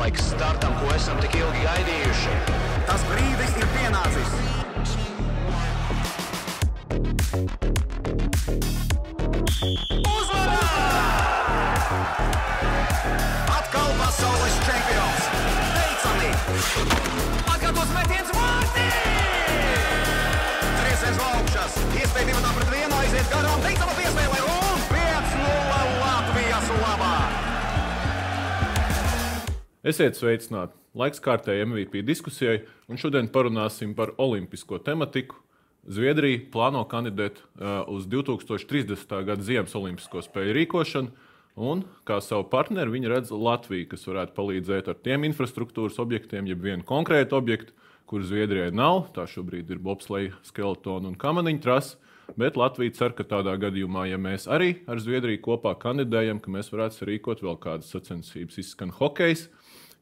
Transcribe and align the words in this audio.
Laiks 0.00 0.30
startam, 0.32 0.72
ko 0.80 0.86
esam 0.96 1.18
tik 1.20 1.34
ilgi 1.36 1.60
gaidījuši. 1.60 2.36
Tas 2.88 3.02
brīdis 3.04 3.50
ir 3.60 3.66
pienācis. 3.74 4.30
Uzvarā! 10.08 10.62
Atkal 13.58 13.92
pasaules 14.00 14.56
čempions! 14.70 15.28
Teicami! 15.76 16.32
Atkārtos 17.52 17.94
metiens 17.98 18.32
vārtī! 18.38 18.88
Trieciens 20.80 21.20
no 21.20 21.28
augšas! 21.34 21.78
Iespēja 22.00 22.32
divi 22.32 22.56
pret 22.56 22.74
vienu 22.78 23.00
aiziet 23.04 23.32
garām! 23.36 23.68
Teicama 23.68 24.00
piespēlē 24.00 24.44
un 24.48 24.69
Esiet 29.80 30.18
sveicināti! 30.18 30.74
Laiks 30.92 31.22
kārtējai 31.24 31.64
MVP 31.64 32.02
diskusijai, 32.04 32.58
un 32.92 32.98
šodien 33.00 33.30
parunāsim 33.32 33.94
par 33.96 34.10
olimpisko 34.20 34.76
tematiku. 34.84 35.38
Zviedrija 35.88 36.42
plāno 36.52 36.82
kandidēt 36.84 37.38
uh, 37.40 37.88
uz 37.88 38.04
2030. 38.12 39.14
gada 39.24 39.40
Ziemas 39.40 39.72
Olimpisko 39.78 40.20
spēļu 40.26 40.52
rīkošanu, 40.58 41.14
un 41.56 41.86
kā 42.04 42.18
savu 42.20 42.44
partneri 42.52 42.92
viņi 42.92 43.12
redz 43.14 43.32
Latviju, 43.32 43.86
kas 43.94 44.04
varētu 44.04 44.36
palīdzēt 44.36 44.90
ar 44.92 45.00
tiem 45.00 45.24
infrastruktūras 45.30 45.96
objektiem, 46.04 46.52
jeb 46.52 46.60
vienu 46.60 46.84
konkrētu 46.84 47.40
objektu, 47.40 47.72
kur 48.04 48.20
Zviedrijai 48.20 48.74
nav. 48.76 49.06
Tā 49.16 49.24
šobrīd 49.32 49.72
ir 49.72 49.80
bobsleja, 49.80 50.36
skeletona 50.44 51.08
un 51.08 51.16
kamaniņu 51.16 51.64
trasa. 51.64 51.96
Bet 52.36 52.60
Latvija 52.60 52.92
cer, 52.94 53.14
ka 53.16 53.24
tādā 53.26 53.56
gadījumā, 53.58 54.04
ja 54.10 54.18
mēs 54.20 54.44
arī 54.44 54.82
ar 54.90 55.00
Zviedriju 55.02 55.40
kopā 55.48 55.72
kandidējam, 55.80 56.38
ka 56.42 56.52
mēs 56.52 56.68
varētu 56.70 57.08
rīkot 57.08 57.40
vēl 57.42 57.56
kādas 57.62 57.90
sacensības. 57.90 58.60
Izskan 58.60 58.92
hokejs, 58.94 59.48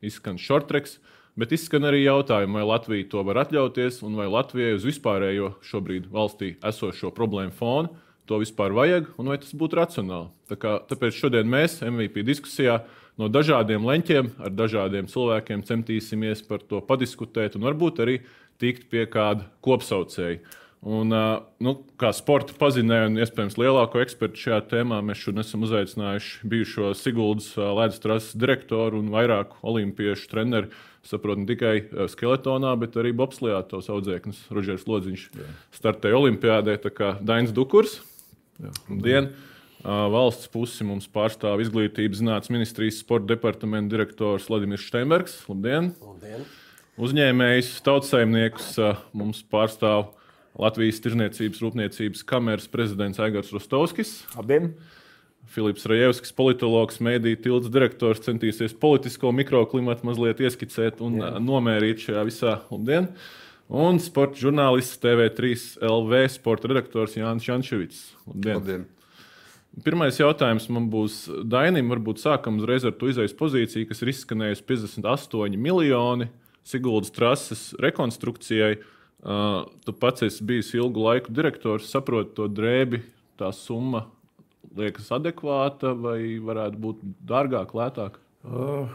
izskan 0.04 0.38
shortreks, 0.38 0.98
bet 1.38 1.54
izskan 1.54 1.86
arī 1.88 2.04
jautājumi, 2.04 2.58
vai 2.58 2.66
Latvija 2.66 3.08
to 3.12 3.22
var 3.26 3.44
atļauties 3.44 4.02
un 4.06 4.18
vai 4.18 4.28
Latvijai 4.30 4.76
uz 4.78 4.86
vispārējo 4.88 5.54
šobrīd 5.66 6.10
valstī 6.12 6.56
esošo 6.66 7.14
problēmu 7.14 7.54
fonu 7.58 7.94
to 8.28 8.38
vispār 8.42 8.74
vajag 8.76 9.08
un 9.16 9.32
vai 9.32 9.38
tas 9.40 9.54
būtu 9.56 9.78
racionāli. 9.80 10.28
Tā 10.50 10.58
kā, 10.60 10.74
tāpēc 10.90 11.16
šodien 11.16 11.48
mēs 11.48 11.80
MVP 11.86 12.22
diskusijā 12.28 12.82
no 13.18 13.30
dažādiem 13.32 13.86
leņķiem 13.88 14.30
ar 14.44 14.54
dažādiem 14.54 15.08
cilvēkiem 15.10 15.64
centīsimies 15.68 16.44
par 16.48 16.62
to 16.68 16.82
padiskutēt 16.84 17.56
un 17.56 17.64
varbūt 17.66 18.02
arī 18.04 18.18
tikt 18.60 18.88
pie 18.92 19.06
kāda 19.10 19.48
kopsaucēja. 19.64 20.42
Un, 20.86 21.10
nu, 21.58 21.72
kā 21.98 22.12
sporta 22.14 22.54
pazinēju, 22.54 23.08
un 23.10 23.18
iespējams 23.18 23.56
lielāko 23.58 23.98
ekspertu 23.98 24.38
šajā 24.44 24.58
tēmā, 24.70 25.00
mēs 25.02 25.24
šodien 25.24 25.42
esam 25.42 25.64
uzaicinājuši 25.66 26.50
bijušo 26.52 26.92
Siguldas 26.94 27.48
ledus 27.58 27.98
trases 28.04 28.36
direktoru 28.38 29.00
un 29.02 29.08
vairāku 29.10 29.58
olimpiešu 29.66 30.28
treneru. 30.30 30.70
Saprotu, 31.08 31.42
ne 31.42 31.48
tikai 31.48 32.06
skeletonā, 32.12 32.76
bet 32.78 32.94
arī 33.00 33.10
bobslijā 33.16 33.58
tos 33.66 33.88
audzēknis 33.90 34.44
Rožers 34.54 34.86
Lodziņš 34.86 35.24
Jā. 35.34 35.46
startēja 35.74 36.18
Olimpijādē. 36.18 36.76
Tā 36.84 36.92
kā 36.94 37.10
Dainis 37.26 37.54
Dukurs. 37.56 37.98
Labdien! 38.90 39.32
Valsts 39.82 40.50
pusi 40.50 40.84
mums 40.86 41.06
pārstāv 41.10 41.62
Izglītības 41.62 42.20
zinātnes 42.20 42.50
ministrijas 42.52 42.98
sporta 43.02 43.30
departamenta 43.32 43.94
direktors 43.94 44.46
Vladimirs 44.50 44.86
Steinbergs. 44.90 45.40
Labdien! 45.50 45.92
Labdien. 46.02 46.46
Uzņēmējs, 46.98 47.76
tautsaimnieks 47.86 48.72
mums 49.16 49.44
pārstāv 49.46 50.10
Latvijas 50.58 51.02
Tirzniecības 51.04 51.60
Rūpniecības 51.62 52.24
kameras 52.28 52.68
prezidents 52.70 53.20
Aigars 53.22 53.52
Rostovskis. 53.54 54.22
Labdien! 54.36 54.72
Filips 55.48 55.86
Rajevskis, 55.88 56.34
politologs, 56.36 56.98
mēdīņu 57.00 57.40
tilts 57.44 57.70
direktors, 57.72 58.20
centīsies 58.26 58.74
politisko 58.76 59.30
mikroklimatu 59.32 60.04
mazliet 60.04 60.42
ieskicēt 60.44 61.00
un 61.04 61.22
Jā. 61.22 61.30
nomērīt 61.40 62.04
šajā 62.04 62.24
visā 62.28 62.58
labdien. 62.68 63.08
Un 63.68 64.00
sporta 64.00 64.40
žurnālists 64.40 65.00
TV3 65.00 65.54
LV 65.88 66.20
sporta 66.34 66.68
redaktors 66.68 67.16
Jānis 67.16 67.48
Jančevits. 67.48 68.02
Labdien! 68.26 68.60
labdien. 68.60 68.86
Pirmais 69.84 70.16
jautājums 70.18 70.66
man 70.74 70.88
būs 70.90 71.26
Dainim. 71.48 71.92
Varbūt 71.92 72.20
sākam 72.20 72.58
uzreiz 72.58 72.84
ar 72.88 72.96
to 72.98 73.08
izējas 73.12 73.36
pozīciju, 73.38 73.88
kas 73.88 74.02
ir 74.02 74.12
izskanējusi 74.12 74.64
58 74.68 75.60
miljoni 75.60 76.28
Siguldas 76.68 77.12
trases 77.14 77.70
rekonstrukcijai. 77.80 78.74
Uh, 78.76 78.94
tu 79.22 79.94
pats 79.98 80.22
esi 80.22 80.44
bijis 80.46 80.70
ilgu 80.78 81.02
laiku 81.02 81.32
direktors, 81.34 81.90
saproti 81.90 82.36
to 82.36 82.46
drēbi, 82.52 83.02
tā 83.38 83.50
summa 83.54 84.04
liekas 84.78 85.10
adekvāta 85.14 85.94
vai 85.98 86.38
varētu 86.42 86.80
būt 86.82 87.04
dārgāk, 87.26 87.74
lētāk? 87.74 88.18
Uh, 88.46 88.90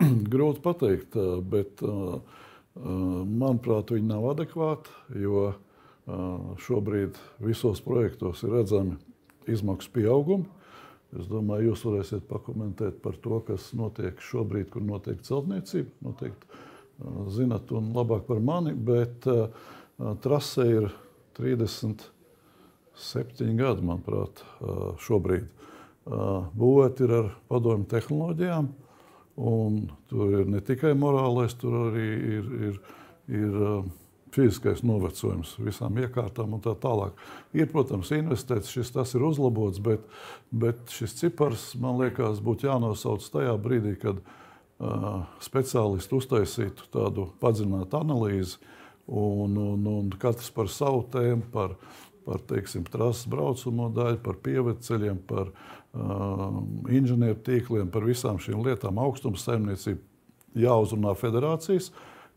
grūti 0.32 0.62
pateikt, 0.64 1.18
bet 1.50 1.82
uh, 1.86 2.20
manuprāt, 2.80 3.92
viņi 3.94 4.08
nav 4.08 4.30
adekvāti, 4.32 4.94
jo 5.22 5.50
uh, 5.50 5.58
šobrīd 6.64 7.18
visos 7.44 7.82
projektos 7.84 8.44
ir 8.46 8.56
redzami 8.58 8.98
izmaksu 9.50 9.92
pieaugumi. 9.94 10.48
Es 11.18 11.26
domāju, 11.26 11.72
jūs 11.72 11.80
varēsiet 11.88 12.26
pakomentēt 12.30 13.00
par 13.02 13.16
to, 13.18 13.40
kas 13.46 13.72
notiek 13.74 14.20
šobrīd, 14.22 14.68
kur 14.70 14.84
notiek 14.86 15.18
celtniecība. 15.26 15.90
Noteikti 16.06 16.60
zinat 17.32 17.70
un 17.76 17.92
labāk 17.94 18.26
par 18.28 18.40
mani, 18.44 18.74
bet 18.74 19.26
uh, 19.30 19.48
trase 20.22 20.66
ir 20.68 20.90
37 21.38 23.56
gadi, 23.58 23.82
manuprāt, 23.86 24.44
uh, 24.60 24.92
šobrīd. 25.00 25.46
Uh, 26.10 26.44
Būvēta 26.56 27.04
ir 27.06 27.12
ar 27.14 27.26
padomju 27.50 27.86
tehnoloģijām, 27.90 28.66
un 29.40 29.90
tur 30.10 30.26
ir 30.40 30.46
ne 30.50 30.60
tikai 30.64 30.92
morālais, 30.98 31.54
tur 31.60 31.72
arī 31.86 32.08
ir, 32.38 32.44
ir, 32.68 32.74
ir 33.30 33.52
fiziskais 34.34 34.80
novecojums 34.86 35.50
visām 35.60 35.92
iekārtām 36.00 36.48
un 36.56 36.60
tā 36.64 36.74
tālāk. 36.78 37.12
Ir, 37.56 37.66
protams, 37.72 38.10
investēts, 38.14 38.72
šis 38.72 38.88
tas 38.94 39.14
ir 39.16 39.22
uzlabots, 39.26 39.78
bet, 39.82 40.00
bet 40.50 40.78
šis 40.94 41.12
cipars, 41.18 41.62
man 41.80 41.94
liekas, 42.00 42.42
būtu 42.44 42.66
jānosauc 42.68 43.22
tajā 43.32 43.54
brīdī, 43.60 43.92
kad 44.00 44.16
uh, 44.18 44.24
speciālisti 45.44 46.16
uztaisītu 46.16 46.86
tādu 46.94 47.26
padziļinātu 47.42 47.98
analīzi, 47.98 48.60
un, 49.10 49.56
un, 49.58 49.88
un 49.90 50.12
katrs 50.20 50.50
par 50.54 50.70
savu 50.72 51.02
tēmu, 51.12 51.48
par, 51.52 51.74
par 52.24 52.40
teiksim, 52.48 52.86
trases 52.88 53.28
braucamo 53.30 53.90
daļu, 53.96 54.20
par 54.24 54.38
pieveceļiem, 54.44 55.18
par 55.28 55.50
uh, 55.50 56.62
inženieru 56.88 57.40
tīkliem, 57.44 57.90
par 57.92 58.06
visām 58.08 58.40
šīm 58.40 58.62
lietām, 58.64 59.02
augstums 59.02 59.44
saimniecību 59.44 60.00
jāuzrunā 60.64 61.12
federācijas, 61.18 61.90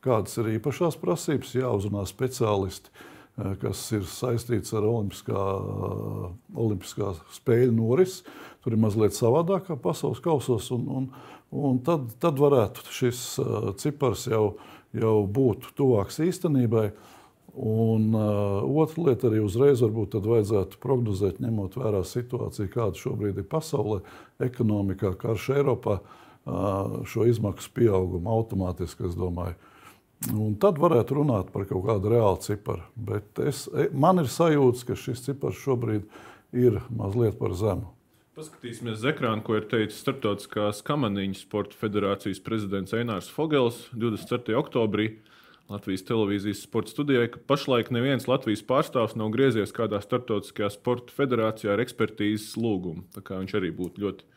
kādas 0.03 0.35
ir 0.41 0.55
īpašās 0.57 0.99
prasības, 0.99 1.55
jāuzrunā 1.55 2.03
speciālisti, 2.09 2.91
uh, 2.91 3.12
kas 3.61 3.79
ir 3.95 4.03
saistīts 4.05 4.75
ar 4.77 4.85
olimpiskā, 4.85 5.43
uh, 5.57 6.25
olimpiskā 6.53 7.15
spēļu 7.33 7.73
norisi. 7.77 8.25
Tur 8.63 8.75
ir 8.75 8.83
mazliet 8.83 9.15
savādāk 9.17 9.67
kā 9.67 9.77
pasaules 9.79 10.21
kausos. 10.23 10.69
Un, 10.75 10.85
un, 10.87 11.07
Un 11.53 11.77
tad, 11.85 12.07
tad 12.21 12.39
varētu 12.41 12.87
šis 12.89 13.19
uh, 13.41 13.67
cipars 13.77 14.25
jau, 14.25 14.55
jau 14.97 15.17
būt 15.29 15.69
tuvāks 15.77 16.17
īstenībai. 16.25 16.87
Un 17.53 18.07
uh, 18.17 18.63
otra 18.81 19.03
lieta 19.09 19.29
arī 19.29 19.43
uzreiz 19.43 19.83
varbūt 19.85 20.17
vajadzētu 20.25 20.79
prognozēt, 20.81 21.37
ņemot 21.43 21.77
vērā 21.77 22.01
situāciju, 22.09 22.71
kāda 22.73 22.97
šobrīd 22.97 23.43
ir 23.43 23.45
pasaulē, 23.51 23.99
ekonomikā, 24.41 25.13
karš 25.21 25.51
Eiropā, 25.59 25.99
uh, 26.01 26.97
šo 27.05 27.27
izmaksu 27.29 27.69
pieaugumu 27.77 28.33
automātiski, 28.33 29.05
es 29.11 29.13
domāju. 29.19 29.53
Un 30.31 30.53
tad 30.61 30.77
varētu 30.79 31.17
runāt 31.17 31.49
par 31.51 31.65
kaut 31.67 31.83
kādu 31.87 32.13
reālu 32.13 32.39
ciparu. 32.43 32.85
Bet 32.95 33.41
es, 33.43 33.65
e, 33.67 33.89
man 33.91 34.21
ir 34.21 34.29
sajūta, 34.31 34.85
ka 34.87 34.95
šis 34.99 35.25
cipars 35.25 35.59
šobrīd 35.59 36.05
ir 36.55 36.79
mazliet 36.95 37.35
par 37.41 37.55
zemu. 37.59 37.89
Paskatīsimies 38.37 39.01
uz 39.01 39.03
ekrānu, 39.11 39.43
ko 39.45 39.59
ir 39.59 39.67
teicis 39.69 39.99
Startautiskās 40.01 40.79
kamaniņu 40.87 41.35
sporta 41.37 41.77
federācijas 41.77 42.39
prezidents 42.41 42.95
Einārs 42.97 43.27
Fogels 43.29 43.83
24. 43.93 44.55
oktobrī. 44.57 45.11
Latvijas 45.71 46.03
televīzijas 46.07 46.63
sporta 46.65 46.91
studijai, 46.91 47.27
ka 47.31 47.39
pašlaik 47.47 47.91
neviens 47.93 48.25
Latvijas 48.27 48.63
pārstāvs 48.67 49.13
nav 49.19 49.29
griezies 49.35 49.71
kādā 49.75 50.01
starptautiskajā 50.03 50.71
sporta 50.73 51.13
federācijā 51.15 51.75
ar 51.75 51.83
ekspertīzes 51.83 52.57
lūgumu. 52.59 53.05
Tā 53.15 53.23
kā 53.23 53.37
viņš 53.39 53.53
arī 53.59 53.71
būtu 53.75 54.03
ļoti 54.03 54.32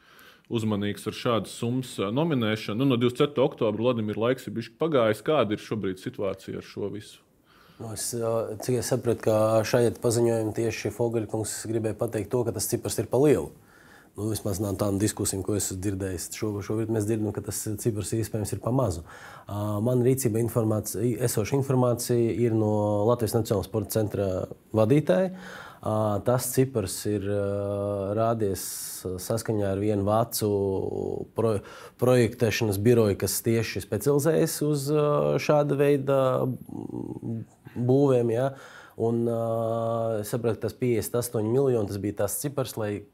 uzmanīgs 0.53 1.07
ar 1.11 1.17
šādu 1.17 1.51
summas 1.51 1.97
nominēšanu. 2.15 2.79
Nu, 2.81 2.91
no 2.93 2.99
24. 3.01 3.43
oktobra 3.43 3.83
Vladimir 3.83 4.19
laiks 4.21 4.47
ir 4.47 4.55
bijis 4.57 4.71
pagājis. 4.79 5.25
Kāda 5.27 5.57
ir 5.57 5.63
šobrīd 5.63 6.03
situācija 6.03 6.61
ar 6.61 6.67
šo 6.67 6.91
visu? 6.95 7.23
Nu, 7.77 7.91
es, 7.93 8.09
cik 8.65 8.79
es 8.81 8.89
sapratu, 8.89 9.27
ka 9.27 9.37
šajā 9.69 9.97
paziņojumā 10.01 10.55
tieši 10.57 10.95
Fogaļkungs 10.97 11.59
gribēja 11.69 11.99
pateikt 11.99 12.31
to, 12.33 12.41
ka 12.47 12.55
tas 12.57 12.69
cipars 12.71 12.97
ir 13.03 13.11
pa 13.11 13.21
lielu. 13.21 13.51
Nu, 14.17 14.31
vismaz 14.31 14.63
no 14.65 14.71
tādām 14.73 14.97
diskusijām, 14.97 15.43
ko 15.45 15.59
esmu 15.59 15.77
dzirdējis, 15.85 16.31
šo, 16.39 16.55
šobrīd 16.65 16.89
mēs 16.95 17.05
dzirdam, 17.05 17.35
ka 17.37 17.43
tas 17.45 17.59
cipars 17.83 18.15
iespējams 18.17 18.55
ir 18.57 18.63
pamazu. 18.65 19.03
Uh, 19.45 19.77
man 19.85 20.01
rīcība 20.07 20.41
informācija, 20.41 21.19
esoša 21.27 21.59
informācija 21.59 22.33
ir 22.47 22.57
no 22.57 22.71
Latvijas 23.11 23.37
Nacionālās 23.37 23.69
sporta 23.69 23.99
centra 23.99 24.31
vadītāja. 24.73 25.35
Uh, 25.35 25.67
tas 26.27 26.49
cipars 26.55 26.95
ir 27.11 27.27
rādies 28.19 28.63
saskaņā 29.23 29.69
ar 29.75 29.83
vienu 29.83 30.07
vācu 30.07 30.49
pro, 31.37 31.53
projektēšanas 32.03 32.81
biroju, 32.83 33.19
kas 33.21 33.39
tieši 33.47 33.85
specializējas 33.85 34.57
uz 34.67 34.89
šāda 35.47 35.79
veida 35.79 36.19
būvēm. 37.77 38.33
Ja? 38.35 38.51
Un, 38.97 39.27
uh, 39.29 40.23
es 40.23 40.31
saprotu, 40.33 40.63
tas 40.63 40.75
58 40.81 41.45
miljoni 41.45 41.91
tas 41.91 42.01
bija 42.01 42.23
tas 42.23 42.39
cipars, 42.41 42.79
lai 42.81 43.05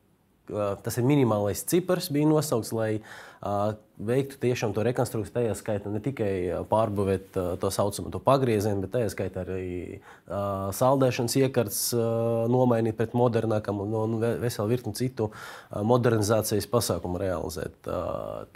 tas 0.47 0.99
ir 0.99 1.07
minimālais 1.07 1.63
cipars, 1.69 2.09
bija 2.13 2.27
nosaukts, 2.27 2.73
lai 2.75 2.91
uh, 2.99 3.75
veiktu 4.03 4.41
tiešām 4.43 4.75
to 4.75 4.83
rekonstrukciju. 4.87 5.33
Tajā 5.35 5.55
skaitā 5.59 5.93
ne 5.93 6.01
tikai 6.03 6.33
pārbūvēt 6.71 7.39
uh, 7.39 7.49
to 7.63 7.71
saucamo 7.75 8.11
to 8.13 8.19
pagriezienu, 8.23 8.83
bet 8.85 8.95
tajā 8.97 9.13
skaitā 9.15 9.45
arī 9.45 10.01
uh, 10.01 10.69
saldēšanas 10.75 11.39
iekārtas 11.45 11.81
nomainīt 12.53 12.99
pret 12.99 13.17
modernākam 13.19 13.85
un, 13.85 13.97
un 14.03 14.19
veselu 14.43 14.69
virkni 14.75 14.95
citu 14.99 15.31
modernizācijas 15.71 16.69
pasākumu 16.71 17.21
realizēt. 17.23 17.91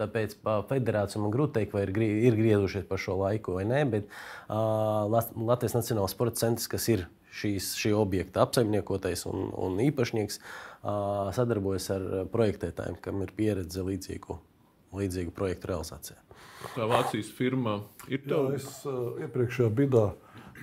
Tāpēc 0.01 0.39
federācija 0.71 1.23
man 1.23 1.35
grūti 1.35 1.57
pateikt, 1.57 1.77
vai 1.77 1.87
ir, 1.87 1.93
ir 2.31 2.39
griezušies 2.39 2.89
par 2.89 3.01
šo 3.01 3.21
laiku 3.23 3.57
vai 3.57 3.65
nē, 3.69 3.85
bet 3.93 4.11
Latvijas 4.51 5.77
Nacionālais 5.79 6.13
sporta 6.13 6.43
centrs, 6.43 6.67
kas 6.69 6.89
ir 6.93 7.07
šīs, 7.37 7.75
šī 7.79 7.93
objekta 7.97 8.43
apsaimniekotais 8.45 9.27
un, 9.29 9.51
un 9.57 9.79
īpašnieks 9.87 10.41
uh, 10.41 10.66
sadarbojas 11.37 11.89
ar 11.95 12.05
projektētājiem, 12.33 13.01
kam 13.03 13.23
ir 13.25 13.33
pieredze 13.37 13.83
līdzīgu, 13.87 14.39
līdzīgu 14.97 15.35
projektu 15.37 15.73
realizācijā. 15.73 16.19
Tā 16.75 16.87
Vācijas 16.89 17.31
firma 17.37 17.81
ir 18.09 18.23
tā 18.27 18.39
līnija. 18.41 18.73
Uh, 18.89 19.23
iepriekšējā 19.27 19.71
bidā 19.77 20.07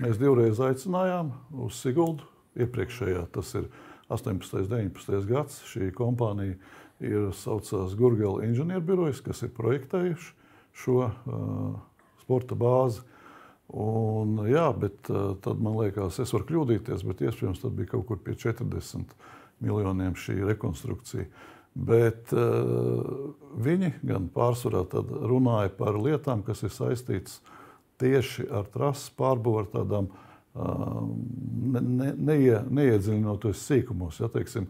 mēs 0.01 0.19
divreiz 0.21 0.61
aicinājām 0.63 1.33
uz 1.63 1.79
Siguldu. 1.79 2.27
Iepriekšējā 2.59 3.25
tas 3.33 3.53
ir 3.59 3.69
18. 4.13 4.63
un 4.63 4.69
19. 4.69 5.19
gads. 5.29 5.61
Šī 5.69 5.89
kompānija 5.95 6.57
ir 7.03 7.31
saucās 7.37 7.95
Gurgela 7.99 8.43
inženierbirojas, 8.47 9.21
kas 9.25 9.43
ir 9.45 9.53
projektējuši 9.57 10.31
šo 10.83 10.99
uh, 11.05 11.75
sporta 12.23 12.57
bāzi. 12.57 13.03
Un, 13.73 14.35
jā, 14.49 14.67
bet 14.77 15.09
uh, 15.09 15.33
tad 15.41 15.61
man 15.63 15.77
liekas, 15.79 16.19
es 16.21 16.33
varu 16.35 16.49
kļūdīties, 16.49 17.05
bet 17.09 17.23
iespējams 17.25 17.63
tas 17.63 17.73
bija 17.73 17.93
kaut 17.95 18.05
kur 18.09 18.19
pie 18.21 18.35
40 18.37 19.15
miljoniem 19.63 20.15
šī 20.17 20.39
rekonstrukcija. 20.47 21.27
Bet 21.73 22.29
uh, 22.37 23.31
viņi 23.57 23.95
gan 24.05 24.27
pārsvarā 24.33 24.83
runāja 24.93 25.71
par 25.77 25.97
lietām, 25.97 26.43
kas 26.45 26.61
ir 26.65 26.73
saistītas 26.73 27.39
tieši 28.01 28.45
ar 28.53 28.67
trases 28.73 29.09
pārbūvi, 29.17 29.63
ar 29.63 29.71
tādām 29.73 30.11
uh, 30.11 31.01
ne, 31.73 31.81
ne, 31.81 32.11
neie, 32.13 32.59
neiedziļinoties 32.69 33.65
sīkumos. 33.65 34.21
Ja, 34.21 34.29
teiksim, 34.33 34.69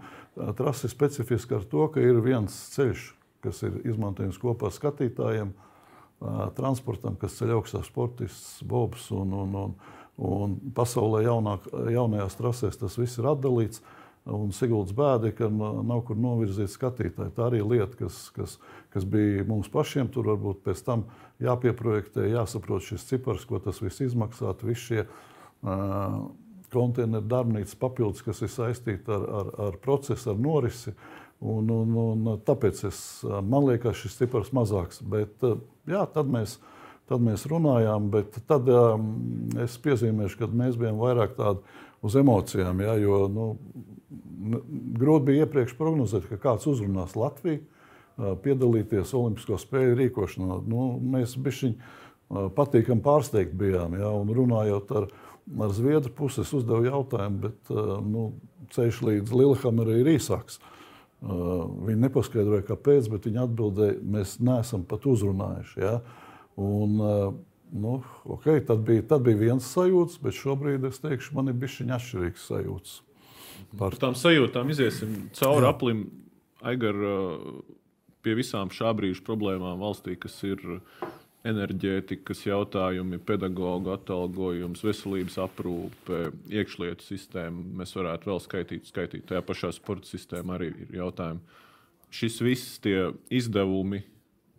trase 0.60 0.88
ir 0.88 0.96
specifiska 0.96 1.60
ar 1.60 1.68
to, 1.68 1.90
ka 1.92 2.04
ir 2.04 2.24
viens 2.24 2.56
ceļš, 2.78 3.12
kas 3.44 3.60
ir 3.68 3.82
izmantojams 3.84 4.40
kopā 4.40 4.72
ar 4.72 4.78
skatītājiem. 4.78 5.52
Uh, 5.52 5.70
transportam, 6.58 7.18
kas 7.20 7.36
ceļ 7.40 7.58
augstā 7.58 7.84
sportists, 7.86 8.62
bobs 8.68 9.10
un, 9.16 9.34
un, 9.44 9.56
un, 9.60 9.74
un 10.24 10.56
pasaulē 10.76 11.24
jaunāk, 11.26 11.68
jaunajās 11.94 12.38
trasēs 12.40 12.80
tas 12.80 12.98
viss 13.00 13.20
ir 13.20 13.30
atdalīts. 13.34 13.84
Un 14.24 14.54
Siguldas 14.56 14.96
bēda, 14.96 15.34
ka 15.36 15.50
nav 15.52 16.06
kur 16.08 16.20
novirzīt 16.20 16.72
skatītāju. 16.72 17.34
Tā 17.36 17.50
arī 17.50 17.60
lieta, 17.60 17.98
kas, 18.00 18.30
kas, 18.36 18.56
kas 18.94 19.08
bija 19.10 19.44
mums 19.50 19.68
pašiem. 19.72 20.08
Tur 20.14 20.30
varbūt 20.32 20.62
pēc 20.64 20.84
tam 20.86 21.08
jāpieprojektē, 21.44 22.30
jāsaprot 22.32 22.86
šis 22.86 23.04
cipars, 23.10 23.44
ko 23.50 23.60
tas 23.64 23.82
viss 23.84 24.06
izmaksātu. 24.06 24.70
Visi 24.70 24.86
šie 24.94 25.02
uh, 25.04 26.22
konteineru 26.72 27.28
darbnīcas 27.28 27.76
papildus, 27.82 28.24
kas 28.24 28.40
ir 28.46 28.54
saistīti 28.54 29.12
ar, 29.12 29.28
ar, 29.42 29.52
ar 29.68 29.78
procesu, 29.84 30.32
ar 30.32 30.40
norisi. 30.40 30.96
Uh, 30.96 31.24
Un, 31.44 31.68
un, 31.68 31.96
un, 32.00 32.28
tāpēc 32.48 32.86
es, 32.88 32.98
man 33.24 33.66
liekas, 33.68 33.98
šis 34.00 34.16
cipars 34.22 34.54
mazāks. 34.56 35.02
Bet, 35.04 35.44
jā, 35.90 36.04
tad, 36.14 36.30
mēs, 36.32 36.56
tad 37.12 37.24
mēs 37.26 37.44
runājām, 37.52 38.08
bet 38.14 38.38
tad 38.48 38.70
um, 38.72 39.10
es 39.60 39.76
piezīmēšu, 39.84 40.40
ka 40.40 40.48
mēs 40.48 40.80
bijām 40.80 41.02
vairāk 41.02 41.36
tādi 41.36 41.60
uz 42.04 42.16
emocijām. 42.20 42.80
Jā, 42.86 42.96
jo 43.04 43.20
nu, 43.32 43.48
grūti 45.00 45.30
bija 45.30 45.46
iepriekš 45.48 45.76
prognozēt, 45.80 46.28
ka 46.30 46.40
kāds 46.42 46.68
uzrunās 46.70 47.16
Latviju, 47.18 47.64
piedalīties 48.44 49.14
Olimpisko 49.18 49.58
spēļu 49.62 49.98
rīkošanā. 50.00 50.60
Nu, 50.70 50.88
mēs 51.02 51.36
bijām 51.42 51.74
patīkami 52.30 53.04
pārsteigti 53.06 53.58
bijām, 53.58 53.96
jā, 53.98 54.10
un 54.14 54.34
runājot 54.34 54.92
ar, 55.00 55.08
ar 55.66 55.74
Zviedru 55.76 56.14
pusi, 56.18 56.44
es 56.44 56.54
uzdevu 56.56 56.88
jautājumu, 56.88 57.42
bet 57.48 57.74
nu, 58.06 58.28
ceļš 58.74 59.02
līdz 59.08 59.34
Lillehammerai 59.34 60.00
ir 60.02 60.12
īsāks. 60.16 60.60
Viņi 61.24 62.02
nepaskaidroja, 62.04 62.66
kāpēc, 62.68 63.08
bet 63.12 63.30
viņi 63.30 63.42
atbildēja, 63.46 63.98
mēs 64.16 64.38
neesam 64.44 64.84
pat 64.88 65.06
uzrunājuši. 65.08 65.80
Ja? 65.80 65.94
Un, 66.60 67.00
nu, 67.72 67.96
okay, 68.36 68.60
tad, 68.68 68.84
bija, 68.88 69.06
tad 69.14 69.24
bija 69.26 69.40
viens 69.40 69.70
sajūta, 69.72 70.20
bet 70.26 70.38
šobrīd 70.38 70.90
es 70.90 71.00
teikšu, 71.04 71.38
man 71.38 71.50
ir 71.50 71.58
bijis 71.58 71.80
atšķirīgs 71.96 72.50
sajūts. 72.52 73.00
Par 73.80 73.96
tām 73.98 74.18
sajūtām 74.18 74.70
iziesim 74.74 75.16
cauri 75.38 75.70
aplim, 75.70 76.04
Aigar, 76.64 76.96
uh, 76.96 77.74
pie 78.24 78.38
visām 78.40 78.72
šā 78.72 78.94
brīža 78.96 79.24
problēmām 79.28 79.82
valstī, 79.84 80.16
kas 80.20 80.38
ir 80.48 80.62
enerģētikas 81.44 82.46
jautājumi, 82.46 83.20
pedagoģa 83.28 83.98
atalgojums, 83.98 84.84
veselības 84.86 85.36
aprūpe, 85.44 86.22
iekšlietu 86.54 87.04
sistēma. 87.04 87.66
Mēs 87.82 87.92
varētu 87.98 88.32
vēl 88.32 88.40
skaitīt, 88.46 88.88
skaitīt. 88.88 89.26
Tajā 89.28 89.44
pašā 89.44 89.74
sporta 89.76 90.08
sistēmā 90.08 90.56
arī 90.56 90.72
ir 90.86 90.96
jautājumi. 91.02 91.44
Šis 92.14 92.40
viss 92.46 92.78
tie 92.84 93.10
izdevumi 93.34 94.04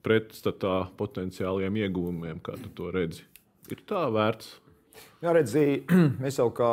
pretstatā 0.05 0.91
potenciāliem 0.99 1.81
ieguvumiem, 1.87 2.43
kā 2.45 2.59
tu 2.61 2.69
to 2.77 2.91
redzi, 2.93 3.25
ir 3.73 3.81
tā 3.89 4.05
vērts. 4.13 4.51
Jā, 5.25 5.33
redzēji, 5.33 5.81
mēs 6.23 6.37
jau 6.43 6.51
kā, 6.53 6.73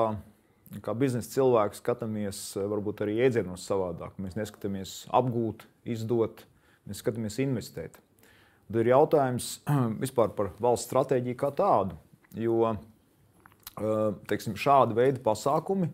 kā 0.79 0.93
biznesa 0.95 1.33
cilvēki 1.33 1.79
skatāmies 1.81 2.39
varbūt 2.55 3.03
arī 3.03 3.17
iedzienos 3.25 3.65
savādāk. 3.67 4.15
Mēs 4.23 4.37
neskatāmies 4.39 4.93
apgūt, 5.11 5.65
izdot, 5.83 6.45
mēs 6.87 7.01
skatāmies 7.03 7.41
investēt. 7.43 7.99
Tad 8.71 8.79
ir 8.79 8.93
jautājums 8.93 9.57
vispār 10.03 10.31
par 10.37 10.53
valsts 10.63 10.87
stratēģiju 10.87 11.39
kā 11.39 11.51
tādu. 11.57 11.97
Jo 12.39 12.69
eh, 12.71 12.77
teiksim, 14.31 14.55
šāda 14.55 14.95
veida 14.95 15.19
pasākumi 15.23 15.89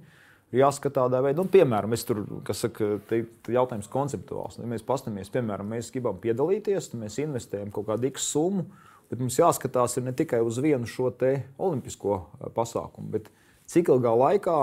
ir 0.53 0.61
jāskatā 0.61 1.07
tādā 1.07 1.23
veidā, 1.25 1.41
un, 1.41 1.49
piemēram, 1.51 1.95
es 1.97 2.05
tur, 2.07 2.21
kas 2.47 2.61
saka, 2.63 2.99
te 3.09 3.23
ir 3.23 3.55
jautājums 3.57 3.89
konceptuāls. 3.91 4.59
Ja 4.61 4.69
mēs 4.69 4.85
paskatāmies, 4.85 5.33
piemēram, 5.33 5.73
mēs 5.73 5.89
gribam 5.95 6.21
piedalīties, 6.21 6.91
tad 6.91 7.01
mēs 7.01 7.17
investējam 7.23 7.73
kaut 7.75 7.89
kādu 7.89 8.07
X 8.13 8.29
summu, 8.35 8.67
bet 9.09 9.19
mums 9.23 9.39
jāskatās 9.41 9.97
ne 10.03 10.13
tikai 10.15 10.43
uz 10.45 10.61
vienu 10.63 10.87
šo 10.87 11.09
olimpisko 11.09 12.21
eh, 12.21 12.53
pasākumu, 12.53 13.09
bet 13.17 13.33
cik 13.71 13.91
ilgā 13.93 14.13
laikā 14.17 14.59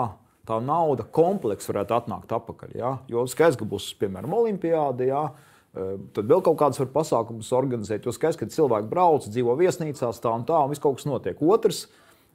tā 0.49 0.61
nauda 0.61 1.07
komplekss 1.09 1.71
varētu 1.71 1.97
atnākt 1.97 2.33
atpakaļ. 2.37 2.77
Ja? 2.77 2.95
Jo 3.09 3.25
skaidrs, 3.31 3.59
ka 3.61 3.69
būs, 3.69 3.91
piemēram, 4.01 4.37
olimpiāda. 4.37 5.09
Ja? 5.09 5.25
Ehm, 5.75 6.09
tad 6.17 6.29
vēl 6.31 6.45
kaut 6.45 6.59
kādus 6.61 6.83
pasākumus 6.93 7.53
organizēt. 7.57 8.07
Jo 8.07 8.15
skaidrs, 8.15 8.41
ka 8.41 8.51
cilvēki 8.53 8.91
brauc, 8.91 9.29
dzīvo 9.29 9.57
viesnīcās, 9.61 10.21
tā 10.23 10.33
un 10.37 10.47
tā, 10.49 10.61
un 10.61 10.73
viss 10.73 10.83
kaut 10.83 11.01
kas 11.01 11.09
notiek. 11.09 11.41
Otrs, 11.41 11.87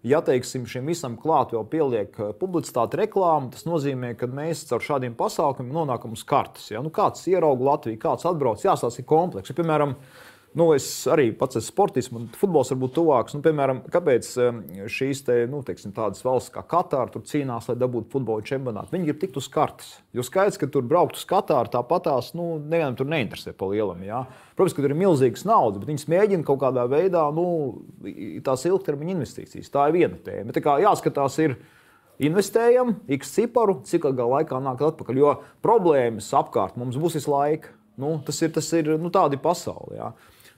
ja 0.05 0.21
teiksim, 0.25 0.65
šim 0.69 0.89
visam 0.89 1.17
klāt 1.21 1.53
vēl 1.55 1.67
pieliek 1.69 2.17
eh, 2.17 2.33
publicitāte, 2.39 2.99
reklāma, 3.03 3.51
tas 3.53 3.67
nozīmē, 3.69 4.15
ka 4.17 4.29
mēs 4.31 4.65
caur 4.69 4.83
šādiem 4.85 5.17
pasākumiem 5.19 5.75
nonākam 5.75 6.17
uz 6.17 6.25
kartes. 6.27 6.71
Ja? 6.73 6.81
Nu, 6.85 6.91
kāds 6.93 7.27
ierauga 7.29 7.73
Latviju, 7.73 8.01
kāds 8.01 8.25
atbrauc, 8.29 8.65
jāsās 8.65 8.97
ir 8.99 9.07
komplekss. 9.09 9.53
Ja, 9.53 9.59
piemēram, 9.61 9.95
Nu, 10.57 10.71
es 10.73 10.85
arī 11.05 11.27
pats 11.37 11.59
esmu 11.59 11.69
sportists, 11.69 12.09
man 12.09 12.23
futbols 12.33 12.71
varbūt 12.73 12.95
tuvāks. 12.95 13.35
Nu, 13.35 13.41
piemēram, 13.45 13.83
kāpēc 13.93 14.29
šīs 14.89 15.21
te, 15.27 15.35
nu, 15.49 15.59
teiksim, 15.65 15.91
tādas 15.93 16.23
valsts 16.25 16.49
kā 16.55 16.63
Katāra 16.65 17.11
tur 17.13 17.21
cīnās, 17.29 17.67
lai 17.69 17.75
dabūtu 17.77 18.09
futbola 18.15 18.41
čempionātu? 18.45 18.95
Viņi 18.95 19.05
grib 19.11 19.19
tikt 19.21 19.37
uz 19.37 19.45
kartes. 19.53 19.91
Jo 20.15 20.25
skaidrs, 20.25 20.57
ka 20.57 20.69
tur 20.73 20.87
braukt 20.89 21.19
uz 21.19 21.25
Katāru 21.29 21.69
tāpatās, 21.75 22.31
nu, 22.37 22.55
nevienam 22.63 22.97
tur 22.97 23.11
neinteresē 23.11 23.53
pa 23.53 23.69
lielam. 23.69 24.01
Jā. 24.07 24.23
Protams, 24.57 24.73
ka 24.73 24.81
tur 24.81 24.95
ir 24.95 25.01
milzīgas 25.03 25.45
naudas, 25.45 25.83
bet 25.83 25.91
viņi 25.91 26.09
mēģina 26.15 26.47
kaut 26.47 26.63
kādā 26.63 26.87
veidā 26.89 27.27
nu, 27.35 27.45
tās 28.45 28.65
ilgtermiņa 28.65 29.15
investīcijas. 29.19 29.69
Tā 29.69 29.85
ir 29.91 29.99
viena 29.99 30.17
tēma. 30.25 30.55
Tā 30.55 30.65
kā 30.65 30.79
jāskatās, 30.81 31.37
ir 31.45 31.59
investējam, 32.25 32.95
x 33.19 33.35
ciparu, 33.37 33.77
cik 33.85 34.09
ilgā 34.09 34.25
laikā 34.33 34.63
nāk 34.65 34.81
atpakaļ. 34.89 35.21
Jo 35.21 35.37
problēmas 35.61 36.33
apkārt 36.41 36.81
mums 36.81 36.97
būs 36.97 37.21
visu 37.21 37.35
laiku. 37.37 37.77
Nu, 37.99 38.15
tas 38.25 38.37
ir, 38.41 38.51
tas 38.55 38.67
ir 38.73 38.93
nu, 38.97 39.11
tāda 39.13 39.37
pasaule. 39.43 39.97
Jā. 39.99 40.11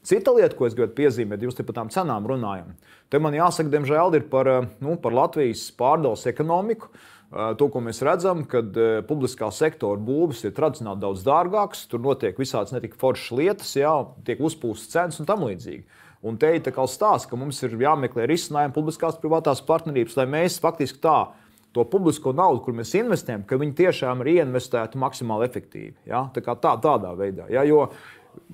Cita 0.03 0.33
lieta, 0.33 0.55
ko 0.57 0.65
es 0.65 0.73
gribētu 0.73 0.97
piezīmēt, 0.97 1.43
jūs 1.45 1.57
te 1.57 1.65
par 1.67 1.77
tām 1.77 1.89
cenām 1.93 2.25
runājam. 2.25 2.73
Te 3.11 3.19
man 3.21 3.35
jāsaka, 3.37 3.69
diemžēl, 3.69 4.15
ir 4.17 4.27
par, 4.31 4.47
eh, 4.47 4.69
nu, 4.81 4.97
par 4.97 5.13
Latvijas 5.13 5.67
pārdales 5.77 6.25
ekonomiku. 6.29 6.89
Uh, 6.91 7.09
To, 7.31 7.69
ko 7.71 7.79
mēs 7.79 8.01
redzam, 8.03 8.41
kad 8.43 8.75
uh, 8.75 8.99
publiskā 9.07 9.47
sektora 9.55 9.95
būvniecības 10.03 10.49
ir 10.49 10.55
tradicionāli 10.57 10.99
daudz 10.99 11.21
dārgākas, 11.23 11.85
tur 11.87 12.01
notiek 12.03 12.35
visādas 12.35 12.73
netik 12.75 12.97
foršas 12.99 13.37
lietas, 13.39 13.69
jā, 13.79 13.91
tiek 14.27 14.41
uzpūstas 14.43 14.91
cenas 14.91 15.21
un 15.23 15.29
tam 15.29 15.45
līdzīgi. 15.47 15.85
Un 16.27 16.35
te 16.37 16.49
ir 16.57 16.65
tā 16.65 16.73
kā 16.75 16.83
stāsts, 16.91 17.29
ka 17.29 17.39
mums 17.39 17.61
ir 17.63 17.77
jāmeklē 17.79 18.27
risinājumi 18.27 18.75
publiskās 18.75 19.15
privātās 19.21 19.63
partnerības, 19.63 20.17
lai 20.19 20.27
mēs 20.27 20.59
faktiski 20.61 20.99
tā 21.01 21.31
to 21.71 21.85
publisko 21.87 22.33
naudu, 22.35 22.59
kur 22.65 22.75
mēs 22.75 22.91
investējam, 22.99 23.45
ka 23.47 23.55
viņi 23.61 23.77
tiešām 23.79 24.21
ir 24.25 24.33
ieinvestēti 24.35 24.99
maksimāli 24.99 25.47
efektīvi. 25.47 25.95
Ja? 26.11 26.25
Tā 26.35 26.43
kā 26.43 26.57
tā, 26.59 26.75
tādā 26.83 27.13
veidā. 27.15 27.47
Ja? 27.53 27.63
Jo, 27.63 27.85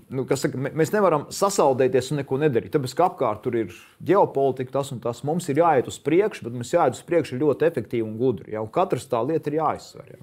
nu, 0.10 0.26
saka, 0.30 0.60
mē- 0.60 0.74
mēs 0.78 0.94
nevaram 0.94 1.28
sasaldēties 1.34 2.12
un 2.12 2.22
neko 2.22 2.40
nedarīt. 2.42 2.72
Tāpēc, 2.76 2.96
ka 2.98 3.10
apkārt 3.10 3.44
tur 3.46 3.58
ir 3.60 3.76
ģeopolitika, 4.04 4.78
tas 4.80 4.92
un 4.96 5.02
tas. 5.04 5.24
Mums 5.28 5.50
ir 5.52 5.62
jāiet 5.62 5.90
uz 5.92 6.00
priekšu, 6.04 6.48
bet 6.48 6.58
mums 6.58 6.74
jāiet 6.74 6.98
uz 6.98 7.04
priekšu 7.08 7.40
ļoti 7.42 7.68
efektīvi 7.70 8.06
un 8.06 8.18
gudri. 8.20 8.54
Ja? 8.56 8.64
Un 8.66 8.72
katrs 8.74 9.08
tā 9.12 9.22
lieta 9.26 9.52
ir 9.52 9.60
jāizsver. 9.60 10.16
Ja? 10.16 10.22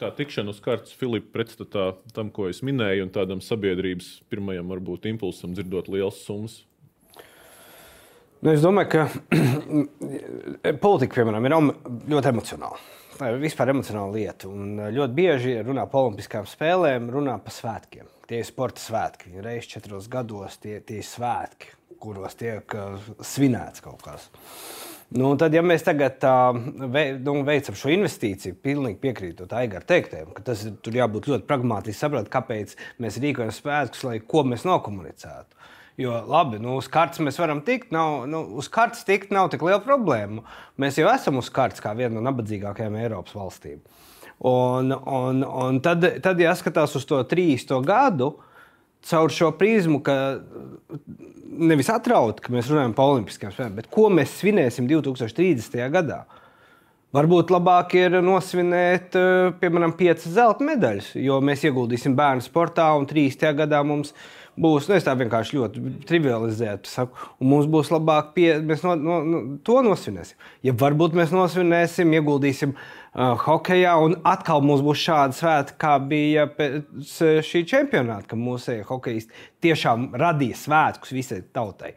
Tā 0.00 0.10
tikšana 0.16 0.52
uz 0.54 0.60
kārtas 0.64 0.96
Filipa 0.96 1.32
pretstatā 1.38 1.90
tam, 2.16 2.30
ko 2.32 2.48
es 2.48 2.62
minēju, 2.64 3.06
un 3.06 3.12
tādam 3.12 3.42
sabiedrības 3.44 4.16
pirmajam 4.32 4.72
varbūt 4.72 5.08
impulsam 5.12 5.52
dzirdot 5.56 5.90
lielas 5.92 6.22
summas. 6.24 6.62
Nu, 8.44 8.52
es 8.52 8.60
domāju, 8.60 8.92
ka 8.92 9.06
politika, 10.84 11.18
piemēram, 11.18 11.48
ir 11.48 11.56
ļoti 12.12 12.32
emocionāla. 12.32 12.80
Tā 13.16 13.30
ir 13.32 13.40
vispār 13.40 13.72
emocionāla 13.72 14.12
lieta. 14.12 14.50
Un 14.50 14.76
eh, 14.76 14.92
ļoti 14.96 15.16
bieži 15.16 15.56
runā 15.64 15.86
par 15.90 16.06
olimpiskām 16.06 16.48
spēlēm, 16.48 17.08
runā 17.14 17.38
par 17.42 17.54
svētkiem. 17.54 18.08
Tie 18.26 18.40
ir 18.42 18.46
sporta 18.48 18.82
svētki. 18.82 19.36
Reizes 19.42 19.70
četros 19.70 20.08
gados 20.10 20.58
tie, 20.62 20.80
tie 20.82 20.98
ir 20.98 21.06
svētki, 21.06 21.70
kuros 22.02 22.34
tiek 22.38 22.74
uh, 22.74 23.08
svinēts 23.22 23.84
kaut 23.84 24.02
kas. 24.02 24.26
Nu, 25.14 25.28
tad, 25.38 25.54
ja 25.54 25.62
mēs 25.62 25.84
tagad 25.86 26.24
uh, 26.26 26.56
vei, 26.90 27.12
nu, 27.22 27.36
veicam 27.46 27.76
šo 27.78 27.92
investīciju, 27.94 28.56
pilnīgi 28.58 28.98
piekrītu 29.04 29.46
Aigara 29.54 29.86
teiktajam, 29.86 30.32
ka 30.34 30.42
tas 30.48 30.64
ir 30.66 30.98
jābūt 30.98 31.28
ļoti 31.30 31.46
pragmātiski, 31.46 32.00
saprotam, 32.00 32.32
kāpēc 32.32 32.74
mēs 33.02 33.20
rīkojam 33.22 33.54
svētkus, 33.54 34.02
lai 34.08 34.18
ko 34.18 34.42
mēs 34.50 34.66
nokomunicētu. 34.66 35.54
Jo 36.02 36.18
labi, 36.28 36.58
nu, 36.60 36.74
uz 36.76 36.90
kartes 36.92 37.22
mēs 37.24 37.38
varam 37.40 37.62
tikt. 37.64 37.94
Nav, 37.94 38.26
nu, 38.28 38.42
uz 38.60 38.66
kartes 38.72 39.06
tikt 39.08 39.30
nav 39.32 39.48
tik 39.54 39.62
liela 39.64 39.80
problēma. 39.80 40.42
Mēs 40.82 40.98
jau 41.00 41.06
esam 41.08 41.38
uz 41.40 41.48
kartes 41.54 41.80
kā 41.80 41.94
viena 41.96 42.18
no 42.18 42.26
nabadzīgākajām 42.26 42.98
Eiropas 43.00 43.38
valstīm. 43.38 43.78
Un, 44.38 44.92
un, 44.92 45.44
un 45.44 45.78
tad, 45.80 46.04
tad 46.22 46.40
jāskatās 46.40 46.96
uz 46.98 47.06
to 47.08 47.22
30. 47.24 47.72
gadu 47.86 48.34
caur 49.06 49.32
šo 49.32 49.52
prizmu, 49.56 50.00
ka 50.04 50.14
nevis 51.56 51.90
atraut, 51.92 52.40
ka 52.42 52.52
mēs 52.52 52.70
runājam 52.70 52.94
par 52.96 53.14
Olimpiskajām 53.14 53.54
spēlēm, 53.54 53.76
bet 53.78 53.88
ko 53.92 54.10
mēs 54.12 54.34
svinēsim 54.40 54.88
2030. 54.90 55.78
gadā. 55.94 56.24
Varbūt 57.16 57.52
labāk 57.54 57.94
ir 57.96 58.18
nosvinēt, 58.20 59.14
eh, 59.16 59.52
piemēram, 59.60 59.94
piecas 59.96 60.26
zelta 60.26 60.64
medaļas, 60.66 61.14
jo 61.22 61.38
mēs 61.40 61.62
ieguldīsim 61.64 62.16
bērnu 62.18 62.44
sportā, 62.44 62.90
un 62.98 63.06
30. 63.06 63.54
gadā 63.56 63.80
mums 63.86 64.12
būs, 64.58 64.88
nu, 64.88 64.98
tā 65.00 65.14
vienkārši 65.16 65.56
ļoti 65.56 66.04
trivializēti 66.08 66.90
saku, 66.90 67.16
un 67.40 67.48
mums 67.48 67.66
būs 67.66 67.92
labāk, 67.94 68.34
pie, 68.34 68.58
mēs 68.60 68.82
no, 68.82 68.96
no, 68.96 69.22
no, 69.24 69.40
to 69.64 69.80
nosvinēsim. 69.86 70.36
Ja 70.62 70.72
varbūt 70.72 71.14
mēs 71.16 71.32
nosvinēsim, 71.32 72.12
ieguldīsim 72.18 72.74
uh, 72.74 73.05
hokeja, 73.16 73.96
un 74.02 74.18
atkal 74.28 74.60
mums 74.64 74.82
būs 74.84 75.00
šāda 75.06 75.36
svēta, 75.36 75.76
kā 75.80 75.96
bija 76.04 76.46
pēc 76.52 77.16
šī 77.46 77.64
čempionāta, 77.68 78.28
ka 78.32 78.36
mūsu 78.36 78.82
hokejisti 78.88 79.32
tiešām 79.64 80.10
radīja 80.20 80.58
svētkus 80.60 81.14
visai 81.16 81.40
tautai. 81.52 81.94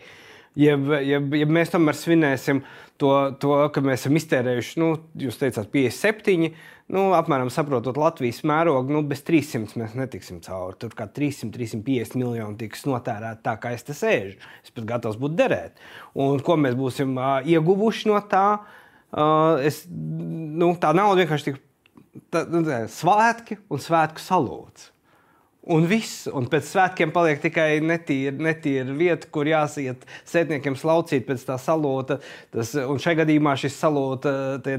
Ja, 0.59 0.73
ja, 1.03 1.19
ja 1.19 1.47
mēs 1.47 1.71
tomēr 1.71 1.95
svinēsim 1.95 2.63
to, 2.99 3.11
to 3.39 3.59
ka 3.75 3.83
mēs 3.85 4.03
esam 4.03 4.17
iztērējuši, 4.19 4.79
nu, 4.81 4.89
jūs 5.19 5.37
teicāt, 5.39 5.69
57, 5.71 6.49
nu, 6.95 7.03
apmēram 7.15 7.51
saprotot 7.53 7.99
Latvijas 7.99 8.41
mērogu, 8.47 8.95
nu, 8.95 9.03
bez 9.07 9.21
300 9.27 9.79
mēs 9.79 9.93
netiksim 9.99 10.41
cauri. 10.43 10.79
Tur 10.81 10.95
kā 10.97 11.07
300, 11.19 11.51
350 11.55 12.19
miljoni 12.19 12.59
tiks 12.63 12.87
notērēti 12.89 13.45
tā, 13.45 13.55
kā 13.61 13.75
es 13.75 13.85
te 13.87 13.95
sēžu. 13.95 14.39
Es 14.65 14.73
pat 14.73 14.89
gatavs 14.89 15.21
būt 15.21 15.37
derēt. 15.39 15.79
Un 16.19 16.43
ko 16.43 16.57
mēs 16.59 16.75
būsim 16.79 17.15
uh, 17.19 17.39
ieguvuši 17.45 18.11
no 18.11 18.19
tā? 18.31 18.47
Uh, 18.57 18.75
es, 19.65 19.83
nu, 19.89 20.73
tā 20.81 20.93
nauda 20.93 21.23
vienkārši 21.23 21.51
tik 21.51 21.59
tā, 22.33 22.45
nu, 22.49 22.63
tā, 22.67 22.85
svētki 22.91 23.59
un 23.71 23.81
svētku 23.81 24.23
salūts. 24.23 24.91
Un 25.69 25.83
viss, 25.85 26.23
un 26.33 26.47
pēc 26.49 26.65
svētkiem 26.65 27.11
paliek 27.13 27.41
tikai 27.43 27.81
netīra, 27.83 28.31
netīra 28.41 28.93
vieta, 28.95 29.27
kur 29.29 29.45
jāsiet 29.45 30.05
sētniekiem 30.25 30.73
slaucīt 30.79 31.27
pēc 31.27 31.43
tā 31.45 31.59
salota. 31.61 32.17
Tas, 32.55 32.71
un 32.79 32.97
šajā 33.01 33.19
gadījumā 33.19 33.53
šis 33.59 33.77
salota 33.77 34.31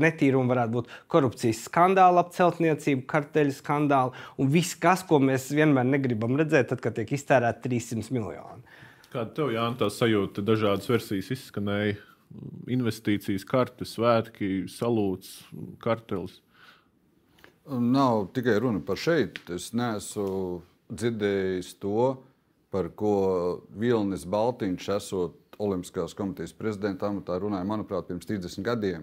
netīrums 0.02 0.50
varētu 0.50 0.74
būt 0.78 0.90
korupcijas 1.12 1.62
skandāla, 1.68 2.24
apceltniecība, 2.24 3.06
karteļu 3.12 3.54
skandāli 3.60 4.26
un 4.40 4.50
viss, 4.50 4.74
kas, 4.80 5.04
ko 5.06 5.20
mēs 5.22 5.50
vienmēr 5.54 5.86
negribam 5.92 6.34
redzēt, 6.40 6.72
tad, 6.72 6.82
kad 6.82 6.98
tiek 6.98 7.12
iztērēti 7.14 7.68
300 7.68 8.16
miljoni. 8.16 8.78
Kāda 9.12 9.30
tev, 9.36 9.54
Jānis, 9.54 9.78
tā 9.78 9.92
sajūta? 9.94 10.42
Dažādas 10.46 10.90
versijas 10.90 11.30
izskanēja. 11.36 12.00
Investīcijas, 12.70 13.44
kartes, 13.48 13.96
svētki, 13.96 14.64
salūts, 14.70 15.40
kartelis. 15.82 16.38
Nav 17.70 18.28
tikai 18.34 18.58
runa 18.62 18.82
par 18.82 18.98
šeit. 18.98 19.40
Es 19.50 19.70
neesmu 19.76 20.60
dzirdējis 20.90 21.74
to, 21.82 22.12
par 22.70 22.90
ko 22.98 23.14
Vilnis 23.78 24.26
Baltiņš, 24.30 24.90
esot 24.96 25.36
Olimpiskās 25.60 26.14
komitejas 26.16 26.54
prezidenta 26.56 27.10
amatā, 27.10 27.36
runāja, 27.42 27.66
manuprāt, 27.68 28.06
pirms 28.08 28.28
30 28.28 28.64
gadiem. 28.64 29.02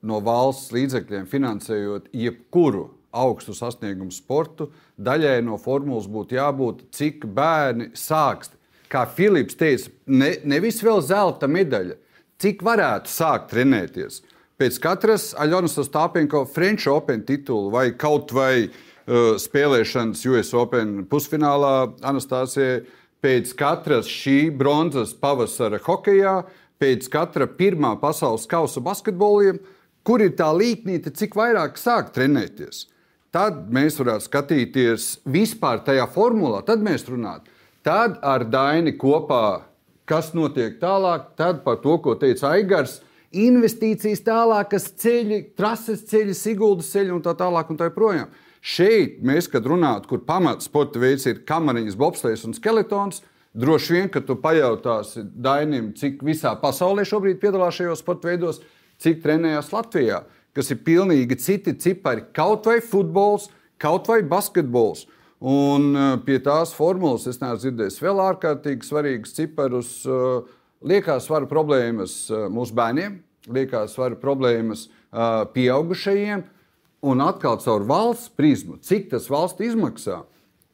No 0.00 0.22
valsts 0.24 0.72
līdzekļiem 0.72 1.26
finansējot 1.28 2.08
jebkuru 2.14 2.86
augstu 3.12 3.54
sasniegumu 3.56 4.14
sportu, 4.14 4.70
daļai 4.96 5.40
no 5.44 5.58
formulas 5.60 6.08
būtu 6.08 6.38
jābūt, 6.38 6.86
cik 6.94 7.26
bērni 7.34 7.90
sākst. 7.98 8.54
Kā 8.88 9.04
Filips 9.12 9.58
teica, 9.58 9.90
ne, 10.08 10.30
nevis 10.48 10.80
vēl 10.84 11.02
zelta 11.04 11.48
medaļa, 11.50 11.98
cik 12.42 12.62
varētu 12.66 13.10
sākt 13.10 13.50
trenēties. 13.52 14.22
Pēc 14.58 14.78
katras 14.82 15.30
Aļonas 15.38 15.78
Stāpenko 15.86 16.44
French 16.50 16.90
Open 16.90 17.22
titula 17.26 17.70
vai 17.74 17.84
kaut 17.98 18.32
vai 18.34 18.66
uh, 18.66 19.34
spēlēšanas 19.38 20.24
US 20.30 20.54
Open 20.58 21.04
pusfinālā 21.10 21.74
Anastācijai, 22.06 22.82
pēc 23.22 23.52
katras 23.58 24.10
šī 24.10 24.50
bronzas 24.54 25.14
pavasara 25.18 25.80
hokeja, 25.82 26.40
pēc 26.78 27.08
katra 27.10 27.48
pirmā 27.50 27.96
pasaules 28.02 28.46
kausa 28.50 28.82
basketboliem, 28.82 29.58
kur 30.06 30.22
ir 30.22 30.34
tā 30.38 30.48
līnija, 30.54 31.10
cik 31.10 31.34
vairāk 31.38 31.78
sāk 31.78 32.12
trenēties. 32.14 32.86
Tad 33.34 33.66
mēs 33.74 33.98
varētu 34.00 34.24
skatīties 34.24 35.08
vispār 35.28 35.82
tajā 35.84 36.06
formulā, 36.14 36.62
tad 36.64 36.80
mēs 36.80 37.04
runātu. 37.10 37.50
Tad 37.84 38.16
ar 38.24 38.46
Daini 38.48 38.94
kopā, 38.98 39.67
kas 40.08 40.32
notiek 40.36 40.78
tālāk, 40.80 41.32
tad 41.38 41.62
par 41.66 41.78
to, 41.84 41.98
ko 42.02 42.16
teica 42.18 42.54
Aigars, 42.54 42.98
investīcijas 43.36 44.22
tālākas 44.24 44.88
ceļi, 45.02 45.42
trases 45.58 46.04
ceļi, 46.08 46.36
Siguldas 46.36 46.92
ceļi 46.94 47.12
un 47.12 47.24
tā 47.24 47.34
tālāk. 47.36 47.68
Un 47.68 47.80
tā 47.80 47.90
joprojām. 47.90 48.30
Šeit 48.64 49.20
mēs, 49.24 49.46
kad 49.50 49.66
runājam, 49.68 50.06
kur 50.08 50.24
pamats 50.26 50.66
sporta 50.66 51.00
veids 51.00 51.28
ir 51.28 51.44
kamariņas, 51.46 51.98
bobslēgs 51.98 52.46
un 52.48 52.56
skeletons, 52.56 53.22
droši 53.58 53.94
vien, 53.94 54.08
ka 54.12 54.22
tu 54.24 54.36
pajautāsi 54.40 55.22
Dainim, 55.22 55.92
cik 55.96 56.24
visā 56.26 56.54
pasaulē 56.58 57.04
šobrīd 57.06 57.38
piedalās 57.42 57.78
šajos 57.78 58.02
sporta 58.02 58.32
veidos, 58.32 58.62
cik 58.98 59.22
trenējās 59.22 59.70
Latvijā, 59.72 60.24
kas 60.56 60.72
ir 60.74 60.82
pilnīgi 60.86 61.38
citi 61.38 61.76
cipari. 61.78 62.26
Kaut 62.34 62.66
vai 62.66 62.80
futbols, 62.82 63.46
kaut 63.78 64.10
vai 64.10 64.24
basketbols. 64.26 65.06
Un 65.38 65.92
uh, 65.94 66.14
pie 66.26 66.40
tās 66.42 66.72
formulas 66.74 67.28
es 67.30 67.38
neesmu 67.38 67.60
dzirdējis 67.62 68.00
vēl 68.02 68.22
ārkārtīgi 68.24 68.86
svarīgus 68.88 69.36
ciparus. 69.36 70.00
Uh, 70.06 70.46
Liekās 70.78 71.24
svara 71.26 71.46
problēmas 71.50 72.12
uh, 72.30 72.46
mūsu 72.54 72.74
bērniem, 72.78 73.16
liekās 73.50 73.96
svara 73.96 74.14
problēmas 74.18 74.84
uh, 74.86 75.42
pieaugušajiem, 75.50 76.44
un 77.10 77.22
atkal 77.24 77.58
caur 77.62 77.86
valsts 77.86 78.30
prizmu, 78.38 78.78
cik 78.82 79.08
tas 79.10 79.26
valsts 79.30 79.64
izmaksā. 79.66 80.20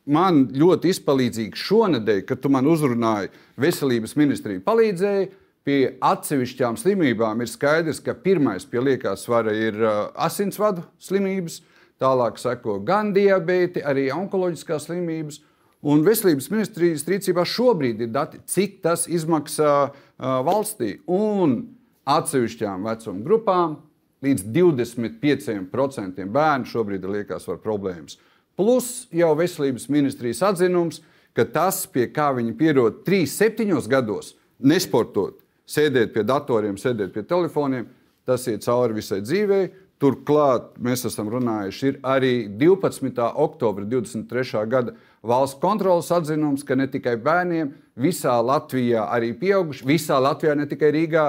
Man 0.05 0.43
ļoti 0.53 0.93
izpalīdzīgi 0.93 1.57
šonadēļ, 1.57 2.21
kad 2.29 2.43
tu 2.45 2.51
man 2.53 2.69
uzrunāji, 2.69 3.33
veselības 3.61 4.13
ministrija 4.21 4.61
palīdzēja. 4.65 5.31
Pie 5.65 5.95
atsevišķām 6.05 6.77
slimībām 6.77 7.41
ir 7.41 7.49
skaidrs, 7.49 8.03
ka 8.05 8.13
pirmais 8.13 8.67
pie 8.69 8.83
liekās 8.85 9.23
svara 9.25 9.55
ir 9.57 9.79
uh, 9.81 10.11
asinsvadu 10.27 10.85
slimības, 11.01 11.63
tālāk 12.03 12.39
seko 12.41 12.79
gan 12.85 13.13
diabēti, 13.15 13.83
arī 13.85 14.09
onkoloģiskās 14.15 14.89
slimības. 14.89 15.41
Un 15.85 16.01
veselības 16.07 16.49
ministrijas 16.49 17.05
rīcībā 17.05 17.45
šobrīd 17.45 18.01
ir 18.01 18.13
dati, 18.13 18.41
cik 18.49 18.79
tas 18.85 19.05
izmaksā 19.05 19.73
uh, 19.85 20.29
valstī. 20.47 20.97
Un 21.05 21.59
atsevišķām 22.09 22.87
vecuma 22.89 23.25
grupām 23.25 23.77
līdz 24.25 24.47
25% 24.55 26.25
bērnu 26.33 26.71
šobrīd 26.71 27.05
liekas 27.05 27.49
ar 27.53 27.61
problēmas. 27.61 28.17
Plus 28.57 29.09
jau 29.13 29.33
veselības 29.37 29.89
ministrijas 29.91 30.43
atzinums, 30.47 31.03
ka 31.35 31.45
tas, 31.45 31.83
pie 31.91 32.07
kā 32.15 32.31
viņi 32.37 32.55
pierod 32.57 33.03
3-7 33.07 33.89
gados, 33.91 34.35
nesportot, 34.63 35.41
sēdēt 35.67 36.15
pie 36.15 36.23
datoriem, 36.27 36.79
sēdēt 36.79 37.13
pie 37.15 37.25
telefoniem, 37.27 37.89
tas 38.25 38.47
iet 38.49 38.65
cauri 38.65 39.01
visai 39.01 39.21
dzīvei. 39.25 39.67
Turklāt 40.03 40.75
mēs 40.83 41.05
esam 41.07 41.29
runājuši, 41.31 41.87
ir 41.87 41.99
arī 42.03 42.33
12. 42.61 43.15
oktobra 43.41 43.87
23. 43.87 44.65
gada 44.69 44.95
valsts 45.23 45.61
kontrolas 45.63 46.11
atzinums, 46.13 46.65
ka 46.67 46.75
ne 46.77 46.89
tikai 46.91 47.15
bērniem, 47.23 47.71
visā 47.97 48.35
Latvijā, 48.43 49.07
arī 49.15 49.33
pieauguši, 49.39 49.87
visā 49.87 50.19
Latvijā, 50.21 50.57
ne 50.59 50.67
tikai 50.69 50.91
Rīgā, 50.97 51.29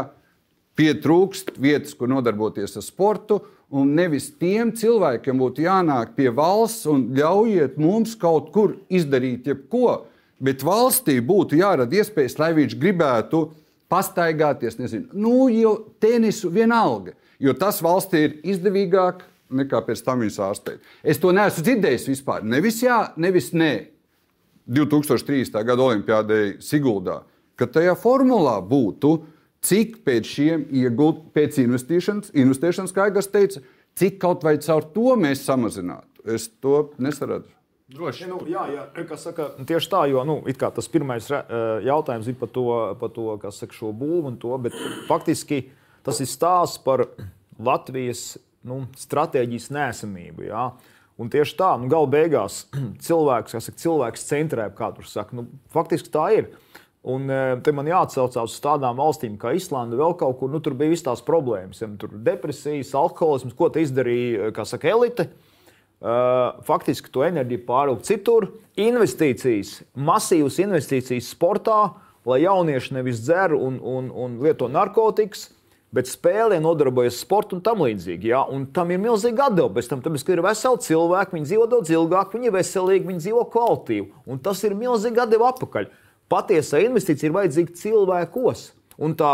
pietrūkst 0.75 1.53
vietas, 1.61 1.93
kur 1.95 2.09
nodarboties 2.11 2.75
ar 2.75 2.85
sportu. 2.85 3.39
Un 3.75 3.95
nevis 3.97 4.27
tiem 4.39 4.71
cilvēkiem 4.77 5.39
būtu 5.41 5.63
jānāk 5.65 6.13
pie 6.17 6.29
valsts 6.33 6.85
un 6.89 7.07
ļaujiet 7.17 7.79
mums 7.81 8.13
kaut 8.19 8.51
kur 8.53 8.75
izdarīt 8.93 9.47
jebko, 9.49 10.05
bet 10.37 10.65
valstī 10.65 11.17
būtu 11.23 11.57
jārada 11.61 11.97
iespējas, 11.97 12.37
lai 12.41 12.51
viņš 12.57 12.75
gribētu 12.81 13.41
pastaigāties, 13.89 14.77
nezinu, 14.81 15.09
nu, 15.13 15.47
jau 15.53 15.75
tenisu 16.01 16.51
vienalga. 16.53 17.15
Jo 17.39 17.55
tas 17.57 17.81
valstī 17.83 18.25
ir 18.27 18.37
izdevīgāk 18.55 19.25
nekā 19.55 19.81
pēc 19.85 20.01
tam 20.05 20.23
viņas 20.23 20.39
ārstēt. 20.47 20.89
Es 21.03 21.19
to 21.21 21.33
neesmu 21.35 21.63
dzirdējis 21.65 22.09
vispār. 22.09 22.45
Nevis 22.47 22.81
jā, 22.83 23.01
nevis 23.17 23.51
nē. 23.53 23.73
2030. 24.65 25.53
gada 25.61 25.83
Olimpijādei 25.85 26.55
Siguldā, 26.63 27.19
ka 27.53 27.67
tajā 27.69 27.93
formulā 28.01 28.55
būtu 28.65 29.19
cik 29.65 29.99
pēc 30.05 30.29
šiem 30.29 30.65
iegūt, 30.73 31.27
pēc 31.35 31.59
investēšanas, 31.61 32.31
investēšanas 32.33 32.93
kā 32.95 33.05
Aigars 33.05 33.29
teica, 33.33 33.61
cik 33.97 34.17
kaut 34.21 34.45
vai 34.45 34.57
caur 34.61 34.87
to 34.95 35.13
mēs 35.19 35.45
samazinātu. 35.45 36.09
Es 36.25 36.47
to 36.61 36.89
nesaredzu. 36.97 37.51
Droši. 37.95 38.23
Ja, 38.23 38.27
nu, 38.31 38.39
jā, 38.49 38.63
jā, 38.73 38.83
kas 39.05 39.27
saka, 39.27 39.51
tieši 39.61 39.89
tā, 39.91 39.99
jo 40.09 40.23
nu, 40.25 40.39
it 40.49 40.57
kā 40.57 40.71
tas 40.73 40.87
pirmais 40.89 41.27
eh, 41.29 41.51
jautājums 41.85 42.31
ir 42.31 42.37
par 42.39 42.49
to, 42.49 42.65
par 42.97 43.11
to 43.13 43.35
kas 43.43 43.59
saka, 43.61 43.77
šo 43.77 43.91
būvu 43.93 44.31
un 44.31 44.39
to, 44.41 44.55
bet 44.63 44.73
faktiski 45.05 45.67
tas 46.05 46.21
ir 46.21 46.29
stāsts 46.29 46.81
par 46.85 47.07
Latvijas 47.61 48.35
nu, 48.65 48.83
stratēģijas 48.99 49.71
nesamību. 49.73 50.47
Jā. 50.49 50.69
Un 51.21 51.31
tieši 51.31 51.55
tā, 51.59 51.71
nu, 51.79 51.87
gala 51.91 52.09
beigās 52.11 52.65
cilvēks, 53.07 53.55
kas 53.55 53.69
saka, 53.69 53.81
cilvēks 53.85 54.29
centrē, 54.29 54.69
kā 54.75 54.91
tur 54.95 55.07
saka, 55.09 55.37
nu, 55.39 55.47
faktiski 55.73 56.11
tā 56.13 56.27
ir. 56.35 56.49
Un 57.05 57.29
eh, 57.29 57.53
te 57.61 57.69
man 57.75 57.85
jāatcaucas 57.85 58.49
uz 58.49 58.61
tādām 58.63 58.97
valstīm 58.97 59.35
kā 59.37 59.53
Islanda, 59.55 59.97
vēl 59.99 60.15
kaut 60.17 60.39
kur, 60.39 60.49
nu, 60.49 60.61
tur 60.63 60.73
bija 60.77 60.91
visas 60.91 61.05
tās 61.05 61.21
problēmas. 61.25 61.83
Ja, 61.83 61.89
tur 62.01 62.15
depresijas, 62.25 62.95
alkoholisms, 62.97 63.53
ko 63.57 63.69
izdarīja, 63.69 64.49
kā 64.55 64.65
saka, 64.67 64.89
elite. 64.89 65.29
Uh, 66.05 66.57
faktiski 66.67 67.09
to 67.09 67.23
enerģiju 67.23 67.61
pārvilkt 67.65 68.05
citur. 68.05 68.49
Investīcijas, 68.77 69.77
masīvas 69.95 70.57
investīcijas 70.61 71.29
sportā, 71.31 71.77
lai 72.27 72.41
jaunieši 72.43 72.97
nevis 72.97 73.21
dzer 73.23 73.55
un, 73.55 73.77
un, 73.79 74.09
un 74.11 74.35
lieto 74.43 74.67
narkotikas, 74.69 75.47
bet 75.95 76.09
spēlē, 76.11 76.57
nodarbojas 76.59 77.15
ar 77.15 77.21
sportu 77.23 77.55
un 77.57 77.61
tam 77.63 77.83
līdzīgi. 77.85 78.31
Ja? 78.33 78.43
Un 78.51 78.67
tam 78.75 78.91
ir 78.91 78.99
milzīga. 79.01 79.47
Pēc 79.75 79.89
tam, 79.91 80.01
tāpēc, 80.03 80.25
ir 80.33 80.43
veseli 80.43 80.81
cilvēki, 80.87 81.37
viņi 81.37 81.49
dzīvo 81.51 81.67
daudz 81.71 81.91
ilgāk, 81.93 82.33
viņi 82.35 82.49
ir 82.49 82.55
veselīgi, 82.55 83.07
viņi 83.09 83.23
dzīvo 83.23 83.45
kvalitīvi. 83.53 84.09
Un 84.27 84.41
tas 84.43 84.63
ir 84.67 84.75
milzīgi 84.77 85.21
atdeve 85.23 85.47
atpakaļ. 85.51 85.87
Patiesā 86.31 86.81
investīcija 86.83 87.29
ir 87.29 87.37
vajadzīga 87.37 87.77
cilvēkos. 87.79 88.65
Un 89.05 89.15
tā, 89.19 89.31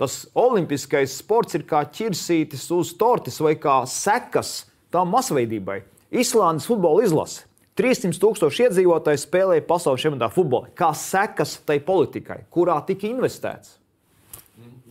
tas 0.00 0.22
olimpiskais 0.38 1.14
sports 1.20 1.58
ir 1.58 1.66
kā 1.68 1.84
ķirsītis 1.86 2.66
uz 2.74 2.94
tortes 2.98 3.38
vai 3.44 3.54
kā 3.60 3.82
sekas 3.90 4.62
tam 4.92 5.12
masveidībai. 5.14 5.82
Islandes 6.12 6.68
futbola 6.68 7.04
izlase. 7.06 7.46
300 7.78 8.18
tūkstoši 8.20 8.66
iedzīvotāji 8.66 9.22
spēlēja 9.22 9.64
pasaules 9.64 10.02
čempionātā 10.02 10.28
futbolu. 10.34 10.68
Kā 10.76 10.90
sekas 10.96 11.56
tai 11.64 11.78
politikai, 11.84 12.42
kurā 12.52 12.76
tika 12.84 13.08
investēts? 13.08 13.78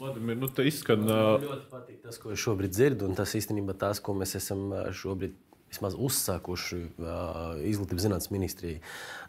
Vladimir, 0.01 0.37
nu 0.41 0.49
te 0.49 0.65
izskan. 0.65 1.05
Man 1.05 1.45
ļoti 1.45 1.69
patīk 1.69 2.01
tas, 2.01 2.17
ko 2.17 2.33
es 2.33 2.41
šobrīd 2.41 2.73
dzirdu, 2.73 3.05
un 3.05 3.17
tas 3.17 3.35
īstenībā 3.37 3.77
tas, 3.77 4.01
ko 4.01 4.15
mēs 4.17 4.33
esam 4.39 4.71
šobrīd 4.97 5.37
vismaz 5.71 5.95
uzsākuši 5.95 6.79
uh, 6.99 7.61
izglītības 7.63 8.03
zinātnes 8.03 8.31
ministrijai, 8.33 8.81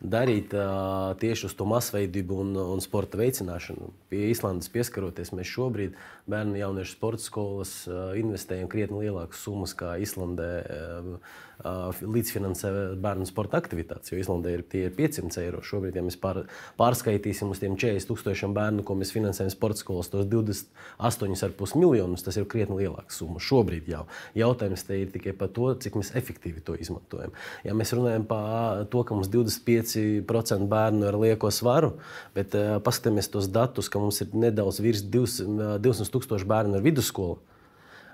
darīt 0.03 0.55
uh, 0.57 1.13
tieši 1.23 1.47
uz 1.47 1.55
to 1.59 1.67
masveidību 1.71 2.39
un, 2.43 2.57
un 2.75 2.83
sporta 2.83 3.21
veicināšanu. 3.21 3.93
Pie 4.11 4.25
Islandes 4.33 4.73
pieskaroties, 4.73 5.31
mēs 5.37 5.53
šobrīd 5.53 5.95
bērnu 6.31 6.57
un 6.57 6.61
jauniešu 6.65 6.97
sporta 6.97 7.23
skolas 7.23 7.77
uh, 7.87 8.11
investējam 8.19 8.71
krietni 8.73 9.05
lielākas 9.05 9.45
summas 9.47 9.77
kā 9.79 9.95
Islandē. 10.03 10.51
Uh, 10.63 11.15
uh, 11.15 11.41
līdzfinansē 11.63 12.71
bērnu 13.03 13.27
sporta 13.29 13.59
aktivitātes, 13.61 14.13
jo 14.13 14.19
Islandē 14.21 14.55
ir, 14.57 14.63
tie 14.69 14.87
ir 14.89 14.95
500 14.97 15.43
eiro. 15.45 15.63
Šobrīd, 15.67 15.97
ja 15.99 16.05
mēs 16.05 16.19
pār, 16.21 16.43
pārskaitīsim 16.81 17.53
uz 17.53 17.61
tiem 17.63 17.77
40 17.79 18.09
tūkstošiem 18.11 18.55
bērnu, 18.57 18.85
ko 18.87 18.97
mēs 18.99 19.13
finansējam 19.15 19.53
sporta 19.53 19.83
skolas, 19.83 20.11
tos 20.13 20.27
28,5 20.31 21.79
miljonus, 21.79 22.25
tas 22.27 22.39
ir 22.39 22.49
krietni 22.51 22.81
lielāka 22.83 23.15
summa. 23.15 23.43
Šobrīd 23.43 23.91
jau 23.93 24.05
jautājums 24.39 24.87
te 24.89 24.99
ir 25.03 25.13
tikai 25.15 25.37
par 25.39 25.53
to, 25.55 25.71
cik 25.85 25.99
mēs 26.01 26.13
efektīvi 26.19 26.65
to 26.67 26.77
izmantojam. 26.81 27.35
Ja 27.67 27.77
mēs 27.79 27.95
runājam 27.97 28.27
par 28.29 28.85
to, 28.93 29.05
ka 29.07 29.19
mums 29.19 29.31
25% 29.33 30.69
bērnu 30.73 31.09
ir 31.09 31.21
lieko 31.27 31.53
svaru, 31.55 31.95
bet 32.37 32.57
uh, 32.59 32.77
paskatāmies 32.85 33.31
tos 33.33 33.51
datus, 33.53 33.91
ka 33.93 34.03
mums 34.03 34.21
ir 34.25 34.35
nedaudz 34.35 34.83
virs 34.83 35.05
200 35.07 36.13
tūkstoši 36.13 36.49
bērnu 36.49 36.79
ar 36.79 36.85
vidusskolu. 36.85 37.41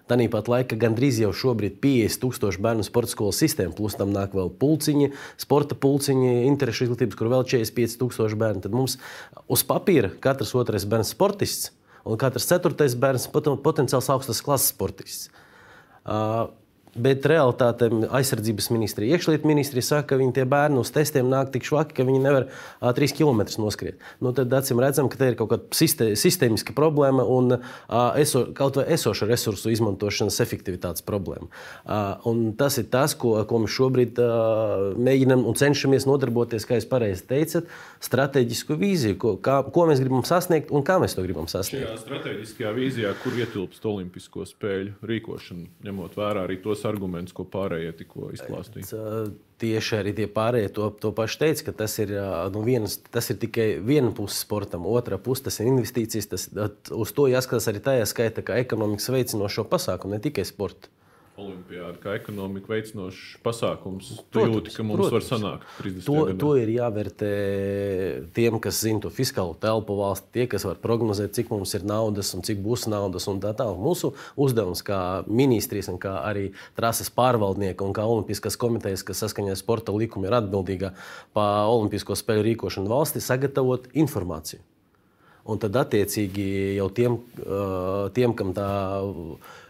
Tāpat 0.09 0.49
laikā 0.51 0.79
gandrīz 0.81 1.21
jau 1.23 1.33
šobrīd 1.37 1.79
50,000 1.85 2.63
bērnu 2.65 2.87
sporta 2.87 3.13
skolas 3.13 3.41
sistēma, 3.43 3.75
plus 3.77 3.97
tam 3.99 4.13
nāk 4.15 4.37
vēl 4.37 4.51
pulciņi, 4.61 5.11
sporta 5.41 5.77
pulciņi, 5.79 6.47
interešu 6.49 6.87
izglītības, 6.87 7.19
kur 7.19 7.33
vēl 7.33 7.45
45,000 7.49 8.39
bērnu. 8.41 8.65
Tad 8.65 8.77
mums 8.77 8.99
uz 9.49 9.65
papīra 9.69 10.13
katrs 10.25 10.55
otrais 10.59 10.87
bērns 10.89 11.13
ir 11.13 11.17
sportists, 11.17 11.73
un 12.09 12.21
katrs 12.21 12.49
ceturtais 12.49 12.97
bērns 12.99 13.29
ir 13.29 13.61
potenciāls 13.65 14.09
augstas 14.15 14.43
klases 14.45 14.73
sportists. 14.73 15.29
Uh, 16.09 16.49
Bet 16.99 17.27
realitāte 17.31 17.89
aizsardzības 17.89 18.71
ministrija, 18.75 19.17
iekšlietu 19.17 19.49
ministrija 19.49 19.87
saka, 19.87 20.13
ka 20.13 20.19
viņi 20.21 20.35
tie 20.39 20.47
bērni 20.49 20.81
uz 20.81 20.91
testiem 20.95 21.29
nāk 21.31 21.53
tik 21.55 21.67
švaki, 21.69 21.95
ka 21.99 22.07
viņi 22.09 22.23
nevar 22.25 22.49
uh, 22.49 22.91
3 22.97 23.15
km 23.19 23.45
noskriet. 23.63 24.01
Nu, 24.25 24.33
tad 24.37 24.53
acīm 24.55 24.81
redzam, 24.83 25.11
ka 25.11 25.21
te 25.21 25.31
ir 25.33 25.39
kaut 25.39 25.53
kāda 25.53 25.79
sistē, 25.79 26.11
sistēmiska 26.19 26.75
problēma 26.77 27.25
un 27.25 27.59
uh, 27.59 27.63
eso, 28.19 28.47
kaut 28.57 28.81
vai 28.81 28.89
esoša 28.97 29.29
resursu 29.31 29.73
izmantošanas 29.75 30.41
efektivitātes 30.45 31.05
problēma. 31.07 31.51
Un 32.29 32.53
tas 32.59 32.79
ir 32.81 32.89
tas, 32.93 33.15
ko, 33.19 33.35
ko 33.49 33.63
mēs 33.63 33.75
šobrīd 33.75 34.21
uh, 34.23 34.91
mēģinam 34.99 35.45
un 35.49 35.57
cenšamies 35.59 36.07
nodarboties, 36.09 36.67
kā 36.69 36.79
jūs 36.79 36.89
pareizi 36.91 37.27
teicat, 37.29 37.69
strateģisku 38.05 38.77
vīziju, 38.79 39.19
ko, 39.21 39.35
kā, 39.43 39.61
ko 39.75 39.87
mēs 39.91 40.03
gribam 40.03 40.25
sasniegt 40.27 40.73
un 40.75 40.85
kā 40.87 40.99
mēs 41.03 41.17
to 41.17 41.25
gribam 41.27 41.49
sasniegt. 41.51 41.87
Šajā 41.87 42.03
strateģiskajā 42.05 42.75
vīzijā, 42.77 43.15
kur 43.23 43.39
ietilpst 43.39 43.89
Olimpisko 43.89 44.47
spēļu 44.49 45.09
rīkošana, 45.09 45.67
ņemot 45.87 46.19
vērā 46.19 46.47
arī 46.47 46.61
tos 46.65 46.85
argumentus, 46.89 47.35
ko 47.37 47.45
pārējie 47.49 47.93
tikko 48.03 48.33
izklāstīja. 48.37 48.89
Uh, 48.97 49.31
Tieši 49.59 49.97
arī 49.99 50.13
tie 50.15 50.29
pārējie 50.31 50.69
to, 50.71 50.85
to 51.03 51.11
pašu 51.17 51.41
teica, 51.41 51.65
ka 51.67 51.73
tas 51.81 51.97
ir, 51.99 52.13
uh, 52.15 52.45
nu, 52.55 52.61
vienas, 52.63 52.95
tas 53.11 53.27
ir 53.33 53.41
tikai 53.43 53.67
viena 53.83 54.13
puse 54.15 54.37
sportam, 54.39 54.85
otra 54.87 55.19
puse 55.19 55.49
tas 55.49 55.59
ir 55.59 55.67
investīcijas. 55.73 56.29
Tas, 56.31 56.45
at- 56.55 56.93
uz 56.95 57.11
to 57.17 57.27
jāskatās 57.27 57.67
arī 57.73 57.83
tajā 57.83 58.05
skaitā, 58.07 58.45
kā 58.47 58.61
ekonomikas 58.63 59.11
veicinošo 59.11 59.67
pasākumu, 59.67 60.15
ne 60.15 60.23
tikai 60.23 60.47
sporta. 60.47 60.93
Olimpiāda 61.39 62.01
kā 62.03 62.17
ekonomika 62.19 62.73
veicinošs 62.73 63.37
pasākums. 63.45 64.09
Tu 64.27 64.41
Protams, 64.41 64.55
jūti, 64.57 64.73
ka 64.75 64.83
mums 64.83 64.99
protams. 65.05 65.15
var 65.15 65.27
sanākt 65.39 65.69
30 65.79 66.07
To, 66.09 66.15
gadā. 66.27 66.39
to 66.41 66.49
ir 66.59 66.73
jāvērtē 66.75 67.29
tiem, 68.35 68.57
kas 68.65 68.81
zina 68.83 69.05
to 69.05 69.13
fiskālo 69.15 69.55
telpu 69.63 69.95
valsts, 70.01 70.27
tie, 70.35 70.49
kas 70.51 70.67
var 70.67 70.81
prognozēt, 70.83 71.37
cik 71.39 71.53
mums 71.55 71.75
ir 71.79 71.85
naudas 71.87 72.33
un 72.35 72.43
cik 72.43 72.59
būs 72.65 72.89
naudas. 72.91 73.29
un 73.31 73.39
tā 73.41 73.53
tālāk. 73.55 73.79
Mūsu 73.79 74.11
uzdevums 74.37 74.83
kā 74.83 75.23
ministrijas, 75.31 75.89
un 75.93 75.99
kā 76.03 76.17
arī 76.27 76.49
trases 76.75 77.11
pārvaldnieka 77.15 77.87
un 77.87 77.95
kā 77.95 78.03
Olimpiskās 78.03 78.59
komitejas, 78.59 79.05
kas 79.07 79.23
saskaņā 79.23 79.55
ar 79.55 79.61
sporta 79.61 79.93
likumu 79.95 80.27
ir 80.27 80.35
atbildīga 80.41 80.91
par 81.33 81.69
Olimpisko 81.71 82.19
spēļu 82.19 82.43
rīkošanu 82.51 82.91
valstī, 82.91 83.23
sagatavot 83.23 83.87
informāciju. 83.95 84.59
Un 85.49 85.57
tad, 85.63 85.73
attiecīgi, 85.81 86.75
jau 86.77 86.91
tiem, 86.93 87.15
tiem 88.13 88.35
kam 88.37 88.51
tā 88.53 88.67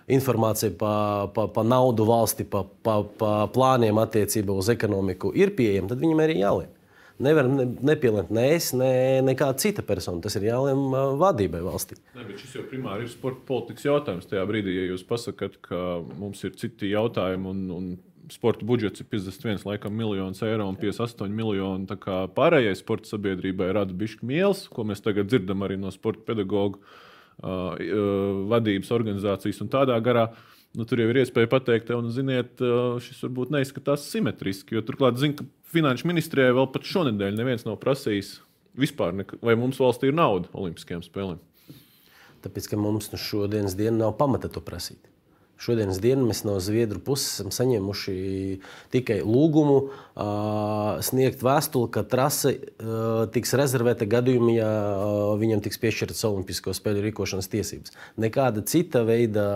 informācija 0.09 0.73
par 0.79 1.29
pa, 1.35 1.47
pa 1.53 1.65
naudu 1.67 2.07
valsti, 2.09 2.47
par 2.49 2.67
pa, 2.85 3.01
pa 3.21 3.33
plāniem 3.53 4.01
attiecībā 4.01 4.57
uz 4.57 4.71
ekonomiku 4.73 5.33
ir 5.37 5.55
pieejama, 5.57 5.93
tad 5.93 6.03
viņam 6.03 6.25
arī 6.25 6.41
jālem. 6.41 6.75
Nevar 7.19 7.49
ne, 7.51 7.65
nepielēmt 7.83 8.29
ne 8.31 8.45
es, 8.55 8.71
ne 8.79 8.91
nekāda 9.27 9.59
cita 9.59 9.83
persona. 9.83 10.23
Tas 10.23 10.37
ir 10.39 10.47
jālem 10.47 10.85
vadībai 11.19 11.65
valstī. 11.67 11.99
Ne, 12.15 12.29
šis 12.39 12.61
jau 12.61 12.67
primāri 12.71 13.09
ir 13.09 13.11
sporta 13.11 13.43
politikas 13.49 13.89
jautājums. 13.89 14.29
Tajā 14.31 14.45
brīdī, 14.47 14.77
ja 14.77 14.85
jūs 14.93 15.03
pasakāt, 15.07 15.57
ka 15.67 15.99
mums 16.21 16.45
ir 16.47 16.55
citi 16.61 16.93
jautājumi 16.93 17.51
un, 17.51 17.65
un 17.75 17.91
sporta 18.31 18.63
budžets 18.69 19.03
ir 19.03 19.09
51 19.11 19.67
laikam, 19.67 19.99
miljonus 19.99 20.45
eiro 20.47 20.69
un 20.71 20.79
58 20.79 21.35
miljoni, 21.35 21.89
tā 21.91 21.99
kā 21.99 22.21
pārējai 22.39 22.79
sporta 22.79 23.11
sabiedrībai 23.11 23.73
rada 23.75 23.99
bišķi 23.99 24.29
mielas, 24.29 24.69
ko 24.71 24.87
mēs 24.87 25.03
tagad 25.03 25.33
dzirdam 25.33 25.67
arī 25.67 25.81
no 25.81 25.91
sporta 25.91 26.23
pedagoģa 26.29 26.79
uh, 26.79 26.97
vadības 27.43 28.91
organizācijas 28.95 29.61
un 29.65 29.71
tādā 29.73 29.99
garā. 30.05 30.29
Nu, 30.77 30.85
tur 30.85 31.01
jau 31.01 31.09
ir 31.09 31.23
iespēja 31.23 31.49
pateikt, 31.49 31.91
un, 31.97 32.11
ziniet, 32.13 32.59
uh, 32.61 32.99
šis 33.01 33.23
varbūt 33.25 33.53
neizskatās 33.55 34.05
simetriski. 34.13 34.77
Jo 34.77 34.83
turklāt, 34.85 35.17
zinu, 35.21 35.39
ka 35.39 35.47
Finanšu 35.73 36.07
ministrijai 36.09 36.53
vēl 36.57 36.69
pat 36.73 36.87
šonadēļ 36.89 37.35
neviens 37.37 37.65
nav 37.67 37.79
prasījis 37.83 38.39
vispār, 38.79 39.13
nek- 39.17 39.35
vai 39.45 39.57
mums 39.59 39.81
valstī 39.81 40.09
ir 40.09 40.17
nauda 40.17 40.49
Olimpiskajām 40.57 41.03
spēlēm. 41.05 41.41
Tāpēc, 42.45 42.69
ka 42.71 42.79
mums 42.81 43.11
nu 43.13 43.19
šodienas 43.21 43.75
dienā 43.77 43.97
nav 44.05 44.15
pamata 44.21 44.49
to 44.53 44.61
prasīt. 44.65 45.01
Šodienas 45.59 45.99
dienā 45.99 46.23
mēs 46.23 46.45
no 46.47 46.57
Zviedru 46.63 47.01
puses 47.03 47.33
esam 47.35 47.51
saņēmuši 47.55 48.15
tikai 48.95 49.19
lūgumu 49.27 49.79
uh, 49.89 51.01
sniegt 51.03 51.43
vēstuli, 51.43 51.91
ka 51.95 52.05
trase 52.07 52.55
uh, 52.55 53.25
tiks 53.35 53.57
rezervēta 53.59 54.07
gadījumā, 54.07 54.53
ja 54.55 54.71
uh, 54.71 55.33
viņam 55.41 55.65
tiks 55.65 55.81
piešķirtas 55.83 56.23
Olimpisko 56.31 56.75
spēļu 56.79 57.03
rīkošanas 57.09 57.51
tiesības. 57.51 57.97
Nekāda 58.23 58.63
cita 58.71 59.03
veida 59.09 59.49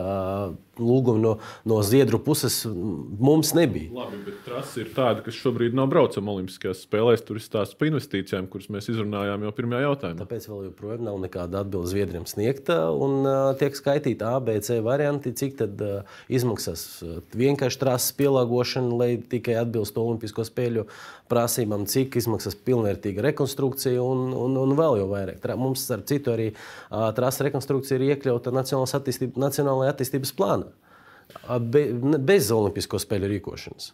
lūguma 0.81 1.21
no, 1.21 1.33
no 1.69 1.79
Zviedru 1.85 2.19
puses 2.23 2.63
mums 2.67 3.53
nebija. 3.55 3.93
Labi, 3.95 4.19
bet 4.27 4.43
trase 4.47 4.83
ir 4.83 4.93
tāda, 4.97 5.23
kas 5.25 5.37
šobrīd 5.39 5.77
nav 5.77 5.91
braucama 5.93 6.35
Olimpiskajās 6.37 6.83
spēlēs. 6.87 7.25
Tur 7.27 7.39
ir 7.39 7.45
stāsts 7.45 7.79
par 7.79 7.91
investīcijām, 7.91 8.49
kuras 8.51 8.71
mēs 8.73 8.89
izrunājām 8.93 9.47
jau 9.47 9.55
pirmajā 9.55 9.87
jautājumā. 9.87 10.25
Tāpēc 10.25 10.49
vēl 10.51 10.67
joprojām 10.71 11.07
nav 11.07 11.21
nekāda 11.23 11.63
atbilde 11.63 11.93
Zviedriem 11.93 12.27
sniegta. 12.31 12.79
Un, 12.91 13.29
tiek 13.61 13.77
skaitīti 13.77 14.27
A, 14.27 14.39
B, 14.43 14.57
C 14.65 14.81
varianti, 14.85 15.35
cik 15.37 15.59
tad 15.61 15.85
izmaksas 16.33 16.85
uh, 17.05 17.19
vienkārši 17.39 17.81
trases 17.81 18.15
pielāgošana, 18.19 18.93
lai 18.99 19.11
tikai 19.33 19.57
atbilstu 19.61 20.03
Olimpisko 20.03 20.45
spēļu 20.49 20.87
prasībām, 21.33 21.87
cik 21.91 22.19
izmaksas 22.21 22.59
pilnvērtīga 22.67 23.25
rekonstrukcija 23.29 24.03
un, 24.05 24.31
un, 24.37 24.59
un 24.61 24.77
vēl 24.79 25.01
jau 25.03 25.09
vairāk. 25.13 25.41
Tra, 25.43 25.57
mums, 25.61 25.87
starp 25.87 26.07
citu, 26.11 26.35
arī 26.35 26.51
trases 27.17 27.47
rekonstrukcija 27.49 27.99
ir 27.99 28.13
iekļauta 28.13 28.53
attīstība, 28.53 29.41
Nacionālajā 29.47 29.97
attīstības 29.97 30.35
plānā. 30.37 30.71
Be, 31.73 31.87
bez 32.21 32.51
Olimpisko 32.53 33.01
spēļu 33.01 33.31
rīkošanas. 33.37 33.93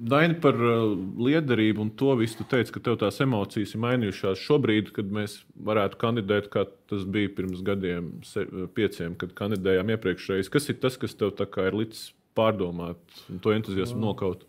Daini 0.00 0.38
par 0.40 0.56
uh, 0.56 0.94
liederību 1.20 1.82
un 1.84 1.90
to 1.92 2.14
visu. 2.16 2.38
Tu 2.38 2.46
teici, 2.48 2.72
ka 2.72 2.80
tev 2.84 2.96
tās 3.02 3.20
emocijas 3.20 3.74
ir 3.76 3.82
mainījušās 3.84 4.40
šobrīd, 4.40 4.94
kad 4.96 5.10
mēs 5.12 5.34
varētu 5.60 5.98
kandidēt, 6.00 6.48
kā 6.52 6.64
tas 6.88 7.02
bija 7.04 7.32
pirms 7.36 7.60
gadiem, 7.66 8.14
se, 8.24 8.46
pieciem, 8.76 9.18
kad 9.20 9.34
kandidējām 9.36 9.92
iepriekšējais. 9.92 10.48
Kas 10.52 10.70
ir 10.72 10.78
tas, 10.80 10.96
kas 11.00 11.18
tev 11.20 11.36
ir 11.66 11.76
licis 11.76 12.14
pārdomāt 12.38 13.20
un 13.28 13.42
to 13.44 13.52
entuziasmu 13.52 14.00
nokaut? 14.00 14.46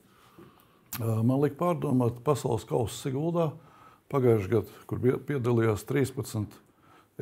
Man 0.99 1.35
liekas, 1.41 1.59
pārdomāt 1.59 2.23
pasaules 2.23 2.63
kausa 2.67 2.95
Siguldā 2.95 3.49
pagājušajā 4.11 4.53
gadā, 4.55 4.79
kur 4.87 5.03
piedalījās 5.27 5.83
13 5.87 6.57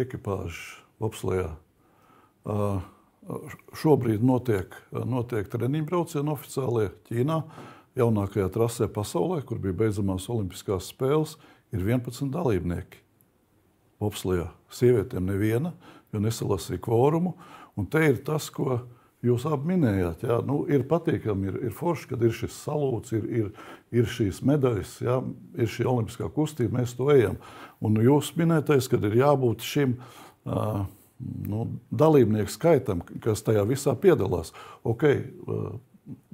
ekipāžu 0.05 0.85
Vopslējā. 1.01 1.49
Šobrīd 3.77 4.23
notiek, 4.25 4.73
notiek 5.05 5.49
treniņu 5.49 5.89
braucieni 5.89 6.33
oficiālie 6.33 6.87
Ķīnā 7.09 7.41
jaunākajā 7.99 8.49
trasē 8.53 8.89
pasaulē, 8.91 9.41
kur 9.45 9.61
bija 9.61 9.77
beidzamās 9.83 10.29
Olimpiskās 10.31 10.89
spēles, 10.93 11.37
ir 11.75 11.83
11 11.85 12.31
dalībnieki. 12.33 13.03
Opslijā 13.99 14.47
sievietēm 14.71 15.27
neviena, 15.27 15.73
jo 16.13 16.21
nesalasīja 16.23 16.79
kvorumu. 16.83 17.35
Un 17.77 17.87
te 17.91 18.01
ir 18.07 18.21
tas, 18.25 18.47
ko 18.51 18.79
jūs 19.25 19.45
abi 19.49 19.73
minējāt. 19.73 20.23
Jā, 20.27 20.39
nu, 20.47 20.61
ir 20.71 20.85
patīkami, 20.87 21.51
ir, 21.51 21.57
ir 21.69 21.75
forši, 21.75 22.07
kad 22.13 22.23
ir 22.23 22.35
šis 22.35 22.61
salūts, 22.63 23.15
ir, 23.15 23.25
ir, 23.41 23.49
ir 23.91 24.07
šīs 24.07 24.39
medaļas, 24.47 24.93
jā, 25.03 25.17
ir 25.59 25.71
šī 25.71 25.87
olimpiskā 25.91 26.29
kustība, 26.35 26.79
mēs 26.79 26.95
to 26.97 27.09
ejam. 27.13 27.35
Un 27.83 27.99
jūs 28.03 28.31
minētais, 28.39 28.87
kad 28.91 29.03
ir 29.07 29.19
jābūt 29.19 29.67
šim. 29.67 29.99
Uh, 30.47 30.87
nu, 31.19 31.65
dalībnieku 31.91 32.51
skaitam, 32.51 33.01
kas 33.23 33.43
tajā 33.43 33.65
visā 33.67 33.91
piedalās. 33.99 34.53
Okay, 34.87 35.25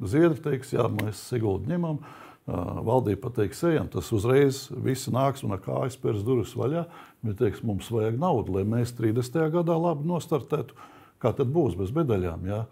Zviedri 0.02 0.40
teiks, 0.44 0.74
jā, 0.76 0.86
mēs 0.92 1.22
Siguldu 1.30 1.72
ņemam, 1.72 2.00
valdība 2.46 3.24
pateiks, 3.26 3.64
ejam, 3.66 3.88
tas 3.90 4.12
uzreiz 4.14 4.66
viss 4.70 5.10
nāks 5.10 5.44
un 5.46 5.56
ar 5.56 5.62
kājas 5.66 5.98
pērs 5.98 6.26
durvis 6.26 6.54
vaļā. 6.58 6.86
Viņi 7.26 7.38
teiks, 7.40 7.64
mums 7.66 7.90
vajag 7.94 8.20
naudu, 8.22 8.58
lai 8.58 8.66
mēs 8.70 8.94
30. 8.98 9.48
gadā 9.54 9.78
labi 9.82 10.06
nostartētu. 10.10 10.78
Kā 11.22 11.32
tad 11.34 11.50
būs 11.54 11.78
bez 11.80 11.94
medaļām? 11.96 12.46
Jā? 12.46 12.66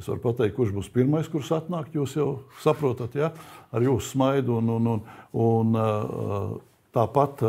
Es 0.00 0.08
varu 0.08 0.22
pateikt, 0.24 0.56
kurš 0.56 0.72
būs 0.74 0.90
pirmais, 0.90 1.28
kurš 1.30 1.52
atnāk. 1.58 1.92
Jūs 1.94 2.16
jau 2.16 2.28
saprotat, 2.64 3.14
ja? 3.14 3.30
ar 3.70 3.84
jūsu 3.84 4.14
smaidu. 4.14 4.56
Un, 4.58 4.70
un, 4.78 4.88
un, 4.96 5.02
un, 5.44 6.60
tāpat, 6.96 7.44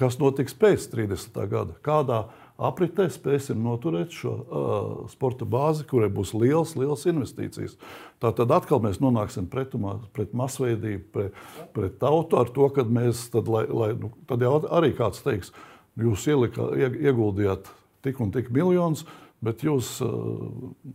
kas 0.00 0.16
notiks 0.18 0.56
pēc 0.58 0.88
30. 0.90 1.36
gada, 1.52 1.76
kādā 1.84 2.24
apritē 2.60 3.06
spēsim 3.12 3.62
noturēt 3.64 4.12
šo 4.14 4.32
uh, 4.32 4.74
sporta 5.12 5.46
bāzi, 5.48 5.86
kurai 5.88 6.10
būs 6.12 6.34
liels, 6.36 6.74
liels 6.78 7.06
investīcijas. 7.08 7.78
Tad 8.20 8.42
atkal 8.44 8.82
mēs 8.84 9.00
nonāksim 9.02 9.48
pretumā 9.50 9.96
pret 10.16 10.34
masveidību, 10.36 11.06
pret, 11.14 11.40
pret 11.76 11.96
tautu 12.02 12.40
ar 12.40 12.52
to, 12.52 12.68
ka 12.74 12.84
mēs 12.84 13.28
tad, 13.32 13.48
lai, 13.50 13.64
lai, 13.68 13.94
nu, 13.98 14.12
tad 14.28 14.44
jau 14.44 14.58
arī 14.68 14.92
kāds 14.98 15.24
teiks, 15.24 15.54
jūs 16.00 16.28
ielika, 16.30 16.68
ieguldījāt 16.76 17.72
tik 18.04 18.20
un 18.20 18.32
tik 18.34 18.52
miljonus. 18.54 19.06
Bet 19.40 19.62
jūs 19.64 19.94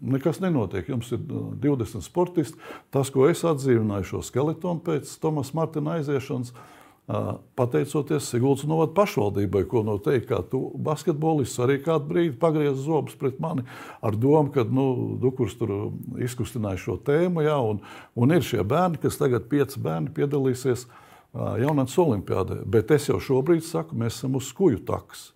nekas 0.06 0.38
nenotiek. 0.38 0.86
Jums 0.92 1.08
ir 1.16 1.24
20 1.64 2.06
sportisti. 2.06 2.60
Tas, 2.94 3.10
ko 3.10 3.26
es 3.26 3.40
atdzīvināju, 3.42 4.06
šo 4.06 4.22
skeletonu 4.28 4.84
pēc 4.86 5.10
Tomas 5.18 5.50
Martina 5.58 5.96
aiziešanas, 5.96 6.52
uh, 6.54 6.76
pateicoties 7.06 8.32
Sigūdas 8.32 8.66
novada 8.66 8.96
pašvaldībai, 8.98 9.62
ko 9.70 9.84
no 9.86 10.00
teikt, 10.02 10.26
kā 10.32 10.40
tu 10.50 10.72
basketbolists 10.82 11.62
arī 11.62 11.78
kādu 11.86 12.10
brīdi 12.10 12.34
pagriez 12.42 12.80
zobus 12.82 13.18
pret 13.20 13.38
mani 13.44 13.66
ar 14.02 14.18
domu, 14.18 14.50
ka 14.54 14.66
nu, 14.66 14.88
Dukurs 15.22 15.54
tur 15.60 15.92
izkustināja 16.18 16.82
šo 16.82 16.98
tēmu, 17.06 17.46
jā, 17.46 17.60
un, 17.62 17.84
un 18.18 18.34
ir 18.34 18.46
šie 18.46 18.64
bērni, 18.66 19.02
kas 19.04 19.22
tagad 19.22 19.46
pieci 19.52 19.82
bērni 19.86 20.16
piedalīsies 20.18 20.88
jaunatnes 21.36 21.98
olimpiādē. 22.02 22.64
Bet 22.66 22.94
es 22.96 23.10
jau 23.12 23.22
šobrīd 23.22 23.62
saku, 23.68 23.98
mēs 24.02 24.18
esam 24.18 24.40
uz 24.40 24.50
skuju 24.50 24.82
taks. 24.88 25.30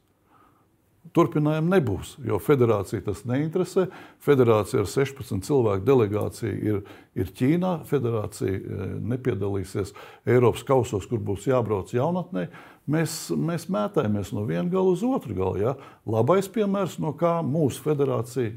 Turpinājumu 1.16 1.72
nebūs, 1.74 2.14
jo 2.22 2.38
federācija 2.44 3.02
tas 3.06 3.24
neinteresē. 3.28 3.88
Federācija 4.22 4.84
ar 4.84 4.90
16 4.90 5.46
cilvēku 5.48 5.86
delegāciju 5.88 6.58
ir, 6.70 6.82
ir 7.18 7.32
Ķīnā. 7.36 7.72
Federācija 7.90 8.58
e, 8.60 8.90
nepiedalīsies 9.14 9.96
Eiropas 10.30 10.66
kausos, 10.68 11.08
kur 11.10 11.22
būs 11.26 11.48
jābrauc 11.50 11.94
jaunatnē. 11.96 12.46
Mēs, 12.90 13.16
mēs 13.34 13.66
mētājamies 13.74 14.34
no 14.38 14.46
viena 14.50 14.68
gala 14.70 14.94
uz 14.94 15.02
otru 15.06 15.38
galu. 15.38 15.62
Ja? 15.64 15.74
Labais 16.10 16.50
piemērs, 16.54 17.00
no 17.02 17.16
kā 17.18 17.40
mūsu 17.46 17.82
federācija, 17.86 18.54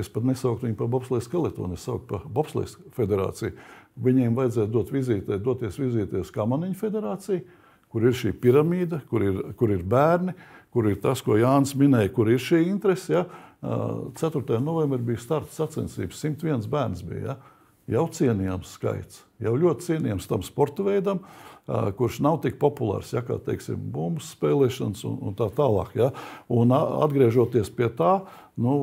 es 0.00 0.12
pat 0.12 0.26
nesauktu 0.28 0.68
viņu 0.68 0.78
par 0.78 0.90
bobslēgas 0.92 1.28
skeletonu, 1.30 1.76
es 1.78 1.86
sauktu 1.88 2.10
par 2.10 2.26
bobslēgas 2.36 2.76
federāciju. 2.96 3.56
Viņiem 4.04 4.36
vajadzētu 4.36 4.72
dot 4.74 4.92
vizītē, 4.92 5.40
doties 5.40 5.80
vizīties 5.80 6.34
Kamaniņu 6.36 6.76
federāciju, 6.76 7.46
kur 7.92 8.04
ir 8.04 8.16
šī 8.18 8.34
piramīda, 8.42 9.00
kur 9.08 9.24
ir, 9.24 9.40
kur 9.56 9.72
ir 9.72 9.84
bērni 9.88 10.36
kur 10.76 10.90
ir 10.90 11.00
tas, 11.00 11.22
ko 11.24 11.38
Jānis 11.40 11.72
minēja, 11.78 12.12
kur 12.12 12.28
ir 12.28 12.42
šī 12.42 12.66
interese. 12.68 13.14
Ja? 13.14 13.24
4. 14.20 14.60
novembrī 14.60 15.00
bija 15.12 15.22
starta 15.22 15.54
sacensības, 15.54 16.20
101 16.20 16.68
bērns 16.70 17.00
bija. 17.06 17.32
Ja? 17.32 17.36
Jau 17.96 18.08
cienījams 18.10 18.72
skaits, 18.76 19.20
jau 19.38 19.54
ļoti 19.56 19.86
cienījams 19.86 20.26
tam 20.26 20.42
sporta 20.42 20.82
veidam, 20.82 21.20
kurš 21.66 22.18
nav 22.26 22.40
tik 22.42 22.58
populārs, 22.58 23.12
ja, 23.14 23.22
kā 23.26 23.38
teiksim, 23.46 23.78
bumbas 23.94 24.32
spēlēšanas 24.34 25.04
un, 25.06 25.20
un 25.22 25.36
tā 25.38 25.46
tālāk. 25.54 25.94
Ja? 25.98 26.10
Un 26.50 26.74
atgriežoties 26.74 27.70
pie 27.78 27.88
tā, 27.94 28.18
nu, 28.58 28.74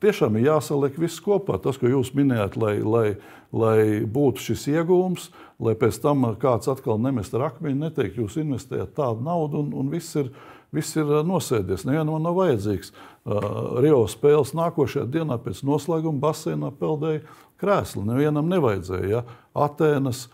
tiešām 0.00 0.40
ir 0.40 0.48
jāsaliek 0.50 0.96
viss 1.00 1.20
kopā. 1.22 1.60
Tas, 1.62 1.78
ko 1.80 1.92
jūs 1.92 2.14
minējāt, 2.16 2.56
lai, 2.60 2.74
lai, 2.80 3.06
lai 3.52 3.78
būtu 4.02 4.48
šis 4.48 4.66
iegūms, 4.74 5.30
lai 5.62 5.76
pēc 5.78 6.00
tam 6.04 6.24
kāds 6.40 6.72
atkal 6.72 7.00
nemest 7.00 7.36
ar 7.36 7.50
akmeņu, 7.50 7.82
neteikt, 7.84 8.20
jūs 8.20 8.40
investējat 8.40 8.96
tādu 8.96 9.24
naudu 9.28 9.60
un, 9.64 9.72
un 9.76 9.92
viss 9.92 10.16
ir 10.16 10.32
viss 10.76 10.96
ir 10.98 11.10
nosēdies. 11.26 11.86
Nevienam 11.88 12.20
nav 12.22 12.36
vajadzīgs. 12.38 12.92
Rio 13.82 14.04
spēles 14.10 14.54
nākošajā 14.56 15.08
dienā 15.16 15.40
pēc 15.42 15.64
noslēguma 15.66 16.22
basēnā 16.22 16.70
peldēja 16.78 17.24
krēsli. 17.62 18.04
Nevienam 18.06 18.52
nevajadzēja. 18.52 19.10
Ja? 19.10 19.24
Atēnas, 19.66 20.26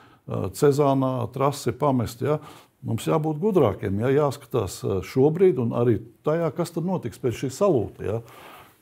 Cezānā 0.58 1.14
trasi 1.34 1.74
pamest. 1.74 2.22
Ja? 2.22 2.38
Mums 2.82 3.06
jābūt 3.06 3.38
gudrākiem, 3.42 4.00
ja 4.02 4.10
jāskatās 4.10 4.80
šobrīd 5.06 5.60
un 5.62 5.74
arī 5.78 6.00
tajā, 6.26 6.48
kas 6.56 6.74
tad 6.74 6.86
notiks 6.86 7.20
pēc 7.22 7.44
šī 7.44 7.50
salūta. 7.54 8.06
Ja? 8.06 8.22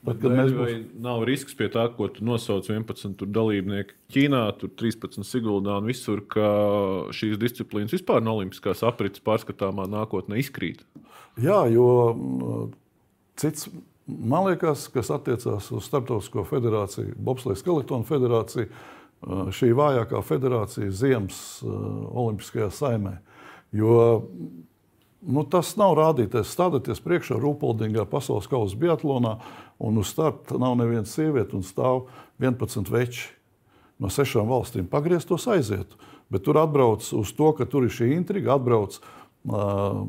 Bet, 0.00 0.16
kad 0.22 0.32
mēs 0.32 0.54
būs... 0.56 0.70
Nav 1.04 1.26
risks 1.28 1.52
pie 1.56 1.66
tā, 1.72 1.82
ko 1.92 2.08
tu 2.08 2.24
nosauc 2.24 2.64
11 2.72 3.20
dalībnieku 3.28 3.92
Ķīnā, 4.12 4.40
tur 4.56 4.72
13 4.80 5.26
Siguldā 5.28 5.76
un 5.82 5.90
visur, 5.90 6.22
ka 6.24 6.46
šīs 7.12 7.36
disciplīnas 7.40 7.92
vispār 7.98 8.24
no 8.24 8.38
Olimpiskās 8.38 8.80
aprits 8.88 9.20
pārskatāmā 9.24 9.84
nākotnē 9.92 10.40
izkrīt. 10.40 10.80
Jā, 11.38 11.60
jo 11.70 11.86
mm, 12.14 12.64
cits, 13.40 13.68
man 14.06 14.48
liekas, 14.50 14.88
kas 14.92 15.12
attiecās 15.14 15.70
uz 15.70 15.86
Startautisko 15.86 16.44
federāciju, 16.48 17.14
Bobslēgas 17.20 17.62
Skeletonu 17.62 18.08
federāciju, 18.08 18.70
šī 19.52 19.70
vājākā 19.76 20.22
federācija 20.24 20.90
Ziemas 20.96 21.60
Olimpiskajā 21.62 22.70
saimē. 22.72 23.18
Jo 23.76 23.96
nu, 25.20 25.44
tas 25.44 25.74
nav 25.76 25.94
rādīties. 25.98 26.48
Stādieties 26.48 27.02
priekšā 27.04 27.38
Rūpoldingā 27.40 28.06
pasaules 28.08 28.48
kausa 28.50 28.78
biatlonā, 28.80 29.36
un 29.80 30.00
uz 30.00 30.12
starta 30.14 30.58
nav 30.60 30.78
nevienas 30.80 31.12
sievietes, 31.16 31.54
un 31.56 31.66
stāv 31.66 32.06
11 32.40 32.88
veči 32.92 33.28
no 34.00 34.08
sešām 34.12 34.48
valstīm. 34.48 34.88
Pagrieztos 34.88 35.46
aiziet. 35.52 35.92
Bet 36.32 36.46
tur 36.46 36.60
atbrauc 36.60 37.04
uz 37.16 37.32
to, 37.36 37.50
ka 37.58 37.66
tur 37.68 37.84
ir 37.84 37.92
šī 37.92 38.12
intriga, 38.14 38.54
atbrauc 38.56 38.96
uh, 38.96 40.06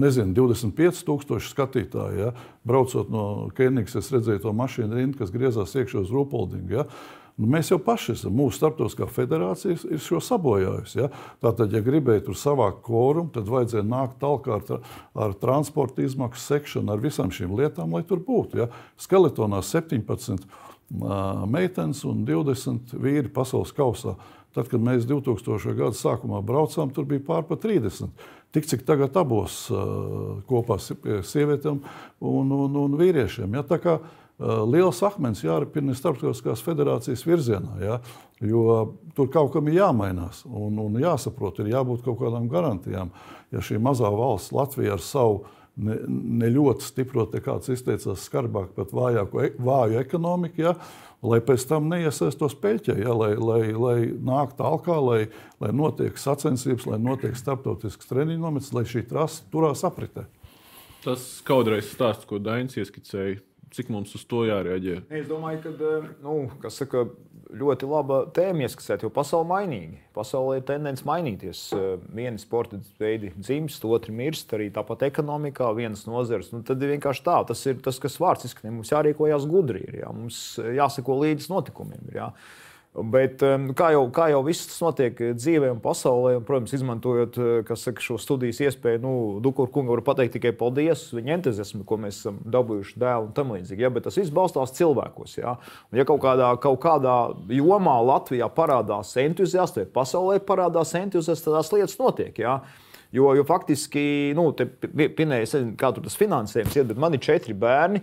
nezinu, 0.00 0.34
25,000 0.36 1.40
skatītāju. 1.52 2.18
Ja? 2.18 2.32
Braucot 2.68 3.10
no 3.12 3.22
Kenijas, 3.56 3.96
es 4.00 4.10
redzēju 4.14 4.44
to 4.46 4.52
mašīnu 4.56 4.98
rindu, 4.98 5.18
kas 5.20 5.32
griezās 5.34 5.74
iekšā 5.78 6.02
uz 6.04 6.12
Rūpoldingu. 6.14 6.78
Ja? 6.80 6.86
Nu, 7.38 7.46
mēs 7.46 7.70
jau 7.70 7.78
paši 7.78 8.16
esam, 8.16 8.34
mūsu 8.34 8.58
starptautiskā 8.58 9.06
federācija 9.14 9.76
ir 9.92 10.00
šo 10.02 10.18
sabojājusi. 10.24 10.96
Ja? 10.98 11.10
Tātad, 11.44 11.74
ja 11.74 11.82
gribēja 11.86 12.24
tur 12.26 12.38
savākt 12.38 12.80
kvorumu, 12.86 13.30
tad 13.34 13.50
vajadzēja 13.50 13.86
nākt 13.86 14.18
tālāk 14.22 14.48
ar, 14.56 14.80
ar 15.14 15.36
transporta 15.38 16.02
izmaksu 16.02 16.42
sekšanu, 16.42 16.90
ar 16.94 17.04
visām 17.04 17.30
šīm 17.34 17.54
lietām, 17.60 17.94
lai 17.94 18.02
tur 18.08 18.24
būtu. 18.26 18.64
Ja? 18.64 18.66
Skeletonā 18.98 19.62
17 19.62 20.34
uh, 20.34 21.46
meitenes 21.46 22.02
un 22.08 22.26
20 22.26 22.98
vīri 22.98 23.30
pasaules 23.30 23.74
kausā. 23.76 24.16
Tad, 24.56 24.66
kad 24.72 24.82
mēs 24.82 25.04
2000. 25.06 25.76
gada 25.78 25.94
sākumā 25.94 26.40
braucām, 26.42 26.90
tur 26.90 27.06
bija 27.06 27.22
pārpa 27.22 27.54
30. 27.60 28.08
Tik 28.54 28.64
cik 28.64 28.86
tagad 28.88 29.16
abos 29.20 29.66
uh, 29.68 30.38
kopā 30.48 30.78
sievietēm 30.80 31.82
un, 32.24 32.54
un, 32.56 32.78
un 32.80 32.96
vīriešiem. 32.96 33.58
Ja? 33.58 33.64
Kā 33.68 33.98
uh, 33.98 34.62
liels 34.64 35.02
akmens 35.04 35.44
jāripina 35.44 35.96
starptautiskās 35.96 36.64
federācijas 36.64 37.26
virzienā, 37.28 37.76
ja? 37.84 37.98
jo 38.40 38.64
tur 39.18 39.28
kaut 39.34 39.52
kam 39.52 39.68
ir 39.68 39.82
jāmainās 39.82 40.44
un, 40.48 40.80
un 40.80 40.96
jāsaprot, 41.02 41.60
ir 41.60 41.74
jābūt 41.74 42.06
kaut 42.06 42.22
kādām 42.22 42.48
garantijām. 42.48 43.12
Ja 43.52 43.60
šī 43.64 43.80
mazā 43.84 44.08
valsts 44.12 44.54
Latvija 44.56 44.96
ar 44.96 45.04
savu 45.04 45.42
ne, 45.76 45.98
ne 46.08 46.50
ļoti 46.52 46.86
stipro, 46.86 47.26
kāds 47.44 47.70
izteicās 47.72 48.24
skarbāk, 48.28 48.72
pat 48.76 48.94
vājāku, 48.96 49.44
vāju 49.64 50.00
ekonomiku, 50.02 50.64
ja? 50.68 50.74
Lai 51.22 51.40
pēc 51.44 51.64
tam 51.68 51.88
neiesaistos 51.90 52.54
peļķē, 52.62 52.98
ja, 53.02 53.14
lai, 53.16 53.32
lai, 53.34 53.62
lai 53.74 53.96
nāk 54.12 54.54
tālāk, 54.58 54.90
lai, 55.02 55.20
lai 55.62 55.72
notiek 55.74 56.18
sacensības, 56.20 56.86
lai 56.90 56.98
notiek 57.02 57.36
starptautisks 57.38 58.10
treniņu 58.10 58.42
nomets, 58.42 58.72
lai 58.76 58.86
šī 58.88 59.04
trasa 59.10 59.46
turās 59.52 59.84
apritē. 59.86 60.28
Tas 61.04 61.26
kādreiz 61.46 61.90
stāsts, 61.92 62.26
ko 62.28 62.40
Dainis 62.42 62.78
ieskicēja, 62.78 63.38
cik 63.74 63.90
mums 63.92 64.14
uz 64.16 64.24
to 64.28 64.44
jārēģē. 64.48 65.00
Es 65.14 65.28
domāju, 65.28 65.62
ka 65.64 65.90
nu, 66.24 66.36
saka, 66.72 67.04
ļoti 67.54 67.88
laba 67.88 68.20
tēma 68.34 68.66
ieskicēt, 68.66 69.04
jo 69.04 69.10
pasaule 69.14 69.48
mainīga. 69.48 69.98
Pasaulē 70.16 70.58
ir 70.58 70.66
tendence 70.68 71.06
mainīties. 71.08 71.62
Viena 72.14 72.40
sporta 72.40 72.80
veidi 73.00 73.32
dzimst, 73.36 73.84
otra 73.88 74.14
mirst, 74.14 74.52
arī 74.56 74.68
tāpat 74.74 75.06
ekonomikā, 75.08 75.70
vienas 75.76 76.04
nozares. 76.08 76.52
Nu, 76.52 76.62
tad 76.66 76.82
ir 76.84 76.94
vienkārši 76.96 77.24
tā, 77.26 77.38
tas 77.48 77.64
ir 77.70 77.80
tas, 77.84 78.00
kas 78.02 78.18
vārds 78.20 78.48
izskanē. 78.48 78.74
Mums 78.76 78.92
jārīkojas 78.92 79.48
gudri, 79.50 79.84
ir, 79.88 80.00
jā. 80.02 80.12
mums 80.14 80.40
jāseko 80.58 81.18
līdzi 81.22 81.52
notikumiem. 81.52 82.08
Ir, 82.10 82.20
jā. 82.20 82.30
Bet, 83.04 83.42
kā 83.78 83.90
jau, 83.94 84.02
kā 84.14 84.28
jau 84.32 84.40
viss 84.46 84.66
tas 84.70 84.80
notiek 84.82 85.18
dzīvē 85.36 85.70
un 85.74 85.80
pasaulē, 85.82 86.34
un, 86.38 86.44
protams, 86.46 86.72
izmantojot 86.74 87.38
eh, 87.42 87.70
saka, 87.78 88.02
šo 88.02 88.16
studijas 88.20 88.60
iespēju, 88.64 89.00
nu, 89.04 89.12
Dukuru 89.44 89.70
kungu 89.74 89.94
var 89.94 90.02
pateikt 90.06 90.34
tikai 90.38 90.52
paldies 90.56 91.04
viņa 91.14 91.36
entuziasmu, 91.36 91.84
ko 91.88 92.00
mēs 92.02 92.22
esam 92.22 92.40
dabūjuši 92.48 92.98
dēlu 93.02 93.28
un 93.28 93.36
tam 93.36 93.54
līdzīgi. 93.54 93.84
Ja? 93.84 93.92
Bet 93.94 94.08
tas 94.08 94.18
viss 94.18 94.34
balstās 94.34 94.74
cilvēkos. 94.78 95.36
Ja, 95.38 95.54
un, 95.90 96.00
ja 96.00 96.06
kaut 96.08 96.22
kādā, 96.24 96.50
kaut 96.62 96.80
kādā 96.82 97.16
jomā 97.54 97.98
Latvijā 98.08 98.50
parādās 98.54 99.14
entuziasti, 99.20 99.84
vai 99.84 99.94
pasaulē 100.00 100.40
parādās 100.48 100.96
entuziasti, 100.98 101.46
tad 101.46 101.60
tās 101.60 101.72
lietas 101.76 101.98
notiek. 102.00 102.42
Ja? 102.42 102.58
Jo, 103.14 103.30
jo 103.38 103.44
faktiski, 103.48 104.34
nu, 104.36 104.50
te 104.56 104.66
pinēja, 104.68 105.62
kā 105.80 105.94
tur 105.96 106.04
tas 106.04 106.18
finansējums 106.18 106.76
ir, 106.76 106.90
bet 106.90 107.00
man 107.00 107.16
ir 107.16 107.24
četri 107.24 107.56
bērni. 107.56 108.02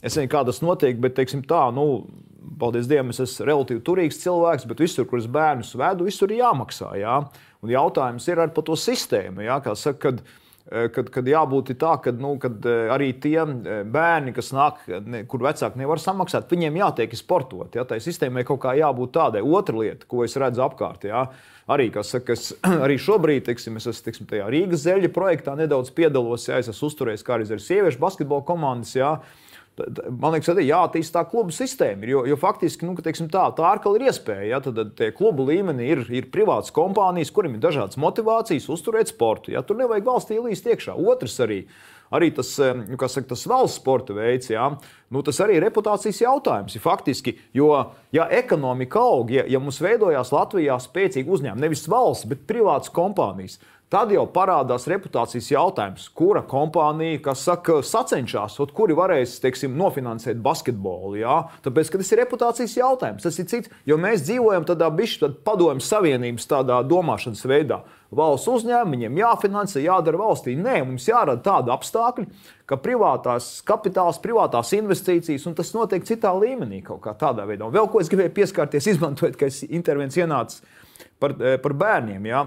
Es 0.00 0.14
nezinu, 0.16 0.30
kā 0.32 0.40
tas 0.48 0.62
notiek, 0.64 0.96
bet 0.98 1.14
teiksim, 1.18 1.44
tā, 1.46 1.66
nu, 1.76 1.84
paldies 2.60 2.88
Dievam, 2.90 3.12
es 3.14 3.22
esmu 3.24 3.48
relatīvi 3.48 3.82
turīgs 3.86 4.20
cilvēks, 4.22 4.66
bet 4.70 4.82
visur, 4.84 5.08
kur 5.08 5.20
es 5.20 5.28
bērnus 5.30 5.72
vedu, 5.78 6.06
visur 6.08 6.32
ir 6.32 6.42
jāmaksā. 6.44 6.92
Jā? 7.00 7.16
Un 7.64 7.72
jautājums 7.72 8.28
ir 8.30 8.40
ar 8.40 8.52
to 8.54 8.76
sistēmu. 8.78 9.44
Jā? 9.44 9.58
Kā 9.64 9.74
saka, 9.76 10.00
kad, 10.06 10.22
eh, 10.70 10.88
kad, 10.94 11.10
kad 11.12 11.28
jābūt 11.28 11.74
tā, 11.80 11.94
ka 12.04 12.12
nu, 12.16 12.34
kad 12.40 12.64
eh, 12.68 12.92
arī 12.94 13.10
tie 13.20 13.38
eh, 13.42 13.82
bērni, 13.84 14.34
kas 14.36 14.52
nāk, 14.56 14.84
ne, 15.04 15.24
kur 15.28 15.44
vecāki 15.44 15.80
nevar 15.80 16.00
samaksāt, 16.00 16.48
viņiem 16.52 16.80
jātiek 16.82 17.16
sportot. 17.18 17.76
Ja? 17.76 17.84
Tai 17.88 18.00
sistēmai 18.00 18.46
kaut 18.48 18.62
kā 18.64 18.76
jābūt 18.78 19.16
tādai. 19.16 19.44
Otra 19.44 19.80
lieta, 19.80 20.08
ko 20.08 20.24
es 20.24 20.38
redzu 20.40 20.64
apkārt. 20.64 21.08
Ja? 21.10 21.26
Arī, 21.70 21.90
saka, 22.02 22.38
es, 22.38 22.54
arī 22.84 22.96
šobrīd, 23.00 23.44
teiksim, 23.50 23.76
es 23.80 23.90
esmu 23.90 24.08
teiksim, 24.08 24.32
Rīgas 24.52 24.86
zeļa 24.86 25.12
projektā 25.14 25.56
nedaudz 25.58 25.92
piedalos. 25.96 26.48
Ja? 26.48 26.62
Es 26.62 26.72
esmu 26.72 26.92
uzturējis 26.92 27.26
kā 27.26 27.36
arī 27.36 27.50
sieviešu 27.50 28.00
basketbola 28.00 28.46
komandas. 28.48 28.96
Ja? 28.96 29.18
Man 30.10 30.34
liekas, 30.34 30.50
arī 30.52 30.66
jāattīst 30.68 31.14
tā 31.14 31.22
klubu 31.28 31.54
sistēma. 31.54 32.08
Jo, 32.08 32.24
jo 32.28 32.36
faktiski 32.40 32.88
nu, 32.88 32.96
tā, 32.96 33.44
tā 33.56 33.68
ārkala 33.68 34.00
ir 34.00 34.08
iespēja. 34.10 34.48
Ja, 34.54 34.60
tad, 34.64 34.80
tie 34.98 35.10
klubu 35.16 35.46
līmenī 35.48 35.92
ir, 35.94 36.04
ir 36.12 36.28
privātas 36.34 36.74
kompānijas, 36.74 37.32
kuriem 37.34 37.56
ir 37.56 37.64
dažādas 37.64 38.00
motivācijas 38.00 38.68
uzturēt 38.72 39.12
sportu. 39.12 39.54
Ja, 39.54 39.64
tur 39.66 39.80
nevajag 39.80 40.06
valstī 40.06 40.40
līst 40.42 40.68
iekšā. 40.70 40.98
Otrs 40.98 41.38
arī. 41.44 41.64
Arī 42.10 42.32
tas, 42.34 42.48
nu, 42.58 42.96
saka, 42.98 43.28
tas 43.30 43.44
valsts 43.46 43.78
sporta 43.78 44.10
veids, 44.16 44.48
jā, 44.50 44.64
nu, 45.14 45.20
tas 45.22 45.38
arī 45.44 45.60
ir 45.60 45.62
reputācijas 45.62 46.18
jautājums. 46.24 46.74
Ja 46.74 46.82
faktiski, 46.82 47.36
jo, 47.54 47.68
ja 48.10 48.26
ekonomika 48.34 48.98
aug, 48.98 49.30
ja, 49.30 49.44
ja 49.46 49.60
mums 49.62 49.78
veidojās 49.78 50.32
Latvijā 50.34 50.74
spēcīgi 50.82 51.30
uzņēmumi, 51.30 51.62
nevis 51.62 51.86
valsts, 51.86 52.26
bet 52.32 52.42
privātas 52.50 52.90
kompānijas, 52.96 53.60
Tad 53.90 54.12
jau 54.14 54.22
parādās 54.30 54.84
reputācijas 54.86 55.48
jautājums, 55.50 56.04
kura 56.14 56.44
kompānija, 56.46 57.16
kas 57.24 57.40
saka, 57.42 57.80
sacenšas, 57.82 58.60
kuri 58.70 58.94
varēs 58.94 59.32
teiksim, 59.42 59.72
nofinansēt 59.74 60.38
basketbolu. 60.44 61.16
Jā? 61.18 61.40
Tāpēc 61.64 61.90
tas 61.96 62.12
ir 62.14 62.22
reputācijas 62.22 62.76
jautājums. 62.78 63.24
Tas 63.26 63.40
ir 63.42 63.48
cits, 63.50 63.72
jo 63.90 63.98
mēs 63.98 64.22
dzīvojam 64.28 64.68
tādā 64.68 64.92
bišķi 64.94 65.32
padomju 65.42 65.82
savienības 65.82 66.46
tādā 66.52 66.78
domāšanas 66.86 67.42
veidā. 67.50 67.80
Valsts 68.14 68.52
uzņēmumiem 68.54 69.18
jāfinansē, 69.24 69.82
jādara 69.82 70.22
valstī. 70.22 70.54
Nē, 70.54 70.84
mums 70.86 71.10
jārada 71.10 71.42
tāda 71.50 71.74
apstākļa, 71.74 72.28
ka 72.70 72.78
privātās 72.78 73.56
kapitāls, 73.66 74.22
privātās 74.22 74.70
investīcijas, 74.78 75.50
un 75.50 75.58
tas 75.58 75.74
notiek 75.74 76.06
citā 76.06 76.30
līmenī 76.38 76.84
kaut 76.86 77.02
kā 77.08 77.18
tādā 77.18 77.42
veidā. 77.50 77.66
Un 77.66 77.74
vēl 77.74 77.90
ko 77.90 78.06
es 78.06 78.14
gribēju 78.14 78.38
pieskarties, 78.38 78.86
izmantojot, 78.94 79.34
ka 79.34 79.50
es 79.50 79.64
intervenci 79.66 80.22
ienācu 80.22 80.62
par, 81.18 81.34
eh, 81.42 81.58
par 81.58 81.74
bērniem. 81.74 82.30
Jā? 82.30 82.46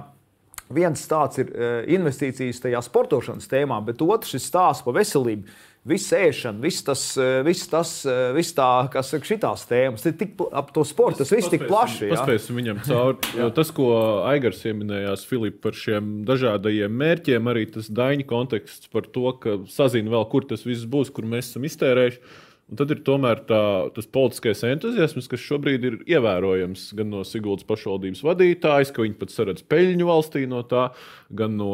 Viens 0.74 1.06
tāds 1.10 1.42
ir 1.42 1.52
e, 1.54 1.70
investīcijas 1.96 2.64
tajā 2.64 2.82
sportošanas 2.86 3.50
tēmā, 3.52 3.78
bet 3.86 4.02
otrs 4.06 4.36
ir 4.38 4.44
stāsts 4.44 4.86
par 4.86 4.98
veselību. 4.98 5.48
Viss 5.84 6.14
ēšana, 6.16 6.62
viss 6.64 6.86
tas, 6.88 7.02
e, 7.20 7.42
viss 7.44 7.68
tas, 7.68 7.90
e, 8.08 8.14
viss 8.38 8.56
tā, 8.56 8.70
kas 8.92 9.10
ir 9.18 9.26
šitās 9.28 9.66
tēmas, 9.68 10.06
ir 10.08 10.16
tik 10.20 10.40
ap 10.56 10.72
to 10.76 10.86
sportu, 10.88 11.20
tas 11.20 11.34
viss 11.36 11.52
tik 11.52 11.66
plaši. 11.68 12.08
Paspēsim 12.14 12.56
viņam 12.62 12.80
cauri. 12.88 13.34
tas, 13.58 13.74
ko 13.76 13.90
Aigars 14.30 14.64
pieminējās, 14.64 15.26
Filip, 15.28 15.60
par 15.66 15.76
šiem 15.76 16.22
dažādajiem 16.30 16.96
mērķiem, 17.04 17.52
arī 17.52 17.68
tas 17.76 17.92
daņu 17.92 18.30
konteksts 18.30 18.88
par 18.96 19.12
to, 19.12 19.28
ka 19.44 19.60
sazina 19.72 20.16
vēl, 20.16 20.26
kur 20.32 20.48
tas 20.48 20.64
viss 20.64 20.88
būs, 20.88 21.12
kur 21.12 21.28
mēs 21.28 21.52
esam 21.52 21.68
iztērējuši. 21.68 22.24
Un 22.72 22.80
tad 22.80 22.94
ir 22.94 23.02
tomēr 23.06 23.42
tā, 23.48 23.60
tas 23.94 24.08
politiskais 24.08 24.64
entuziasms, 24.66 25.28
kas 25.30 25.42
šobrīd 25.44 25.88
ir 25.88 25.98
ievērojams 26.16 26.86
gan 26.98 27.12
no 27.12 27.24
Siguldas 27.28 27.68
pašvaldības 27.68 28.24
vadītājas, 28.24 28.94
ka 28.96 29.04
viņi 29.04 29.20
pat 29.20 29.34
saredz 29.34 29.66
peļņu 29.68 30.08
valstī 30.08 30.46
no 30.50 30.64
tā, 30.68 30.88
gan 31.36 31.58
no 31.60 31.74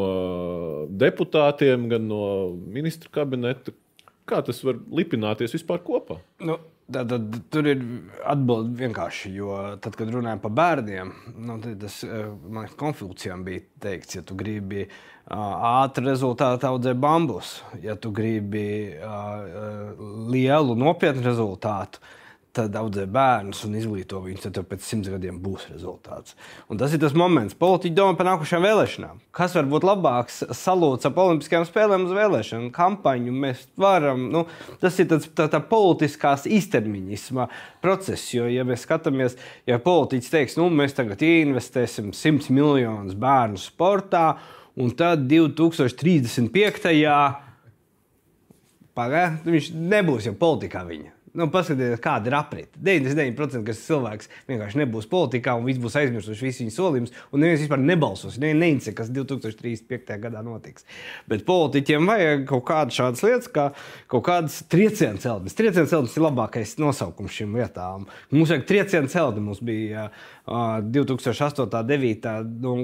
deputātiem, 0.90 1.86
gan 1.94 2.10
no 2.10 2.24
ministra 2.74 3.14
kabineta. 3.20 3.76
Kā 4.30 4.42
tas 4.46 4.60
var 4.66 4.82
lipināties 4.94 5.56
vispār 5.56 5.82
kopā? 5.86 6.20
Nu, 6.46 6.58
tad, 6.90 7.14
tad, 7.14 7.38
tur 7.54 7.70
ir 7.70 7.86
atbilde 8.30 8.76
vienkārši, 8.82 9.32
jo 9.38 9.54
tad, 9.82 9.96
kad 9.98 10.10
runājam 10.14 10.42
par 10.42 10.54
bērniem, 10.58 11.14
nu, 11.38 11.62
tas 11.82 12.02
man 12.50 12.70
konflikcijām 12.78 13.46
bija 13.46 13.66
teikts, 13.86 14.20
ja 14.20 14.26
tu 14.26 14.38
gribi 14.38 14.84
uh, 14.86 15.00
ātru 15.30 16.10
rezultātu 16.10 16.70
audzē 16.70 16.96
bambus. 16.98 17.60
Ja 17.84 17.96
tu 17.96 18.12
gribi 18.16 18.96
lielu, 20.30 20.78
nopietnu 20.78 21.26
rezultātu, 21.26 22.02
tad 22.60 22.74
audzē 22.76 23.06
bērnus 23.14 23.62
un 23.68 23.76
izglīto 23.78 24.20
viņus, 24.24 24.48
tad 24.48 24.58
pēc 24.68 24.84
simts 24.84 25.12
gadiem 25.12 25.38
būs 25.44 25.68
rezultāts. 25.70 26.34
Un 26.72 26.80
tas 26.82 26.94
ir 26.96 27.02
tas 27.02 27.14
moments, 27.18 27.54
kad 27.54 27.62
politiķi 27.62 27.96
domā 27.96 28.18
par 28.18 28.28
nākamajām 28.32 28.66
vēlēšanām. 28.66 29.22
Kas 29.38 29.54
var 29.56 29.70
būt 29.70 29.86
labāks 29.86 30.42
salūts 30.58 31.06
ap 31.08 31.22
Olimpiskajām 31.22 31.68
spēlēm 31.70 32.08
uz 32.10 32.16
vēlēšanu 32.18 32.72
kampaņu? 32.76 33.38
Mēs 33.46 33.64
varam, 33.80 34.26
nu, 34.34 34.46
tas 34.82 34.98
ir 35.00 35.12
tāds, 35.14 35.30
tā, 35.38 35.46
tā 35.54 35.62
politiskās 35.62 36.50
īstermiņisma 36.50 37.48
process. 37.86 38.34
Jo, 38.34 38.50
ja 38.50 38.66
mēs 38.68 38.88
skatāmies, 38.88 39.38
ja 39.70 39.78
politiķis 39.86 40.34
teiks, 40.34 40.58
nu, 40.60 40.72
mēs 40.74 40.98
tagad 40.98 41.22
investēsim 41.26 42.16
100 42.18 42.50
miljonus 42.56 43.18
bērnu 43.20 43.62
sportā, 43.62 44.34
un 44.80 44.92
tad 44.96 45.28
2035. 45.30 46.50
Pagaidā, 49.00 49.40
viņš 49.46 49.72
nebūs 49.76 50.28
jau 50.28 50.36
politikā 50.40 50.82
viņa. 50.88 51.12
Nu, 51.38 51.50
Paskatieties, 51.54 52.02
kāda 52.04 52.32
ir 52.32 52.36
aprite. 52.38 52.80
99% 52.82 53.62
kas 53.68 53.82
cilvēks 53.86 54.30
vienkārši 54.50 54.80
nebūs 54.82 55.08
politikā, 55.12 55.54
un 55.58 55.68
viss 55.68 55.82
būs 55.82 55.98
aizmirsuši 56.00 56.48
visus 56.48 56.64
viņa 56.64 56.74
solījumus, 56.76 57.14
un 57.32 57.44
neviens 57.44 57.64
vispār 57.64 57.82
nebalsos. 57.84 58.40
Neviens 58.42 58.64
neinteresē, 58.64 58.96
kas 58.98 59.12
2035. 59.14 60.18
gadā 60.24 60.44
notiks. 60.46 60.88
Bet 61.30 61.46
politiķiem 61.48 62.10
vajag 62.10 62.46
kaut 62.50 62.66
kādas 62.70 62.98
šādas 63.00 63.24
lietas, 63.26 63.52
kā 63.54 63.70
kaut 64.12 64.26
kādas 64.28 64.60
triecienu 64.72 65.22
celtnes. 65.22 65.58
Triecienu 65.58 65.92
celtnes 65.92 66.18
ir 66.18 66.26
labākais 66.26 66.76
nosaukums 66.82 67.36
šīm 67.38 67.56
vietām. 67.60 68.10
Mums 68.34 68.54
vajag 68.54 68.68
triecienu 68.70 69.12
celtni. 69.12 69.46
Mums 69.46 69.64
bija 69.66 70.10
uh, 70.10 70.80
2008. 70.84 71.66
un 71.66 71.74
2009. 71.74 72.38
Nu, 72.64 72.76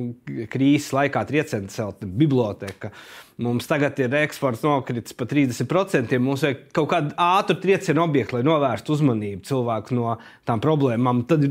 krīzes 0.52 0.94
laikā 0.96 1.26
triecienu 1.30 1.72
celtne, 1.74 2.10
biblioteka. 2.10 2.94
Mums 3.36 3.68
tagad 3.68 3.98
ir 4.00 4.14
eksports 4.16 4.62
nokritis 4.64 5.16
par 5.20 5.28
30%. 5.28 6.14
Mums 6.24 6.46
vajag 6.46 6.62
kaut 6.76 6.88
kādu 6.94 7.12
ātru 7.20 7.58
triecienu 7.60 8.06
objektu, 8.06 8.38
lai 8.38 8.46
novērstu 8.48 8.96
uzmanību 8.96 9.44
cilvēku 9.50 9.98
no 9.98 10.14
tām 10.48 10.62
problēmām. 10.64 11.26
Tad 11.28 11.44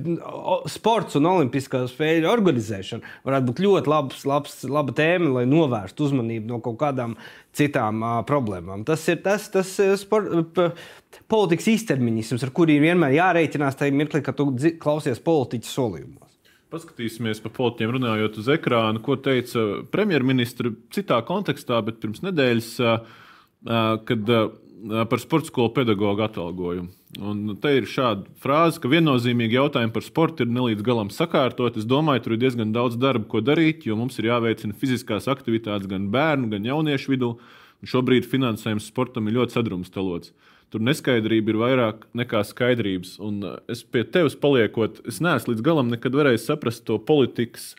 sports 0.72 1.18
un 1.20 1.28
olimpiskā 1.28 1.82
spēļu 1.92 2.30
organizēšana 2.32 3.12
varētu 3.28 3.50
būt 3.50 3.62
ļoti 3.66 3.92
labs, 3.92 4.24
labs, 4.30 4.56
laba 4.64 4.96
tēma, 4.96 5.34
lai 5.36 5.44
novērstu 5.50 6.08
uzmanību 6.08 6.54
no 6.54 6.62
kaut 6.64 6.80
kādām 6.80 7.18
citām 7.54 8.00
uh, 8.00 8.16
problēmām. 8.24 8.88
Tas 8.88 9.04
ir 9.12 9.20
tas, 9.26 9.50
tas 9.52 9.76
sport, 10.00 10.32
p, 10.56 10.70
politikas 11.28 11.68
īstermiņisms, 11.76 12.48
ar 12.48 12.56
kuriem 12.56 12.88
vienmēr 12.88 13.18
jārēķinās 13.20 13.76
tajā 13.82 13.92
mirklī, 13.92 14.24
kad 14.24 14.40
tu 14.40 14.48
klausies 14.80 15.20
politiķu 15.20 15.68
solījumos. 15.68 16.23
Paskatīsimies 16.74 17.38
pa 17.44 17.52
politiķiem, 17.54 17.92
runājot 17.94 18.40
uz 18.42 18.50
ekrāna, 18.50 18.98
ko 19.04 19.14
teica 19.22 19.84
premjerministra 19.94 20.72
citā 20.94 21.20
kontekstā, 21.26 21.78
bet 21.87 22.00
pirms 22.02 22.24
nedēļas, 22.24 22.70
kad 24.08 24.32
par 25.08 25.22
sporta 25.22 25.48
skolu 25.48 25.70
pedagoģu 25.76 26.24
atalgojumu. 26.26 26.90
Un 27.22 27.54
te 27.62 27.70
ir 27.78 27.87
šāda 27.87 28.26
frāze, 28.42 28.80
ka 28.82 28.90
viennozīmīgi 28.90 29.54
jautājumi 29.54 29.94
par 29.94 30.02
sportu 30.02 30.42
ir 30.42 30.50
nelīdz 30.50 30.82
galam 30.84 31.12
sakārtot. 31.14 31.78
Es 31.78 31.87
domāju, 31.87 32.24
tur 32.24 32.34
ir 32.34 32.40
diezgan 32.42 32.72
daudz 32.74 32.98
darba, 32.98 33.28
ko 33.30 33.38
darīt, 33.44 33.87
jo 33.87 33.94
mums 33.98 34.18
ir 34.18 34.32
jāveicina 34.32 34.74
fiziskās 34.80 35.30
aktivitātes 35.30 35.87
gan 35.90 36.10
bērnu, 36.14 36.50
gan 36.56 36.66
jauniešu 36.66 37.14
vidū. 37.14 37.30
Un 37.84 37.90
šobrīd 37.90 38.26
finansējums 38.26 38.90
sportam 38.90 39.30
ir 39.30 39.38
ļoti 39.38 39.60
sadrumstalots. 39.60 40.34
Tur 40.74 40.82
neskaidrība 40.82 41.52
ir 41.52 41.58
vairāk 41.60 42.00
nekā 42.18 42.40
skaidrības. 42.42 43.12
Un 43.22 43.37
uh, 43.46 43.58
es 43.70 43.84
pie 43.87 44.02
tevis 44.02 44.34
paliekot, 44.34 45.04
es 45.06 45.20
neesmu 45.22 45.52
līdz 45.52 45.62
galam 45.62 45.92
nekad 45.92 46.16
varējis 46.18 46.48
saprast 46.50 46.82
to 46.88 46.96
politikas 46.98 47.76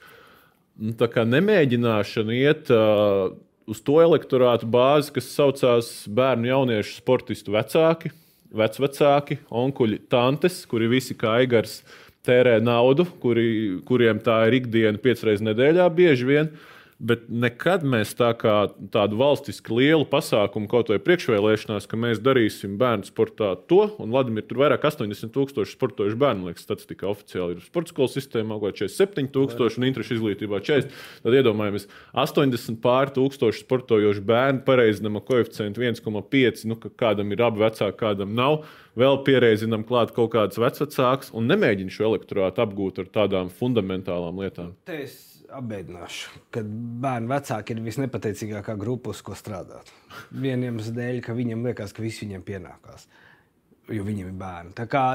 nu, 0.79 0.95
nemēģināšanu 0.95 2.38
iet 2.39 2.71
uh, 2.71 3.34
uz 3.67 3.81
to 3.84 3.97
elektorātu 3.99 4.69
bāzi, 4.71 5.12
kas 5.17 5.27
saucās 5.34 5.89
bērnu, 6.08 6.47
jauniešu, 6.53 6.95
sportistu 7.01 7.55
vecāki, 7.55 8.13
vecvecāki, 8.55 9.41
onkuļi, 9.51 9.99
tantes, 10.12 10.62
kuri 10.69 10.88
visi 10.95 11.17
kā 11.19 11.36
Aigars 11.41 11.81
tērē 12.25 12.58
naudu, 12.63 13.05
kuri, 13.21 13.81
kuriem 13.86 14.23
tā 14.23 14.45
ir 14.47 14.62
ikdiena 14.62 15.01
piecreiz 15.01 15.43
nedēļā 15.45 15.89
bieži 15.99 16.29
vien. 16.31 16.53
Bet 16.95 17.25
nekad 17.27 17.84
mēs 17.84 18.13
tā 18.15 18.29
kā 18.39 18.53
tādu 18.93 19.17
valstiski 19.19 19.73
lielu 19.75 20.05
pasākumu, 20.08 20.69
kaut 20.71 20.88
vai 20.93 20.95
priekšvēlēšanās, 21.03 21.89
ka 21.91 21.99
mēs 21.99 22.21
darīsim 22.23 22.77
bērnu 22.79 23.10
sportā 23.10 23.49
to, 23.67 23.81
un 23.99 24.13
Vladimir 24.13 24.45
tur 24.47 24.62
vairāk 24.62 24.88
80 24.88 25.34
tūkstoši 25.36 25.75
sportojušu 25.75 26.15
bērnu, 26.21 26.47
liekas, 26.47 26.63
statistika 26.63 27.10
oficiāli 27.12 27.58
ir 27.58 27.65
sporta 27.65 27.91
skolu 27.91 28.13
sistēmā, 28.13 28.62
kaut 28.63 28.79
kā 28.79 28.86
47 28.86 29.27
tūkstoši 29.36 29.81
un 29.81 29.88
interešu 29.89 30.15
izglītībā 30.15 30.62
40. 30.63 30.95
Tad 31.27 31.38
iedomājamies, 31.41 31.89
80 32.15 32.79
pār 32.88 33.12
tūkstoši 33.19 33.65
sportojošu 33.65 34.23
bērnu 34.31 34.63
pareizinama 34.63 35.19
koeficientu 35.27 35.84
1,5, 35.84 36.65
nu, 36.71 36.79
ka 36.79 36.95
kādam 36.95 37.36
ir 37.36 37.43
abi 37.43 37.65
vecāki, 37.65 37.99
kādam 37.99 38.31
nav. 38.39 38.62
Vēl 38.95 39.19
pierēzinām 39.27 39.84
klāt 39.84 40.15
kaut 40.15 40.31
kādas 40.38 40.55
vecākas 40.63 41.36
un 41.36 41.51
nemēģinām 41.51 41.91
šo 41.91 42.08
elektorātu 42.13 42.63
apgūt 42.63 43.03
ar 43.03 43.15
tādām 43.19 43.51
fundamentālām 43.51 44.39
lietām. 44.39 44.77
Te 44.88 45.03
es 45.03 45.24
apbēdināšu, 45.59 46.41
ka 46.53 46.63
bērnu 47.05 47.31
vecāki 47.31 47.75
ir 47.75 47.83
visnepateicīgākā 47.85 48.75
grupa, 48.79 49.13
uz 49.15 49.21
ko 49.25 49.37
strādāt. 49.37 49.91
Vieniem 50.31 50.79
dēļ, 50.79 51.21
ka 51.25 51.35
viņiem 51.37 51.63
liekas, 51.69 51.93
ka 51.95 52.03
viss 52.03 52.23
viņiem 52.23 52.43
pienākās, 52.45 53.07
jo 53.91 54.05
viņiem 54.07 54.31
ir 54.31 54.37
bērni. 54.39 54.75
Tā 54.77 54.87
kā 54.91 55.05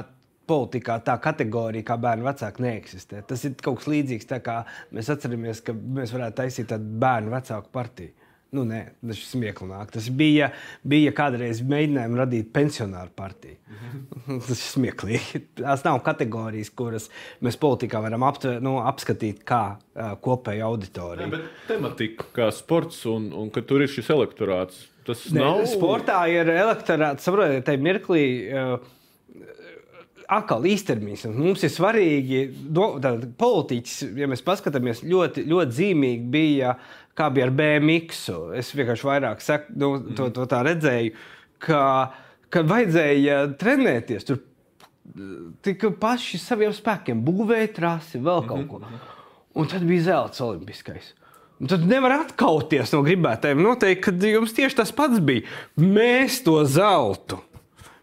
politikā 0.50 0.98
tā 1.07 1.16
kategorija, 1.22 1.87
kā 1.87 1.96
bērnu 2.00 2.26
vecāki, 2.26 2.64
neeksistē. 2.64 3.22
Tas 3.26 3.44
ir 3.46 3.55
kaut 3.62 3.81
kas 3.81 3.90
līdzīgs, 3.92 4.29
kā 4.44 4.57
mēs 4.94 5.11
atceramies, 5.12 5.62
ka 5.66 5.74
mēs 5.76 6.14
varētu 6.16 6.40
taisīt 6.42 6.70
tādu 6.72 6.98
bērnu 7.03 7.35
vecāku 7.37 7.70
partiju. 7.74 8.30
Nu, 8.51 8.65
nē, 8.67 8.81
tas 8.99 9.15
ir 9.15 9.27
smieklīgi. 9.29 9.77
Tas 9.95 10.09
bija, 10.19 10.49
bija 10.91 11.13
kādreiz 11.15 11.61
mēģinājums 11.63 12.19
radīt 12.19 12.49
pensionāru 12.55 13.13
partiju. 13.15 13.59
tas 14.49 14.57
ir 14.57 14.65
smieklīgi. 14.65 15.43
Tās 15.61 15.85
nav 15.87 16.01
kategorijas, 16.07 16.73
kuras 16.75 17.07
mēs 17.47 17.59
politikā 17.63 18.03
varam 18.03 18.27
aptver, 18.27 18.59
nu, 18.65 18.81
apskatīt 18.91 19.45
kā 19.47 19.63
uh, 19.77 20.15
kopēju 20.25 20.67
auditoriju. 20.67 21.31
Bet 21.37 21.67
tematika, 21.69 22.27
kā 22.41 22.49
sports, 22.55 23.05
un, 23.11 23.31
un 23.39 23.53
ka 23.55 23.63
tur 23.67 23.87
ir 23.87 23.93
šis 23.93 24.11
elektorāts, 24.17 24.89
tas 25.07 25.29
Ne, 25.31 25.45
nav. 25.45 25.63
Sportā 25.71 26.25
ir 26.33 26.51
elektorāts, 26.51 27.27
saprotiet, 27.27 27.69
tajā 27.69 27.83
mirklī. 27.87 28.25
Uh, 28.51 28.97
Atkal 30.31 30.63
īstermiņš. 30.71 31.25
Mums 31.35 31.65
ir 31.67 31.73
svarīgi, 31.75 32.41
do, 32.71 32.85
tātad, 33.03 33.33
politiķis, 33.35 33.97
ja 34.15 34.29
mēs 34.31 34.45
paskatāmies, 34.47 35.01
ļoti, 35.03 35.43
ļoti 35.51 35.75
zīmīgi 35.75 36.29
bija, 36.31 36.77
kā 37.18 37.29
bija 37.35 37.49
ar 37.49 37.55
BMX. 37.57 38.27
Es 38.59 38.73
vienkārši 38.77 39.09
vairāk 39.09 39.44
seku, 39.44 39.77
nu, 39.81 39.92
to, 40.16 40.31
to 40.35 40.46
tā 40.51 40.62
redzēju, 40.66 41.14
ka, 41.62 41.83
ka 42.53 42.64
vajadzēja 42.66 43.42
trenēties. 43.61 44.29
Tur 44.29 44.42
tika 45.64 45.90
paši 46.01 46.40
saviem 46.40 46.75
spēkiem, 46.77 47.23
būvēja 47.27 47.73
trasi, 47.77 48.20
vēl 48.23 48.44
kaut 48.49 48.68
ko. 48.70 48.83
Un 49.59 49.70
tad 49.70 49.83
bija 49.87 50.12
zelta 50.12 50.46
olimpiskais. 50.46 51.14
Un 51.61 51.68
tad 51.68 51.83
nevar 51.85 52.14
atkauties 52.23 52.94
no 52.94 53.03
gribētājiem. 53.05 53.61
Noteikti, 53.61 54.14
ka 54.16 54.31
jums 54.31 54.55
tieši 54.57 54.79
tas 54.79 54.92
pats 54.96 55.20
bija. 55.20 55.44
Mēs 55.77 56.40
to 56.46 56.57
zeltu. 56.64 57.42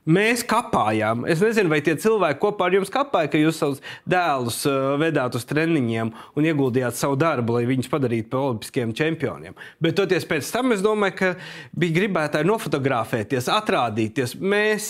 Mēs 0.08 0.39
kāpājām. 0.48 1.26
Es 1.28 1.41
nezinu, 1.43 1.67
vai 1.74 1.82
tie 1.84 1.98
cilvēki 2.00 2.39
kopā 2.39 2.70
ar 2.70 2.78
jums 2.78 2.91
kāpāja, 2.93 3.28
ka 3.34 3.41
jūs 3.41 3.58
savus 3.60 3.82
dēlus 4.08 4.62
uh, 4.70 4.93
vedāt 5.02 5.36
uz 5.36 5.43
treniņiem 5.50 6.13
un 6.38 6.48
ieguldījāt 6.48 6.96
savu 6.96 7.17
darbu, 7.20 7.58
lai 7.58 7.65
viņus 7.67 7.91
padarītu 7.91 8.32
par 8.32 8.46
olimpiskiem 8.46 8.93
čempioniem. 8.96 9.58
Bet 9.84 9.98
toties 10.00 10.28
pēc 10.30 10.48
tam 10.54 10.72
es 10.76 10.86
domāju, 10.86 11.17
ka 11.20 11.34
bija 11.76 11.98
gribētāji 12.00 12.48
nofotografēties, 12.48 13.52
atrādīties. 13.52 14.38
Mēs, 14.39 14.89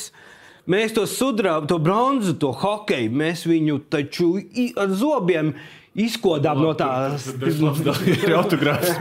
mēs 0.69 0.93
to 0.93 1.07
sudrabu, 1.09 1.65
to 1.71 1.79
bronzu, 1.81 2.37
to 2.37 2.53
hokeju, 2.53 3.09
mēs 3.17 3.47
viņu 3.49 3.81
taču 3.89 4.35
ar 4.77 4.93
zobiem 5.01 5.55
izkodām 5.97 6.61
no 6.61 6.73
tās. 6.77 7.27
Tas 7.41 7.57
ir 8.07 8.35
autogrāfs. 8.39 8.93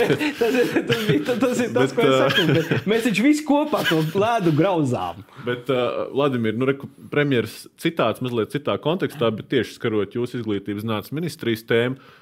tas, 0.00 0.10
tas, 0.40 1.04
bija, 1.06 1.36
tas 1.38 1.62
ir 1.62 1.70
tas, 1.74 1.94
Bet, 1.94 1.94
ko 1.94 2.06
es 2.06 2.10
uh, 2.10 2.24
saku. 2.24 2.46
bet 2.56 2.88
Mēs 2.90 3.06
taču 3.06 3.26
visi 3.26 3.46
kopā 3.46 3.84
to 3.88 4.00
lēdu 4.18 4.54
grauzām. 4.56 5.22
Bet, 5.46 5.70
uh, 5.72 6.10
Vladimir, 6.14 6.58
nu, 6.58 6.68
premjeras 7.12 7.64
citāts 7.80 8.24
mazliet 8.24 8.52
citā 8.54 8.76
kontekstā, 8.82 9.30
bet 9.34 9.50
tieši 9.54 9.78
skarot 9.78 10.18
jūsu 10.18 10.42
izglītības 10.42 10.84
zinātnes 10.86 11.14
ministrijas 11.14 11.66
tēmu. 11.70 12.12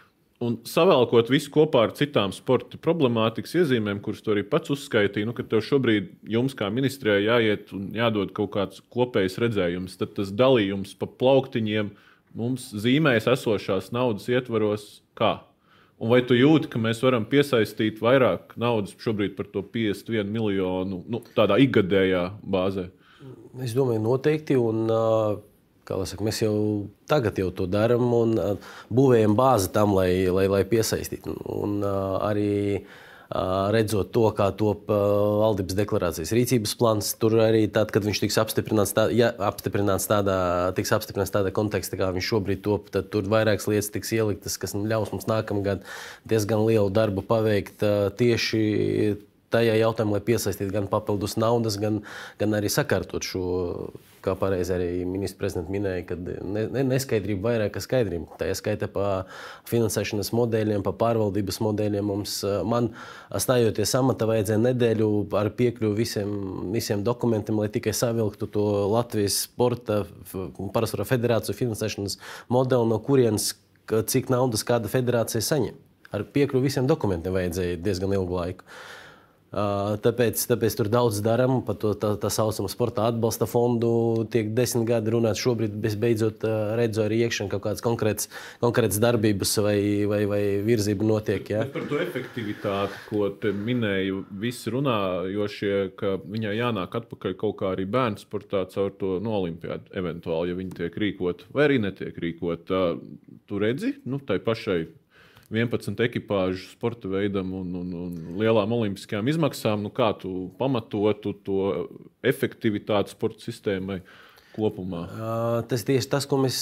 Un 0.42 0.56
savēlkot 0.66 1.28
visu 1.30 1.52
kopā 1.54 1.84
ar 1.86 1.92
citām 1.94 2.32
sporta 2.34 2.78
problemātikas 2.82 3.54
iezīmēm, 3.60 4.00
kuras 4.02 4.24
tu 4.24 4.32
arī 4.34 4.42
pats 4.42 4.72
uzskaitīji, 4.74 5.28
nu, 5.28 5.34
ka 5.38 5.44
tev 5.46 5.62
šobrīd, 5.62 6.08
jums 6.34 6.56
kā 6.58 6.66
ministrijai, 6.74 7.28
jāiet 7.28 7.70
un 7.76 7.92
jādod 7.94 8.32
kaut 8.34 8.50
kāds 8.56 8.82
kopējs 8.90 9.38
redzējums, 9.38 9.94
tad 10.00 10.16
tas 10.18 10.32
dalījums 10.34 10.96
pa 10.98 11.06
plauktiņiem 11.06 11.92
mums 12.38 12.70
zīmēs 12.82 13.28
esošās 13.30 13.90
naudas 13.94 14.28
ietvaros 14.32 15.02
kā. 15.18 15.38
Un 16.02 16.10
vai 16.10 16.18
tu 16.26 16.34
jūti, 16.34 16.66
ka 16.72 16.80
mēs 16.82 17.02
varam 17.04 17.22
piesaistīt 17.30 18.00
vairāk 18.02 18.56
naudas 18.58 18.96
šobrīd 18.98 19.36
par 19.38 19.46
to 19.52 19.62
51 19.62 20.32
miljonu, 20.34 21.02
nu, 21.06 21.20
tādā 21.36 21.60
ikgadējā 21.62 22.24
bāzē? 22.42 22.88
Es 23.62 23.76
domāju, 23.76 24.02
noteikti. 24.02 24.56
Un, 24.58 24.90
saka, 25.86 26.24
mēs 26.26 26.42
jau 26.42 26.56
tagad 27.10 27.38
jau 27.38 27.52
to 27.54 27.68
darām 27.70 28.08
un 28.16 28.34
būvējam 28.90 29.36
bāzi 29.38 29.70
tam, 29.74 29.94
lai, 29.94 30.26
lai, 30.32 30.48
lai 30.50 30.64
piesaistītu. 30.66 31.36
Un 31.60 31.78
arī 31.86 32.50
ā, 32.80 32.82
redzot 33.72 34.10
to, 34.12 34.24
kā 34.36 34.48
top 34.58 34.90
valdības 34.90 35.76
deklarācijas 35.78 36.32
rīcības 36.36 36.74
plāns, 36.78 37.12
tur 37.20 37.38
arī 37.44 37.64
tad, 37.72 37.92
kad 37.94 38.04
viņš 38.06 38.22
tiks 38.24 38.38
apstiprināts, 38.42 38.94
tā, 38.96 39.06
ja 39.16 39.30
apstiprināts 39.48 40.08
tādā, 40.10 40.36
tiks 40.76 40.92
apstiprināts 40.96 41.32
tādā 41.34 41.52
kontekstā, 41.54 41.98
kā 42.00 42.10
viņš 42.12 42.28
šobrīd 42.28 42.62
top, 42.66 42.90
tad 42.94 43.08
tur 43.14 43.28
vairākas 43.32 43.68
lietas 43.70 43.92
tiks 43.94 44.12
ieliktas, 44.16 44.58
kas 44.60 44.76
ļaus 44.76 45.14
mums 45.14 45.28
nākamgad 45.30 45.86
diezgan 46.28 46.66
lielu 46.68 46.92
darbu 46.92 47.24
paveikt 47.26 47.84
tieši 48.20 48.62
tajā 49.52 49.76
jautājumā, 49.80 50.18
lai 50.18 50.26
piesaistītu 50.26 50.72
gan 50.74 50.88
papildus 50.92 51.36
naudas, 51.40 51.76
gan, 51.80 52.00
gan 52.40 52.56
arī 52.56 52.72
sakārtot 52.72 53.26
šo, 53.26 53.44
kā 54.22 54.34
pareizi 54.38 54.72
arī 54.74 54.88
ministrs 55.08 55.38
prezidents 55.40 55.72
minēja, 55.72 56.04
ka 56.08 56.16
ne, 56.18 56.64
ne, 56.72 56.84
neskaidrība 56.92 57.50
vairāk 57.50 57.74
kā 57.74 57.82
skaidrība. 57.84 58.38
Tā 58.40 58.48
ir 58.50 58.58
skaita 58.58 58.88
pa 58.92 59.24
finansēšanas 59.70 60.32
modeļiem, 60.36 60.84
pa 60.86 60.94
pārvaldības 61.00 61.60
modeļiem. 61.64 62.06
Mums, 62.12 62.38
eh, 62.46 62.60
man 62.68 62.92
stājoties 63.30 63.94
amatā, 63.98 64.28
vajadzēja 64.30 64.62
nedēļu 64.68 65.10
ar 65.40 65.52
piekļuvi 65.58 65.98
visiem, 65.98 66.32
visiem 66.74 67.04
dokumentiem, 67.06 67.60
lai 67.62 67.68
tikai 67.72 67.94
savilktu 67.96 68.50
to 68.54 68.66
Latvijas 68.92 69.42
sporta 69.48 70.02
parasvara 70.74 71.08
federāciju 71.08 71.58
finansēšanas 71.58 72.18
modeli, 72.52 72.88
no 72.88 73.00
kurienes 73.02 73.52
cik 73.86 74.30
naudas 74.32 74.64
kāda 74.64 74.90
federācija 74.90 75.42
saņem. 75.44 75.78
Ar 76.12 76.26
piekļuvi 76.28 76.68
visiem 76.68 76.88
dokumentiem 76.88 77.34
vajadzēja 77.34 77.78
diezgan 77.80 78.12
ilgu 78.14 78.36
laiku. 78.36 78.66
Uh, 78.66 79.01
Tāpēc, 79.52 80.40
tāpēc 80.48 80.74
tur 80.78 80.88
daudz 80.88 81.18
darām 81.20 81.58
par 81.66 81.76
to 81.76 81.90
tā, 81.92 82.14
tā 82.16 82.30
saucamo 82.32 82.70
sporta 82.72 83.04
atbalsta 83.10 83.44
fondu. 83.44 84.24
Tiek 84.32 84.48
desmit 84.56 84.86
gadi 84.88 85.12
runāts. 85.12 85.42
Šobrīd 85.44 85.74
beidzot 86.00 86.46
redzu 86.78 87.04
arī 87.04 87.18
iekšā 87.26 87.50
kaut 87.52 87.66
kādas 87.66 87.84
konkrētas, 87.84 88.30
konkrētas 88.62 89.00
darbības 89.02 89.52
vai, 89.60 89.76
vai, 90.08 90.22
vai 90.30 90.40
virzība 90.64 91.04
notiek. 91.04 91.52
Ja? 91.52 91.66
Bet 91.66 91.76
par 91.76 91.84
to 91.90 92.00
efektivitāti, 92.00 93.02
ko 93.10 93.28
te 93.42 93.52
minēju, 93.52 94.24
visi 94.40 94.72
runā, 94.72 94.96
jo 95.34 95.50
šie, 95.52 95.74
ka 96.00 96.16
viņai 96.22 96.56
jānāk 96.56 96.96
atpakaļ 97.02 97.36
kaut 97.44 97.58
kā 97.60 97.74
arī 97.76 97.84
bērnu 97.92 98.24
sportā 98.24 98.64
caur 98.72 98.96
to 98.96 99.18
no 99.20 99.36
olimpiādu, 99.42 99.92
eventuāli, 100.00 100.54
ja 100.54 100.60
viņi 100.62 100.76
tiek 100.80 100.98
rīkot 101.04 101.46
vai 101.52 101.68
arī 101.68 101.78
netiek 101.82 102.16
rīkot. 102.24 102.72
Tu 103.48 103.60
redzi, 103.60 103.98
nu, 104.08 104.16
tai 104.24 104.40
pašai 104.40 104.80
11 105.52 106.02
ekipāžu 106.06 106.72
sporta 106.72 107.10
veidam 107.12 107.52
un, 107.60 107.70
un, 107.82 107.94
un 108.06 108.18
lielām 108.40 108.72
olimpiskajām 108.78 109.28
izmaksām, 109.32 109.84
nu, 109.84 109.92
kā 109.94 110.12
tu 110.18 110.50
pamatotu 110.58 111.34
to 111.44 111.62
efektivitāti 112.26 113.14
sporta 113.14 113.44
sistēmai 113.44 114.00
kopumā? 114.52 115.06
Tas 115.68 115.84
tieši 115.88 116.10
tas, 116.12 116.26
ko 116.28 116.38
mēs, 116.42 116.58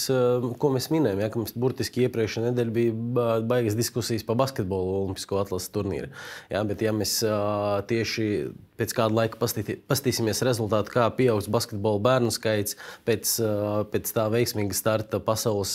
ko 0.63 0.71
mēs 0.75 0.91
minējām. 0.95 1.23
Ja, 1.25 1.31
mums 1.35 1.55
burtiski 1.59 2.07
iepriekšējā 2.07 2.51
nedēļā 2.51 2.75
bija 2.75 2.95
ba- 3.17 3.41
baigas 3.43 3.79
diskusijas 3.79 4.27
par 4.27 4.39
basketbolu 4.41 5.01
Olimpisko 5.01 5.41
atlases 5.43 5.73
turnīru. 5.75 6.11
Ja, 6.53 6.63
bet, 6.67 6.85
ja 6.87 6.95
mēs 6.95 7.19
tieši 7.91 8.29
pēc 8.81 8.97
kāda 8.97 9.19
laika 9.21 9.41
paskatīsimies 9.41 10.43
rezultātu, 10.47 10.95
kā 10.97 11.07
pieaugs 11.17 11.51
basketbola 11.53 12.03
bērnu 12.07 12.33
skaits 12.35 12.79
pēc, 13.09 13.37
pēc 13.93 14.15
tā 14.17 14.27
veiksmīga 14.33 14.77
starta 14.77 15.21
pasaules, 15.25 15.75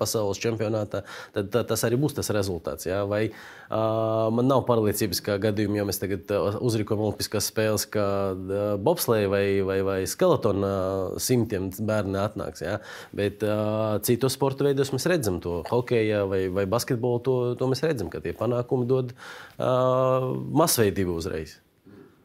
pasaules 0.00 0.42
čempionātā, 0.42 1.04
tad 1.36 1.50
tā, 1.54 1.64
tas 1.70 1.86
arī 1.86 2.00
būs 2.00 2.18
tas 2.18 2.32
rezultāts. 2.34 2.88
Ja. 2.88 3.04
Vai, 3.10 3.22
uh, 3.30 4.28
man 4.34 4.48
nav 4.50 4.64
pārliecības, 4.68 5.22
ka 5.24 5.38
gadījumā, 5.42 5.80
ja 5.80 5.86
mēs 5.88 6.00
tagad 6.02 6.30
uzrīkojam 6.60 7.04
Olimpiskās 7.06 7.50
spēles, 7.52 7.86
ka 7.90 8.04
bobsleja 8.82 9.30
vai, 9.32 9.44
vai, 9.66 9.78
vai 9.86 9.98
skeletona 10.10 10.72
uh, 10.74 11.20
simtiem 11.22 11.70
bērnu 11.70 12.20
atnāks. 12.22 12.64
Ja. 12.66 12.78
Bet 13.16 13.44
uh, 13.46 13.98
citos 14.06 14.36
sporta 14.38 14.66
veidos 14.66 14.92
mēs 14.94 15.08
redzam 15.10 15.40
to. 15.44 15.60
Hokeja 15.70 16.24
vai, 16.30 16.44
vai 16.52 16.66
basketbolu 16.70 17.24
to, 17.26 17.40
to 17.60 17.70
mēs 17.70 17.84
redzam, 17.86 18.10
ka 18.12 18.22
tie 18.24 18.34
panākumi 18.36 18.88
dod 18.90 19.14
uh, 19.14 20.30
masveidību 20.62 21.18
uzreiz. 21.20 21.60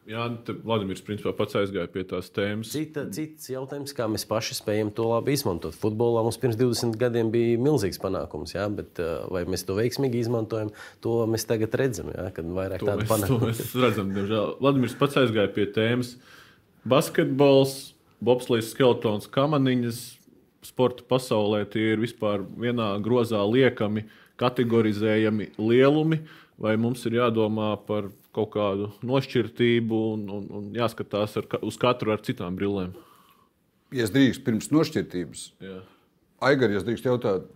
Jā, 0.06 0.22
te 0.46 0.54
Vladimirs 0.62 1.00
principā 1.02 1.32
pats 1.34 1.56
aizgāja 1.58 1.88
pie 1.90 2.04
tās 2.06 2.28
tēmas. 2.30 2.70
Cita, 2.70 3.02
cits 3.10 3.48
jautājums, 3.50 3.90
kā 3.96 4.06
mēs 4.06 4.22
paši 4.30 4.54
spējam 4.54 4.92
to 4.94 5.08
labi 5.10 5.34
izmantot. 5.34 5.74
Futbolā 5.74 6.22
mums 6.22 6.38
pirms 6.38 6.54
20 6.60 6.94
gadiem 7.00 7.32
bija 7.34 7.56
milzīgs 7.58 7.98
panākums, 7.98 8.52
jā, 8.54 8.68
bet 8.70 9.00
uh, 9.02 9.24
vai 9.34 9.42
mēs 9.50 9.66
to 9.66 9.74
veiksmīgi 9.74 10.20
izmantojam, 10.22 10.70
to 11.02 11.16
mēs 11.26 11.48
tagad 11.50 11.74
redzam. 11.80 12.12
Jā, 12.14 12.28
kad 12.36 12.46
vairāk 12.54 12.84
To 12.84 12.90
tādu 12.92 13.02
mēs, 13.02 13.08
to 13.08 13.14
panākumu. 13.16 13.50
mēs 13.50 13.74
redzam, 13.82 14.12
diemžēl. 14.14 14.52
Vladimirs 14.62 14.94
pats 15.00 15.18
aizgāja 15.24 15.50
pie 15.56 15.66
tēmas. 15.74 16.12
Basketbols, 16.86 17.74
bobslēgs, 18.22 18.70
skeletons, 18.76 19.26
kamaniņas. 19.34 20.00
Sporta 20.66 21.02
pasaulē 21.06 21.64
tie 21.70 21.92
ir 21.96 22.00
vispār 22.02 22.46
vienā 22.58 22.92
grozā 23.02 23.42
liekami, 23.46 24.06
kategorizējami 24.38 25.52
lielumi. 25.58 26.22
Vai 26.62 26.72
mums 26.80 27.02
ir 27.06 27.18
jādomā 27.18 27.74
par 27.86 28.06
kaut 28.36 28.52
kādu 28.54 28.92
nošķirtību 29.06 30.00
un, 30.12 30.24
un, 30.38 30.46
un 30.60 30.70
jāskatās 30.76 31.36
ar, 31.40 31.50
uz 31.66 31.80
katru 31.80 32.14
ar 32.14 32.22
citām 32.26 32.56
brillēm? 32.58 32.94
Ja 33.94 34.06
es 34.06 34.14
drīkst 34.14 34.44
pirms 34.46 34.72
nošķirtības, 34.74 35.50
Jā. 35.62 35.82
Aigar, 36.44 36.68
ja 36.68 36.82
es 36.82 36.84
drīkst 36.84 37.06
jautāt, 37.08 37.46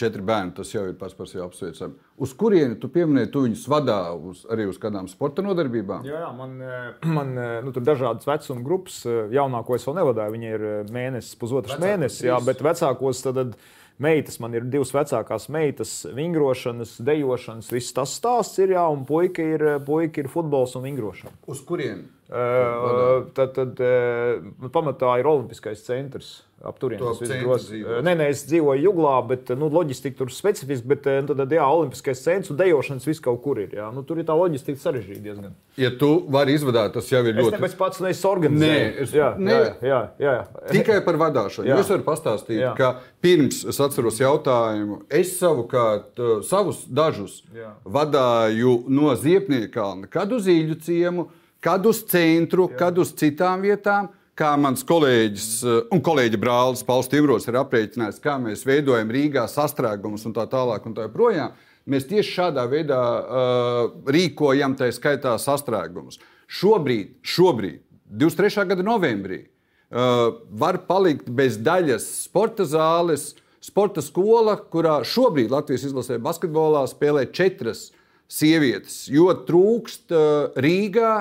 četri 0.00 0.22
bērni, 0.24 0.54
tas 0.56 0.70
jau 0.72 0.86
ir 0.88 0.94
pats 0.98 1.12
par 1.16 1.28
sevi 1.28 1.42
apsveicami. 1.44 1.98
Uz 2.24 2.32
kurieni 2.40 2.78
tu 2.80 2.88
pieminēji, 2.92 3.28
tu 3.34 3.42
viņus 3.44 3.66
vadā 3.68 3.98
uz, 4.16 4.46
arī 4.50 4.64
uz 4.70 4.78
kādām 4.80 5.10
sporta 5.12 5.44
nodarbībām? 5.44 6.06
Jā, 6.08 6.22
jā 6.24 6.30
man, 6.38 6.54
eh, 6.64 7.10
man 7.18 7.34
eh, 7.36 7.58
nu, 7.64 7.74
tur 7.74 7.84
ir 7.84 7.90
dažādas 7.90 8.28
vecuma 8.28 8.64
grupas. 8.64 9.02
Eh, 9.04 9.34
Jaunāko 9.36 9.76
es 9.76 9.84
vēl 9.84 9.98
nevadīju, 10.00 10.34
viņa 10.36 10.54
ir 10.56 10.64
mēnesis, 10.94 11.36
pusotrs 11.40 11.76
mēnesis. 11.82 12.24
Jā, 12.30 12.40
bet 12.46 12.64
vecākos 12.64 13.20
tad, 13.26 13.42
tad 13.42 13.54
meitas, 14.02 14.38
man 14.42 14.54
ir 14.56 14.66
divas 14.70 14.92
vecākās 14.94 15.48
meitas, 15.52 15.92
vingrošanas, 16.16 16.96
dejošanas, 17.06 17.72
viss 17.74 17.96
tas 17.96 18.14
stāsts 18.18 18.62
ir, 18.62 18.74
jā, 18.76 18.86
un 18.92 19.04
puika 19.08 19.44
ir, 19.44 19.66
puika 19.86 20.24
ir 20.24 20.30
futbols 20.32 20.76
un 20.78 20.88
vingrošana. 20.88 21.36
Uz 21.50 21.62
kurieni? 21.66 22.08
Tad 22.30 23.54
tad 23.56 23.80
uh, 23.82 24.68
pamatā 24.70 25.16
ir 25.20 25.26
Olimpiskais 25.30 25.82
centrs. 25.86 26.40
Ap 26.60 26.76
turienes 26.76 27.16
gros. 27.40 27.62
dzīvo? 27.70 28.02
Nē, 28.04 28.12
nē, 28.20 28.26
es 28.34 28.42
dzīvoju 28.44 28.82
Juglā, 28.84 29.14
bet 29.24 29.48
nu, 29.56 29.70
loģistika 29.72 30.18
tur 30.18 30.28
specifiski. 30.28 30.84
Bet 30.90 31.06
eh, 31.08 31.22
nu, 31.24 31.32
tad, 31.38 31.54
jā, 31.56 31.64
Olimpiskais 31.64 32.20
centrs 32.20 32.52
un 32.52 32.58
dejošanas 32.60 33.06
viss 33.08 33.22
kaut 33.24 33.40
kur 33.40 33.62
ir. 33.62 33.70
Jā. 33.78 33.86
Nu, 33.96 34.02
tur 34.04 34.20
ir 34.20 34.26
tā 34.28 34.36
loģistika 34.36 34.76
sarežģīta 34.82 35.22
diezgan. 35.24 35.54
Ja 35.80 35.88
tu 35.96 36.10
vari 36.28 36.58
izvadāt, 36.58 36.92
tas 36.98 37.08
jau 37.08 37.22
ir 37.24 37.32
Es 37.32 37.46
ļoti. 37.46 37.56
nevis 37.56 37.78
pats 37.80 38.02
neesmu 38.04 38.28
organizējis. 38.34 38.92
Nē, 38.92 39.06
es- 39.06 39.16
jā, 39.16 39.30
nē. 39.40 39.56
jā, 39.56 39.72
jā, 39.88 40.02
jā, 40.20 40.36
jā. 40.36 40.44
Tikai 40.76 41.00
par 41.08 41.16
vadīšanu. 41.24 41.70
Jā. 41.72 41.80
Jūs 41.80 41.94
varat 41.94 42.06
pastāstīt, 42.12 42.60
Jā. 42.60 42.74
ka 42.76 42.92
pirms 43.24 43.64
es 43.72 43.80
atceros 43.80 44.20
jautājumu, 44.20 45.00
es 45.08 45.32
savukārt 45.40 46.20
savus 46.44 46.84
dažus 46.84 47.40
Jā. 47.56 47.72
vadīju 47.88 48.82
no 48.92 49.16
Ziepniekalna, 49.16 50.12
kad 50.12 50.28
uz 50.36 50.44
īļu 50.44 50.76
ciemu, 50.84 51.30
kad 51.64 51.86
uz 51.86 52.02
centru, 52.08 52.68
Jā. 52.70 52.78
kad 52.84 52.98
uz 52.98 53.12
citām 53.16 53.64
vietām. 53.64 54.10
Kā 54.40 54.54
mans 54.56 54.80
kolēģis 54.88 55.48
uh, 55.66 55.80
un 55.92 56.00
kolēģi 56.00 56.38
brālis 56.40 56.84
Pauls 56.86 57.10
Tivros 57.12 57.44
ir 57.50 57.58
aprēķinājis, 57.60 58.22
kā 58.24 58.38
mēs 58.40 58.64
veidojam 58.64 59.10
Rīgā 59.12 59.44
sastrēgumus 59.50 60.24
un 60.28 60.36
tā 60.36 60.46
tālāk. 60.48 60.86
Un 60.88 60.96
tā 60.96 61.04
joprojām. 61.08 61.52
Mēs 61.90 62.06
tieši 62.08 62.32
šādā 62.38 62.64
veidā 62.70 63.00
uh, 63.00 63.80
rīkojam, 64.08 64.76
tā 64.78 64.88
skaitā 64.94 65.34
sastrēgumus. 65.40 66.20
Šobrīd, 66.50 67.18
šobrīd 67.26 67.82
23. 68.10 68.66
gada 68.72 68.84
novembrī, 68.86 69.44
uh, 69.44 70.40
var 70.50 70.80
palikt 70.88 71.28
bez 71.30 71.58
daļas 71.60 72.06
sporta 72.24 72.66
zāles, 72.68 73.34
sporta 73.62 74.02
skola, 74.02 74.56
kurā 74.72 75.00
šobrīd 75.06 75.52
Latvijas 75.52 75.84
izlasē 75.90 76.18
basketbolā 76.22 76.86
spēlē 76.90 77.26
četras 77.30 77.90
sievietes, 78.30 79.04
jo 79.10 79.28
trūkst 79.46 80.14
uh, 80.14 80.56
Rīgā 80.58 81.12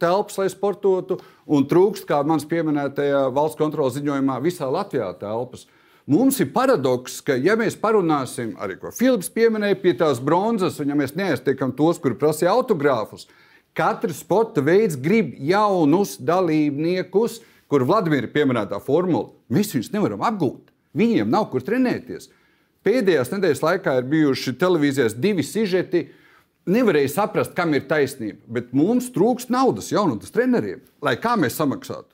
telpas, 0.00 0.36
lai 0.40 0.48
sportotu, 0.52 1.18
un 1.46 1.66
trūkst, 1.68 2.06
kā 2.08 2.20
mans 2.26 2.46
pieminētajā 2.48 3.26
valsts 3.34 3.60
kontrolas 3.60 3.96
ziņojumā, 3.98 4.40
visā 4.44 4.68
Latvijā 4.70 5.10
telpas. 5.20 5.66
Mums 6.10 6.36
ir 6.44 6.50
paradoks, 6.52 7.22
ka, 7.24 7.36
ja 7.40 7.54
mēs 7.56 7.78
parunāsim, 7.80 8.52
arī 8.60 8.76
ko 8.80 8.92
Filips 8.92 9.30
pieminēja 9.32 9.78
pie 9.80 9.94
tās 9.96 10.20
bronzas, 10.20 10.76
un 10.82 10.92
ja 10.92 10.98
mēs 10.98 11.16
neaiztiekam 11.16 11.72
tos, 11.76 12.00
kuri 12.02 12.18
prasīja 12.20 12.52
autogrāfus, 12.52 13.24
katrs 13.76 14.20
sporta 14.20 14.60
veids 14.64 14.98
grib 15.00 15.32
jaunus 15.40 16.18
dalībniekus, 16.20 17.40
kur 17.72 17.86
Vladimira 17.88 18.28
pieminētā 18.30 18.78
formula, 18.84 19.30
mēs 19.48 19.72
viņus 19.72 19.94
nevaram 19.94 20.24
apgūt. 20.28 20.74
Viņiem 20.94 21.30
nav 21.32 21.48
kur 21.50 21.64
trenēties. 21.64 22.28
Pēdējās 22.84 23.32
nedēļas 23.32 23.62
laikā 23.64 23.96
ir 23.98 24.10
bijuši 24.10 24.54
televīzijas 24.60 25.16
divi 25.16 25.42
sižeti. 25.46 26.04
Nevarēja 26.64 27.10
saprast, 27.12 27.52
kam 27.56 27.74
ir 27.76 27.84
taisnība, 27.84 28.40
bet 28.56 28.70
mums 28.72 29.10
trūkst 29.12 29.50
naudas 29.52 29.90
jaunatnes 29.92 30.32
treneriem, 30.32 30.80
lai 31.04 31.18
kā 31.20 31.34
mēs 31.36 31.58
samaksātu. 31.60 32.08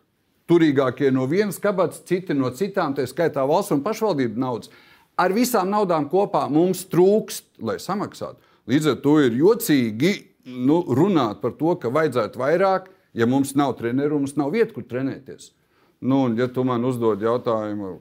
Turīgākie 0.50 1.12
no 1.14 1.28
vienas 1.30 1.60
kabatas, 1.62 2.00
citi 2.06 2.34
no 2.34 2.50
citām, 2.50 2.96
tā 2.96 3.04
skaitā 3.06 3.44
valsts 3.46 3.76
un 3.76 3.84
pašvaldību 3.84 4.42
naudas. 4.42 4.72
Ar 5.14 5.30
visām 5.36 5.70
naudām 5.70 6.08
kopā 6.10 6.48
mums 6.50 6.82
trūkst, 6.90 7.60
lai 7.62 7.78
samaksātu. 7.78 8.42
Līdz 8.70 8.90
ar 8.90 8.98
to 9.04 9.14
ir 9.22 9.38
jocīgi 9.38 10.12
nu, 10.50 10.80
runāt 10.98 11.38
par 11.44 11.54
to, 11.60 11.76
ka 11.78 11.92
vajadzētu 11.94 12.42
vairāk, 12.42 12.90
ja 13.14 13.30
mums 13.30 13.54
nav 13.54 13.76
treneru, 13.78 14.18
mums 14.18 14.34
nav 14.40 14.50
vietas, 14.54 14.74
kur 14.74 14.86
trenēties. 14.90 15.52
Nu, 16.00 16.24
un, 16.26 16.34
ja 16.38 16.48
tu 16.50 16.64
man 16.66 16.82
uzdod 16.88 17.22
jautājumu, 17.22 18.00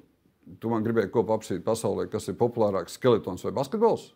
tu 0.58 0.72
man 0.72 0.82
gribēji 0.86 1.12
ko 1.14 1.28
apsīt 1.36 1.62
pasaulē, 1.66 2.08
kas 2.10 2.32
ir 2.32 2.40
populārāks, 2.40 2.98
skeletons 2.98 3.46
vai 3.46 3.54
basketbols? 3.54 4.10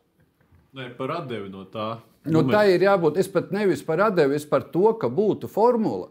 Nē, 0.74 0.88
par 0.98 1.12
atdevi 1.20 1.52
no 1.54 1.68
tā. 1.70 2.00
Nu, 2.26 2.42
tā 2.50 2.64
ir 2.72 2.82
jābūt. 2.82 3.20
Es 3.22 3.28
pat 3.30 3.52
nevis 3.54 3.84
par 3.86 4.00
atdevi, 4.08 4.40
es 4.40 4.46
par 4.50 4.66
to, 4.74 4.94
ka 4.98 5.10
būtu 5.12 5.50
formula. 5.52 6.08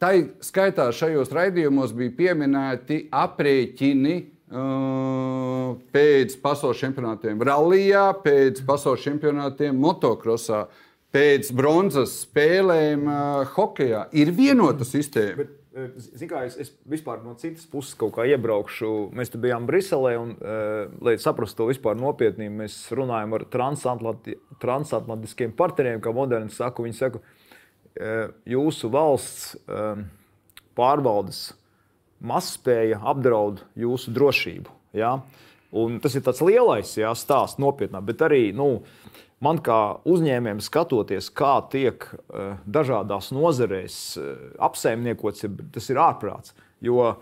Tā 0.00 0.14
skaitā 0.42 0.86
šajos 0.96 1.30
raidījumos 1.34 1.92
bija 1.94 2.14
pieminēti 2.16 3.02
aprēķini 3.14 4.14
uh, 4.16 5.74
pēc 5.94 6.38
pasaules 6.42 6.80
čempionātiem 6.80 7.44
rallijā, 7.46 8.08
pēc 8.24 8.62
pasaules 8.66 9.04
čempionātiem 9.04 9.76
motokrosā, 9.78 10.64
pēc 11.12 11.52
bronzas 11.54 12.16
spēlēm 12.24 13.04
uh, 13.04 13.52
hokeja. 13.58 14.06
Ir 14.16 14.32
vienota 14.34 14.88
sistēma. 14.88 15.44
Bet, 15.44 15.58
eh, 15.76 15.92
zini 15.96 16.28
kā, 16.30 16.42
es, 16.48 16.56
es 16.60 16.72
vispār 16.88 17.22
no 17.24 17.34
citas 17.40 17.64
puses 17.70 17.96
kaut 17.98 18.14
kā 18.16 18.26
iebraukšu. 18.30 18.90
Mēs 19.16 19.32
te 19.32 19.40
bijām 19.42 19.66
Briselē, 19.68 20.14
un, 20.20 20.34
uh, 20.38 20.92
lai 21.04 21.16
saprastu 21.22 21.62
to 21.62 21.68
vispār 21.70 21.98
nopietnību, 22.00 22.58
mēs 22.62 22.76
runājam 22.96 23.36
ar 23.38 23.46
transatlanti, 23.52 24.36
transatlantiskiem 24.62 25.54
partneriem, 25.58 26.02
kā 26.04 26.14
moderni 26.16 26.54
saka. 26.54 26.84
Viņi 26.84 26.98
saka, 26.98 27.22
uh, 27.22 28.34
jūsu 28.48 28.92
valsts 28.92 29.56
uh, 29.64 30.04
pārvaldes 30.78 31.50
mazspēja 32.22 33.00
apdraud 33.12 33.64
jūsu 33.78 34.14
drošību. 34.14 34.78
Ja? 34.96 35.16
Un 35.72 35.96
tas 36.04 36.14
ir 36.14 36.24
tāds 36.24 36.42
lielais 36.44 36.90
jā, 36.98 37.10
stāsts, 37.16 37.60
nopietnāk, 37.62 38.04
bet 38.10 38.22
arī. 38.26 38.42
Nu, 38.56 38.82
man 39.42 39.60
kā 39.64 39.80
uzņēmējam 40.08 40.62
skatoties, 40.64 41.30
kā 41.34 41.56
tiek 41.72 42.06
uh, 42.12 42.54
dažādās 42.64 43.32
nozarēs 43.34 43.98
uh, 44.20 44.32
apsaimniekots, 44.70 45.46
tas 45.74 45.90
ir 45.92 46.00
ārprāts. 46.02 46.56
Jo 46.82 47.16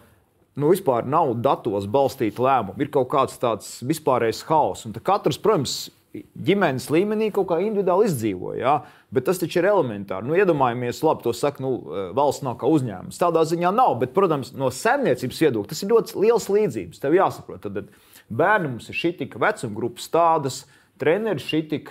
nu, 0.61 0.73
vispār 0.73 1.07
nav 1.09 1.35
datos 1.41 1.87
balstīta 1.91 2.45
lēmuma. 2.45 2.79
Ir 2.81 2.93
kaut 2.93 3.11
kāds 3.13 3.41
tāds 3.41 3.79
vispārējais 3.87 4.45
haoss. 4.49 4.89
Katrs, 5.07 5.41
protams, 5.41 5.79
ģimenes 6.11 6.89
līmenī 6.91 7.29
kaut 7.35 7.49
kā 7.53 7.61
individuāli 7.63 8.09
izdzīvo. 8.09 8.55
Ja? 8.59 8.81
Bet 9.15 9.29
tas 9.29 9.39
taču 9.41 9.61
ir 9.61 9.69
elementāri. 9.71 10.27
Nu, 10.27 10.35
iedomājamies, 10.39 11.03
labi, 11.07 11.25
to 11.27 11.35
saka, 11.37 11.63
nu, 11.63 11.73
valsts 12.17 12.45
nav 12.47 12.59
kā 12.61 12.71
uzņēmums. 12.71 13.21
Tādā 13.21 13.45
ziņā 13.49 13.71
nav, 13.75 13.97
bet, 14.03 14.15
protams, 14.17 14.53
no 14.59 14.73
saimniecības 14.75 15.43
viedokļa 15.45 15.71
tas 15.71 15.85
ir 15.85 15.95
ļoti 15.95 16.19
liels 16.25 16.51
līdzības. 16.51 17.03
Tev 17.03 17.17
jāsaprot, 17.19 17.67
tad 17.67 17.95
bērni 18.27 18.75
mums 18.75 18.91
ir 18.91 18.99
šī 18.99 19.15
tik 19.23 19.39
vecuma 19.41 19.77
grupas 19.77 20.11
tādas, 20.11 20.65
treneri 21.01 21.43
šī 21.43 21.63
tik, 21.73 21.91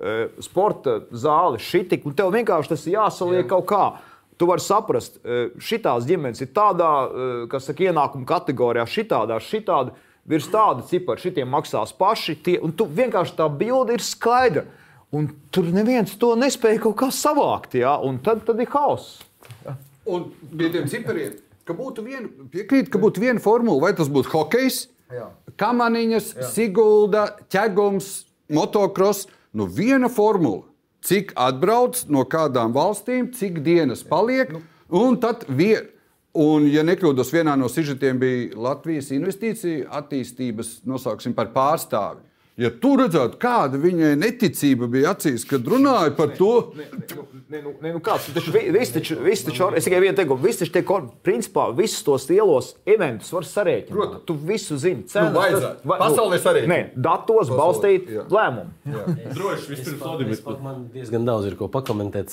eh, 0.00 0.26
sporta 0.44 1.00
zāle 1.12 1.62
šī 1.62 1.84
tik, 1.94 2.06
un 2.06 2.16
tev 2.18 2.34
vienkārši 2.34 2.74
tas 2.74 2.86
ir 2.86 2.98
jāsaliek 2.98 3.44
Jā. 3.44 3.48
kaut 3.54 3.66
kā. 3.70 3.84
Tu 4.38 4.46
vari 4.46 4.62
saprast, 4.62 5.16
šīs 5.58 6.04
ģimenes 6.06 6.40
ir 6.44 6.52
tādā, 6.54 6.90
eh, 7.06 7.46
kas 7.50 7.66
saka, 7.66 7.88
ienākuma 7.88 8.26
kategorijā, 8.26 8.84
šitādā, 8.86 9.40
šitāda, 9.42 9.96
virs 10.28 10.46
tāda 10.52 10.84
cipara, 10.86 11.18
šitiem 11.18 11.48
maksās 11.48 11.92
paši. 11.96 12.36
Tie, 12.42 12.58
un 12.62 12.72
tu 12.72 12.86
vienkārši 12.86 13.34
tā 13.34 13.48
bilde 13.50 13.96
ir 13.96 14.04
skaidra. 14.04 14.64
Un 15.10 15.30
tur 15.50 15.64
neviens 15.72 16.12
to 16.20 16.34
nespēja 16.36 16.82
kaut 16.84 16.96
kā 17.00 17.08
savākt, 17.08 17.78
ja? 17.80 17.96
un 18.04 18.18
tad, 18.20 18.44
tad 18.44 18.60
ir 18.60 18.68
hauss. 18.68 19.22
Un 20.08 20.28
pie 20.56 20.68
tiem 20.72 20.84
cipariem, 20.88 21.38
ka 21.64 21.76
būtu 21.76 22.04
viena, 22.04 22.28
piekrīt, 22.52 22.90
ka 22.92 23.00
būtu 23.00 23.22
viena 23.24 23.40
formula, 23.40 23.88
vai 23.88 23.94
tas 23.96 24.08
būtu 24.12 24.32
hokejs, 24.32 24.86
Jā. 25.12 25.30
kamaniņas, 25.60 26.28
Jā. 26.36 26.48
sigulda, 26.52 27.24
ķegums, 27.52 28.27
motocross. 28.48 29.28
Nu, 29.52 29.64
viena 29.64 30.10
formula, 30.12 30.66
cik 31.04 31.32
atbrauc 31.38 32.02
no 32.12 32.24
kādām 32.28 32.74
valstīm, 32.76 33.30
cik 33.32 33.62
dienas 33.64 34.04
paliek, 34.04 34.52
nu. 34.52 34.60
un 34.88 35.16
tad 35.20 35.46
viena. 35.48 35.88
Un, 36.38 36.68
ja 36.70 36.84
nekļūdos, 36.84 37.32
vienā 37.32 37.54
no 37.58 37.66
sižetiem 37.72 38.18
bija 38.20 38.50
Latvijas 38.68 39.08
investīcija 39.16 39.88
attīstības, 39.98 40.82
nosauksim 40.86 41.32
par 41.34 41.48
pārstāvi. 41.54 42.20
Ja 42.58 42.72
tu 42.74 42.96
redzētu, 42.98 43.36
kāda 43.38 43.78
viņai 43.78 44.16
neticība 44.18 44.88
bija 44.90 45.12
acīs, 45.14 45.44
kad 45.46 45.62
runāja 45.70 46.10
par 46.18 46.32
to, 46.34 46.72
Ne, 47.48 47.62
nu, 47.64 47.70
ne, 47.80 47.92
nu 47.94 48.00
kāds, 48.04 48.26
taču, 48.34 48.50
vi- 48.52 48.66
visi 48.74 48.92
taču, 48.92 49.14
visi 49.24 49.46
taču, 49.46 49.70
es 49.78 49.86
tikai 49.86 50.00
vienu 50.02 50.16
teikumu, 50.18 50.42
visi 50.42 50.58
taču 50.66 50.72
tiek, 50.74 50.90
principā, 51.24 51.68
visus 51.72 52.02
tos 52.04 52.26
lielos 52.28 52.74
eventus 52.84 53.30
var 53.32 53.46
sarēķināt. 53.48 53.88
Protams. 53.94 54.24
Tu 54.28 54.34
visu 54.34 54.76
zini. 54.76 55.06
Cenas, 55.08 55.32
Nu, 55.32 55.38
vajadzētu. 55.40 55.86
vai- 55.88 55.98
Pasaulē 56.02 56.38
sarēķina. 56.42 56.68
Nē, 56.74 56.80
datos 57.08 57.48
balstīt 57.48 58.10
lēmumu. 58.28 58.68
Droši 59.38 59.68
vispirms 59.70 60.02
Vladimirs. 60.02 60.42
Pat 60.44 60.60
Man 60.62 60.90
diezgan 60.92 61.24
daudz 61.24 61.46
ir 61.46 61.56
ko 61.56 61.68
pakomentēt. 61.68 62.28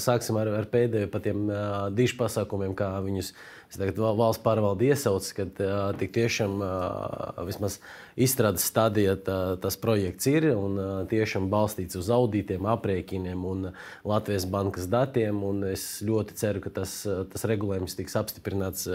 Sāksim 0.00 0.40
ar, 0.40 0.48
ar 0.62 0.64
pēdējo 0.64 1.10
par 1.10 1.20
tiem 1.20 1.44
uh, 1.50 1.90
dišu 1.90 2.16
pasākumiem, 2.22 2.72
kā 2.78 2.88
viņus 3.04 3.32
tagad 3.76 3.98
val- 3.98 4.16
valsts 4.16 4.42
pārvalde 4.42 4.86
iesauc, 4.88 5.28
kad 5.34 5.60
uh, 5.60 5.92
tik 5.98 6.12
tiešām 6.14 6.56
uh, 6.62 7.44
vismaz 7.44 7.80
izstrādes 8.16 8.64
stadijā 8.68 9.16
tā, 9.18 9.38
tas 9.60 9.76
projekts 9.80 10.28
ir 10.30 10.46
un 10.54 10.78
tiešām 11.10 11.48
balstīts 11.52 11.98
uz 11.98 12.10
audītiem, 12.14 12.66
aprēķiniem 12.70 13.44
un 13.50 13.68
Latvijas 14.06 14.46
bankas 14.50 14.86
datiem. 14.90 15.42
Es 15.70 15.98
ļoti 16.06 16.36
ceru, 16.38 16.62
ka 16.64 16.72
tas, 16.80 16.94
tas 17.04 17.46
regulējums 17.50 17.96
tiks 17.98 18.16
apstiprināts, 18.18 18.86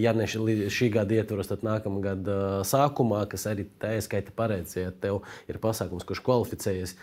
ja 0.00 0.14
ne 0.16 0.28
šī, 0.28 0.88
gada 0.94 1.18
ietvaros, 1.18 1.50
tad 1.52 1.64
nākamā 1.66 2.02
gada 2.04 2.38
sākumā, 2.66 3.24
kas 3.30 3.46
arī 3.50 3.66
tā 3.80 3.94
ieskaita 3.98 4.34
paredz, 4.36 4.76
ja 4.78 4.92
tev 4.92 5.22
ir 5.50 5.60
pasākums, 5.62 6.06
kurš 6.08 6.24
kvalificējies 6.24 6.96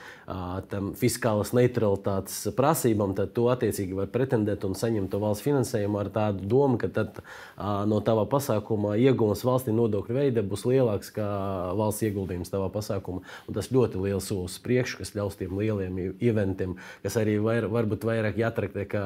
tam 0.71 0.91
fiskālas 0.97 1.53
neutralitātes 1.57 2.49
prasībām, 2.57 3.13
tad 3.17 3.35
tu 3.37 3.47
attiecīgi 3.53 3.97
vari 3.97 4.11
pretendēt 4.13 4.65
un 4.67 4.75
saņemt 4.77 5.11
to 5.13 5.21
valsts 5.21 5.45
finansējumu 5.45 6.01
ar 6.01 6.11
tādu 6.13 6.49
domu, 6.49 6.81
ka 6.81 6.89
tad 6.93 7.21
no 7.57 8.01
tava 8.05 8.25
pasākuma 8.29 8.97
iegūmas 9.01 9.45
valstī 9.45 9.75
nodokļu 9.75 10.17
veida 10.17 10.45
būs 10.45 10.65
lielāks 10.69 11.11
nekā 11.11 11.29
valsts 11.77 12.05
ieguldījums 12.07 12.51
tavā 12.53 12.69
pasākumā. 12.73 13.23
Un 13.47 13.57
tas 13.57 13.71
ļoti 13.73 14.01
liels 14.01 14.29
solis 14.31 14.57
priekšu, 14.63 15.01
kas 15.01 15.13
ļaus 15.17 15.37
tiem 15.39 15.57
lieliem 15.59 15.99
eventiem, 16.19 16.77
kas 17.03 17.17
arī 17.21 17.37
vair, 17.43 17.67
varbūt 17.71 18.05
vairāk 18.07 18.39
jātraktē 18.41 18.85
kā 18.91 19.03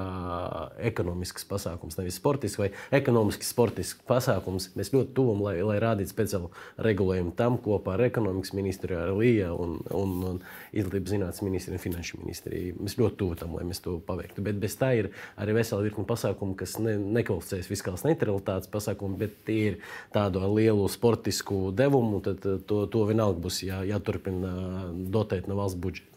ekonomisks 0.92 1.48
pasākums, 1.50 1.98
nevis 2.00 2.20
sportisks 2.20 2.60
vai 2.62 2.72
ekonomisks 2.96 3.52
sportisks 3.54 4.06
pasākums. 4.10 4.70
Mēs 4.78 4.94
ļoti 4.96 5.14
tuvam, 5.18 5.44
lai, 5.46 5.58
lai 5.66 5.78
rādītu 5.84 6.14
speciālu 6.14 6.52
regulējumu 6.86 7.36
tam 7.38 7.60
kopā 7.62 7.96
ar 7.96 8.06
ekonomikas 8.10 8.54
ministriju, 8.58 9.02
ar 9.02 9.14
Lija 9.16 9.52
un, 9.54 9.78
un, 9.96 10.16
un 10.32 10.42
izglītības 10.76 11.16
zinātnes 11.16 11.44
ministriju 11.46 11.80
un 11.80 11.84
finanšu 11.84 12.20
ministriju. 12.22 12.76
Mēs 12.84 12.98
ļoti 13.00 13.20
tuvu 13.20 13.40
tam, 13.40 13.56
lai 13.58 13.66
mēs 13.68 13.82
to 13.84 13.98
paveiktu. 14.06 14.44
Bet 14.46 14.60
bez 14.62 14.78
tā 14.80 14.92
ir 15.00 15.12
arī 15.42 15.58
vesela 15.60 15.84
virkne 15.86 16.06
pasākumu, 16.08 16.58
kas 16.60 16.78
ne, 16.84 16.96
nekvalificējas 17.20 17.70
fiskālas 17.70 18.06
neutralitātes 18.08 18.72
pasākumu, 18.72 19.20
bet 19.22 19.38
tie 19.48 19.60
ir 19.72 19.78
tādu 20.16 20.44
lielu 20.56 20.88
sportisku 20.92 21.70
devumu. 21.76 22.22
Tad 22.26 22.35
eh, 22.44 22.60
to, 22.68 22.84
to 22.92 23.06
vienalga 23.08 23.40
būs 23.42 23.62
jā, 23.64 23.80
jāturpina 23.88 24.52
eh, 24.52 24.92
dotēt 25.16 25.48
no 25.52 25.58
valsts 25.62 25.80
budžeta. 25.80 26.12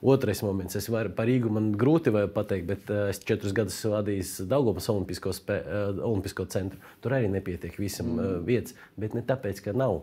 Otrais 0.00 0.40
moments, 0.40 0.78
es 0.78 0.86
varu 0.88 1.12
par 1.12 1.28
Rīgu 1.28 1.50
man 1.52 1.74
grūti 1.76 2.10
pateikt, 2.32 2.64
bet 2.64 2.88
uh, 2.88 3.10
es 3.12 3.18
četrus 3.20 3.52
gadus 3.52 3.76
vadīju 3.84 4.46
Daugopas 4.48 4.88
Olimpisko, 4.88 5.34
spē, 5.36 5.58
Olimpisko 6.00 6.46
centru. 6.48 6.80
Tur 7.04 7.18
arī 7.18 7.28
nepietiek 7.28 7.76
visam 7.76 8.14
mm. 8.14 8.46
vietas, 8.48 8.72
bet 8.96 9.12
ne 9.12 9.20
tāpēc, 9.28 9.60
ka 9.66 9.76
nav. 9.76 10.00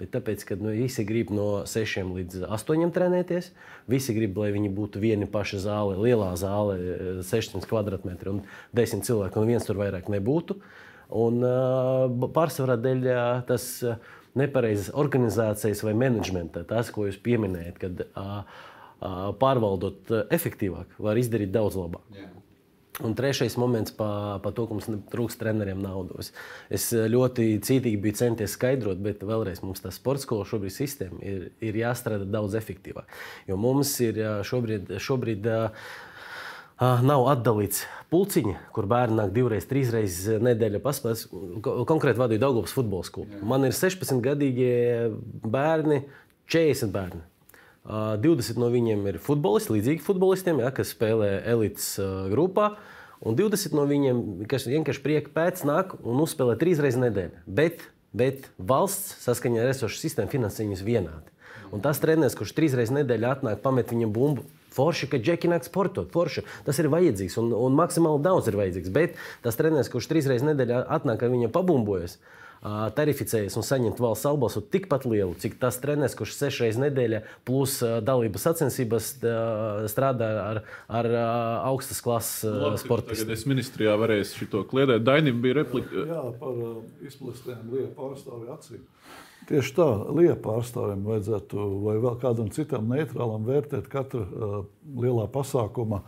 Bet 0.00 0.14
tāpēc, 0.14 0.46
ka 0.48 0.56
nu, 0.56 0.70
visi 0.72 1.04
grib 1.04 1.28
no 1.34 1.66
6 1.68 2.06
līdz 2.08 2.44
8 2.48 2.92
trenēties, 2.96 3.50
visi 3.90 4.14
grib, 4.16 4.38
lai 4.40 4.48
viņi 4.54 4.70
būtu 4.72 5.02
viena 5.02 5.28
paša 5.28 5.60
zāle, 5.66 5.98
lielā 6.00 6.30
zāle, 6.40 6.76
eh, 6.80 7.18
600 7.28 7.68
km 7.68 8.30
un 8.32 8.38
10 8.76 9.04
cilvēku, 9.04 9.42
un 9.42 9.50
viens 9.52 9.66
tur 9.66 9.76
vairāk 9.76 10.08
nebūtu. 10.08 10.56
Un, 11.10 11.42
uh, 11.42 12.28
pārsvarā 12.30 12.76
dēļ 12.78 13.00
tas 13.48 13.64
uh, 13.82 13.96
nepareizas 14.38 14.92
organizācijas 14.94 15.82
vai 15.86 15.94
menedžmenta, 15.98 16.64
tas, 16.68 16.92
ko 16.94 17.08
jūs 17.08 17.18
pieminējat, 17.24 17.80
kad 17.82 18.04
uh, 18.06 18.36
uh, 18.42 19.24
pārvaldot 19.40 20.12
uh, 20.14 20.22
efektīvāk, 20.34 20.98
var 21.02 21.18
izdarīt 21.20 21.52
daudz 21.54 21.78
labāk. 21.80 22.06
Yeah. 22.14 22.36
Un 23.00 23.14
trešais 23.16 23.56
moments 23.56 23.94
par 23.96 24.40
pa 24.44 24.50
to, 24.52 24.66
ka 24.68 24.76
mums 24.76 24.88
trūkst 25.12 25.40
treneriem 25.40 25.78
naudu. 25.80 26.20
Es, 26.68 26.90
ļoti 26.92 27.46
cītīgi 27.64 28.00
biju 28.02 28.18
centies 28.18 28.56
skaidrot, 28.58 29.00
bet 29.00 29.24
vēlreiz 29.24 29.62
mums 29.64 29.80
tā 29.80 29.92
sporta 29.94 30.26
skola 30.26 30.44
šobrīd 30.48 30.74
sistēma 30.74 31.20
ir, 31.24 31.46
ir 31.64 31.78
jāstrādā 31.80 32.28
daudz 32.28 32.58
efektīvāk. 32.60 33.08
Jo 33.48 33.56
mums 33.60 33.94
ir 34.04 34.20
šobrīd, 34.44 34.92
šobrīd 35.00 35.48
ā, 35.48 35.62
nav 36.80 37.26
atdalīts 37.32 37.84
pulciņi, 38.10 38.54
kur 38.74 38.86
bērni 38.90 39.18
nāk 39.20 39.32
divreiz, 39.36 39.66
trīsreiz 39.70 40.16
nedēļā 40.42 40.80
paspēlēt. 40.82 41.26
Ko- 41.62 41.84
Konkrēti 41.88 42.18
vadīju 42.22 42.42
Daugavas 42.42 42.72
futbola 42.74 43.06
skolu. 43.06 43.40
Man 43.46 43.64
ir 43.68 43.74
16 43.76 44.22
gadīgie 44.24 45.10
bērni, 45.44 46.04
40 46.50 46.90
bērni. 46.94 47.20
Uh, 47.80 48.16
20 48.20 48.58
no 48.60 48.68
viņiem 48.72 49.06
ir 49.08 49.18
futbolisti, 49.24 49.72
līdzīgi 49.76 50.04
futbolistiem, 50.04 50.58
ja, 50.60 50.70
kas 50.74 50.92
spēlē 50.94 51.30
elites 51.48 51.94
grupā. 52.32 52.74
Un 53.24 53.36
20 53.36 53.74
no 53.76 53.84
viņiem, 53.88 54.20
kas 54.48 54.64
vienkārši 54.68 55.02
prieka 55.04 55.32
pēc 55.34 55.62
nāk 55.68 55.94
un 56.00 56.20
uzspēlē 56.24 56.56
trīs 56.60 56.80
reizes 56.80 57.00
nedēļā. 57.00 57.42
Bet, 57.46 57.82
bet 58.16 58.48
valsts 58.56 59.18
saskaņā 59.26 59.60
ar 59.64 59.72
esošu 59.74 60.00
sistēmu 60.00 60.32
finansē 60.32 60.64
viņus 60.64 60.84
vienādi. 60.86 61.28
Un 61.70 61.82
tas 61.84 62.00
treneris, 62.02 62.34
kurš 62.38 62.54
trīs 62.56 62.72
reizes 62.74 62.94
nedēļā 62.96 63.34
atnāk, 63.36 63.60
pamet 63.64 63.92
viņam 63.92 64.12
bumbu. 64.16 64.46
Forši, 64.74 65.08
ka 65.10 65.20
džeki 65.20 65.50
nāk 65.50 65.66
sportot, 65.66 66.10
forši. 66.14 66.44
Tas 66.66 66.78
ir 66.82 66.90
vajadzīgs 66.92 67.38
un, 67.42 67.54
un 67.56 67.78
maksimāli 67.78 68.22
daudz 68.26 68.50
ir 68.50 68.58
vajadzīgs. 68.60 68.92
Bet 68.94 69.16
tas 69.44 69.58
treneris, 69.58 69.90
kurš 69.92 70.10
trīs 70.10 70.28
reizes 70.30 70.46
nedēļā 70.46 70.84
atnāk, 70.98 71.24
ar 71.24 71.32
viņu 71.32 71.50
pabumbojas, 71.54 72.18
tarificējas 72.60 73.54
un 73.56 73.64
saņemt 73.64 74.00
valsts 74.04 74.28
albalstu 74.28 74.60
tikpat 74.74 75.06
lielu, 75.08 75.32
cik 75.40 75.56
tas 75.62 75.78
treneris, 75.80 76.14
kurš 76.18 76.34
sešas 76.36 76.64
reizes 76.66 76.80
nedēļā 76.82 77.22
plus 77.48 77.78
dalības 78.04 78.44
sacensības 78.44 79.08
ā, 79.24 79.36
strādā 79.88 80.28
ar, 80.42 80.60
ar 81.00 81.08
augstas 81.70 82.02
klases 82.04 82.44
sportistiem. 82.82 83.30
Tagad 83.30 83.38
es 83.38 83.46
ministrijā 83.48 83.96
varēšu 84.00 84.44
šo 84.44 84.64
kliedēt. 84.68 85.06
Dainim 85.08 85.40
bija 85.40 85.62
replika. 85.62 86.04
Jā, 86.12 86.22
par 86.42 86.60
uh, 86.60 86.76
izplestiem 87.08 87.64
lietu 87.72 87.94
pārstāvju 87.96 88.52
acīm. 88.52 88.84
Tieši 89.50 89.72
tā, 89.74 89.86
lietu 90.14 90.38
pārstāvjiem 90.44 91.00
vajadzētu 91.08 91.68
vai 91.82 91.96
vēl 91.98 92.18
kādam 92.22 92.50
citam 92.54 92.86
neitrālam 92.92 93.42
vērtēt 93.48 93.88
katra 93.90 94.22
uh, 94.22 94.52
lielā 94.94 95.24
pasākuma 95.32 96.04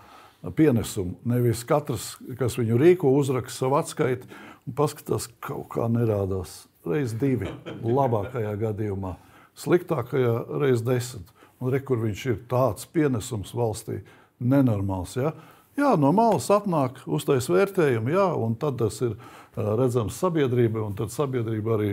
pienesumu. 0.55 1.17
Nevis 1.27 1.65
katrs, 1.67 2.13
kas 2.39 2.55
viņu 2.59 2.79
rīko, 2.79 3.11
uzraksta 3.19 3.65
savu 3.65 3.81
atskaiti 3.81 4.31
un 4.67 4.77
paskatās, 4.79 5.27
kaut 5.43 5.67
kā 5.75 5.89
nerādās. 5.91 6.63
Reiz 6.87 7.17
divi, 7.19 7.51
labākajā 7.83 8.55
gadījumā, 8.63 9.17
sliktākajā 9.59 10.39
reiz 10.63 10.87
desmit. 10.87 11.35
Un 11.63 11.71
re, 11.75 11.83
kur 11.83 11.99
viņš 12.03 12.25
ir 12.31 12.41
tāds 12.51 12.89
pienesums 12.91 13.53
valstī, 13.55 14.01
nenormāls. 14.43 15.15
Ja? 15.19 15.35
Jā, 15.79 15.93
no 15.99 16.11
malas 16.15 16.47
atnāk 16.53 16.99
uztais 17.07 17.47
vērtējumu, 17.51 18.11
jā, 18.15 18.27
un 18.39 18.59
tad 18.59 18.81
tas 18.83 18.99
ir 19.03 19.15
ā, 19.15 19.67
redzams 19.79 20.19
sabiedrībai, 20.19 20.83
un 20.83 20.99
tad 20.99 21.15
sabiedrība 21.15 21.79
arī 21.79 21.93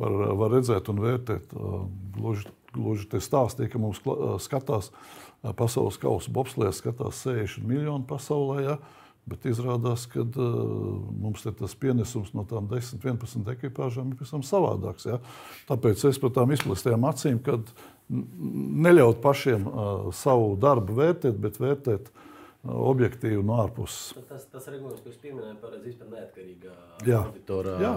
var, 0.00 0.16
var 0.40 0.56
redzēt 0.56 0.88
un 0.90 1.04
vērtēt 1.04 1.54
gluži 2.16 2.48
gluži 2.74 3.08
te 3.10 3.20
stāstīja, 3.22 3.70
ka 3.72 3.80
mums 3.82 4.00
skatās 4.44 4.90
pasaules 5.58 5.98
kausa 6.00 6.32
bobslēgs, 6.34 6.82
skatās 6.82 7.22
60 7.26 7.66
miljoni 7.68 8.06
pasaulē. 8.08 8.58
Ja? 8.64 8.78
Bet 9.30 9.44
izrādās, 9.46 10.06
ka 10.10 10.24
uh, 10.24 10.46
mums 11.20 11.44
tas 11.44 11.74
pienesums 11.78 12.32
no 12.34 12.46
tām 12.48 12.66
10, 12.70 13.02
11 13.04 13.50
ekipāžām 13.52 14.10
ir 14.10 14.18
pavisam 14.18 14.42
savādāks. 14.46 15.06
Ja? 15.06 15.20
Tāpēc 15.68 16.06
es 16.08 16.18
par 16.18 16.32
tām 16.34 16.54
izplestām 16.56 17.04
acīm, 17.06 17.38
kad 17.44 17.68
neļaut 18.10 19.20
pašiem 19.22 19.68
uh, 19.68 20.08
savu 20.16 20.56
darbu 20.60 20.96
vērtēt, 20.98 21.36
bet 21.42 21.60
vērtēt 21.62 22.08
uh, 22.08 22.29
objektīvi 22.68 23.40
no 23.46 23.56
ārpuses. 23.62 24.12
Tas, 24.28 24.42
tas 24.52 24.66
regulējums, 24.68 25.00
ko 25.00 25.08
jūs 25.08 25.20
pieminējāt, 25.22 25.60
paredz 25.62 25.86
vispār 25.86 26.10
neatkarīgā 26.12 26.74
Jā. 27.08 27.22
auditorā. 27.22 27.76
Jā. 27.80 27.92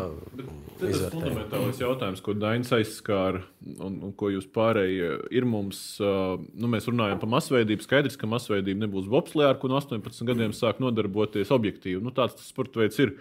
Tas 0.80 1.02
ir 1.02 1.04
fundamentālais 1.12 1.82
jautājums, 1.84 2.24
ko 2.24 2.36
Dainis 2.40 2.72
aizskāra 2.78 3.44
un, 3.84 4.00
un 4.08 4.16
ko 4.20 4.32
jūs 4.32 4.48
pārējie 4.56 5.12
ir 5.36 5.48
mums. 5.50 5.84
Nu, 6.00 6.72
mēs 6.72 6.88
runājam 6.88 7.20
par 7.20 7.34
masveidību. 7.36 7.84
Skaidrs, 7.84 8.16
ka 8.20 8.30
masveidība 8.32 8.86
nebūs 8.86 9.12
bobslēgā, 9.12 9.52
ar 9.52 9.60
ko 9.60 9.72
no 9.72 9.82
18 9.82 10.32
gadiem 10.32 10.56
sāk 10.56 10.80
nodarboties 10.84 11.52
objektīvi. 11.54 12.00
Nu, 12.04 12.16
tāds 12.16 12.40
tas 12.40 12.48
sporta 12.54 12.86
veids 12.86 13.04
ir. 13.04 13.18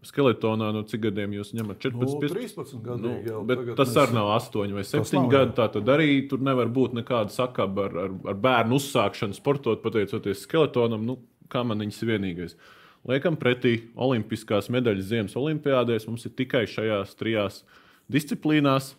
Skeletonā, 0.00 0.70
no 0.72 0.80
cik 0.88 1.02
gadiem 1.04 1.34
jūs 1.36 1.50
ņemat? 1.52 1.76
14, 1.82 2.14
Nu, 2.14 2.20
15? 2.22 2.36
13 2.56 2.84
gadi 2.86 3.02
Nu, 3.04 3.10
jau 3.26 3.42
bet 3.44 3.66
tas 3.76 3.90
arī 4.00 4.16
nav 4.16 4.30
8 4.38 4.72
vai 4.72 4.84
7 4.88 5.02
nav, 5.12 5.26
jā. 5.26 5.30
gadi. 5.34 5.52
Tā 5.58 5.66
tad 5.74 5.90
arī 5.92 6.08
tur 6.30 6.40
nevar 6.40 6.70
būt 6.72 6.94
nekāda 6.96 7.28
sakaba 7.34 7.84
ar, 7.90 7.98
ar, 8.06 8.14
ar 8.32 8.38
bērnu 8.46 8.78
uzsākšanu 8.80 9.36
sportot, 9.36 9.82
pateicoties 9.84 10.46
skeletonam. 10.46 11.04
Nu, 11.04 11.18
kā 11.52 11.60
man 11.68 11.84
viņas 11.84 12.00
vienīgais? 12.08 12.56
Liekam 13.08 13.36
pretī 13.40 13.74
Olimpiskās 13.96 14.70
medaļas 14.72 15.10
Ziemas 15.12 15.36
Olimpiādēs. 15.36 16.08
Mums 16.08 16.24
ir 16.28 16.32
tikai 16.36 16.64
šajās 16.68 17.14
trijās 17.20 17.62
disciplīnās. 18.12 18.94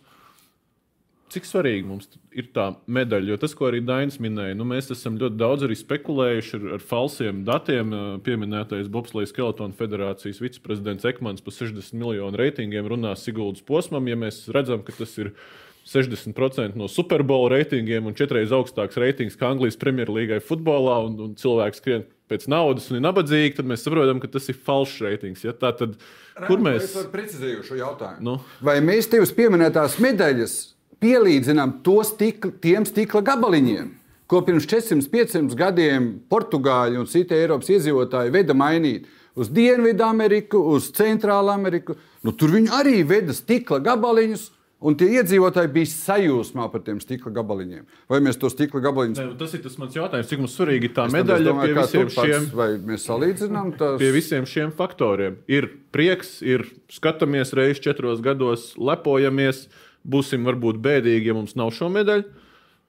Cik 1.32 1.46
svarīgi 1.48 1.86
mums 1.88 2.10
ir 2.36 2.50
tā 2.52 2.66
medaļa? 2.92 3.30
Jo 3.32 3.38
tas, 3.40 3.54
ko 3.56 3.70
arī 3.70 3.78
Dainis 3.88 4.18
minēja, 4.20 4.56
nu, 4.58 4.66
mēs 4.68 4.90
esam 4.92 5.16
ļoti 5.20 5.38
daudz 5.40 5.64
arī 5.64 5.78
spekulējuši 5.80 6.58
ar, 6.58 6.66
ar 6.76 6.82
falsiem 6.84 7.38
datiem. 7.46 7.94
Pieminētais 8.26 8.90
Bobslēgas 8.92 9.32
Skeletona 9.32 9.72
federācijas 9.78 10.42
viceprezidents 10.44 11.08
Ekmans 11.08 11.44
par 11.44 11.56
60 11.56 11.96
miljonu 11.96 12.36
reitingiem 12.36 12.90
runā 12.92 13.14
Siguldas 13.16 13.64
posmam. 13.64 14.10
Ja 14.12 14.18
mēs 14.20 14.42
redzam, 14.52 14.82
ka 14.84 14.92
tas 14.98 15.14
ir 15.22 15.32
60% 15.88 16.76
no 16.76 16.90
Superbola 16.92 17.54
reitingiem 17.56 18.10
un 18.10 18.18
četreiz 18.18 18.52
augstāks 18.52 19.00
reitings 19.00 19.38
kā 19.40 19.48
Anglijas 19.50 19.80
Premjerlīgai 19.80 20.42
futbolā, 20.44 20.98
un, 21.08 21.16
un 21.30 21.32
cilvēks 21.38 21.80
skrien 21.80 22.04
pēc 22.30 22.44
naudas 22.52 22.90
un 22.90 23.00
ir 23.00 23.06
nabadzīgi, 23.06 23.56
tad 23.56 23.72
mēs 23.72 23.86
saprotam, 23.86 24.20
ka 24.20 24.30
tas 24.36 24.52
ir 24.52 24.60
falšs 24.68 25.00
reitings. 25.04 25.46
Ja? 25.48 25.56
Tā 25.56 25.72
tad, 25.80 25.96
kur 26.44 26.60
mēs 26.62 26.90
Es 26.90 26.94
varu 27.00 27.10
precizēju 27.16 27.64
šo 27.66 27.80
jautājumu. 27.80 28.24
Nu. 28.28 28.36
Vai 28.64 28.78
mēs 28.84 29.10
divas 29.12 29.34
pieminētās 29.36 29.98
medaļas 30.02 30.60
pielīdzinām 31.02 31.80
to 31.86 31.98
stikla, 32.06 32.52
tiem 32.62 32.86
stikla 32.88 33.20
gabaliņiem, 33.26 33.90
ko 34.30 34.40
pirms 34.46 34.64
400-500 34.70 35.58
gadiem 35.58 36.08
Portugāļi 36.32 37.02
un 37.02 37.10
citi 37.10 37.36
Eiropas 37.36 37.68
iedzīvotāji 37.74 38.32
veda 38.32 38.56
mainīt 38.56 39.10
uz 39.36 39.50
Dienvidu 39.52 40.04
Ameriku, 40.06 40.62
uz 40.72 40.90
Centrālu 40.96 41.52
Ameriku? 41.52 41.98
Nu, 42.24 42.32
tur 42.32 42.54
viņi 42.54 42.72
arī 42.78 42.98
veda 43.08 43.34
stikla 43.36 43.82
gabaliņus. 43.84 44.50
Un 44.82 44.96
tie 44.98 45.06
iedzīvotāji 45.14 45.68
bija 45.70 45.86
sajūsmā 45.92 46.64
par 46.72 46.82
tiem 46.82 46.96
stikla 46.98 47.30
gabaliņiem. 47.36 47.84
Vai 48.10 48.18
mēs 48.18 48.34
to 48.42 48.48
stikla 48.50 48.80
gabaliņus 48.82 49.20
Ne, 49.20 49.26
nu, 49.28 49.36
tas 49.38 49.52
ir 49.54 49.60
tas 49.62 49.76
mans 49.78 49.94
jautājums, 49.94 50.26
cik 50.26 50.40
mums 50.42 50.56
svarīgi 50.58 50.88
tā 50.96 51.04
Es 51.06 51.14
medaļa 51.14 51.46
domāju, 51.46 51.76
pie 51.76 51.84
visiem, 51.84 52.08
šiem, 52.16 52.48
Vai 52.58 52.66
mēs 52.88 53.04
salīdzinām 53.06 53.70
tās? 53.78 54.00
pie 54.02 54.08
visiem 54.16 54.48
šiem 54.50 54.72
faktoriem. 54.74 55.36
Ir 55.46 55.68
prieks, 55.94 56.32
ir 56.42 56.66
skatāmies 56.90 57.54
reizes 57.54 57.78
četros 57.84 58.18
gados, 58.26 58.72
lepojamies, 58.74 59.68
būsim 60.04 60.46
varbūt 60.48 60.80
bēdīgi, 60.82 61.30
ja 61.30 61.36
mums 61.36 61.56
nav 61.58 61.72
šo 61.76 61.90
medaļu, 61.92 62.26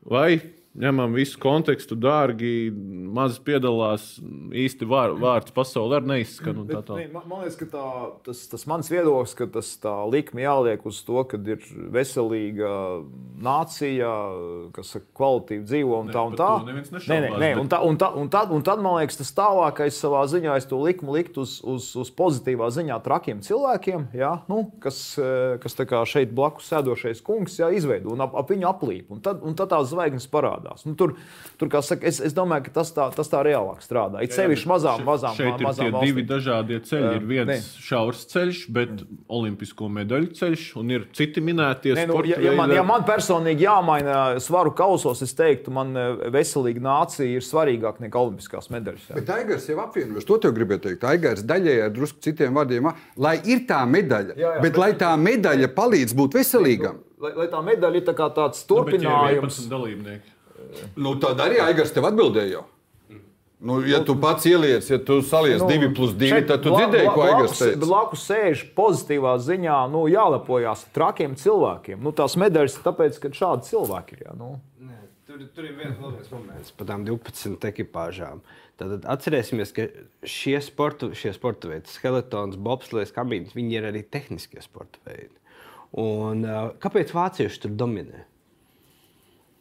vai 0.09 0.41
ņemam 0.73 1.13
visu 1.13 1.37
kontekstu, 1.41 1.97
dārgi, 1.99 2.71
maz 3.13 3.37
piedalās, 3.43 4.15
īsti 4.49 4.87
vār, 4.89 5.13
vārds 5.21 5.53
pasaulē 5.53 5.99
arī 5.99 6.09
neizskan. 6.13 6.63
Tā, 6.69 6.81
tā. 6.87 6.97
man, 7.13 7.27
man 7.29 7.43
liekas, 7.43 7.59
ka 7.59 7.67
tā, 7.69 7.89
tas, 8.25 8.41
tas 8.49 8.65
mans 8.69 8.89
viedoklis, 8.89 9.35
ka 9.37 9.47
tas 9.53 9.69
tā 9.83 9.93
likme 10.09 10.45
jāliek 10.45 10.85
uz 10.89 11.03
to, 11.05 11.21
ka 11.29 11.37
ir 11.37 11.61
veselīga 11.93 12.71
nācija, 13.43 14.11
kas 14.73 14.95
kvalitīvi 15.13 15.67
dzīvo 15.67 16.01
un 16.03 16.13
Ne, 16.13 16.15
tā 16.15 16.23
un 16.27 16.37
tā. 16.37 16.49
Nē, 16.63 17.17
nē, 17.23 17.29
nē, 17.41 17.49
un, 17.61 17.69
tā, 17.69 17.79
un, 17.85 17.97
tā, 17.99 18.09
un, 18.17 18.29
tad, 18.31 18.51
un 18.53 18.65
tad 18.65 18.81
man 18.83 18.97
liekas, 18.99 19.17
tas 19.21 19.33
tālākais 19.37 19.97
savā 19.97 20.23
ziņā 20.29 20.57
es 20.59 20.67
to 20.69 20.79
likumu 20.81 21.15
likt 21.17 21.37
uz, 21.41 21.57
uz, 21.65 21.89
uz 21.99 22.11
pozitīvā 22.13 22.69
ziņā 22.73 22.99
trakiem 23.05 23.41
cilvēkiem, 23.45 24.09
jā, 24.17 24.33
nu, 24.51 24.65
kas, 24.83 24.99
eh, 25.21 25.57
kas 25.63 25.77
šeit 26.09 26.33
blakus 26.35 26.69
sēdošais 26.71 27.23
kungs 27.25 27.57
jā, 27.59 27.71
izveido 27.73 28.13
un 28.13 28.25
ap, 28.25 28.35
ap 28.37 28.51
viņu 28.51 28.69
aplīp. 28.69 29.09
Un 29.13 29.23
tad, 29.23 29.41
un 29.45 29.57
tad 29.57 29.73
tās 29.73 29.89
zvaigznes 29.91 30.29
parādās. 30.31 30.62
Nu, 30.85 30.93
tur, 30.99 31.15
tur 31.59 31.67
kā 31.73 31.81
saka, 31.83 32.05
es, 32.07 32.19
es 32.23 32.33
domāju, 32.33 32.63
ka 32.69 32.71
tas 32.79 32.91
tā, 32.95 33.09
tas 33.15 33.29
tā 33.31 33.41
reālāk 33.45 33.81
strādā. 33.83 34.21
It 34.23 34.31
sevišķi 34.33 34.69
mazām, 34.71 35.03
mazām, 35.07 35.35
Šeit 35.37 35.59
ir 35.59 35.65
mazām 35.67 35.85
tie 35.89 35.91
valstīm. 35.91 36.07
divi 36.07 36.23
dažādie 36.29 36.79
ceļi. 36.87 37.11
Ir 37.17 37.21
Jā, 37.21 37.27
viens 37.33 37.51
ne. 37.51 37.57
šaurs 37.83 38.23
ceļš, 38.31 38.61
bet 38.75 39.03
olimpisko 39.27 39.89
medaļu 39.89 40.31
ceļš, 40.39 40.63
un 40.81 40.91
ir 40.95 41.07
citi 41.13 41.41
minētie 41.43 41.93
Nē, 41.97 42.07
nu, 42.09 42.19
ja, 42.25 42.39
ja, 42.41 42.55
man, 42.57 42.71
ja 42.71 42.83
man 42.87 43.03
personīgi 43.07 43.65
jāmaina 43.67 44.39
svaru 44.43 44.71
kausos, 44.77 45.21
es 45.25 45.33
teiktu, 45.37 45.71
man 45.75 45.95
eh, 45.97 46.25
veselīga 46.33 46.81
nācija 46.83 47.27
ir 47.37 47.43
svarīgāka 47.45 48.03
nekā 48.07 48.19
olimpiskās 48.23 48.69
medaļas. 48.73 49.09
jā. 49.11 49.15
Bet 49.19 49.29
Aigars 49.37 49.69
jau 49.69 49.79
apvienojas. 49.83 50.25
To 50.29 50.37
tev 50.37 50.53
gribēju 50.57 50.85
teikt. 50.87 51.03
Aigars 51.09 51.43
daļēji 51.43 51.83
ar 51.85 51.93
drusku 51.95 52.21
citiem 52.23 52.53
vārdiem, 52.55 52.91
lai 53.17 53.35
ir 53.45 53.65
tā 53.69 53.81
medaļa, 53.89 54.37
Jā, 54.37 54.55
jā, 54.55 54.61
bet, 54.61 54.71
bet- 54.73 54.81
lai 54.81 54.91
tā 54.99 55.13
medaļa 55.19 55.71
palīdz 55.75 56.13
būt 56.17 56.37
veselīgam. 56.39 57.01
Lai, 57.23 57.31
lai 57.37 57.47
tā 57.47 57.59
medaļa 57.63 57.95
ir 58.01 58.05
tā 58.09 58.13
tāds 58.35 58.63
Nu, 58.69 58.75
ir 58.75 58.83
turpinājums. 58.83 59.59
11 59.63 59.69
dalībnieki. 59.71 60.32
Nu, 60.95 61.15
tad 61.21 61.41
arī 61.43 61.59
Aigars 61.63 61.93
tev 61.95 62.07
atbildēja. 62.09 62.63
Nu, 63.63 63.77
ja 63.87 64.01
tu 64.03 64.17
pats 64.19 64.43
ieliec, 64.49 64.89
ja 64.91 64.97
tu 64.99 65.21
saliec 65.23 65.61
nu, 65.61 65.69
2 65.71 65.93
plus 65.95 66.11
2, 66.19 66.31
šeit 66.33 66.49
tad 66.49 66.65
tu 66.65 66.73
dzirdēji, 66.73 67.11
ko 67.15 67.21
Aigars 67.23 67.61
teica. 67.61 67.79
Blakus 67.85 68.25
sēž 68.27 68.63
pozitīvā 68.75 69.37
ziņā, 69.39 69.77
nu, 69.93 70.01
jālepojas 70.11 70.83
ar 70.83 70.91
trakiem 70.97 71.37
cilvēkiem. 71.39 72.01
Nu, 72.03 72.11
tās 72.11 72.35
medaļas 72.43 72.75
ir 72.75 72.83
tāpēc, 72.89 73.21
ka 73.23 73.31
šādi 73.37 73.69
cilvēki 73.69 74.17
ir. 74.17 74.25
Jā, 74.27 74.35
nu. 74.41 74.49
Nē, 74.83 74.99
Tur, 75.23 75.45
tur 75.55 75.69
ir 75.69 75.77
viens 75.79 75.95
labs 76.03 76.27
moments 76.33 76.75
par 76.75 76.89
tām 76.89 77.05
12 77.07 77.63
ekipāžām. 77.69 78.43
Tad 78.81 79.07
atcerēsimies, 79.13 79.71
ka 79.71 79.87
šie 80.27 80.57
sporta, 80.65 81.13
šie 81.15 81.31
sporta 81.37 81.71
veidi, 81.71 81.87
skeletons, 81.93 82.59
bobslēgs, 82.59 83.15
kabīnes, 83.15 83.55
viņi 83.55 83.79
ir 83.79 83.87
arī 83.93 84.03
tehniskie 84.03 84.59
sporta 84.65 84.99
veidi. 85.07 85.31
Un, 86.03 86.43
kāpēc 86.83 87.15
vācieši 87.15 87.63
tur 87.63 87.79
dominē? 87.79 88.25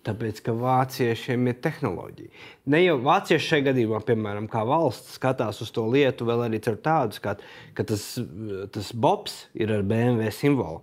Tāpēc, 0.02 0.40
ka 0.42 0.52
vāciešiem 0.58 1.44
ir 1.46 1.58
tehnoloģija. 1.62 2.30
Ne 2.74 2.80
jau 2.82 2.96
vācieši 3.04 3.52
šajā 3.52 3.66
gadījumā, 3.68 4.00
piemēram, 4.06 4.48
kā 4.50 4.64
valsts 4.66 5.14
skatās 5.14 5.60
uz 5.62 5.70
to 5.74 5.84
lietu, 5.92 6.26
vēl 6.26 6.48
arī 6.48 6.58
ar 6.72 6.78
tādu 6.82 7.18
skatu, 7.18 7.46
ka 7.78 7.86
tas, 7.86 8.08
tas 8.74 8.90
Bobs 8.98 9.44
ir 9.54 9.70
ar 9.70 9.84
BMW 9.86 10.32
simbolu. 10.34 10.82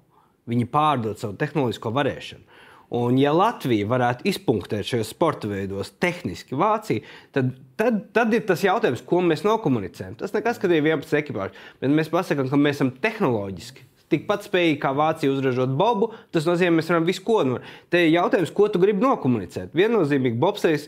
Viņi 0.50 0.70
pārdod 0.72 1.20
savu 1.20 1.36
tehnoloģisko 1.42 1.92
varēšanu. 2.00 2.64
Un, 2.96 3.20
ja 3.22 3.36
Latvija 3.36 3.86
varētu 3.86 4.26
izpunktēt 4.32 4.88
šajos 4.88 5.12
sporta 5.14 5.52
veidos 5.52 5.92
tehniski 6.02 6.58
Vāciju, 6.58 7.04
tad, 7.36 7.52
tad, 7.78 8.00
tad 8.16 8.34
ir 8.34 8.48
tas 8.50 8.64
jautājums, 8.66 9.04
ko 9.06 9.20
mēs 9.22 9.44
nokomunicējam. 9.46 10.16
Tas 10.24 10.34
nekas, 10.34 10.58
ka 10.58 10.72
ir 10.72 10.80
11 10.80 11.20
ekipāži, 11.20 11.68
bet 11.84 11.94
mēs 11.94 12.10
pasakām, 12.10 12.50
ka 12.50 12.58
mēs 12.58 12.80
esam 12.80 12.96
tehnoloģiski 13.04 13.89
tikpat 14.10 14.48
spējīgi 14.50 14.80
kā 14.82 14.92
Vācija 14.98 15.32
uzražot 15.32 15.70
bobu, 15.78 16.12
tas 16.32 16.46
nozīmē, 16.50 16.80
mēs 16.80 16.90
varam 16.90 17.06
visu 17.06 17.24
ko. 17.24 17.44
no- 17.44 17.60
Te 17.90 18.08
ir 18.08 18.14
jautājums, 18.18 18.54
ko 18.54 18.68
tu 18.68 18.80
gribi 18.80 19.02
nokomunicēt. 19.06 19.70
Viennozīmīgi, 19.74 20.40
Bobsejs, 20.40 20.88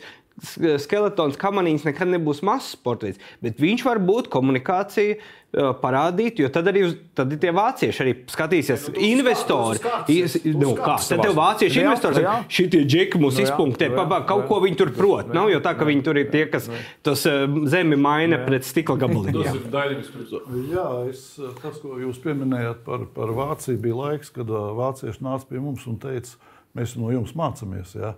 skeletons, 0.82 1.38
kamaniņš 1.42 1.86
nekad 1.90 2.10
nebūs 2.16 2.42
mazs 2.48 2.74
sports 2.76 3.06
bet 3.44 3.60
viņš 3.62 3.86
var 3.86 4.00
būt 4.02 4.30
komunikācija, 4.34 5.20
parādīt, 5.52 6.38
jo 6.40 6.48
tad 6.48 6.70
arī 6.72 6.86
uz, 6.88 6.94
tad 7.18 7.32
ir 7.36 7.40
tie 7.42 7.52
vācieši 7.52 8.00
arī 8.06 8.12
skatīsies, 8.32 8.86
Nu, 8.88 8.94
tu 8.96 9.02
investori. 9.04 9.82
uz 10.08 10.36
Nu, 10.62 10.70
kā, 10.80 10.94
tad 11.04 11.20
tev 11.26 11.34
vācieši 11.36 11.82
Jā, 11.82 11.84
investori 11.90 12.16
saka, 12.22 12.28
jā. 12.30 12.36
šitie 12.56 12.82
džeki 12.88 13.20
mūs 13.20 13.36
Nu, 13.36 13.44
jā, 13.44 13.50
izpunktē, 13.50 13.90
nu, 13.92 13.98
jā, 13.98 14.00
pabā, 14.00 14.22
kaut 14.30 14.46
jā. 14.46 14.48
ko 14.48 14.60
viņi 14.64 14.80
tur 14.80 14.94
prot. 14.96 15.34
Nav 15.36 15.50
jau 15.52 15.60
tā, 15.66 15.74
ka 15.76 15.88
viņi 15.90 16.06
tur 16.08 16.20
ir 16.22 16.30
tie, 16.32 16.46
kas 16.54 16.70
tos 17.04 17.26
uh, 17.28 17.44
zemi 17.68 18.00
maina 18.00 18.40
pret 18.46 18.64
stikla 18.64 18.96
Tas 18.96 19.04
gabaliņiem. 19.04 19.60
ir 19.60 19.68
kurš 20.14 20.32
Jā, 20.72 20.88
es, 21.12 21.26
tas, 21.60 21.82
ko 21.84 22.00
jūs 22.00 22.22
pieminējāt 22.24 22.86
par, 22.88 23.04
par 23.12 23.36
Vāciju, 23.36 23.76
bija 23.84 24.00
laiks, 24.06 24.32
kad 24.32 24.48
vācieši 24.48 25.20
nāca 25.28 25.52
pie 25.52 25.60
mums 25.60 25.84
un 25.92 26.00
teica, 26.00 26.40
mēs 26.78 26.96
no 27.00 27.12
jums 27.14 27.34
mācāmies. 27.38 27.96
Ja? 27.98 28.14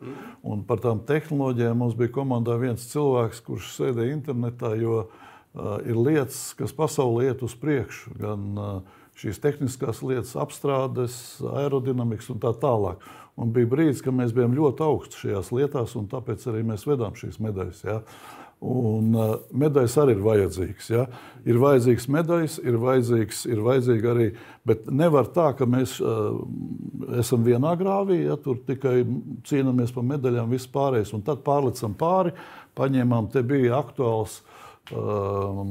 Un 0.45 0.63
par 0.67 0.81
tām 0.83 1.03
tehnoloģijām 1.07 1.79
mums 1.83 1.97
bija 1.99 2.13
komandā 2.15 2.57
viens 2.61 2.85
cilvēks, 2.91 3.43
kurš 3.45 3.71
sēdēja 3.77 4.17
internetā, 4.17 4.73
jo 4.79 5.03
uh, 5.03 5.77
ir 5.85 5.97
lietas, 5.97 6.51
kas 6.59 6.75
pasaulē 6.75 7.31
iet 7.31 7.43
uz 7.45 7.55
priekšu. 7.59 8.15
Gan 8.21 8.45
uh, 8.59 9.01
šīs 9.19 9.41
tehniskās 9.41 10.01
lietas, 10.05 10.35
apstrādes, 10.39 11.17
aerodinamikas 11.53 12.31
un 12.33 12.41
tā 12.43 12.53
tālāk. 12.57 13.03
Un 13.39 13.49
bija 13.53 13.69
brīdis, 13.69 14.03
kad 14.05 14.13
mēs 14.13 14.33
bijām 14.35 14.53
ļoti 14.53 14.85
augsti 14.85 15.23
šajās 15.23 15.49
lietās, 15.55 15.95
un 15.97 16.05
tāpēc 16.09 16.45
arī 16.51 16.61
mēs 16.69 16.85
vedām 16.85 17.15
šīs 17.17 17.39
medaļas. 17.41 17.83
Ja? 17.87 17.99
Un 18.63 19.11
uh, 19.17 19.31
medaļas 19.59 19.95
arī 19.99 20.13
ir 20.15 20.21
vajadzīgas. 20.23 20.89
Ja? 20.93 21.03
Ir 21.43 21.57
vajadzīgs 21.59 22.05
medaļas, 22.15 22.57
ir 22.63 22.77
vajadzīgs, 22.79 23.41
ir 23.51 23.61
vajadzīgi 23.65 24.09
arī. 24.09 24.27
Bet 24.67 24.85
nevar 24.87 25.27
tā, 25.35 25.49
ka 25.57 25.67
mēs 25.67 25.97
uh, 25.99 26.37
esam 27.19 27.43
vienā 27.43 27.73
grāvī, 27.79 28.21
ja 28.29 28.37
tur 28.39 28.61
tikai 28.63 29.01
cīnāmies 29.49 29.91
par 29.95 30.07
medaļām, 30.13 30.51
viss 30.55 30.71
pārējais. 30.71 31.11
Un 31.17 31.25
tad 31.27 31.43
pārlicam 31.43 31.97
pāri, 31.99 32.31
paņēmām, 32.79 33.31
te 33.33 33.43
bija 33.47 33.81
aktuāls. 33.81 34.39
Uh, 34.91 35.63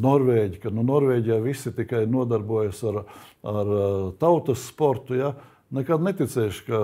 Norvēģi, 0.00 0.60
ka 0.62 0.70
nu, 0.72 0.84
Norvēģijā 0.88 1.36
visi 1.44 1.72
tikai 1.76 2.06
nodarbojas 2.08 2.80
ar, 2.88 3.02
ar 3.48 3.72
uh, 3.76 3.88
tautas 4.20 4.68
sportu. 4.68 5.16
Ja? 5.20 5.32
Uh, 5.32 5.49
Nekad 5.70 6.02
neticēšu, 6.02 6.64
ka 6.66 6.78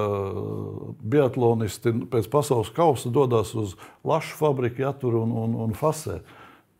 biatlonisti 1.02 1.90
pēc 2.10 2.28
pasaules 2.30 2.70
kausa 2.74 3.10
dodas 3.10 3.50
uz 3.58 3.74
lašu 4.06 4.36
fabriku, 4.38 4.86
tur 5.00 5.16
un, 5.24 5.32
un, 5.34 5.56
un 5.64 5.74
fasē. 5.74 6.20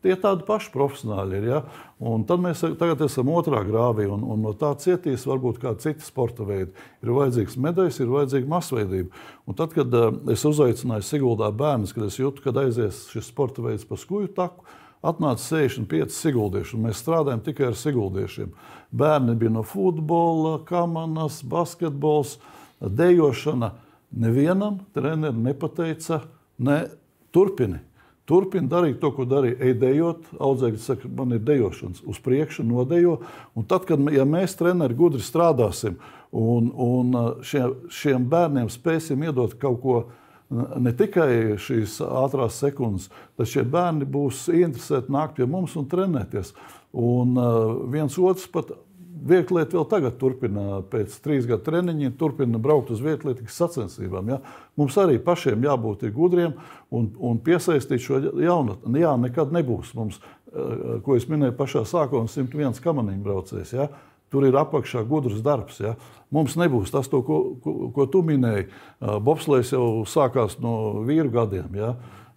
Tie 0.05 0.13
tādi 0.21 0.45
paši 0.47 0.69
profesionāļi 0.71 1.39
ir. 1.39 1.45
Ja? 1.49 1.59
Un 1.99 2.23
tad 2.29 2.39
mēs 2.39 2.61
tagad 2.79 3.01
esam 3.03 3.31
otrā 3.33 3.63
grāvī, 3.67 4.05
un, 4.07 4.23
un 4.23 4.43
no 4.45 4.53
tā 4.55 4.69
cietīs 4.79 5.25
varbūt 5.27 5.59
kāda 5.63 5.83
cita 5.83 6.05
sporta 6.05 6.45
veida. 6.47 6.69
Ir 7.03 7.11
vajadzīgs 7.17 7.57
medaļas, 7.65 7.99
ir 7.99 8.13
vajadzīga 8.13 8.51
masveidība. 8.53 9.23
Un 9.49 9.57
tad, 9.57 9.73
kad 9.75 9.97
uh, 9.97 10.11
es 10.31 10.45
uzaicināju 10.47 11.03
Siguldā 11.03 11.49
bērnus, 11.51 11.95
kad 11.97 12.07
es 12.07 12.19
jūtu, 12.21 12.45
kad 12.45 12.61
aizies 12.61 13.07
šis 13.11 13.33
sporta 13.33 13.65
veids 13.65 13.87
pa 13.89 13.97
skuju 13.99 14.29
taku, 14.37 14.63
atnāca 15.07 15.43
65 15.43 16.15
siguldieši, 16.15 16.75
un 16.77 16.87
mēs 16.87 17.01
strādājam 17.01 17.43
tikai 17.45 17.69
ar 17.71 17.77
siguldiešiem. 17.79 18.53
Bērni 18.91 19.35
bija 19.39 19.53
no 19.57 19.63
futbola, 19.67 20.57
kamanas, 20.67 21.41
basketbols, 21.47 22.37
dejošana. 22.81 23.73
Nevienam 24.11 24.79
trenerim 24.95 25.43
nepateica, 25.43 26.21
ne 26.57 26.85
turpini. 27.35 27.81
Turpini 28.27 28.67
darīt 28.67 28.99
to, 28.99 29.11
ko 29.15 29.23
darīja. 29.27 29.55
Ej, 29.63 29.73
dejot, 29.79 30.29
audzēkļi 30.43 30.79
saka, 30.83 31.09
man 31.15 31.35
ir 31.35 31.43
dejošanas, 31.47 32.01
uz 32.07 32.19
priekšu, 32.23 32.65
nodejo. 32.67 33.21
Un 33.55 33.67
tad, 33.67 33.85
kad 33.87 34.03
ja 34.11 34.25
mēs, 34.27 34.55
treneri, 34.59 34.95
gudri 34.99 35.23
strādāsim 35.23 35.95
un, 36.35 36.67
un 36.75 37.15
šie, 37.47 37.63
šiem 37.93 38.27
bērniem 38.27 38.67
spēsim 38.71 39.23
iedot 39.23 39.55
kaut 39.61 39.79
ko 39.83 39.97
ne 40.49 40.93
tikai 40.95 41.57
šīs 41.59 41.99
ātrās 42.05 42.59
sekundes, 42.61 43.09
bet 43.37 43.51
šie 43.51 43.65
bērni 43.67 44.07
būs 44.09 44.45
interesēti 44.53 45.13
nākt 45.13 45.39
pie 45.39 45.47
mums 45.49 45.75
un 45.79 45.87
trenēties. 45.91 46.53
Un 46.97 47.35
viens 47.91 48.15
otrs 48.17 48.47
pat 48.51 48.71
Viegliet 49.27 49.73
vēl 49.73 49.85
tagad 49.89 50.17
turpina, 50.21 50.81
pēc 50.91 51.15
trīs 51.23 51.47
gadu 51.49 51.65
treniņiem, 51.65 52.13
turpina 52.19 52.59
braukt 52.61 52.91
uz 52.93 53.01
vieglietas 53.03 53.55
sacensībām. 53.57 54.29
Ja? 54.31 54.37
Mums 54.79 54.97
arī 55.01 55.17
pašiem 55.23 55.63
jābūt 55.65 56.05
gudriem 56.15 56.53
un, 56.93 57.09
un 57.17 57.39
piesaistīt 57.43 58.03
šo 58.03 58.21
jaunatni. 58.43 59.01
Jā, 59.01 59.15
nekad 59.19 59.53
nebūs 59.55 59.93
mums, 59.97 60.19
ko 61.03 61.17
es 61.17 61.27
minēju 61.31 61.57
pašā 61.57 61.83
sākumā, 61.89 62.29
101 62.31 62.81
kamaniņu 62.83 63.25
braucējs. 63.25 63.73
Ja? 63.77 63.89
Tur 64.31 64.47
ir 64.47 64.57
apakšā 64.59 65.05
gudrs 65.07 65.39
darbs. 65.45 65.79
Ja? 65.83 65.95
Mums 66.35 66.57
nebūs 66.59 66.91
tas, 66.91 67.07
to, 67.11 67.21
ko, 67.23 67.39
ko, 67.63 67.75
ko 67.95 68.07
tu 68.11 68.23
minēji. 68.27 68.67
Bobslēgs 68.99 69.71
jau 69.71 70.03
sākās 70.09 70.57
no 70.63 71.03
vīru 71.07 71.31
gadiem. 71.31 71.77
Ja? 71.79 71.93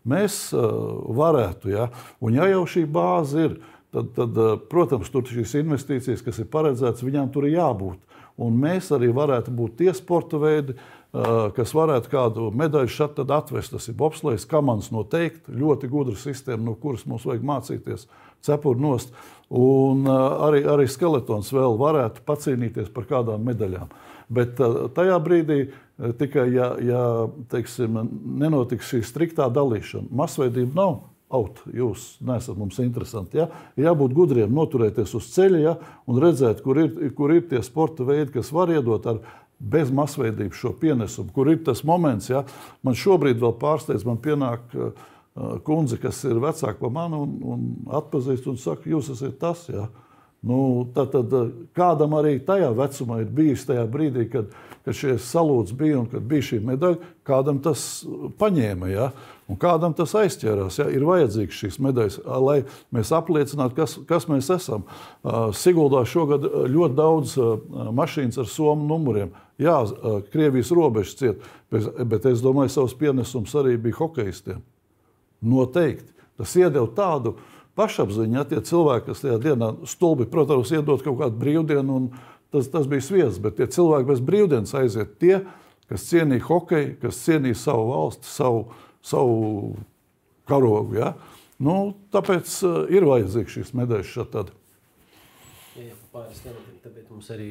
Mēs 0.06 0.48
varētu, 0.54 1.72
ja? 1.74 1.90
un 2.22 2.38
ja 2.38 2.46
jau 2.52 2.62
šī 2.70 2.86
bāze 2.90 3.48
ir, 3.48 3.58
tad, 3.92 4.14
tad, 4.14 4.38
eh, 4.38 4.54
protams, 4.70 5.10
tur 5.10 5.26
šīs 5.26 5.56
investīcijas, 5.60 6.22
kas 6.24 6.38
ir 6.38 6.48
paredzētas, 6.52 7.04
viņām 7.06 7.32
tur 7.34 7.48
ir 7.48 7.58
jābūt. 7.58 7.98
Un 8.40 8.56
mēs 8.56 8.88
arī 8.94 9.10
varētu 9.12 9.52
būt 9.52 9.76
tie 9.82 9.92
sporta 9.92 10.38
veidi, 10.40 10.78
kas 11.56 11.74
varētu 11.74 12.08
kādu 12.08 12.46
medaļu 12.56 12.88
šeit 12.94 13.18
atvest. 13.20 13.74
Tas 13.74 13.88
ir 13.90 13.96
bobslēgs, 13.98 14.46
kamans 14.48 14.88
noteikti, 14.94 15.52
ļoti 15.60 15.90
gudra 15.90 16.16
sistēma, 16.16 16.70
no 16.70 16.74
kuras 16.78 17.04
mums 17.04 17.26
vajag 17.28 17.44
mācīties 17.44 18.06
cepuri 18.46 18.80
nost. 18.80 19.12
Un 19.50 20.06
eh, 20.06 20.24
arī, 20.46 20.64
arī 20.76 20.88
skeletons 20.90 21.52
vēl 21.54 21.78
varētu 21.80 22.24
pacīnīties 22.28 22.90
par 22.94 23.08
kādām 23.10 23.46
medaļām. 23.50 23.92
Bet 24.30 24.60
tajā 24.94 25.16
brīdī 25.18 25.64
tikai, 26.20 26.44
ja, 26.54 26.68
ja 26.78 27.00
teiksim, 27.50 27.96
nenotiks 28.38 28.92
šī 28.92 29.00
striktā 29.02 29.48
dalīšana, 29.50 30.06
masveidība 30.14 30.78
nav 30.78 31.00
out, 31.30 31.62
jūs 31.74 32.16
nesat 32.26 32.58
mums 32.58 32.78
interesanti. 32.82 33.38
Ja? 33.40 33.48
Jābūt 33.78 34.14
gudriem, 34.16 34.50
noturēties 34.54 35.14
uz 35.16 35.30
ceļa 35.34 35.60
ja? 35.62 35.76
un 36.10 36.18
redzēt, 36.22 36.62
kur 36.64 36.80
ir, 36.82 36.90
kur 37.16 37.34
ir 37.34 37.46
tie 37.50 37.62
sporta 37.66 38.06
veidi, 38.06 38.32
kas 38.38 38.50
var 38.54 38.72
iedot 38.74 39.06
ar 39.10 39.22
bez 39.60 39.92
masveidības 39.94 40.56
šo 40.56 40.72
pienesumu, 40.80 41.30
kur 41.36 41.50
ir 41.52 41.62
tas 41.66 41.84
moments. 41.86 42.30
Ja? 42.32 42.42
Man 42.86 42.98
šobrīd 42.98 43.40
vēl 43.42 43.54
pārsteidz, 43.60 44.06
man 44.08 44.18
pienāk 44.22 44.74
uh, 44.74 44.90
kundze, 45.64 45.98
kas 46.00 46.22
ir 46.26 46.40
vecāka 46.42 46.78
par 46.80 46.94
mani 46.94 47.18
un, 47.18 47.34
un 47.42 47.66
atpazīst 48.00 48.48
un 48.50 48.58
saka, 48.60 48.88
jūs 48.90 49.12
esat 49.14 49.38
tas. 49.40 49.66
Ja? 49.70 49.88
Nu, 50.40 50.88
tad, 50.94 51.12
tad 51.12 51.34
kādam 51.76 52.16
arī 52.16 52.38
tajā 52.44 52.70
vecumā 52.72 53.20
ir 53.20 53.32
bijis 53.36 53.66
tajā 53.68 53.84
brīdī, 53.92 54.24
kad, 54.32 54.48
kad 54.86 54.96
šie 54.96 55.18
salūts 55.20 55.74
bija 55.76 55.98
un 56.00 56.08
kad 56.08 56.24
bija 56.24 56.46
šī 56.48 56.62
medaļa, 56.64 57.10
kādam 57.28 57.60
tas 57.62 57.82
paņēma. 58.40 58.88
Ja? 58.88 59.10
Un 59.50 59.58
kādam 59.60 59.92
tas 59.98 60.14
aizķērās, 60.14 60.78
ja 60.78 60.86
ir 60.94 61.04
vajadzīgs 61.04 61.60
šīs 61.60 61.78
medaļas, 61.82 62.20
lai 62.40 62.60
mēs 62.94 63.10
apliecinātu, 63.14 63.76
kas, 63.76 63.96
kas 64.06 64.28
mēs 64.30 64.48
esam. 64.54 64.84
Siguldā 65.58 66.04
šogad 66.06 66.46
ļoti 66.70 66.98
daudz 66.98 67.36
mašīnas 68.00 68.38
ar 68.40 68.50
somu 68.50 68.86
numuriem. 68.86 69.34
Jā, 69.60 69.80
Krievijas 70.32 70.70
robežas 70.72 71.18
ciet, 71.18 71.42
bet 71.70 72.30
es 72.30 72.44
domāju, 72.44 72.72
savs 72.78 72.94
pienesums 72.96 73.58
arī 73.58 73.74
bija 73.76 73.98
hokeistiem. 73.98 74.62
Noteikti. 75.40 76.12
Tas 76.40 76.52
iedeva 76.56 76.88
tādu 76.96 77.36
pašapziņu, 77.78 78.36
ja 78.36 78.44
tie 78.48 78.60
cilvēki, 78.64 79.06
kas 79.08 79.22
tajā 79.24 79.38
dienā 79.40 79.72
stulbi, 79.88 80.26
protams, 80.28 80.72
iedod 80.74 81.02
kaut 81.04 81.18
kādu 81.20 81.40
brīvdienu, 81.40 81.96
un 81.96 82.08
tas, 82.52 82.68
tas 82.72 82.88
bija 82.90 83.04
sviests, 83.04 83.40
bet 83.42 83.56
tie 83.60 83.68
cilvēki 83.70 84.08
bez 84.10 84.22
brīvdienas 84.24 84.76
aiziet 84.80 85.16
tie, 85.22 85.42
kas 85.90 86.06
cienīja 86.10 86.46
hokeju, 86.48 86.94
kas 87.02 87.20
cienīja 87.24 87.58
savu 87.58 87.90
valsti, 87.92 88.28
savu 88.30 88.64
savu 89.02 89.76
karogu. 90.48 90.96
Ja? 90.98 91.14
Nu, 91.60 91.92
tāpēc 92.12 92.52
uh, 92.64 92.80
ir 92.92 93.06
vajadzīgs 93.08 93.58
šīs 93.58 93.74
medaļas 93.76 94.14
šādi. 94.14 94.56
Pāris 96.10 96.40
tematiem, 96.42 96.78
tāpēc 96.82 97.10
mums 97.12 97.28
arī 97.30 97.48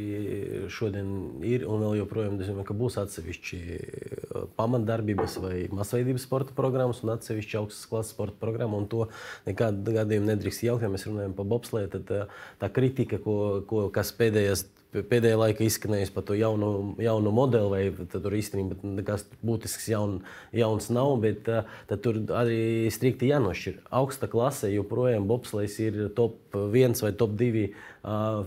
šodien 0.75 1.11
ir 1.47 1.61
un 1.63 1.79
vēl 1.79 1.93
joprojām 2.01 2.33
domāju, 2.35 2.75
būs 2.81 2.97
atsevišķi 2.99 3.59
uh, 3.77 4.41
pamatdarbības 4.57 5.37
vai 5.39 5.53
masveidības 5.71 6.25
sporta 6.27 6.55
programmas 6.57 6.99
un 7.05 7.13
atsevišķi 7.13 7.55
augstas 7.61 7.87
klases 7.87 8.11
sporta 8.11 8.35
programma. 8.41 8.81
To 8.91 9.05
nekādā 9.47 9.95
gadījumā 10.01 10.33
nedrīkst 10.33 10.65
jaukt, 10.67 10.83
ja 10.83 10.91
mēs 10.91 11.07
runājam 11.07 11.37
par 11.37 11.47
bobslēju. 11.53 11.93
Tad 11.95 12.11
uh, 12.17 12.43
tā 12.59 12.67
kritika, 12.75 13.21
ko, 13.23 13.37
ko, 13.69 13.85
kas 13.95 14.11
pēdējās 14.19 14.65
pēdējā 14.93 15.37
laikā 15.37 15.65
izskanējis 15.67 16.11
par 16.15 16.25
to 16.25 16.37
jaunu, 16.37 16.95
jaunu 17.01 17.33
modeli, 17.35 17.89
vai 17.93 18.07
tur 18.09 18.35
īstenībā 18.35 18.79
nekas 18.97 19.27
būtisks 19.45 19.89
jaun, 19.91 20.19
jauns 20.55 20.89
nav, 20.93 21.13
bet 21.23 21.49
uh, 21.51 21.69
tur 22.01 22.21
arī 22.37 22.89
strikti 22.93 23.29
jānošķir. 23.29 23.83
Augsta 24.01 24.29
klase 24.31 24.71
joprojām 24.73 25.29
bobslēgs 25.29 25.77
ir 25.85 26.01
top 26.17 26.57
1 26.57 26.97
vai 27.05 27.13
top 27.17 27.37
2 27.39 27.67
uh, 27.69 28.43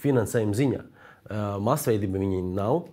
finansējuma 0.00 0.60
ziņā. 0.60 0.82
Uh, 0.84 1.56
masveidība 1.64 2.20
viņi 2.20 2.42
nav. 2.56 2.86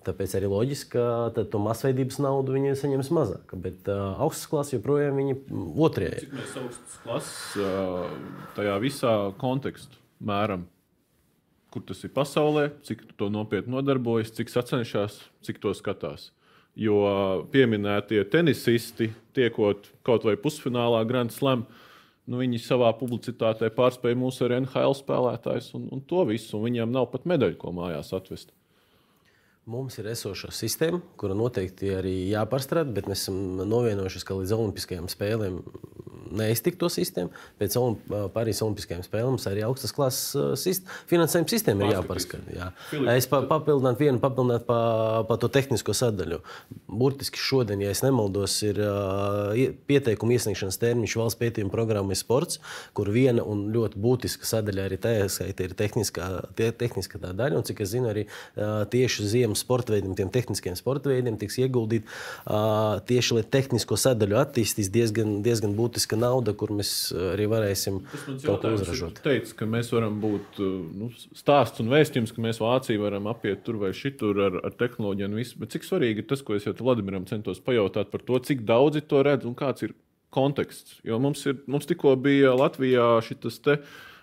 Tāpēc 0.00 0.32
arī 0.38 0.48
loģiski, 0.48 0.94
ka 0.94 1.44
to 1.52 1.60
masveidības 1.60 2.22
naudu 2.24 2.54
viņi 2.54 2.72
saņems 2.80 3.10
mazāk. 3.12 3.52
Bet 3.60 3.90
uh, 3.92 4.14
augstas 4.22 4.48
klases 4.48 4.78
joprojām 4.78 5.18
ir 5.20 5.42
otrajā. 5.76 6.22
Cik 6.22 6.36
mēs 6.38 6.54
augstas 6.62 7.00
klases 7.04 7.40
uh, 7.60 8.06
tajā 8.56 8.78
visā 8.80 9.16
kontekstā 9.42 10.00
mēram? 10.24 10.64
Kur 11.70 11.84
tas 11.86 12.02
ir 12.04 12.12
pasaulē, 12.14 12.68
cik 12.86 13.04
to 13.18 13.30
nopietni 13.32 13.74
nodarbojas, 13.74 14.32
cik 14.36 14.50
sacenšas, 14.52 15.20
cik 15.46 15.60
to 15.62 15.72
skatās. 15.76 16.30
Jo 16.78 17.00
pieminētie 17.50 18.22
tenisisti, 18.30 19.10
tiekot 19.36 19.90
kaut 20.06 20.26
vai 20.26 20.36
pusfinālā 20.40 21.02
Grand 21.08 21.34
Slam, 21.34 21.66
nu, 22.30 22.38
viņi 22.40 22.60
savā 22.62 22.92
publicitātē 22.98 23.72
pārspēja 23.74 24.18
mūsu 24.18 24.46
NHL 24.46 24.94
spēlētājus 24.98 25.72
un, 25.78 25.88
un 25.94 26.02
to 26.06 26.24
visu. 26.28 26.56
Un 26.58 26.68
viņiem 26.68 26.94
nav 26.94 27.10
pat 27.14 27.26
medaļu, 27.30 27.58
ko 27.58 27.74
mājās 27.74 28.14
atvest. 28.16 28.52
Mums 29.68 29.98
ir 30.00 30.06
esoša 30.08 30.48
sistēma, 30.56 31.02
kura 31.20 31.34
noteikti 31.36 31.90
arī 31.92 32.14
jāpārstrādā, 32.30 32.94
bet 32.96 33.10
mēs 33.10 33.26
esam 33.26 33.60
novienojušies, 33.68 34.24
ka 34.24 34.38
līdz 34.38 34.54
Olimpiskajām 34.56 35.10
spēlēm 35.12 35.60
neiztikt 36.30 36.78
to 36.80 36.88
sistēmu. 36.92 37.32
Pēc 37.60 37.76
Olimp 37.80 38.12
Parīzes 38.34 38.62
Olimpiskajām 38.64 39.02
spēlēm 39.04 39.34
mums 39.34 39.46
arī 39.50 39.64
augstas 39.66 39.92
klases 39.94 40.36
uh, 40.38 40.52
sist 40.58 40.86
finansējuma 41.10 41.50
sistēma 41.50 41.86
ir 41.86 41.94
jāpārskata. 41.96 42.54
Jā. 42.54 42.68
Es 43.16 43.26
pa, 43.30 43.42
papildinātu 43.50 44.04
vienu, 44.04 44.20
papildinātu 44.22 44.66
pa, 44.68 44.78
pa 45.28 45.38
to 45.42 45.50
tehnisko 45.52 45.94
sadaļu. 45.96 46.40
Burtiski 46.90 47.40
šodien, 47.40 47.82
ja 47.84 47.92
es 47.94 48.02
nemaldos, 48.04 48.56
ir 48.66 48.80
uh, 48.84 49.50
ie- 49.58 49.72
pieteikuma 49.90 50.36
iesniegšanas 50.36 50.80
termiņš 50.82 51.16
valsts 51.20 51.40
pētījuma 51.40 51.74
programmai 51.74 52.18
sports, 52.18 52.60
kur 52.96 53.10
viena 53.12 53.44
un 53.46 53.66
ļoti 53.74 54.00
būtiska 54.00 54.48
sadaļa 54.48 54.86
arī 54.86 55.00
tajā 55.02 55.28
skaitā 55.34 55.66
ir 55.66 55.76
tehniskā, 55.78 56.30
tie, 56.58 56.70
tehniskā 56.70 57.22
tā 57.22 57.34
daļa. 57.36 57.60
Un, 57.60 57.66
cik 57.66 57.82
es 57.84 57.92
zinu, 57.94 58.10
arī 58.12 58.26
uh, 58.28 58.84
tieši 58.90 59.26
ziemas 59.50 59.64
sporta 59.64 59.92
veidiem, 59.92 60.14
tiem 60.14 60.30
tehniskiem 60.30 60.76
sporta 60.78 61.10
veidiem 61.10 61.36
tiks 61.38 61.58
ieguldīt 61.58 62.06
uh, 62.06 63.00
tieši, 63.06 63.34
lai 63.34 63.44
tehnisko 63.44 63.96
sadaļu 63.96 64.38
attīstīs 64.38 64.90
diezgan, 64.90 65.42
diezgan 65.42 65.74
būtiska 65.74 66.16
nauda, 66.16 66.54
kur 66.54 66.70
mēs 66.70 67.12
uh, 67.12 67.32
arī 67.34 67.48
varēsim 67.50 68.00
kaut 68.44 68.62
ko 68.62 68.74
uzražot. 68.74 69.20
teicis, 69.24 69.54
ka 69.56 69.66
mēs 69.66 69.92
varam 69.92 70.20
būt 70.22 70.60
uh, 70.60 70.76
nu, 71.02 71.10
stāsts 71.36 71.80
un 71.80 71.90
vēstījums, 71.90 72.34
ka 72.34 72.42
mēs 72.42 72.60
Vāciju 72.60 73.02
varam 73.02 73.26
apiet 73.30 73.64
tur 73.64 73.80
vai 73.80 73.92
šitur 73.96 74.38
ar, 74.46 74.60
ar 74.64 74.76
tehnoloģiju 74.76 75.30
un 75.30 75.40
visu. 75.40 75.58
Bet 75.60 75.74
cik 75.74 75.86
svarīgi 75.86 76.22
ir 76.22 76.30
tas, 76.30 76.44
ko 76.44 76.56
es 76.56 76.68
jau 76.68 76.76
Vladimiram 76.80 77.26
centos 77.28 77.60
pajautāt 77.64 78.12
par 78.12 78.22
to, 78.24 78.38
cik 78.38 78.62
daudzi 78.68 79.02
to 79.02 79.24
redz 79.26 79.48
un 79.48 79.56
kāds 79.58 79.84
ir 79.86 79.96
konteksts. 80.30 81.00
Jo 81.06 81.18
mums, 81.22 81.42
ir, 81.50 81.58
mums 81.70 81.88
tikko 81.90 82.14
bija 82.20 82.54
Latvijā 82.54 83.16
šis 83.26 83.58
te. 83.64 83.80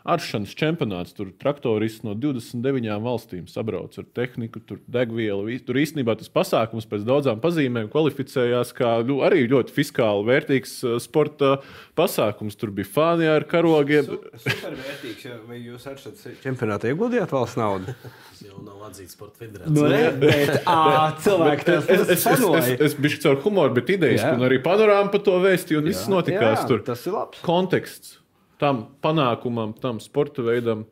Aršanas 0.07 0.53
čempionāts, 0.55 1.11
tur 1.17 1.33
traktorists 1.35 2.05
no 2.07 2.13
29 2.15 2.99
valstīm 3.03 3.47
sabrauc 3.51 3.97
ar 3.99 4.05
tehniku, 4.15 4.61
tur 4.63 4.79
degvielu. 4.87 5.57
Tur 5.67 5.79
īstenībā 5.81 6.15
tas 6.19 6.31
pasākums 6.31 6.87
pēc 6.87 7.03
daudzām 7.07 7.41
pazīmēm 7.43 7.89
kvalificējās 7.91 8.71
kā 8.77 8.93
ļu, 9.03 9.19
arī 9.27 9.43
ļoti 9.51 9.75
fiskāli 9.75 10.27
vērtīgs 10.29 10.77
uh, 10.87 10.95
sporta 11.03 11.57
pasākums. 11.99 12.55
Tur 12.59 12.71
bija 12.75 12.87
fani 12.87 13.27
ar 13.27 13.43
karogiem. 13.49 14.07
Supervērtīgs, 14.45 15.25
ja 15.27 15.39
vai 15.47 15.59
jūs 15.59 15.89
ar 15.91 15.99
šo 15.99 16.13
čempionātu 16.43 16.91
ieguldījāt 16.93 17.35
valsts 17.35 17.59
naudu? 17.59 17.95
Tas 18.03 18.45
jau 18.45 18.61
nav 18.63 18.87
atzīts 18.87 19.17
sporta 19.17 19.43
federācija. 19.43 19.75
Nu, 19.75 19.89
ne, 19.91 20.05
bet 20.23 20.63
ā, 20.63 20.77
cilvēki 21.25 21.67
tas 21.67 21.87
Es, 21.87 22.01
es, 22.09 22.25
es, 22.27 22.41
es, 22.43 22.69
es 22.89 22.95
biju 22.99 23.19
caur 23.23 23.41
humoru, 23.43 23.75
bet 23.77 23.91
idejas, 23.95 24.23
un 24.35 24.45
arī 24.47 24.59
panorāma 24.63 25.11
par 25.13 25.23
to 25.25 25.35
vēstīju, 25.43 25.81
un 25.81 25.91
viss 25.91 26.07
notikās 26.11 26.63
Jā, 26.63 26.69
tur. 26.69 26.83
tas 26.87 27.03
ir 27.07 27.15
labs. 27.15 27.43
Konteksts 27.45 28.17
tam 28.61 28.85
panākumam, 29.03 29.75
tam 29.81 30.01
sporta 30.03 30.45
veidam. 30.45 30.85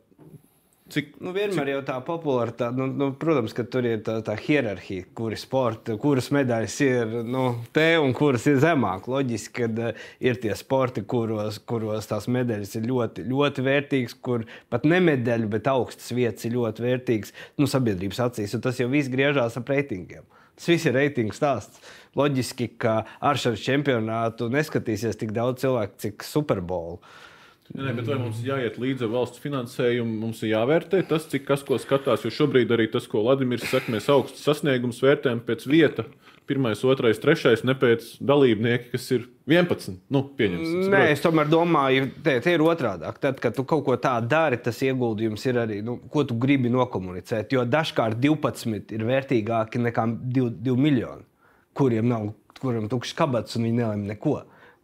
Cik 0.86 1.16
Nu, 1.18 1.32
vienmēr 1.34 1.72
jau 1.72 1.78
tā 1.82 1.96
popularitāte, 2.06 2.78
nu, 2.78 2.86
nu, 2.86 3.08
protams, 3.18 3.50
ka 3.56 3.64
tur 3.66 3.88
ir 3.88 4.04
tā, 4.06 4.20
tā 4.22 4.36
hierarhija, 4.38 5.08
kuri 5.18 5.34
sporti, 5.40 5.96
kuras 5.98 6.28
medaļas 6.30 6.76
ir 6.86 7.16
nu, 7.26 7.42
te 7.74 7.88
un 7.98 8.14
kuras 8.14 8.46
ir 8.46 8.60
zemāk. 8.62 9.08
Loģiski, 9.10 9.64
ka 9.66 9.88
uh, 9.88 10.06
ir 10.22 10.38
tie 10.44 10.54
sporti, 10.54 11.02
kuros, 11.02 11.58
kuros 11.66 12.06
tās 12.06 12.30
medaļas 12.30 12.76
ir 12.78 12.86
ļoti, 12.86 13.26
ļoti 13.26 13.66
vērtīgas, 13.66 14.14
kur 14.22 14.46
pat 14.70 14.86
ne 14.86 15.02
medaļu, 15.08 15.50
bet 15.56 15.66
augstas 15.74 16.14
vietas 16.14 16.46
ir 16.46 16.54
ļoti 16.54 16.86
vērtīgas 16.86 17.34
nu, 17.58 17.66
sabiedrības 17.66 18.22
acīs. 18.28 18.54
Un 18.54 18.62
tas 18.68 18.78
jau 18.78 18.86
viss 18.92 19.10
griežās 19.10 19.58
ap 19.58 19.74
reitingiem. 19.74 20.22
Tas 20.54 20.70
viss 20.70 20.86
ir 20.86 20.94
reitingu 20.94 21.34
stāsts. 21.34 21.82
Loģiski, 22.16 22.70
ka 22.80 23.00
ar 23.18 23.42
šo 23.42 23.56
čempionātu 23.58 24.46
neskatīsies 24.54 25.18
tik 25.18 25.34
daudz 25.34 25.66
cilvēku, 25.66 25.98
cik 26.06 26.24
Superbowl. 26.24 27.00
Nē, 27.74 27.92
bet 27.96 28.06
vai 28.06 28.18
mums 28.20 28.38
jāiet 28.46 28.76
līdzi 28.78 29.08
valsts 29.10 29.42
finansējumu? 29.42 30.20
Mums 30.22 30.44
ir 30.44 30.52
jāvērtē 30.52 31.00
tas, 31.08 31.26
cik 31.32 31.48
kas 31.48 31.64
ko 31.66 31.80
skatās. 31.82 32.22
Jo 32.22 32.30
šobrīd 32.34 32.70
arī 32.74 32.86
tas, 32.92 33.08
ko 33.10 33.24
Vladimirs 33.24 33.66
saka, 33.66 33.90
mēs 33.94 34.06
augstus 34.12 34.44
sasniegumus 34.46 35.02
vērtējam 35.02 35.42
pēc 35.46 35.66
vieta. 35.70 36.06
Pirmais, 36.46 36.78
otrais, 36.86 37.18
trešais, 37.18 37.64
ne 37.66 37.74
pēc 37.74 38.04
dalībnieka, 38.22 38.92
kas 38.92 39.08
ir 39.16 39.24
11. 39.50 39.96
Nu, 40.14 40.22
pieņemsim. 40.38 40.86
Nē, 40.92 41.02
es 41.16 41.24
tomēr 41.24 41.50
domāju, 41.50 42.06
te, 42.22 42.36
te 42.44 42.54
ir 42.54 42.62
otrādi. 42.62 43.10
Tad, 43.18 43.42
kad 43.42 43.56
tu 43.56 43.66
kaut 43.66 43.82
ko 43.88 43.98
tādu 43.98 44.30
dari, 44.30 44.60
tas 44.62 44.78
ieguldījums 44.86 45.48
ir 45.50 45.58
arī, 45.64 45.80
nu, 45.82 45.98
ko 46.12 46.22
tu 46.28 46.38
gribi 46.38 46.70
nokomunicēt. 46.70 47.50
Jo 47.56 47.66
dažkārt 47.66 48.22
12 48.22 48.94
ir 48.94 49.06
vērtīgāki 49.10 49.82
nekā 49.88 50.06
2, 50.38 50.50
2 50.70 50.78
miljoni, 50.86 51.26
kuriem 51.74 52.14
nav 52.14 52.30
kuriem 52.60 52.88
tukšs 52.90 53.14
kabats 53.16 53.56
un 53.58 53.66
viņi 53.66 53.80
nelēma 53.80 54.12
neko. 54.12 54.36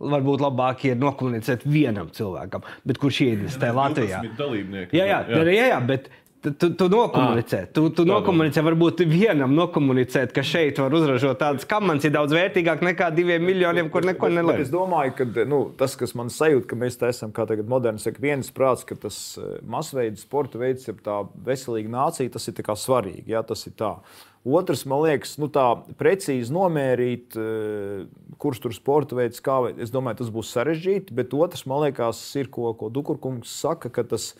Varbūt 0.03 0.43
labāk 0.43 0.87
ir 0.89 0.99
nokomunicēt 0.99 1.67
vienam 1.69 2.11
cilvēkam, 2.15 2.67
bet 2.89 2.99
kurš 3.03 3.23
ieinvestē 3.29 3.71
Latvijā. 3.77 4.25
Dalībnieki. 4.39 4.99
Jā, 4.99 5.07
jā, 5.07 5.21
jā. 5.31 5.45
jā, 5.47 5.69
jā 5.75 5.79
bet 5.87 6.11
tu, 6.43 6.75
tu, 6.75 6.89
nokomunicē. 6.89 7.67
Tu, 7.73 7.85
tu 7.95 8.05
nokomunicē, 8.09 8.65
varbūt 8.67 9.05
vienam 9.07 9.53
nokomunicēt, 9.55 10.33
ka 10.35 10.43
šeit 10.47 10.81
var 10.83 10.95
uzražot 10.97 11.39
tādas 11.39 11.67
kamanas, 11.69 12.07
ir 12.09 12.15
daudz 12.17 12.35
vērtīgāk 12.35 12.83
nekā 12.83 13.13
diviem 13.15 13.45
miljoniem, 13.47 13.91
kur 13.93 14.07
neko 14.07 14.31
nelēma. 14.33 14.59
Es 14.65 14.73
domāju, 14.73 15.15
ka 15.21 15.47
nu, 15.49 15.63
tas, 15.79 15.95
kas 15.99 16.17
man 16.19 16.33
sajūt, 16.35 16.67
ka 16.71 16.79
mēs 16.79 16.99
te 16.99 17.13
esam 17.13 17.35
kā 17.35 17.47
tagad 17.49 17.71
moderni, 17.71 18.03
saka, 18.03 18.23
viens 18.23 18.51
prāts, 18.55 18.83
ka 18.89 18.99
tas 18.99 19.21
eh, 19.39 19.55
masveida 19.63 20.19
sporta 20.19 20.59
veids, 20.63 20.89
ir 20.91 20.99
tā 21.05 21.23
veselīga 21.47 21.95
nācija, 21.95 22.35
tas 22.35 22.51
ir 22.51 22.59
tā 22.59 22.67
kā 22.67 22.79
svarīgi. 22.79 23.29
Jā, 23.37 23.47
tas 23.47 23.63
ir 23.71 23.79
tā. 23.79 23.95
Otrs, 24.43 24.83
man 24.91 25.05
liekas, 25.05 25.37
nu, 25.39 25.47
tā 25.55 25.69
precīzi 26.01 26.51
nomērīt, 26.55 27.39
eh, 27.39 28.32
kurš 28.41 28.63
tur 28.65 28.75
sporta 28.75 29.17
veids, 29.19 29.43
kā 29.45 29.59
veid- 29.67 29.81
es 29.83 29.91
domāju, 29.91 30.23
tas 30.23 30.31
būs 30.31 30.53
sarežģīti. 30.55 31.13
Bet 31.13 31.35
otrs, 31.35 31.67
man 31.67 31.85
liekas, 31.87 32.21
ir, 32.37 32.49
ko, 32.49 32.73
ko 32.75 32.89
Dukurkungs 32.89 33.49
saka, 33.49 33.91
ka 33.91 34.03
tas 34.03 34.35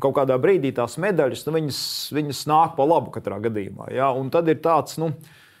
kaut 0.00 0.16
kādā 0.16 0.38
brīdī 0.40 0.72
tās 0.74 0.96
medaļas, 0.96 1.44
nu, 1.46 1.52
viņas, 1.58 1.80
viņas 2.16 2.46
nāk 2.48 2.74
pa 2.76 2.86
labu 2.88 3.12
katrā 3.14 3.40
gadījumā. 3.40 3.90
Jā? 3.92 4.10
Un 4.16 4.30
tad 4.30 4.48
ir 4.48 4.60
tāds, 4.64 4.96
nu, 4.98 5.12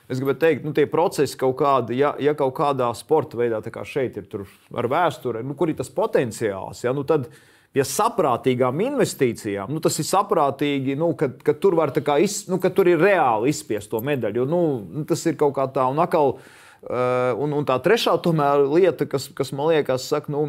es 0.08 0.18
gribētu 0.20 0.40
teikt, 0.40 0.64
nu, 0.64 0.72
tie 0.72 0.86
procesi 0.86 1.36
kaut 1.36 1.58
kādi, 1.60 1.98
ja, 2.00 2.14
ja 2.18 2.34
kaut 2.34 2.54
kādā 2.56 2.88
sporta 2.96 3.36
veidā, 3.36 3.60
kā 3.60 3.84
šeit 3.84 4.16
ir 4.16 4.26
ar 4.74 4.88
vēsture, 4.90 5.44
nu, 5.44 5.54
kur 5.54 5.68
ir 5.68 5.76
tas 5.76 5.92
potenciāls, 5.92 6.84
jā, 6.84 6.94
nu, 6.96 7.04
tad 7.04 7.28
pie 7.70 7.84
saprātīgām 7.86 8.80
investīcijām, 8.82 9.70
nu, 9.70 9.78
tas 9.78 10.00
ir 10.02 10.08
saprātīgi, 10.08 10.96
nu, 10.98 11.12
kad, 11.14 11.36
kad, 11.46 11.60
tur 11.62 11.76
iz, 12.18 12.48
nu, 12.48 12.58
kad 12.58 12.74
tur 12.74 12.88
ir 12.88 12.98
reāli 12.98 13.52
izspiest 13.52 13.90
to 13.90 14.00
medaļu. 14.02 14.42
Jo, 14.42 14.48
nu, 14.50 15.04
tas 15.06 15.22
ir 15.26 15.36
kaut 15.38 15.54
kā 15.54 15.68
tā, 15.70 15.84
un 15.86 16.02
atkal, 16.02 16.34
uh, 16.34 16.59
un, 16.88 17.52
un 17.52 17.66
tā 17.68 17.76
trešā 17.82 18.16
tomēr 18.24 18.64
lieta, 18.70 19.08
kas, 19.08 19.28
kas 19.36 19.52
man 19.52 19.68
liekas, 19.68 20.06
saka, 20.08 20.32
nu, 20.32 20.46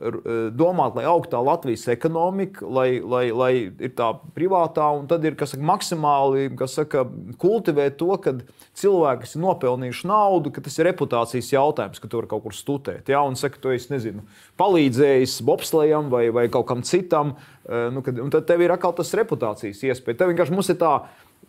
eh, 0.00 0.14
domāt, 0.56 0.96
lai 0.96 1.04
augtu 1.10 1.34
tā 1.34 1.42
Latvijas 1.44 1.84
ekonomika, 1.92 2.64
lai, 2.64 3.02
lai, 3.04 3.24
lai 3.36 3.52
ir 3.68 3.92
tā 3.92 4.14
privātā, 4.36 4.86
un 4.96 5.04
tad 5.10 5.24
ir 5.28 5.36
saka, 5.36 5.60
maksimāli 5.60 6.48
saka, 6.72 7.04
kultivēt 7.40 7.98
to, 8.00 8.16
ka 8.16 8.32
cilvēki, 8.80 9.28
ir 9.28 9.44
nopelnījuši 9.44 10.08
naudu, 10.08 10.54
ka 10.54 10.64
tas 10.64 10.78
ir 10.80 10.88
reputācijas 10.88 11.52
jautājums, 11.52 12.00
ka 12.00 12.08
tu 12.08 12.22
vari 12.22 12.32
kaut 12.32 12.46
kur 12.46 12.56
studēt. 12.56 13.12
Ja? 13.12 13.20
Un 13.28 13.36
saka, 13.36 13.60
tu 13.60 13.74
esi 13.74 13.92
nezinu, 13.92 14.24
palīdzējis 14.60 15.42
bobslējam 15.44 16.08
vai, 16.08 16.30
vai 16.32 16.48
kaut 16.48 16.70
kam 16.72 16.80
citam, 16.80 17.36
eh, 17.68 17.90
nu, 17.92 18.00
kad, 18.00 18.24
un 18.24 18.32
tad 18.32 18.48
tev 18.48 18.64
ir 18.64 18.72
atkal 18.72 18.96
tas 18.96 19.12
reputācijas 19.12 19.84
iespēja. 19.84 20.22
Tev 20.22 20.32
vienkārši 20.32 20.56
mums 20.56 20.72
ir 20.72 20.80
tā. 20.80 20.96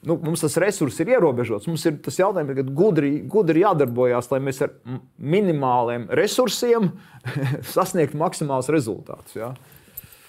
Nu, 0.06 0.20
mums 0.22 0.44
tas 0.46 0.56
resurs 0.62 1.00
ir 1.02 1.10
ierobežots. 1.16 1.66
Mums 1.70 1.86
ir 1.90 1.98
tas 2.06 2.20
jautājums, 2.20 2.54
ka 2.58 2.66
gudri, 2.78 3.12
gudri 3.30 3.64
jādarbojas, 3.64 4.30
lai 4.30 4.40
mēs 4.46 4.62
ar 4.62 4.76
minimāliem 5.18 6.06
resursiem 6.20 6.92
sasniegtu 7.76 8.20
maksimālus 8.22 8.70
rezultātus. 8.74 9.38
Ja? 9.40 9.52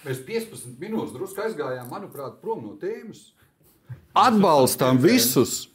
Mēs 0.07 0.23
15 0.25 0.79
minūtes 0.81 1.13
drusku 1.13 1.45
aizgājām, 1.45 1.89
manuprāt, 1.93 2.39
prom 2.41 2.63
no 2.65 2.75
tēmas. 2.81 3.31
Atbalstam 4.17 5.01
visus. 5.03 5.67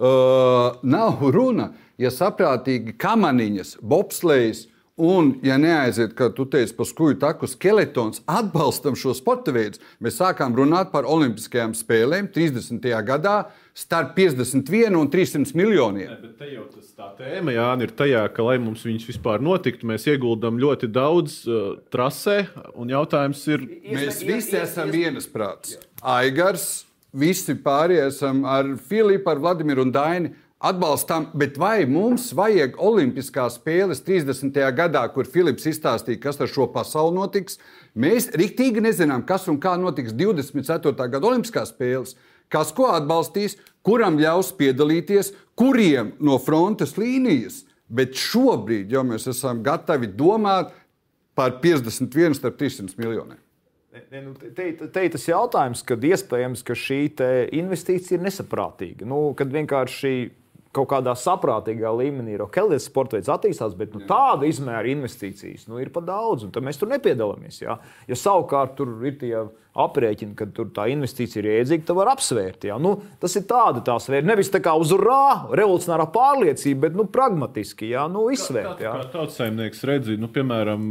Uh, 0.00 0.80
nav 0.80 1.20
runa, 1.28 1.74
ja 2.00 2.08
saprātīgi 2.08 2.94
kamaniņas, 2.96 3.74
bobslējas 3.84 4.62
un, 4.96 5.32
ja 5.46 5.56
neaiziet, 5.60 6.12
ka 6.18 6.30
tu 6.34 6.44
teici 6.50 6.74
par 6.76 6.88
skuju 6.88 7.18
taku 7.20 7.48
skeletons, 7.50 8.22
atbalstam 8.28 8.96
šo 8.98 9.14
sporta 9.16 9.54
veidu. 9.54 9.80
Mēs 10.02 10.18
sākām 10.20 10.56
runāt 10.56 10.92
par 10.92 11.08
Olimpiskajām 11.08 11.74
spēlēm 11.78 12.30
30. 12.34 12.84
gadā 13.06 13.36
starp 13.76 14.12
51 14.16 14.98
un 14.98 15.08
300 15.10 15.56
miljoniem. 15.56 16.12
Bet 16.20 16.36
te 16.42 16.50
jau 16.52 16.66
tas 16.72 16.90
tā 16.96 17.08
tēma, 17.20 17.54
Jānis, 17.54 17.88
ir 17.88 17.96
tajā, 17.96 18.26
ka, 18.34 18.44
lai 18.44 18.58
mums 18.62 18.84
viņas 18.86 19.08
vispār 19.08 19.42
notiktu, 19.44 19.88
mēs 19.88 20.08
ieguldām 20.10 20.60
ļoti 20.60 20.90
daudz 20.92 21.40
uh, 21.48 21.72
trasē. 21.92 22.42
Un 22.74 22.92
jautājums 22.92 23.46
ir, 23.50 23.64
Mēs 23.90 24.22
visi 24.26 24.58
esam 24.60 24.92
vienasprāts. 24.92 25.78
Aigars, 26.00 26.84
visi 27.12 27.56
pārējie 27.58 28.06
esam 28.10 28.44
ar 28.48 28.74
Filipu, 28.88 29.30
ar 29.32 29.40
Vladimiru 29.42 29.86
un 29.86 29.94
Daini. 29.94 30.34
Atbalstām, 30.60 31.30
bet 31.40 31.54
vai 31.56 31.86
mums 31.88 32.26
vajag 32.36 32.74
Olimpiskās 32.84 33.54
spēles 33.56 34.02
30. 34.04 34.58
gadā, 34.76 35.06
kur 35.08 35.24
Filips 35.24 35.64
izstāstīja, 35.70 36.20
kas 36.20 36.36
ar 36.44 36.50
šo 36.52 36.66
pasauli 36.68 37.16
notiks? 37.16 37.56
Mēs 37.96 38.26
rīktīgi 38.36 38.82
nezinām, 38.84 39.22
kas 39.24 39.46
un 39.48 39.56
kā 39.56 39.72
notiks 39.80 40.12
24. 40.12 40.92
gada 41.14 41.30
Olimpiskās 41.30 41.72
spēles. 41.72 42.12
Kas 42.52 42.74
ko 42.76 42.90
atbalstīs, 42.92 43.56
kuram 43.86 44.18
ļaus 44.20 44.50
piedalīties, 44.58 45.30
kuriem 45.56 46.10
no 46.20 46.36
frontes 46.36 46.92
līnijas. 47.00 47.62
Bet 47.88 48.12
šobrīd 48.20 48.92
jau 48.92 49.00
mēs 49.08 49.30
esam 49.32 49.62
gatavi 49.64 50.10
domāt 50.12 50.74
par 51.40 51.56
51 51.64 52.36
starp 52.36 52.58
300 52.60 53.00
miljoniem. 53.00 53.40
Nu, 54.12 54.34
te, 54.36 54.68
te, 54.76 55.06
ir 55.06 55.14
tas 55.16 55.24
jautājums, 55.24 55.80
kad 55.88 56.04
iespējams, 56.04 56.60
ka 56.68 56.76
šī 56.76 57.00
investīcija 57.58 58.18
ir 58.18 58.28
nesaprātīga. 58.28 59.08
Nu, 59.08 59.22
kad 59.38 59.48
vienkārši 59.56 60.12
kaut 60.74 60.90
kādā 60.92 61.16
saprātīgā 61.18 61.90
līmenī 61.98 62.36
ir 62.36 62.44
ok, 62.44 62.60
lietas 62.70 62.86
sporta 62.86 63.18
veids 63.18 63.30
attīstās, 63.32 63.74
bet 63.78 63.94
nu, 63.96 64.04
tāda 64.06 64.46
izmēra 64.46 64.86
investīcijas 64.92 65.66
nu, 65.70 65.80
ir 65.82 65.90
par 65.94 66.04
daudz, 66.06 66.46
un 66.46 66.66
mēs 66.66 66.78
tur 66.78 66.90
nepiedalāmies. 66.92 67.58
Ja, 67.64 67.80
ja 68.06 68.18
savukārt 68.18 68.76
tur 68.78 68.92
ir 69.06 69.16
tie 69.18 69.34
aprēķini, 69.80 70.34
ka 70.38 70.46
tur 70.54 70.70
tā 70.74 70.86
investīcija 70.92 71.42
ir 71.42 71.50
iedzīga, 71.58 71.88
tad 71.90 71.98
var 71.98 72.12
apsvērt. 72.14 72.68
Ja. 72.70 72.78
Nu, 72.82 72.96
tas 73.22 73.34
ir 73.38 73.46
tāda 73.50 73.82
tās 73.86 74.06
vērtības, 74.10 74.30
nevis 74.30 74.52
tā 74.54 74.62
kā 74.62 74.74
uz 74.78 74.94
urā, 74.94 75.50
revolucionārā 75.50 76.06
pārliecība, 76.14 76.86
bet 76.86 76.98
nu, 76.98 77.06
pragmatiski 77.10 77.90
ja, 77.90 78.06
nu, 78.10 78.28
izsvērt. 78.34 78.82
Ja. 78.82 78.94
Kā 79.00 79.10
tautsājumnieks 79.14 79.86
redzi, 79.90 80.18
nu, 80.22 80.30
piemēram, 80.34 80.86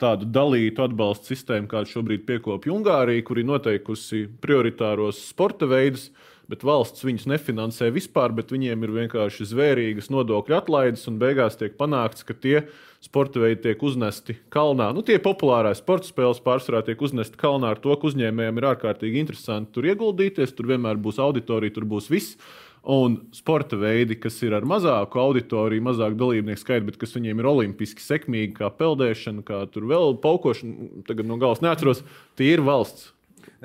tādu 0.00 0.28
dalītu 0.28 0.84
atbalstu 0.84 1.32
sistēmu, 1.32 1.68
kādu 1.70 1.92
šobrīd 1.92 2.26
piekopja 2.28 2.72
Ungārija, 2.74 3.24
kur 3.26 3.40
ir 3.40 3.48
noteikusi 3.48 4.26
prioritāros 4.44 5.22
sporta 5.30 5.68
veidus, 5.68 6.10
bet 6.50 6.64
valsts 6.66 7.04
viņus 7.06 7.26
nefinansē 7.30 7.88
vispār, 7.94 8.34
bet 8.36 8.52
viņiem 8.54 8.84
ir 8.86 8.92
vienkārši 9.00 9.48
zvērīgas 9.50 10.10
nodokļu 10.14 10.56
atlaides, 10.58 11.06
un 11.10 11.18
beigās 11.22 11.58
tiek 11.58 11.74
panākts, 11.78 12.26
ka 12.26 12.36
tie 12.38 12.60
sporta 13.02 13.42
veidi 13.42 13.64
tiek 13.68 13.82
uznesti 13.82 14.38
kalnā. 14.52 14.92
Nu, 14.94 15.02
tie 15.06 15.18
populārās 15.22 15.82
sporta 15.82 16.08
spēles 16.08 16.42
pārsvarā 16.44 16.84
tiek 16.86 17.02
uznesti 17.02 17.38
kalnā 17.40 17.74
ar 17.74 17.82
to, 17.82 17.94
ka 17.94 18.10
uzņēmējiem 18.10 18.62
ir 18.62 18.68
ārkārtīgi 18.72 19.20
interesanti 19.22 19.74
tur 19.74 19.90
ieguldīties, 19.90 20.54
tur 20.56 20.70
vienmēr 20.72 21.00
būs 21.02 21.20
auditorija, 21.22 21.76
tur 21.76 21.88
būs 21.90 22.10
viss. 22.12 22.38
Un 22.86 23.16
sporta 23.34 23.74
veidi, 23.74 24.14
kas 24.14 24.36
ir 24.46 24.54
ar 24.54 24.62
mazāku 24.62 25.18
auditoriju, 25.18 25.82
mazāku 25.88 26.14
dalībnieku 26.20 26.60
skaitu, 26.60 26.86
bet 26.86 27.00
kas 27.00 27.16
viņiem 27.16 27.42
ir 27.42 27.48
olimpiski 27.50 28.04
sekmīgi, 28.04 28.52
kā 28.60 28.70
peldēšana, 28.70 29.42
kā 29.46 29.64
tur 29.74 29.88
vēl 29.90 30.14
paukošana, 30.22 31.02
tagad 31.08 31.26
no 31.26 31.34
galas 31.42 31.64
neatceros, 31.66 32.04
tie 32.38 32.52
ir 32.54 32.62
valsts 32.62 33.10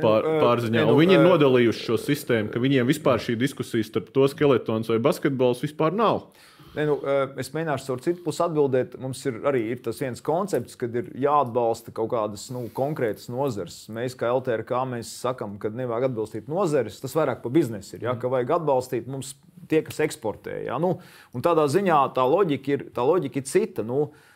pār, 0.01 0.25
Nu, 0.25 0.37
ē, 0.37 0.39
pārziņā. 0.43 0.85
Un 0.85 0.93
nu, 0.93 0.99
viņi 1.01 1.17
ir 1.17 1.23
ē, 1.23 1.27
nodalījuši 1.29 1.87
šo 1.89 1.99
sistēmu, 2.01 2.53
ka 2.53 2.61
viņiem 2.63 2.87
vispār 2.89 3.21
šī 3.21 3.37
diskusija 3.39 3.87
starp 3.87 4.13
to 4.15 4.27
skeletons 4.31 4.91
vai 4.91 5.01
basketbols 5.03 5.63
vispār 5.65 5.95
nav. 5.95 6.25
Ne, 6.71 6.85
nu, 6.87 6.95
eh, 7.03 7.33
es 7.41 7.49
mēģināšu 7.51 7.89
caur 7.89 8.01
citu 8.03 8.23
pusi 8.23 8.43
atbildēt. 8.45 8.95
Mums 9.01 9.19
ir 9.27 9.41
arī 9.49 9.65
ir 9.73 9.81
tas 9.83 9.99
viens 9.99 10.23
koncepts, 10.23 10.77
kad 10.79 10.95
ir 10.95 11.09
jāatbalsta 11.19 11.91
kaut 11.95 12.13
kādas 12.13 12.45
nu, 12.55 12.63
konkrētas 12.71 13.27
nozares. 13.31 13.83
Mēs, 13.91 14.15
kā 14.15 14.31
LTRK, 14.31 14.85
mēs 14.93 15.11
sakām, 15.19 15.57
ka 15.59 15.73
nevajag 15.75 16.07
atbalstīt 16.07 16.47
nozares. 16.51 17.01
Tas 17.03 17.15
vairāk 17.17 17.43
par 17.43 17.51
biznesu 17.51 17.97
ir. 17.97 18.07
Ja, 18.07 18.15
ka 18.15 18.31
vajag 18.31 18.55
atbalstīt 18.61 19.11
mums 19.11 19.33
tie, 19.67 19.81
kas 19.83 19.99
eksportē. 20.07 20.61
Ja, 20.69 20.79
nu, 20.79 20.95
tādā 21.43 21.67
ziņā 21.71 21.99
tā 22.15 22.23
loģika 22.23 22.75
ir, 22.77 22.87
tā 22.95 23.03
loģika 23.03 23.43
ir 23.43 23.49
cita. 23.51 23.83
Nu, 23.83 24.05
eh, 24.07 24.30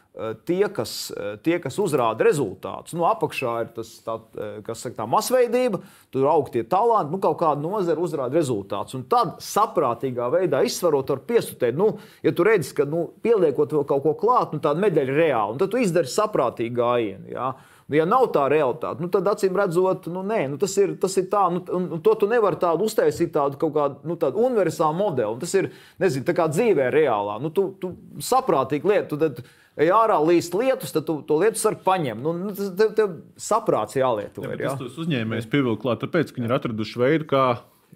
Tie 0.48 0.70
kas, 0.72 1.12
eh, 1.12 1.36
tie, 1.44 1.58
kas 1.60 1.76
uzrāda 1.76 2.24
rezultātus, 2.24 2.94
nu, 2.96 3.04
apakšā 3.04 3.56
ir 3.66 3.72
tas, 3.76 3.90
tā, 4.00 4.16
eh, 4.40 4.62
kas 4.64 4.86
saka, 4.86 5.02
tā 5.02 5.08
masveidība, 5.12 5.82
tur 6.10 6.30
aug 6.32 6.48
tie 6.54 6.64
talanti, 6.64 7.12
nu, 7.12 7.20
kaut 7.20 7.38
kāda 7.42 7.60
nozara 7.60 8.00
uzrāda 8.00 8.32
rezultātus. 8.32 8.96
Un 8.96 9.04
tad 9.04 9.42
saprātīgā 9.44 10.30
veidā 10.32 10.64
izsvarot, 10.64 11.10
var 11.10 11.20
piesutēt, 11.20 11.76
nu, 11.76 11.98
ja 12.24 12.32
tu 12.32 12.48
redzi, 12.48 12.74
ka 12.74 12.86
nu, 12.86 13.10
pieliekot 13.22 13.76
vēl 13.76 13.86
kaut 13.86 14.04
ko 14.04 14.14
klāt, 14.16 14.54
nu, 14.54 14.60
tāda 14.64 14.80
medaļa 14.80 15.12
ir 15.12 15.20
reāla, 15.20 15.52
un 15.52 15.60
tad 15.60 15.72
tu 15.72 15.84
izdari 15.84 16.08
saprātīgu 16.08 16.80
gājienu. 16.80 17.32
Ja? 17.36 17.52
Nu, 17.88 17.98
ja 18.00 18.06
nav 18.08 18.30
tā 18.34 18.48
realitāte, 18.50 19.04
nu, 19.04 19.12
tad 19.14 19.28
acīm 19.30 19.54
redzot, 19.60 20.08
nu, 20.10 20.24
nē, 20.26 20.46
nu, 20.50 20.58
tas, 20.58 20.74
ir, 20.82 20.96
tas 21.02 21.14
ir 21.22 21.28
tā, 21.30 21.44
nu, 21.54 21.60
un, 21.76 21.92
un 21.98 22.02
to 22.02 22.16
tu 22.18 22.30
nevari 22.32 22.58
tādu 22.62 22.88
uztaisīt, 22.88 23.34
tādu 23.36 23.60
kaut 23.62 23.76
kādu 23.76 24.10
nu, 24.10 24.16
tādu 24.18 24.42
universālu 24.48 24.96
modeli. 24.98 25.36
Un 25.36 25.44
Tas 25.44 25.54
ir, 25.60 25.70
nezinu, 26.02 26.26
tā 26.26 26.34
kā 26.34 26.48
dzīvē 26.50 26.88
reālā. 26.96 27.36
Nu, 27.44 27.52
tu, 27.54 27.68
tu 27.78 27.92
saprātīgi 28.24 28.90
lietu, 28.90 29.20
tad 29.22 29.44
ej 29.82 29.92
ārā 29.96 30.18
līst 30.24 30.56
lietus, 30.58 30.94
tad 30.96 31.08
tu 31.08 31.20
to 31.28 31.40
lietu 31.42 31.62
sargu 31.62 31.84
paņem. 31.86 32.22
Nu, 32.24 32.34
nu, 32.38 32.56
tas 32.56 32.74
tev, 32.80 32.94
tev 32.98 33.16
saprāts 33.40 33.98
jālieto. 34.00 34.44
Ja, 34.44 34.52
ir, 34.52 34.56
bet 34.56 34.66
ja? 34.66 34.74
es 34.74 34.82
tos 34.82 35.00
uzņēmējus 35.06 35.50
pievilku 35.52 35.84
klāt, 35.86 36.04
tāpēc, 36.04 36.32
ka 36.32 36.42
viņi 36.42 36.52
ir 36.52 36.58
atraduši 36.60 37.02
veidu, 37.02 37.30
kā 37.32 37.46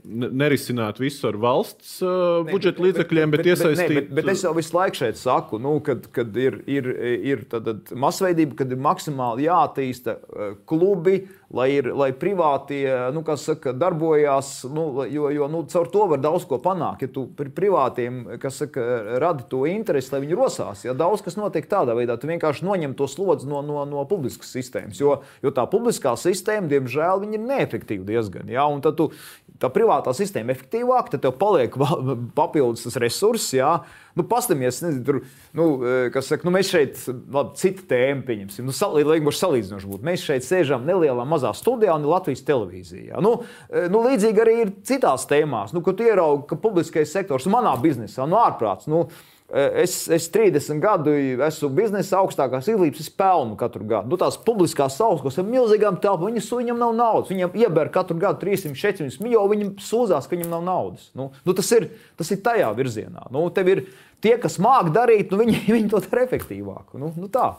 nerisināt 0.03 0.99
visu 1.01 1.27
ar 1.29 1.37
valsts 1.39 1.97
uh, 2.05 2.45
budžeta 2.47 2.83
līdzekļiem, 2.83 3.33
bet, 3.33 3.43
bet, 3.43 3.47
bet 3.47 3.51
iesaistīt. 3.53 3.95
Bet, 3.95 4.11
bet, 4.11 4.25
bet 4.25 4.33
es 4.33 4.43
jau 4.45 4.53
visu 4.57 4.75
laiku 4.77 5.01
šeit 5.01 5.19
saku, 5.19 5.59
nu, 5.61 5.75
kad, 5.85 6.07
kad 6.15 6.37
ir, 6.39 6.61
ir, 6.69 6.87
ir 7.33 7.43
masveidība, 7.99 8.57
kad 8.61 8.71
ir 8.71 8.81
maksimāli 8.81 9.47
jāattīsta 9.47 10.15
eh, 10.15 10.53
klubi, 10.69 11.17
lai, 11.53 11.67
ir, 11.79 11.89
lai 11.97 12.09
privātie 12.17 12.85
nu, 13.15 13.23
saka, 13.39 13.73
darbojās. 13.73 14.51
Nu, 14.69 15.05
jo 15.09 15.29
jo 15.33 15.49
nu, 15.51 15.63
caur 15.69 15.89
to 15.91 16.05
var 16.11 16.21
daudz 16.21 16.45
ko 16.49 16.59
panākt. 16.63 17.05
Ja 17.05 17.13
tu 17.13 17.25
pri 17.35 17.51
privātiem 17.53 18.21
saka, 18.53 18.85
radi 19.21 19.45
to 19.51 19.63
interesi, 19.69 20.13
lai 20.13 20.23
viņi 20.25 20.37
rosās, 20.37 20.85
ja 20.87 20.95
daudz 20.97 21.23
kas 21.25 21.37
notiek 21.39 21.67
tādā 21.69 21.95
veidā, 21.97 22.17
tu 22.19 22.29
vienkārši 22.29 22.65
noņem 22.67 22.95
to 22.97 23.09
slodzi 23.09 23.49
no, 23.49 23.61
no, 23.65 23.83
no 23.89 24.05
publiskas 24.09 24.53
sistēmas. 24.55 25.01
Jo, 25.01 25.19
jo 25.43 25.53
tā 25.55 25.65
publiskā 25.69 26.15
sistēma, 26.19 26.69
diemžēl, 26.71 27.27
ir 27.29 27.45
neefektīva 27.45 28.07
diezgan. 28.07 28.49
Ja? 28.51 28.67
Un 28.69 28.83
tad 28.85 28.99
tu, 28.99 29.09
tā 29.59 29.69
privātā 29.73 30.13
sistēma 30.15 30.53
efektīvāka, 30.55 31.13
tad 31.13 31.23
tev 31.25 31.35
paliek 31.39 31.75
papildus 32.39 32.85
tas 32.85 32.97
resurss. 33.01 33.53
Ja? 33.55 33.79
Nu, 34.17 34.25
Paskatāmies, 34.27 34.81
nezinu, 34.83 35.03
tur, 35.07 35.19
nu, 35.55 35.67
eh, 35.85 36.09
kas 36.13 36.31
saka, 36.31 36.47
nu, 36.47 36.53
mēs 36.55 36.71
šeit, 36.73 36.99
labi, 37.07 37.55
citu 37.59 37.85
tēmu 37.89 38.25
pieņemsim. 38.27 38.67
Nu, 38.67 38.75
sal, 38.75 38.97
būtu 38.99 39.39
salīdzinoši 39.39 39.89
būt. 39.91 40.05
Mēs 40.05 40.25
šeit 40.27 40.47
sēžam 40.47 40.87
nelielā 40.87 41.25
mazā 41.29 41.53
studijā 41.55 41.95
un 41.95 42.07
Latvijas 42.09 42.45
televīzija. 42.47 43.13
ja. 43.13 43.23
Nu, 43.23 43.39
eh, 43.69 43.89
nu, 43.91 44.03
līdzīgi 44.07 44.43
arī 44.43 44.55
ir 44.65 44.75
citās 44.87 45.27
tēmās, 45.29 45.75
nu, 45.75 45.83
tu 45.83 46.07
ieraugi, 46.07 46.47
ka 46.49 46.59
publiskais 46.59 47.11
sektors 47.11 47.49
manā 47.51 47.75
biznesā, 47.81 48.27
nu, 48.29 48.39
ārprāts. 48.39 48.89
Nu, 48.91 49.07
Es, 49.49 50.03
es 50.13 50.27
30 50.29 50.77
gadu 50.77 51.09
esmu 51.41 51.71
biznesa 51.73 52.19
augstākās 52.19 52.67
izglītības, 52.69 53.07
es 53.07 53.13
pelnu 53.17 53.55
katru 53.57 53.87
gadu. 53.89 54.11
Nu, 54.11 54.19
tās 54.21 54.37
publiskās 54.45 54.99
saules 54.99 55.39
ar 55.41 55.47
milzīgām 55.47 55.97
telpām, 56.03 56.27
viņas, 56.29 56.51
viņam 56.59 56.77
nav 56.77 56.93
naudas. 56.93 57.31
Viņam 57.33 57.57
ieber 57.57 57.89
katru 57.93 58.19
gadu 58.21 58.43
300, 58.43 58.75
400 58.77 59.25
miljonu, 59.25 59.49
viņam 59.55 59.71
sūdzās, 59.81 60.29
ka 60.29 60.37
viņam 60.37 60.53
nav 60.53 60.67
naudas. 60.67 61.09
Nu, 61.17 61.31
nu, 61.47 61.57
tas, 61.57 61.71
ir, 61.73 61.89
tas 62.19 62.29
ir 62.29 62.43
tajā 62.45 62.69
virzienā. 62.77 63.25
Nu, 63.33 63.47
tev 63.55 63.73
ir 63.73 63.83
tie, 64.21 64.35
kas 64.37 64.59
māca 64.61 64.93
darīt, 65.01 65.33
nu, 65.33 65.41
viņi, 65.41 65.63
viņi 65.79 65.89
to 65.95 66.03
dara 66.05 66.27
efektīvāk. 66.29 66.93
Nu, 67.01 67.09
nu, 67.17 67.33
tā. 67.33 67.55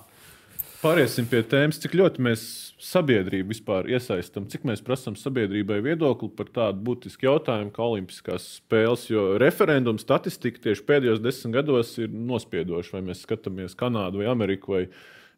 Pāriesim 0.84 1.26
pie 1.28 1.42
tēmas, 1.42 1.82
cik 1.82 1.98
ļoti 1.98 2.22
mēs 2.22 2.44
sabiedrību 2.80 3.52
vispār 3.52 3.88
iesaistām, 3.92 4.46
cik 4.50 4.64
mēs 4.68 4.82
prasām 4.84 5.16
sabiedrībai 5.18 5.80
viedokli 5.84 6.30
par 6.36 6.48
tādu 6.54 6.80
būtisku 6.86 7.26
jautājumu 7.28 7.72
kā 7.76 7.84
Olimpiskās 7.84 8.46
spēles. 8.56 9.06
Jo 9.12 9.34
referendumu 9.40 10.00
statistika 10.00 10.62
tieši 10.64 10.84
pēdējos 10.88 11.22
desmit 11.22 11.58
gados 11.58 11.92
ir 12.00 12.12
nospiedoša. 12.12 12.96
Vai 12.96 13.06
mēs 13.10 13.24
skatāmies 13.26 13.76
Kanādu 13.78 14.22
vai 14.22 14.30
Ameriku 14.32 14.78
vai 14.78 14.84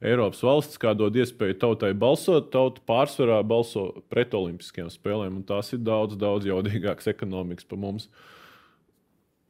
Eiropas 0.03 0.43
valsts, 0.43 0.79
kā 0.83 0.97
dod 0.99 1.15
iespēju 1.19 1.61
tautai 1.63 1.93
balsot, 1.95 2.51
tauta 2.55 2.83
pārsvarā 2.89 3.39
balso 3.47 3.89
pret 4.11 4.35
Olimpiskajām 4.35 4.91
spēlēm, 4.91 5.37
un 5.39 5.47
tās 5.47 5.71
ir 5.75 5.83
daudz, 5.87 6.17
daudz 6.19 6.49
jaudīgākas 6.51 7.11
ekonomikas 7.13 7.69
par 7.69 7.79
mums. 7.83 8.09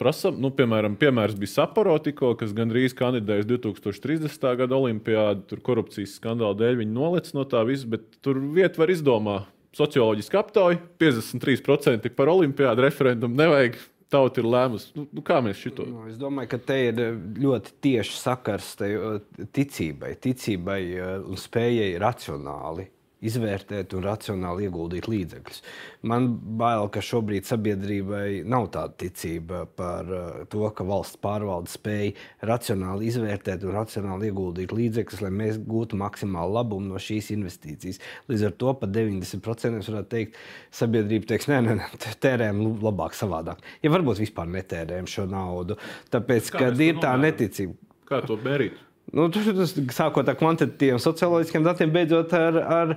Prasam, 0.03 0.35
nu, 0.43 0.51
piemēram, 0.51 0.97
piemērs 0.99 1.37
bija 1.39 1.53
Saporo, 1.53 1.95
tikko, 2.03 2.33
kas 2.41 2.51
gandrīz 2.57 2.95
kandidējas 2.99 3.47
2030. 3.47 4.47
gada 4.59 4.75
olimpiādu. 4.75 5.45
Tur 5.53 5.63
korupcijas 5.63 6.17
skandāla 6.19 6.59
dēļ 6.59 6.81
viņi 6.81 6.95
nolec 6.97 7.31
no 7.37 7.45
tā 7.47 7.63
visa, 7.69 7.87
bet 7.93 8.09
tur 8.25 8.41
vieta 8.57 8.83
var 8.83 8.91
izdomāt. 8.91 9.51
Socioloģiski 9.79 10.37
aptauja 10.37 10.81
53% 11.01 12.11
par 12.17 12.33
olimpiādu 12.33 12.85
referendumu 12.85 13.39
nevajag. 13.39 13.79
Tauta 14.13 14.43
ir 14.43 14.49
lēmusi. 14.53 14.91
Nu, 14.99 15.07
nu, 15.09 15.23
kā 15.25 15.39
mēs 15.41 15.57
šito? 15.63 15.87
Nu, 15.89 16.03
Es 16.11 16.19
domāju, 16.21 16.51
ka 16.51 16.59
te 16.67 16.75
ir 16.91 16.99
ļoti 17.41 17.73
tieši 17.87 18.19
sakars 18.19 18.75
tai, 18.77 18.91
eh, 18.99 19.47
ticībai, 19.57 20.11
ticībai 20.21 20.81
eh, 20.91 21.15
un 21.23 21.41
spējai 21.41 21.95
racionāli 22.03 22.91
izvērtēt 23.27 23.95
un 23.97 24.07
racionāli 24.07 24.67
ieguldīt 24.67 25.09
līdzekļus. 25.11 25.63
Man 26.11 26.29
bail, 26.59 26.89
ka 26.93 27.03
šobrīd 27.05 27.47
sabiedrībai 27.47 28.43
nav 28.49 28.69
tāda 28.75 28.97
ticība 29.05 29.65
par 29.79 30.11
eh, 30.13 30.43
to, 30.53 30.65
ka 30.75 30.87
valsts 30.89 31.21
pārvalde 31.23 31.71
spēj 31.73 32.13
racionāli 32.49 33.09
izvērtēt 33.11 33.67
un 33.67 33.77
racionāli 33.79 34.31
ieguldīt 34.31 34.75
līdzekļus, 34.75 35.25
lai 35.25 35.33
mēs 35.43 35.61
gūtu 35.67 35.99
maksimālu 36.01 36.57
labumu 36.59 36.93
no 36.93 37.03
šīs 37.03 37.33
investīcijas. 37.37 38.03
Līdz 38.31 38.47
ar 38.51 38.57
to 38.63 38.77
pat 38.83 38.95
90% 38.95 39.83
es 39.83 39.91
varētu 39.93 40.13
teikt, 40.13 40.39
sabiedrība 40.75 41.33
teiks, 41.33 41.51
nē, 41.51 41.63
nē, 41.67 41.79
nē 41.81 42.17
tērējam 42.23 42.63
labāk, 42.83 43.17
savādāk. 43.19 43.63
Ja 43.85 43.93
varbūt 43.95 44.23
vispār 44.23 44.51
netērējam 44.59 45.11
šo 45.11 45.29
naudu, 45.31 45.79
tāpēc, 46.13 46.53
Kā 46.53 46.67
ka 46.67 46.73
ir 46.83 47.03
tā 47.03 47.15
neticība. 47.21 47.79
Kā 48.09 48.21
to 48.27 48.37
mērīt? 48.43 48.81
Nu, 49.13 49.27
ir 49.29 49.57
tas, 49.59 49.75
sākot 49.93 50.29
ar 50.29 50.37
kvantitatīviem, 50.41 50.97
socioloģiskiem 51.03 51.67
datiem, 51.67 51.91
beidzot 51.93 52.31
ar, 52.33 52.57
ar, 52.77 52.93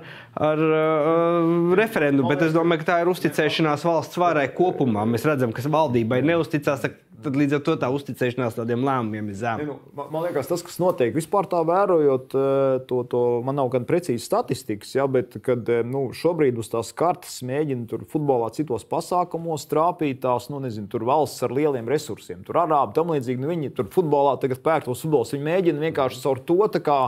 ar 0.48 0.62
uh, 0.64 1.74
referendumu. 1.76 2.30
Bet 2.32 2.46
es 2.46 2.54
domāju, 2.54 2.80
ka 2.80 2.88
tā 2.88 2.96
ir 3.02 3.10
uzticēšanās 3.12 3.84
valsts 3.84 4.16
varai 4.20 4.46
kopumā. 4.56 5.04
Mēs 5.12 5.26
redzam, 5.28 5.52
ka 5.52 5.64
valdībai 5.74 6.22
neusticās, 6.24 6.86
tad 7.24 7.36
līdz 7.38 7.56
ar 7.58 7.62
to 7.64 7.74
tā 7.80 7.88
uzticēšanās 7.92 8.56
tādiem 8.58 8.84
lēmumiem 8.86 9.30
ir 9.30 9.38
zema. 9.38 9.66
Nu, 9.68 9.76
man, 9.96 10.08
man 10.12 10.26
liekas, 10.26 10.48
tas, 10.50 10.62
kas 10.66 10.78
notiek 10.82 11.14
vispār 11.16 11.48
tā 11.50 11.60
vērojot, 11.66 12.36
eh, 12.36 12.76
to, 12.90 13.00
to 13.10 13.22
man 13.46 13.58
nav 13.60 13.70
kāda 13.72 13.88
precīza 13.88 14.24
statistikas, 14.24 14.92
ja, 14.96 15.06
bet 15.10 15.38
kad 15.46 15.68
eh, 15.72 15.82
nu, 15.86 16.06
šobrīd 16.16 16.60
uz 16.60 16.70
tās 16.72 16.92
kartes 16.96 17.38
mēģina 17.46 17.88
tur 17.90 18.04
futbolā, 18.10 18.50
citos 18.56 18.86
pasākumos 18.88 19.68
trāpīt 19.70 20.22
tās 20.26 20.50
nu, 20.52 20.60
nezinu, 20.64 20.90
valsts 21.06 21.44
ar 21.46 21.54
lieliem 21.54 21.88
resursiem, 21.90 22.44
tur 22.46 22.60
arābi 22.64 22.96
tam 22.96 23.12
līdzīgi. 23.14 23.42
Nu, 23.42 23.50
viņi 23.52 23.72
tur 23.76 23.90
futbolā 23.92 24.36
tagad 24.42 24.62
pērk 24.64 24.88
tos 24.88 25.04
futbols, 25.04 25.34
viņi 25.34 25.46
mēģina 25.46 25.88
vienkārši 25.88 26.22
caur 26.24 26.42
to 26.46 26.60
tā 26.72 26.82
kā. 26.84 27.00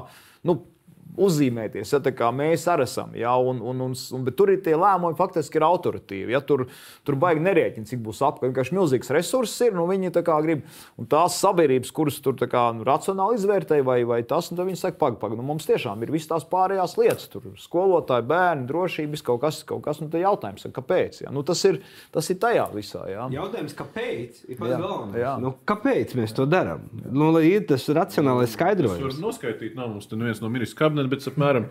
Nu, 0.46 0.60
uzzīmēties, 1.16 1.92
ja, 1.94 2.00
tā 2.02 2.12
kā 2.16 2.28
mēs 2.34 2.66
arī 2.70 2.84
esam. 2.86 3.14
Ja, 3.18 3.34
un, 3.40 3.60
un, 3.64 3.80
un, 3.88 3.94
un, 3.94 4.24
bet 4.26 4.36
tur 4.38 4.52
ir 4.52 4.60
tie 4.64 4.74
lēmumi, 4.78 5.16
faktiski 5.18 5.58
ir 5.58 5.66
autoritīvi. 5.66 6.34
Ja, 6.34 6.40
tur, 6.44 6.66
tur 7.06 7.18
baigi 7.20 7.42
nerēķina, 7.44 7.88
cik 7.88 8.02
būs 8.04 8.20
apkārt. 8.26 8.48
Vienkārši 8.48 8.76
milzīgs 8.76 9.12
resurss 9.14 9.64
ir. 9.64 9.74
Nu, 9.76 9.86
viņi 9.90 10.12
tā 10.14 10.22
kā 10.26 10.36
grib, 10.44 10.64
un 11.00 11.08
tās 11.10 11.38
sabiedrības, 11.42 11.92
kuras 11.94 12.18
tur 12.24 12.38
kā, 12.38 12.64
nu, 12.76 12.84
racionāli 12.86 13.38
izvērtē, 13.38 13.80
vai, 13.86 14.00
vai 14.08 14.20
tas, 14.28 14.50
nu, 14.52 14.66
viņi 14.68 14.80
saka, 14.82 14.98
pagaidi, 15.00 15.20
pagaidi. 15.22 15.40
Nu, 15.40 15.48
mums 15.48 15.68
tiešām 15.68 16.04
ir 16.04 16.12
visas 16.14 16.30
tās 16.32 16.46
pārējās 16.50 16.96
lietas. 17.00 17.28
Tur 17.32 17.48
skolotāji, 17.60 18.28
bērni, 18.28 18.68
drošības 18.70 19.24
kaut 19.26 19.42
kas, 19.46 19.62
kaut 19.68 19.84
kas. 19.86 20.02
Nu, 20.02 20.10
jautājums, 20.12 20.66
kāpēc? 20.76 21.22
Ja? 21.24 21.34
Nu, 21.34 21.44
tas, 21.46 21.64
ir, 21.68 21.80
tas 22.14 22.28
ir 22.30 22.40
tajā 22.42 22.68
visā. 22.74 23.04
Ja? 23.10 23.26
Jautājums, 23.32 23.74
kāpēc? 23.78 24.44
Ir 24.48 24.60
pats 24.60 24.76
galvenais. 24.76 25.42
Nu, 25.42 25.54
kāpēc 25.68 26.14
mēs 26.18 26.36
to 26.36 26.46
darām? 26.48 26.86
Nu, 27.08 27.30
lai 27.34 27.46
ir 27.50 27.66
tas 27.68 27.86
racionālais 27.94 28.54
skaidrojums. 28.54 29.18
Tur 29.18 29.22
noskaidrot, 29.22 29.76
nav 29.78 29.92
mums 29.92 30.08
neviens 30.12 30.42
no 30.42 30.50
ministra 30.52 30.84
kabineta, 31.08 31.14
bet 31.16 31.32
apmēram. 31.32 31.70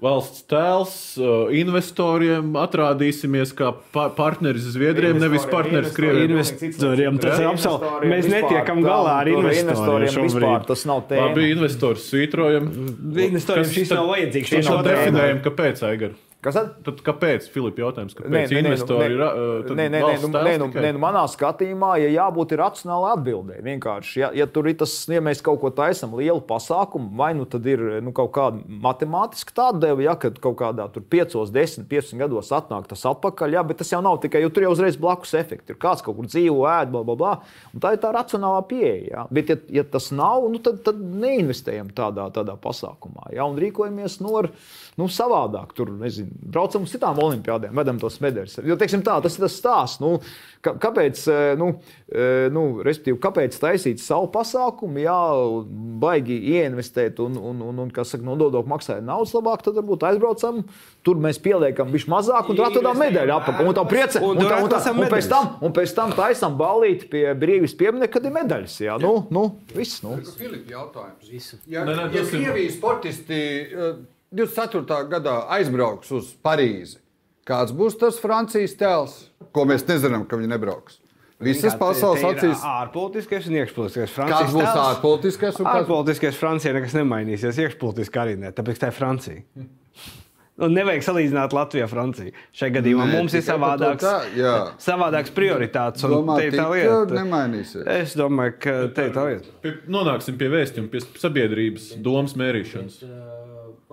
Valsts 0.00 0.46
tēls 0.48 0.92
uh, 1.20 1.50
investoriem 1.52 2.54
atrādīsimies 2.56 3.50
kā 3.52 3.74
pa 3.92 4.06
partneris 4.16 4.64
Zviedrijam, 4.72 5.18
nevis 5.20 5.44
partneris 5.44 5.92
Krievijai. 5.92 6.30
Investoriem 6.30 7.18
tas 7.20 7.36
ir 7.36 7.50
absolūti. 7.50 8.08
Mēs 8.08 8.30
netiekam 8.32 8.80
galā 8.80 9.18
ar 9.20 9.28
investoriem. 9.28 10.08
Vispār, 10.24 10.64
tas 10.64 10.86
nav 10.88 11.04
tēma. 11.10 11.34
Labi, 11.34 11.50
investors 11.52 12.08
svītrojam. 12.08 12.72
Investoriem 13.12 13.68
šis 13.76 13.92
nav 13.92 14.08
vajadzīgs. 14.14 14.54
Šis 14.54 14.72
nav 14.72 14.82
definējums, 14.88 15.44
kāpēc, 15.44 15.84
Aigar. 15.90 16.16
Kas 16.40 16.56
tad? 16.56 16.70
Tad 16.86 17.00
kāpēc, 17.04 17.50
Filipa, 17.52 17.82
jautājums, 17.82 18.14
kāpēc 18.16 18.32
Nē, 18.32 18.42
nu, 18.48 18.60
investori 18.62 19.02
nē, 19.02 19.08
ir? 19.12 19.74
Nē, 19.76 19.86
nē, 19.92 19.98
nē, 20.00 20.12
nu, 20.22 20.28
nē, 20.32 20.52
nu, 20.62 20.68
nē, 20.72 20.92
nu, 20.96 21.00
manā 21.02 21.26
skatījumā, 21.28 21.90
ja 22.00 22.08
jābūt 22.14 22.54
racionāli 22.56 23.10
atbildēji. 23.10 23.64
Vienkārši, 23.66 24.22
ja, 24.22 24.30
ja 24.38 24.46
tur 24.48 24.70
ir 24.70 24.78
tas, 24.80 24.94
ja 25.12 25.20
mēs 25.24 25.42
kaut 25.44 25.60
ko 25.60 25.68
taisām 25.76 26.14
lielu 26.16 26.40
pasākumu, 26.48 27.10
vai 27.20 27.34
nu 27.36 27.44
tad 27.50 27.68
ir 27.68 27.82
nu, 28.00 28.14
kaut 28.16 28.32
kāda 28.38 28.64
matemātiska 28.86 29.52
tāda 29.58 29.82
deva, 29.84 30.06
ja 30.06 30.14
kad 30.22 30.40
kaut 30.40 30.56
kādā 30.62 30.88
5, 30.96 31.36
10, 31.52 31.84
15 31.92 32.24
gados 32.24 32.48
atnāk 32.56 32.88
tas 32.88 33.04
atpakaļ, 33.12 33.58
ja, 33.58 33.66
bet 33.68 33.82
tas 33.82 33.92
jau 33.92 34.00
nav 34.04 34.22
tikai, 34.24 34.40
jo 34.40 34.48
tur 34.48 34.64
jau 34.64 34.72
uzreiz 34.78 34.96
blakus 35.00 35.36
efekti. 35.36 35.74
Ir 35.74 35.80
kāds 35.82 36.00
kaut 36.06 36.16
kur 36.22 36.30
dzīvo, 36.30 36.64
ēd, 36.72 36.88
bla, 36.96 37.04
bla, 37.04 37.18
bla. 37.20 37.34
Un 37.74 37.84
tā 37.84 37.92
ir 37.92 38.00
tā 38.00 38.14
racionālā 38.16 38.64
pieeja. 38.70 39.04
Ja. 39.10 39.26
Bet, 39.28 39.52
ja, 39.52 39.60
ja 39.82 39.84
tas 39.84 40.08
nav, 40.16 40.48
nu, 40.48 40.64
tad, 40.64 40.80
tad 40.88 41.04
neinvestējam 41.04 41.92
tādā, 41.92 42.30
tādā 42.32 42.56
pasākumā 42.60 43.34
ja, 43.36 43.44
un 43.44 43.60
rīkojamies 43.60 44.22
no. 44.24 44.30
Nu, 44.30 44.50
nu, 44.98 45.06
savādāk. 45.10 45.74
Tur 45.76 45.92
nezinu, 46.00 46.32
braucam 46.52 46.86
uz 46.86 46.92
citām 46.94 47.18
olimpiādēm, 47.22 47.74
vedam 47.76 48.00
tos 48.00 48.18
medaļus. 48.22 48.58
Jo, 48.66 48.76
teiksim, 48.80 49.04
tā, 49.06 49.16
tas 49.22 49.36
ir 49.36 49.44
tas 49.44 49.56
stāsts. 49.60 50.00
Nu, 50.02 50.16
kā, 50.64 50.74
kāpēc, 50.80 51.22
eh, 51.30 51.52
nu, 51.60 51.70
eh, 52.10 52.48
nu, 52.52 52.82
kāpēc 53.22 53.56
taisīt 53.60 54.02
savu 54.02 54.30
pasākumu, 54.34 55.00
jā, 55.04 55.18
baigi 56.02 56.36
ieinvestēt 56.56 57.20
un, 57.24 57.38
un, 57.38 57.62
un, 57.70 57.82
un 57.86 57.90
kas 57.94 58.14
saka, 58.14 58.26
no 58.26 58.36
nodokļu 58.40 58.72
maksājuma 58.74 59.06
naudas 59.06 59.34
labāk, 59.36 59.64
tad 59.66 59.78
varbūt 59.80 60.06
aizbraucam. 60.10 60.64
Tur 61.06 61.16
mēs 61.16 61.38
pieliekam 61.40 61.88
viņš 61.88 62.06
mazāk 62.12 62.50
un 62.50 62.58
tur 62.58 62.66
atrodam 62.66 62.98
medaļu 63.00 63.32
apakšā. 63.38 63.66
Un 63.70 63.76
tā 63.76 63.84
priecē, 63.88 64.20
un, 64.20 64.36
un, 64.36 64.44
tā, 64.44 64.58
un, 64.60 64.68
tā, 64.68 64.80
un, 64.92 65.06
pēc 65.08 65.30
tam, 65.32 65.50
un 65.64 65.74
pēc 65.76 65.94
tam 65.96 66.12
taisam 66.16 66.58
balīt 66.60 67.06
pie 67.12 67.24
brīvības 67.40 67.76
pieminiekta, 67.80 68.18
kad 68.18 68.28
ir 68.28 68.36
medaļas. 68.36 68.78
Jā, 68.84 68.98
nu, 69.00 69.14
nu, 69.32 69.46
viss. 69.72 70.02
Nu. 70.04 70.18
Filipa 70.36 70.76
jautājums. 70.76 71.54
Ja, 71.64 71.86
ne, 71.88 71.96
ne, 71.96 72.08
ja 72.12 72.26
Krievijas 72.28 72.76
sportisti. 72.76 73.40
Uh, 74.30 74.46
24. 74.46 75.08
gadā 75.10 75.32
aizbrauks 75.56 76.10
uz 76.14 76.28
Parīzi, 76.44 77.00
kāds 77.48 77.72
būs 77.74 77.96
tas 77.98 78.20
Francijas 78.22 78.76
tēls, 78.78 79.16
ko 79.50 79.64
mēs 79.66 79.82
nezinām, 79.88 80.22
ka 80.30 80.38
viņi 80.38 80.52
nebrauks? 80.52 81.00
Visas 81.40 81.74
pasaules 81.80 82.22
acīs. 82.28 82.62
Ārpolitiskais 82.62 83.48
un 83.48 83.56
iekšpolitiskais. 83.62 84.14
Kāds 84.14 84.54
būs 84.54 84.68
ārpolitiskais 84.68 85.58
un 85.58 85.66
kāds? 85.66 85.80
Ārpolitiskais 85.80 86.38
Francijā 86.38 86.76
nekas 86.76 86.94
nemainīsies, 86.98 87.58
iekšpolitiski 87.64 88.22
arī 88.22 88.38
ne, 88.38 88.52
tāpēc 88.54 88.82
tā 88.82 88.92
ir 88.92 88.98
Francija. 89.00 89.66
Un 90.60 90.74
nevajag 90.76 91.06
salīdzināt 91.06 91.54
Latviju 91.56 91.86
ar 91.86 91.90
Franciju. 91.90 92.34
Šajā 92.60 92.74
gadījumā 92.76 93.06
Nē, 93.08 93.16
mums 93.16 93.34
ir 93.34 93.44
savādāks, 93.46 94.04
tā, 94.04 94.50
savādāks 94.84 95.32
prioritātes. 95.32 96.04
Domā, 96.04 96.36
te 96.36 96.50
ir 96.50 96.58
tā 96.60 96.66
lieta. 96.68 97.16
Nemainīsies. 97.16 97.86
Es 97.96 98.12
domāju, 98.20 98.58
ka 98.60 98.74
te 98.92 99.08
ir 99.08 99.14
tā 99.16 99.24
lieta. 99.30 99.72
Nonāksim 99.88 100.36
pie 100.38 100.52
vēstījuma, 100.52 100.92
pie 100.92 101.00
sabiedrības 101.22 101.94
domas 102.04 102.36
mērīšanas 102.36 103.00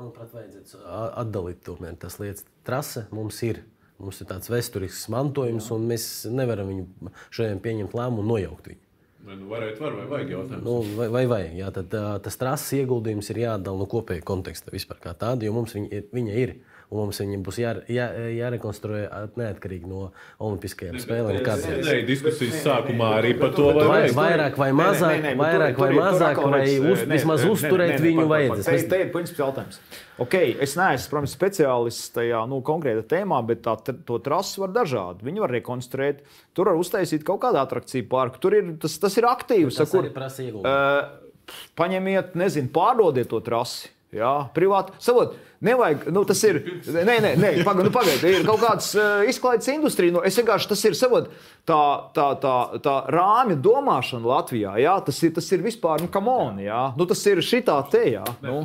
manuprāt, 0.07 0.33
vajadzētu 0.33 0.83
atdalīt 1.21 1.63
tomēr 1.65 1.97
tas 1.99 2.17
lietas. 2.21 2.47
Trase 2.67 3.07
mums 3.11 3.41
ir. 3.43 3.63
Mums 3.97 4.19
ir 4.21 4.27
tāds 4.29 4.51
vēsturisks 4.53 5.07
mantojums, 5.09 5.71
un 5.73 5.87
mēs 5.89 6.27
nevaram 6.29 6.67
viņu 6.69 7.13
šodien 7.33 7.61
pieņemt 7.63 7.95
lēmumu 7.97 8.27
nojaukt 8.29 8.69
viņu. 8.69 8.83
Vai 9.27 9.35
nu 9.35 9.49
varētu, 9.49 9.81
var, 9.81 9.95
vai 9.97 10.05
vajag 10.11 10.29
jautājums? 10.31 10.63
Nu, 10.63 10.75
vai, 10.95 11.07
vai 11.11 11.23
vajag, 11.27 11.55
jā, 11.57 11.71
tad, 11.75 11.95
tas 12.23 12.37
trases 12.39 12.77
ieguldījums 12.77 13.27
ir 13.33 13.41
jāatdala 13.41 13.81
no 13.81 13.87
kopēja 13.89 14.23
konteksta 14.23 14.71
vispār 14.71 15.01
kā 15.03 15.15
tāda, 15.17 15.47
jo 15.47 15.55
mums 15.55 15.73
viņa 15.75 15.89
ir. 15.97 16.05
Viņa 16.13 16.37
ir 16.43 16.53
un 16.87 17.01
mums 17.01 17.19
viņiem 17.19 17.41
būs 17.43 17.57
jā, 17.59 17.73
jā, 17.91 18.05
jārekonstruē 18.37 19.01
neatkarīgi 19.35 19.89
no 19.89 20.05
Olimpiskajām 20.43 20.99
spēlēm. 21.03 21.41
Tas 21.43 21.65
bija 21.67 22.05
diskusijas 22.07 22.61
sākumā 22.63 23.09
arī 23.19 23.33
par 23.39 23.51
to, 23.57 23.67
vai 23.75 23.87
vai 23.89 24.03
vairāk 24.15 24.59
vai 24.59 24.69
mazāk, 24.75 25.17
nē, 25.17 25.33
nē, 25.33 25.33
vairāk 25.41 25.81
vai 25.81 25.89
mazāk, 25.97 26.41
vai 26.47 26.63
uz, 26.79 27.03
vismaz 27.11 27.43
uzturēt 27.47 27.99
viņu 28.03 28.27
vajadzēs. 28.31 28.69
Tas 28.87 29.01
ir 29.01 29.11
princips 29.15 29.43
jautājums. 29.43 29.81
Okay, 30.17 30.55
es 30.63 30.73
neesmu, 30.79 31.11
protams, 31.11 31.33
speciālists 31.37 32.13
tajā 32.15 32.39
nu, 32.49 32.57
konkrētā 32.65 33.03
tēmā, 33.11 33.37
bet 33.45 33.61
tā, 33.67 33.75
to 34.07 34.17
trasu 34.25 34.63
var 34.63 34.71
dažādi. 34.73 35.27
Viņi 35.27 35.43
var 35.43 35.53
rekonstruēt, 35.53 36.23
tur 36.57 36.71
var 36.71 36.79
uztaisīt 36.79 37.25
kaut 37.27 37.43
kādu 37.43 37.61
atrakciju 37.61 38.07
parku. 38.09 38.41
Tur 38.41 38.55
ir, 38.57 38.71
tas, 38.81 38.95
tas 39.03 39.19
ir 39.19 39.27
aktīvs. 39.29 39.77
Tas 39.77 39.93
kur, 39.93 40.07
prasa 40.15 40.47
ieguldīt. 40.47 40.65
Uh, 40.65 41.59
paņemiet, 41.77 42.33
nezinu, 42.39 42.71
pārdodiet 42.73 43.29
to 43.29 43.43
trasi. 43.45 43.91
Jā, 44.15 44.47
privāti. 44.55 44.95
Savot, 45.03 45.35
Nevajag, 45.59 46.05
nu, 46.13 46.21
tas 46.27 46.41
ir. 46.45 46.59
Nē, 46.85 47.17
nē, 47.23 47.31
nē 47.41 47.51
pagaidiet, 47.67 47.93
pagaid, 47.95 48.25
ir 48.29 48.43
kaut 48.45 48.61
kāds 48.61 48.91
uh, 48.97 49.23
izklaides 49.25 49.69
industrija. 49.73 50.13
Nu, 50.13 50.21
es 50.25 50.37
vienkārši 50.37 50.69
tas 50.69 50.83
ir 50.85 50.97
savot, 50.97 51.31
tā, 51.65 51.79
tā, 52.13 52.27
tā, 52.43 52.53
tā 52.83 52.93
rāmja 53.13 53.57
domāšana 53.65 54.29
Latvijā. 54.29 54.75
Jā, 54.83 54.93
tas 55.07 55.17
ir, 55.25 55.33
tas 55.33 55.49
ir 55.55 55.63
vispār, 55.65 56.03
nu, 56.03 56.11
kam 56.13 56.29
on, 56.29 56.59
jā. 56.61 56.81
Nu, 56.99 57.07
tas 57.09 57.23
ir 57.31 57.41
šitā 57.41 57.79
te, 57.89 58.03
jā. 58.13 58.25
Nu. 58.45 58.59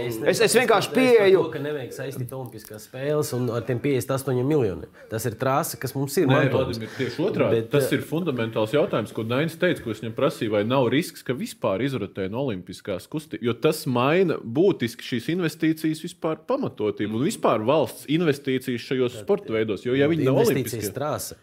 Es, 0.00 0.16
es, 0.32 0.40
es 0.48 0.56
vienkārši 0.56 0.94
pieeju. 0.94 1.44
To, 1.44 1.52
ka 1.52 1.62
nevajag 1.62 1.92
saistīt 1.98 2.32
Olimpiskās 2.32 2.88
spēles 2.88 3.34
un 3.36 3.50
ar 3.52 3.68
tiem 3.68 3.82
58 3.84 4.48
miljoniem. 4.48 4.88
Tas 5.12 5.28
ir 5.28 5.36
trāsa, 5.40 5.76
kas 5.80 5.92
mums 5.98 6.16
ir. 6.16 6.30
Nē, 6.32 6.46
Vladimir, 6.54 6.88
tieši 6.96 7.24
otrādi. 7.28 7.60
Bet, 7.60 7.70
tas 7.76 7.92
ir 7.92 8.04
fundamentāls 8.08 8.72
jautājums, 8.72 9.12
ko 9.12 9.26
Dainis 9.28 9.58
teica, 9.60 9.84
ko 9.84 9.92
es 9.92 10.00
viņam 10.00 10.16
prasīju, 10.16 10.56
vai 10.56 10.64
nav 10.64 10.88
risks, 10.94 11.26
ka 11.26 11.36
vispār 11.36 11.84
izrotē 11.84 12.30
no 12.32 12.46
Olimpiskās 12.48 13.08
kustības, 13.10 13.44
jo 13.44 13.54
tas 13.60 13.84
maina 13.90 14.40
būtiski 14.40 15.12
šīs 15.12 15.32
investīcijas 15.36 16.04
vispār 16.06 16.37
par 16.38 16.54
pamatotību 16.54 17.18
un 17.18 17.26
vispār 17.26 17.66
valsts 17.66 18.08
investīcijas 18.14 18.86
šajos 18.86 19.20
sporta 19.24 19.54
veidos. 19.56 19.84
Jo, 19.86 19.98
ja 19.98 20.08
viņi 20.10 20.30
nav 20.30 20.42
olimpiskie, 20.46 20.86
strāsa. 20.86 21.38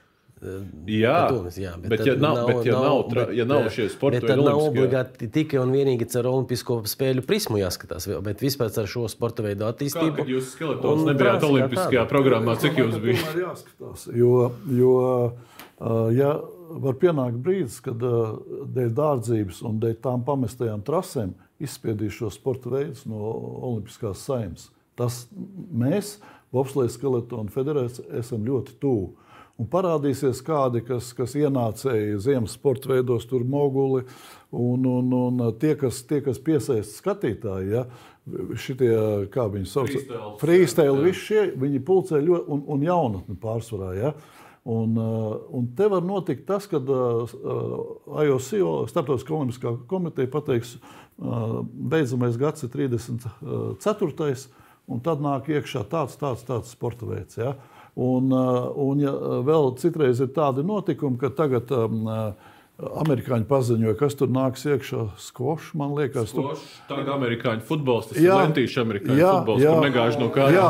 Jā, 0.91 1.13
Protams, 1.31 1.55
jā, 1.57 1.71
bet, 1.79 1.87
bet, 1.93 2.01
ja 2.05 2.13
nav, 2.19 2.35
nav, 2.37 2.49
bet 2.49 2.67
ja 2.67 2.73
nav, 2.75 2.83
nav, 2.83 2.97
bet, 3.13 3.29
ja 3.37 3.45
nav 3.47 3.67
šie 3.73 3.85
sporta 3.89 4.19
veidi, 4.19 4.27
tad 4.29 4.41
nav 4.43 4.59
obligāti 4.61 5.29
tikai 5.31 5.61
un 5.61 5.71
vienīgi 5.73 6.07
caur 6.11 6.27
olimpisko 6.33 6.77
spēļu 6.91 7.23
prismu 7.25 7.61
jāskatās, 7.61 8.09
bet 8.25 8.43
vispār 8.43 8.73
ar 8.83 8.89
šo 8.91 9.07
sporta 9.09 9.45
veidu 9.45 9.65
attīstību. 9.69 10.17
Kā, 10.19 10.27
jūs 10.29 10.51
skeletons 10.57 11.07
nebijāt 11.07 11.47
olimpiskajā 11.47 12.03
programmā, 12.11 12.57
cik 12.61 12.81
jums 12.83 12.99
bija? 13.01 13.31
Jāskatās, 13.45 14.05
jo, 14.11 14.49
jo 14.75 14.93
ja 16.19 16.35
var 16.85 16.99
pienākt 16.99 17.39
brīdis, 17.47 17.79
kad 17.87 18.03
dēļ 18.75 18.93
dārdzības 18.99 19.63
un 19.65 19.79
dēļ 19.81 19.97
tām 20.03 20.27
pamestajām 20.27 20.83
trasēm 20.85 21.33
izspiedīs 21.63 22.19
šo 22.19 22.31
sporta 22.33 22.75
veidus 22.75 23.05
no 23.07 23.23
olimpiskās 23.71 24.27
saimnes. 24.27 24.69
Tas 24.99 25.25
mēs, 25.75 26.17
Bobslēga 26.55 26.93
Skeletona 26.93 27.51
federācija, 27.51 28.07
esam 28.21 28.45
ļoti 28.47 28.79
tuvu. 28.81 29.13
Un 29.55 29.69
parādīsies 29.71 30.41
kādi, 30.43 30.81
kas, 30.83 31.13
kas 31.15 31.31
ienācēji 31.39 32.17
ziemas 32.19 32.57
sporta 32.57 32.89
veidos, 32.91 33.23
tur 33.29 33.45
moguli, 33.47 34.01
un, 34.51 34.83
un, 34.83 35.13
un 35.15 35.45
tie, 35.61 35.77
kas, 35.79 36.01
tie, 36.07 36.19
kas 36.25 36.41
piesaista 36.43 36.91
skatītāji, 36.91 37.69
ja, 37.71 37.85
šitie, 38.59 38.91
kā 39.31 39.45
viņi 39.53 39.69
sauc, 39.69 39.93
freestyle, 40.41 40.97
visi 41.05 41.21
šie, 41.29 41.45
viņi 41.61 41.79
pulcē 41.87 42.19
ļoti, 42.23 42.49
un, 42.51 42.65
un 42.75 42.83
jaunatni 42.83 43.37
pārsvarā. 43.39 43.93
Ja. 43.95 44.11
Un, 44.65 44.97
un 44.97 45.71
te 45.77 45.87
var 45.93 46.03
notikt 46.03 46.47
tas, 46.49 46.65
ka 46.67 46.81
uh, 46.81 47.33
IOC, 48.25 48.51
Startautiskā 48.89 49.35
olimpiskā 49.37 49.75
komiteja, 49.87 50.31
pateiks, 50.33 50.75
uh, 51.21 51.59
beidzamais 51.63 52.35
gads 52.41 52.65
ir 52.65 52.73
34 52.73 54.49
un 54.91 55.01
tad 55.05 55.23
nāk 55.23 55.49
iekšā 55.51 55.85
tāds, 55.91 56.17
tāds, 56.21 56.43
tāds 56.47 56.73
sporta 56.75 57.07
veids. 57.09 57.39
Ja? 57.39 57.55
Un, 57.95 58.27
uh, 58.33 58.67
un 58.75 58.99
ja 58.99 59.13
vēl 59.47 59.71
citreiz 59.79 60.19
ir 60.23 60.33
tādi 60.35 60.65
notikumi, 60.67 61.19
ka 61.21 61.31
tagad 61.35 61.71
um, 61.75 62.03
uh, 62.09 62.51
Amerikāņi 62.75 63.45
paziņoja, 63.47 63.95
kas 63.95 64.17
tur 64.19 64.31
nāks 64.35 64.65
iekšā. 64.67 65.05
Skvošs, 65.23 65.69
man 65.79 65.93
liekas, 65.95 66.33
tur 66.35 66.51
ir. 66.51 66.63
Tagad 66.89 67.13
amerikāņu 67.13 67.63
futbols, 67.69 68.09
tas 68.09 68.19
jā, 68.19 68.33
ir 68.33 68.49
lentīšu 68.49 68.81
amerikāņu 68.83 69.21
jā, 69.21 69.29
futbols, 69.37 69.63
jā, 69.63 69.75
kur 69.77 69.85
negāž 69.87 70.17
no 70.19 70.27
kā. 70.35 70.49
Jā, 70.51 70.65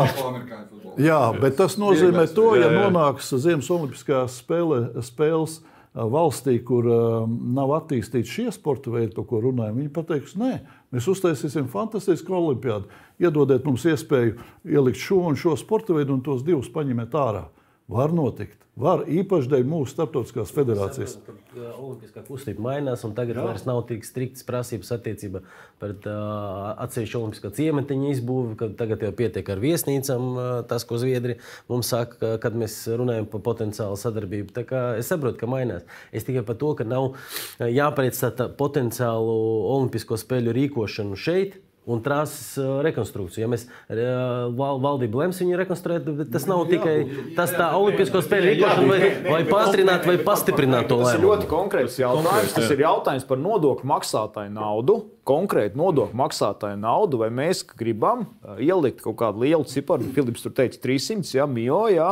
jā, 1.02 1.22
bet 1.42 1.58
tas 1.58 1.80
nozīmē 1.82 2.28
to, 2.38 2.52
ja 2.62 2.70
nonāks 2.70 3.34
Ziemas 3.42 3.72
Olimpiskās 3.74 4.38
spēle, 4.44 4.84
spēles 5.08 5.64
valstī, 5.96 6.60
kur 6.68 6.86
uh, 6.92 7.26
nav 7.58 7.74
attīstīti 7.80 8.38
šie 8.38 8.48
sporta 8.54 8.94
veidi, 8.94 9.16
par 9.16 9.26
ko 9.32 9.42
runājam, 9.48 9.82
viņi 9.82 9.94
pateiks, 9.96 10.38
nē, 10.38 10.60
mēs 10.96 11.10
uztaisīsim 11.12 11.68
fantastisku 11.72 12.36
olimpiādu. 12.38 12.90
Iedodiet 13.22 13.68
mums 13.68 13.86
iespēju 13.88 14.38
ielikt 14.72 15.00
šo 15.02 15.22
un 15.30 15.38
šo 15.40 15.56
sporta 15.60 15.96
veidu, 15.96 16.16
un 16.16 16.24
tos 16.26 16.44
divus 16.48 16.72
paņemiet 16.72 17.16
ārā. 17.20 17.46
Var 17.88 18.10
notikt. 18.18 18.62
Var 18.76 19.06
īpaši 19.08 19.48
dēļ 19.54 19.68
mūsu 19.72 19.94
starptautiskās 19.94 20.50
federācijas. 20.52 21.14
Olimpiskā 21.56 22.24
kustība 22.28 22.60
mainās, 22.66 23.06
un 23.08 23.14
tagad 23.16 23.38
Jā. 23.38 23.44
vairs 23.46 23.64
nav 23.70 23.84
tik 23.88 24.04
striktas 24.04 24.44
prasības 24.44 24.90
attiecībā 24.98 25.40
pret 25.80 26.08
uh, 26.12 26.74
atsevišķu 26.84 27.22
olimpiskā 27.22 27.54
ciematiņa 27.56 28.10
izbūvi. 28.18 28.58
ka 28.60 28.68
Tagad 28.82 29.06
jau 29.06 29.14
pietiek 29.16 29.48
ar 29.54 29.62
viesnīcām, 29.64 30.26
uh, 30.34 30.50
tas, 30.68 30.84
ko 30.84 30.98
Zviedri 31.00 31.38
mums 31.72 31.88
saka, 31.94 32.18
ka- 32.20 32.34
kad 32.44 32.58
mēs 32.60 32.76
runājam 33.00 33.30
par 33.32 33.46
potenciālu 33.48 33.96
sadarbību. 34.02 34.52
Tā 34.58 34.66
kā 34.68 34.82
Es 35.00 35.08
saprotu, 35.14 35.38
ka 35.40 35.48
mainās. 35.48 35.86
Es 36.12 36.26
tikai 36.28 36.44
par 36.44 36.56
to, 36.60 36.74
ka 36.76 36.84
nav 36.84 37.14
jāpredstata 37.62 38.50
potenciālu 38.60 39.38
olimpisko 39.78 40.20
spēļu 40.20 40.52
rīkošanu 40.58 41.16
šeit. 41.16 41.62
Un 41.86 42.00
trases 42.02 42.56
uh, 42.58 42.80
rekonstrukciju. 42.82 43.44
Ja 43.44 43.50
mēs 43.52 43.68
uh, 43.70 44.48
val, 44.58 44.80
valdību 44.82 45.20
lems 45.22 45.38
viņu 45.44 45.60
rekonstruēt, 45.60 46.08
tad 46.08 46.32
tas 46.34 46.48
nav 46.50 46.64
tikai 46.72 46.96
tas 47.38 47.54
tā 47.54 47.68
olimpisko 47.78 48.24
spēļu 48.26 48.48
rīkošana, 48.52 48.88
vai, 48.90 49.10
vai 49.28 49.42
pātrināt, 49.46 50.08
vai 50.10 50.16
pastiprināt 50.26 50.90
to 50.90 50.98
Tas 51.04 51.12
ir 51.14 51.20
lēmumu. 51.20 51.30
ļoti 51.30 51.50
konkrēts 51.52 52.00
jautājums. 52.02 52.56
Tas 52.58 52.74
ir 52.74 52.82
jautājums 52.82 53.28
par 53.30 53.42
nodokļu 53.44 53.92
maksātāju 53.92 54.54
naudu. 54.56 54.98
Konkrēti 55.26 55.78
nodokļu 55.78 56.18
maksātāju 56.22 56.78
naudu, 56.82 57.22
vai 57.22 57.30
mēs 57.34 57.62
gribam 57.78 58.26
uh, 58.26 58.58
ielikt 58.62 59.06
kaut 59.06 59.20
kādu 59.22 59.46
lielu 59.46 59.66
ciparu, 59.70 60.10
Filips 60.18 60.46
tur 60.46 60.54
teica 60.58 60.82
300 60.82 61.38
jā, 61.38 61.46
mio, 61.50 61.84
jā, 61.94 62.12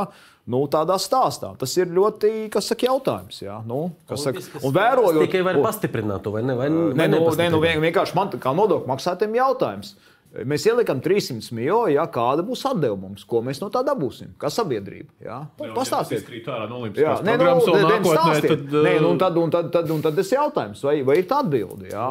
nu, 0.52 0.64
tādā 0.72 0.98
stāstā. 1.00 1.54
Tas 1.60 1.76
ir 1.80 1.92
ļoti, 1.94 2.32
kas 2.54 2.72
saka, 2.72 2.88
jautājums. 2.90 3.42
Jā, 3.46 3.60
nu, 3.68 3.86
kas 4.10 4.26
saka, 4.28 4.44
un 4.62 4.74
vērojot, 4.76 5.22
Tikai 5.28 5.44
var 5.48 5.62
pastiprināt 5.64 6.26
to, 6.26 6.34
vai 6.36 6.44
ne? 6.44 6.58
Vai, 6.60 6.72
Nē, 6.72 6.96
vai 6.98 7.08
nu, 7.12 7.30
nē, 7.38 7.52
nu, 7.54 7.62
vien- 7.64 7.84
vienkārši 7.84 8.18
man 8.18 8.34
kā 8.34 8.56
nodokļu 8.56 8.92
maksātājiem 8.92 9.40
jautājums. 9.40 9.96
Mēs 10.34 10.64
ielikām 10.66 10.98
300 10.98 11.54
miljonu, 11.54 11.92
ja 11.94 12.08
kāda 12.10 12.42
būs 12.42 12.64
atdeve 12.66 12.96
mums, 12.98 13.22
ko 13.30 13.44
mēs 13.46 13.60
no 13.62 13.68
tā 13.70 13.84
dabūsim, 13.86 14.32
kā 14.42 14.50
sabiedrība. 14.50 15.12
Jā? 15.22 15.36
Nu, 15.62 15.68
Pastāstiet. 15.78 16.24
Krīt 16.26 16.48
ārā 16.50 16.66
no 16.72 16.80
Jā, 16.80 16.88
Olimpiskās 16.88 17.22
nē, 17.22 17.36
nu, 17.38 17.44
nē, 17.46 18.00
nē. 18.02 18.40
Tad, 18.50 18.64
Nē, 18.74 18.94
nu, 18.98 19.06
uh, 19.06 19.12
un 19.12 19.22
tad, 19.22 19.38
un 19.38 19.54
tad, 19.54 19.70
tad, 19.76 19.92
un 19.94 20.02
tad 20.02 20.18
tas 20.18 20.32
jautājums, 20.34 20.82
vai, 20.90 20.96
vai 21.06 21.20
ir 21.22 21.28
tā 21.30 21.44
atbilde? 21.46 21.92
Jā? 21.94 22.08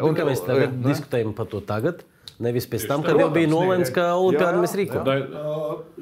Un 0.00 0.16
kā 0.16 0.24
mēs 0.24 0.40
tagad 0.46 0.72
ne? 0.72 0.86
diskutējam 0.88 1.36
par 1.36 1.50
to 1.52 1.60
tagad, 1.60 2.00
nevis 2.40 2.66
pēc 2.70 2.86
tam, 2.88 3.02
kad 3.02 3.18
jau 3.20 3.28
bija 3.34 3.48
nolēmts, 3.50 3.90
ka 3.94 4.12
Olimpādu 4.16 4.62
mēs 4.62 4.76
rīkojam. 4.78 5.04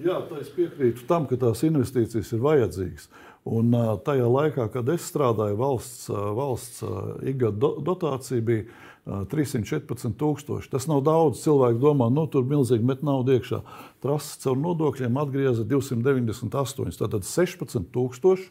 Jā, 0.00 0.20
tā 0.28 0.38
es 0.40 0.52
piekrītu 0.54 1.06
tam, 1.08 1.26
ka 1.30 1.36
tās 1.40 1.64
investīcijas 1.66 2.32
ir 2.36 2.44
vajadzīgas. 2.44 3.08
Un 3.50 3.72
tajā 4.04 4.28
laikā, 4.28 4.66
kad 4.72 4.88
es 4.92 5.06
strādāju, 5.08 5.56
valsts, 5.56 6.08
valsts 6.12 6.82
ikgada 7.24 7.56
do- 7.56 7.80
dotācija 7.80 8.44
bija 8.44 8.66
ā, 9.06 9.24
314 9.32 10.12
tūkstoši. 10.20 10.68
Tas 10.70 10.86
nav 10.86 11.00
daudz. 11.02 11.40
Cilvēki 11.40 11.80
domā, 11.80 12.10
nu 12.12 12.26
tur 12.28 12.44
milzīgi 12.44 12.84
met 12.84 13.02
naudu 13.02 13.38
iekšā. 13.38 13.62
Trases 14.04 14.36
caur 14.44 14.56
nodokļiem 14.60 15.16
atgrieza 15.16 15.64
298. 15.64 17.00
Tātad 17.00 17.24
16 17.24 17.88
tūkstoši 17.94 18.50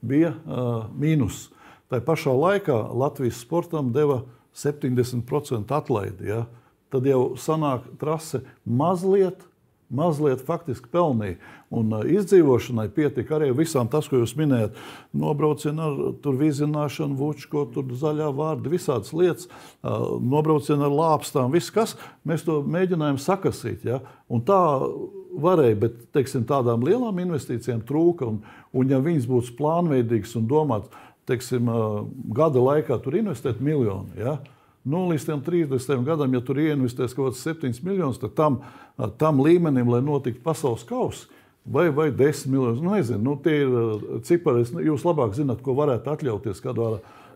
bija 0.00 0.32
uh, 0.32 0.88
mīnus. 0.96 1.50
Tā 1.92 2.00
pašā 2.00 2.32
laikā 2.32 2.78
Latvijas 2.96 3.42
sportam 3.44 3.92
deva 3.92 4.22
70% 4.56 5.70
atlaidi. 5.76 6.30
Ja? 6.32 6.46
Tad 6.90 7.06
jau 7.06 7.34
sanāk 7.38 7.86
trase 8.00 8.44
mazliet. 8.64 9.46
Mazliet 9.90 10.44
faktiski 10.46 10.86
pelnīja. 10.92 11.40
Un 11.74 11.88
uh, 11.90 12.04
izdzīvošanai 12.06 12.84
pietika 12.94 13.34
arī 13.40 13.48
visām 13.58 13.88
tas, 13.90 14.06
ko 14.06 14.20
jūs 14.20 14.36
minējāt. 14.38 14.76
Nobraucieni 15.18 15.82
ar 15.82 15.96
tur 16.22 16.36
vizināšanu, 16.38 17.16
vučko, 17.18 17.64
tur 17.74 17.90
zaļā 17.98 18.28
vārda, 18.38 18.70
visādas 18.70 19.10
lietas, 19.10 19.48
uh, 19.50 20.12
nobraucieni 20.22 20.86
ar 20.86 20.94
lāpstām, 20.94 21.50
viss 21.50 21.74
kas. 21.74 21.96
Mēs 22.22 22.46
to 22.46 22.60
mēģinājām 22.62 23.18
sakasīt. 23.18 23.82
Ja? 23.90 23.98
Un 24.30 24.46
tā 24.46 24.60
varēja, 25.42 25.80
bet 25.82 25.98
teiksim, 26.14 26.46
tādām 26.46 26.86
lielām 26.86 27.18
investīcijām 27.26 27.82
trūka. 27.86 28.30
Un, 28.30 28.40
un 28.70 28.94
ja 28.94 29.02
viņas 29.02 29.26
būtu 29.30 29.58
plānveidīgas 29.58 30.36
un 30.38 30.46
domātas, 30.50 31.02
teiksim, 31.30 31.66
ā, 31.66 31.82
gada 32.38 32.62
laikā 32.62 32.98
tur 33.02 33.18
investēt 33.18 33.58
miljonu. 33.62 34.10
Ja? 34.18 34.38
Nu, 34.84 35.02
līdz 35.10 35.26
tam 35.28 35.42
30 35.44 36.04
gadam, 36.06 36.32
ja 36.32 36.40
tur 36.40 36.56
ieinvestēs 36.62 37.12
kaut 37.16 37.34
kāds 37.34 37.42
7 37.44 37.82
miljonus, 37.84 38.16
tad 38.22 38.32
tam, 38.38 38.60
tam 39.20 39.42
līmenim, 39.44 39.90
lai 39.92 40.00
notiktu 40.00 40.40
pasaules 40.44 40.86
kausa, 40.88 41.26
vai, 41.68 41.90
vai 41.92 42.08
10 42.16 42.46
miljonus, 42.48 42.80
nu, 42.80 42.94
nezinu, 42.96 43.20
nu, 43.20 43.34
tie 43.44 43.58
ir 43.66 43.68
ā, 43.68 44.20
cipari. 44.24 44.62
Es- 44.64 44.72
Jūs 44.72 45.04
labāk 45.04 45.36
zināt, 45.36 45.60
ko 45.62 45.74
varētu 45.76 46.08
atļauties 46.14 46.62
kādā 46.64 46.94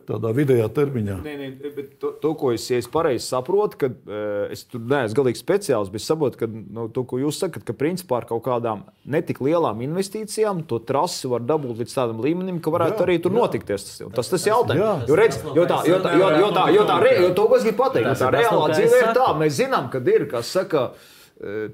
tādā 0.08 0.30
vidējā 0.36 0.68
termiņā. 0.76 1.16
Nē, 1.24 1.34
nē, 1.40 1.48
bet 1.76 1.94
to, 2.02 2.12
to, 2.22 2.32
ko 2.40 2.52
es, 2.54 2.66
ja 2.70 2.78
es 2.82 2.88
pareizi 2.90 3.24
saprotu, 3.26 3.78
ka 3.80 3.90
uh, 3.90 4.52
es 4.54 4.64
tur 4.68 4.82
neesmu 4.84 5.18
galīgi 5.20 5.40
speciāls, 5.40 5.90
bet 5.92 6.02
es 6.02 6.08
saprotu, 6.10 6.40
ka 6.42 6.48
nu, 6.50 6.86
to, 6.94 7.04
ko 7.08 7.20
jūs 7.22 7.40
sakat, 7.42 7.64
ka 7.66 7.76
principā 7.76 8.20
ar 8.20 8.28
kaut 8.30 8.44
kādām 8.46 8.84
netik 9.04 9.40
lielām 9.44 9.82
investīcijām 9.86 10.64
to 10.70 10.78
trasi 10.84 11.30
var 11.32 11.44
dabūt 11.46 11.82
līdz 11.82 11.96
tādam 11.96 12.22
līmenim, 12.24 12.60
ka 12.64 12.72
varētu 12.74 13.00
Jā, 13.00 13.06
arī 13.08 13.18
tur 13.24 13.34
jā. 13.34 13.40
notikties. 13.40 13.88
Tas, 13.88 14.14
tas, 14.18 14.30
tas 14.34 14.46
jautājums. 14.50 14.84
Jā. 14.84 14.94
Jo, 15.08 15.18
redz, 15.20 15.40
jo 15.56 15.66
tā, 15.70 15.80
jo 15.88 15.98
tā, 16.04 16.14
jo, 16.20 16.30
jo 16.44 16.52
tā, 16.54 16.68
jo 16.74 16.86
tā, 16.88 17.00
re, 17.04 17.16
jo 17.22 17.32
to, 17.36 17.48
ko 17.50 17.58
es 17.58 17.66
gribu 17.66 17.82
pateikt, 17.82 18.08
Tas 18.12 18.22
jo 18.22 18.28
tā 18.28 18.30
ir 18.30 18.38
tas, 18.38 18.44
reālā 18.44 18.60
no 18.60 18.68
kā 18.68 18.70
es 18.70 18.80
dzīve 18.80 19.00
ir 19.00 19.08
saku. 19.08 19.18
tā, 19.20 19.28
mēs 19.42 19.58
zinām, 19.60 19.90
ka 19.92 20.02
ir, 20.14 20.26
kas 20.30 20.54
saka, 20.58 20.84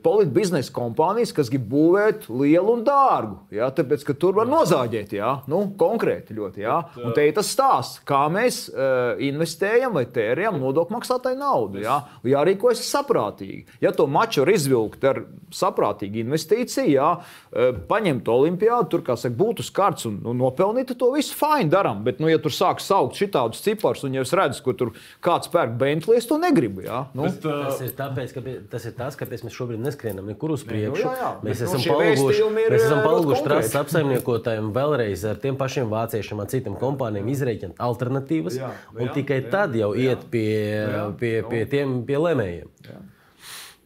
politbiznesa 0.03 0.73
kompānijas, 0.73 1.35
kas 1.37 1.51
grib 1.53 1.66
būvēt 1.70 2.24
lielu 2.32 2.78
un 2.78 2.85
dārgu. 2.87 3.37
Ja, 3.53 3.69
tāpēc, 3.74 4.07
ka 4.09 4.15
tur 4.16 4.39
var 4.39 4.49
nozāģēt, 4.49 5.12
ja, 5.19 5.35
nu, 5.53 5.62
konkrēti 5.78 6.35
ļoti. 6.37 6.62
Ja. 6.65 6.78
Un 6.97 7.12
te 7.16 7.27
ir 7.28 7.35
tas 7.37 7.51
stāsts, 7.53 8.01
kā 8.09 8.23
mēs 8.32 8.62
uh, 8.73 9.20
investējam 9.20 9.95
vai 9.99 10.07
tērējam 10.11 10.57
nodokļu 10.62 10.97
maksātāju 10.97 11.39
naudu. 11.39 11.82
Ja. 11.85 12.01
Jārīkojas 12.27 12.82
saprātīgi. 12.89 13.66
Ja 13.85 13.93
to 13.97 14.09
maču 14.11 14.43
var 14.43 14.53
izvilkt 14.55 15.05
ar 15.07 15.23
saprātīgu 15.55 16.23
investīciju, 16.24 16.91
ja, 16.95 17.11
uh, 17.20 17.70
paņemt 17.91 18.32
olimpiādu, 18.32 18.89
tur, 18.95 19.05
kā 19.07 19.19
saka, 19.20 19.37
būtu 19.39 19.66
skarts 19.66 20.09
un, 20.09 20.19
un 20.24 20.41
nopelnīt, 20.41 20.95
to 20.99 21.12
visu 21.15 21.37
fini 21.37 21.70
darām. 21.73 22.01
Bet, 22.07 22.19
nu, 22.24 22.32
ja 22.32 22.41
tur 22.43 22.55
sāk 22.55 22.81
saukt 22.81 23.20
šitādus 23.20 23.62
ciparus, 23.66 24.07
un 24.09 24.16
ja 24.16 24.24
es 24.24 24.35
redzu, 24.35 24.65
ka 24.65 24.77
tur 24.81 24.95
kāds 25.23 25.53
pērk 25.53 25.77
Bentley, 25.81 26.19
es 26.19 26.28
to 26.31 26.41
negribu. 26.41 26.87
Ja. 26.89 27.05
Nu, 27.12 27.28
Bet, 27.28 27.45
uh, 27.45 27.69
Tas 27.70 27.85
ir, 27.85 27.95
tāpēc, 27.99 28.35
ka, 28.35 28.43
tas 28.73 28.89
ir 28.89 28.97
tas, 28.97 29.16
kāpēc 29.20 29.45
mēs 29.47 29.49
šobrīd 29.55 29.82
neskrienam 29.85 30.27
nekur 30.31 30.55
uz 30.55 30.64
priekšu. 30.66 31.02
jā, 31.02 31.12
jā, 31.18 31.31
Mēs 31.44 31.60
bet, 31.60 31.60
nu, 31.60 31.68
esam 31.68 31.85
šie 31.85 31.93
palguši, 31.93 32.24
vēstījumi 32.27 32.64
ir, 32.64 32.74
mēs 32.74 32.85
esam 32.86 32.98
eh, 32.98 33.06
konkrēti. 33.06 33.44
trases 33.47 33.77
apsaimniekotājiem 33.81 34.72
vēlreiz 34.77 35.24
ar 35.31 35.40
tiem 35.44 35.60
pašiem 35.60 35.93
vāciešiem, 35.93 36.43
ar 36.43 36.51
citām 36.52 36.77
kompānijām 36.81 37.31
izrēķināt 37.35 37.81
alternatīvas. 37.86 38.59
Jā, 38.60 38.72
un 38.97 39.06
jā, 39.06 39.14
tikai 39.20 39.40
jā, 39.43 39.47
tad 39.55 39.78
jau 39.78 39.94
jā. 39.94 40.10
iet 40.10 40.27
pie, 40.32 40.51
pie, 41.22 41.32
pie 41.51 41.64
tiem 41.70 42.01
pie 42.09 42.20
lēmējiem. 42.20 42.68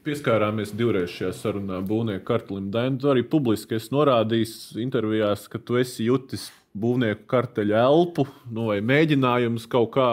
Pieskārāmies 0.04 0.74
divreiz 0.76 1.14
šajā 1.14 1.30
sarunā 1.32 1.78
būvnieku 1.80 2.26
kartelim. 2.28 2.68
Dainu, 2.74 3.00
arī 3.08 3.22
publiski 3.24 3.78
esi 3.78 3.94
norādījis 3.94 4.74
intervijās, 4.82 5.46
ka 5.48 5.56
tu 5.56 5.78
esi 5.80 6.10
jutis 6.10 6.50
būvnieku 6.74 7.28
karteļa 7.30 7.82
elpu 7.86 8.24
nu, 8.50 8.64
vai 8.72 8.80
mēģinājumus 8.82 9.68
kaut 9.70 9.92
kā, 9.94 10.06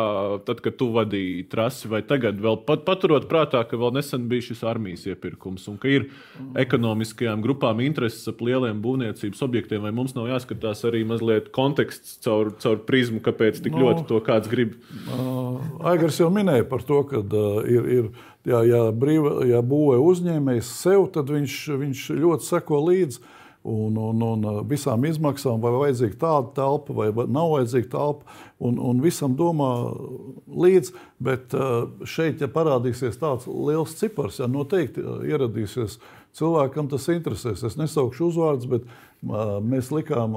tad, 0.45 0.59
kad 0.61 0.75
tu 0.77 0.91
vadīji 0.93 1.47
trasi, 1.49 1.89
vai 1.89 2.03
tagad 2.05 2.37
vēl 2.41 2.59
pat, 2.67 2.83
paturot 2.85 3.25
prātā, 3.31 3.63
ka 3.65 3.79
vēl 3.81 3.95
nesen 3.95 4.27
bija 4.29 4.45
šis 4.51 4.61
armijas 4.69 5.07
iepirkums 5.09 5.65
un 5.71 5.79
ka 5.81 5.89
ir 5.89 6.05
ekonomiskajām 6.61 7.41
grupām 7.41 7.81
intereses 7.81 8.29
ap 8.29 8.43
lieliem 8.45 8.77
būvniecības 8.83 9.41
objektiem, 9.47 9.81
vai 9.87 9.93
mums 9.95 10.13
nav 10.17 10.29
jāskatās 10.29 10.85
arī 10.85 11.01
mazliet 11.09 11.49
konteksts 11.55 12.19
caur, 12.21 12.53
caur 12.61 12.83
prizmu, 12.85 13.23
kāpēc 13.25 13.63
tik 13.65 13.73
Nu, 13.73 13.87
ļoti 13.87 14.05
to 14.11 14.21
kāds 14.21 14.51
grib. 14.51 14.77
Uh, 15.09 15.57
Aigars 15.89 16.21
jau 16.21 16.29
minēja 16.33 16.67
par 16.69 16.85
to, 16.85 17.01
ka 17.09 17.23
uh, 17.25 17.61
ir, 17.65 17.89
ir 17.89 18.09
jā, 18.45 18.61
ja, 18.69 18.85
brīva, 18.93 19.39
ja 19.49 19.65
būvē 19.65 19.97
uzņēmējs 20.05 20.73
sev, 20.83 21.09
tad 21.15 21.33
viņš, 21.33 21.61
viņš 21.81 22.09
ļoti 22.21 22.53
seko 22.53 22.85
līdzi. 22.91 23.23
Un, 23.61 23.93
un, 23.93 24.21
un 24.25 24.45
uh, 24.49 24.55
visām 24.65 25.03
izmaksām, 25.05 25.59
vai 25.61 25.69
vajadzīga 25.75 26.15
tāda 26.17 26.47
telpa, 26.55 26.95
vai 26.97 27.11
nav 27.29 27.51
vajadzīga 27.51 27.91
telpa, 27.91 28.39
un, 28.57 28.79
un 28.81 29.03
visam 29.03 29.35
domā 29.37 29.67
līdzi. 30.49 30.95
Bet 31.21 31.53
uh, 31.53 31.83
šeit, 32.01 32.41
ja 32.41 32.49
parādīsies 32.49 33.21
tāds 33.21 33.45
liels 33.45 33.93
cipars, 33.99 34.39
ja 34.41 34.49
noteikti 34.49 35.05
uh, 35.05 35.21
ieradīsies 35.29 35.99
cilvēkam, 36.33 36.89
tas 36.89 37.05
interesēs. 37.13 37.61
Es 37.67 37.77
nesaukšu 37.77 38.31
uzvārdus, 38.31 38.69
bet 38.71 38.89
mēs 39.21 39.91
likām 39.93 40.33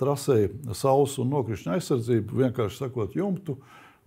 trasē 0.00 0.48
saules 0.74 1.14
un 1.22 1.30
nokrišņa 1.30 1.76
aizsardzību, 1.76 2.40
vienkārši 2.40 2.80
sakot, 2.80 3.14
jumtu 3.14 3.60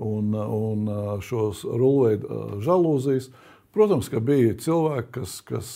un, 0.03 0.34
un 0.36 0.90
šos 1.23 1.64
rulveidu 1.64 2.60
žalūzijas. 2.65 3.30
Protams, 3.69 4.07
ka 4.09 4.17
bija 4.17 4.55
cilvēki, 4.57 5.11
kas, 5.13 5.33
kas, 5.45 5.67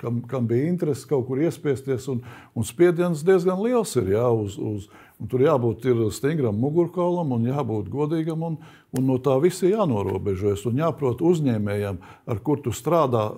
kam, 0.00 0.16
kam 0.26 0.48
bija 0.50 0.66
interese 0.66 1.06
kaut 1.06 1.28
kur 1.28 1.38
iespiesties, 1.38 2.08
un, 2.10 2.24
un 2.58 2.66
spiediens 2.66 3.22
diezgan 3.22 3.60
liels 3.62 3.94
ir. 4.00 4.10
Jā, 4.16 4.24
uz, 4.34 4.56
uz, 4.58 4.88
tur 5.30 5.44
jābūt 5.44 5.86
stingram 6.16 6.58
mugurkaulam 6.58 7.36
un 7.36 7.46
jābūt 7.46 7.86
godīgam, 7.92 8.42
un, 8.50 8.58
un 8.98 9.06
no 9.06 9.20
tā 9.22 9.36
visa 9.42 9.70
jānorobežojas. 9.70 10.66
Un 10.66 10.82
jāprot 10.82 11.22
uzņēmējiem, 11.22 12.02
ar 12.34 12.42
kur 12.42 12.64
tu 12.66 12.74
strādā, 12.74 13.28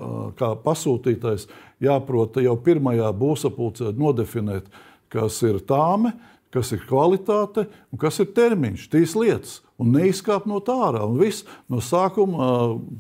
kā 0.41 0.55
pasūtītājs, 0.65 1.51
jāprot 1.85 2.41
jau 2.41 2.57
pirmajā 2.65 3.13
būvsapulcē 3.21 3.93
nodefinēt, 3.93 4.73
kas 5.13 5.37
ir 5.45 5.61
tāme, 5.69 6.15
kas 6.49 6.73
ir 6.73 6.81
kvalitāte 6.89 7.69
un 7.93 8.01
kas 8.01 8.25
ir 8.25 8.33
termiņš. 8.33 8.89
Trīs 8.89 9.13
lietas. 9.21 9.61
Un 9.81 9.95
neizkāpt 9.97 10.49
no 10.51 10.61
tā 10.65 10.77
ārā. 10.91 11.07
Un 11.09 11.17
viss 11.21 11.47
no 11.73 11.81
sākuma 11.85 12.51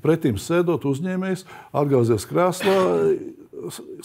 pretim 0.02 0.40
sēdot 0.40 0.86
uzņēmējs, 0.88 1.44
atgāzies 1.76 2.24
krēslā, 2.30 2.78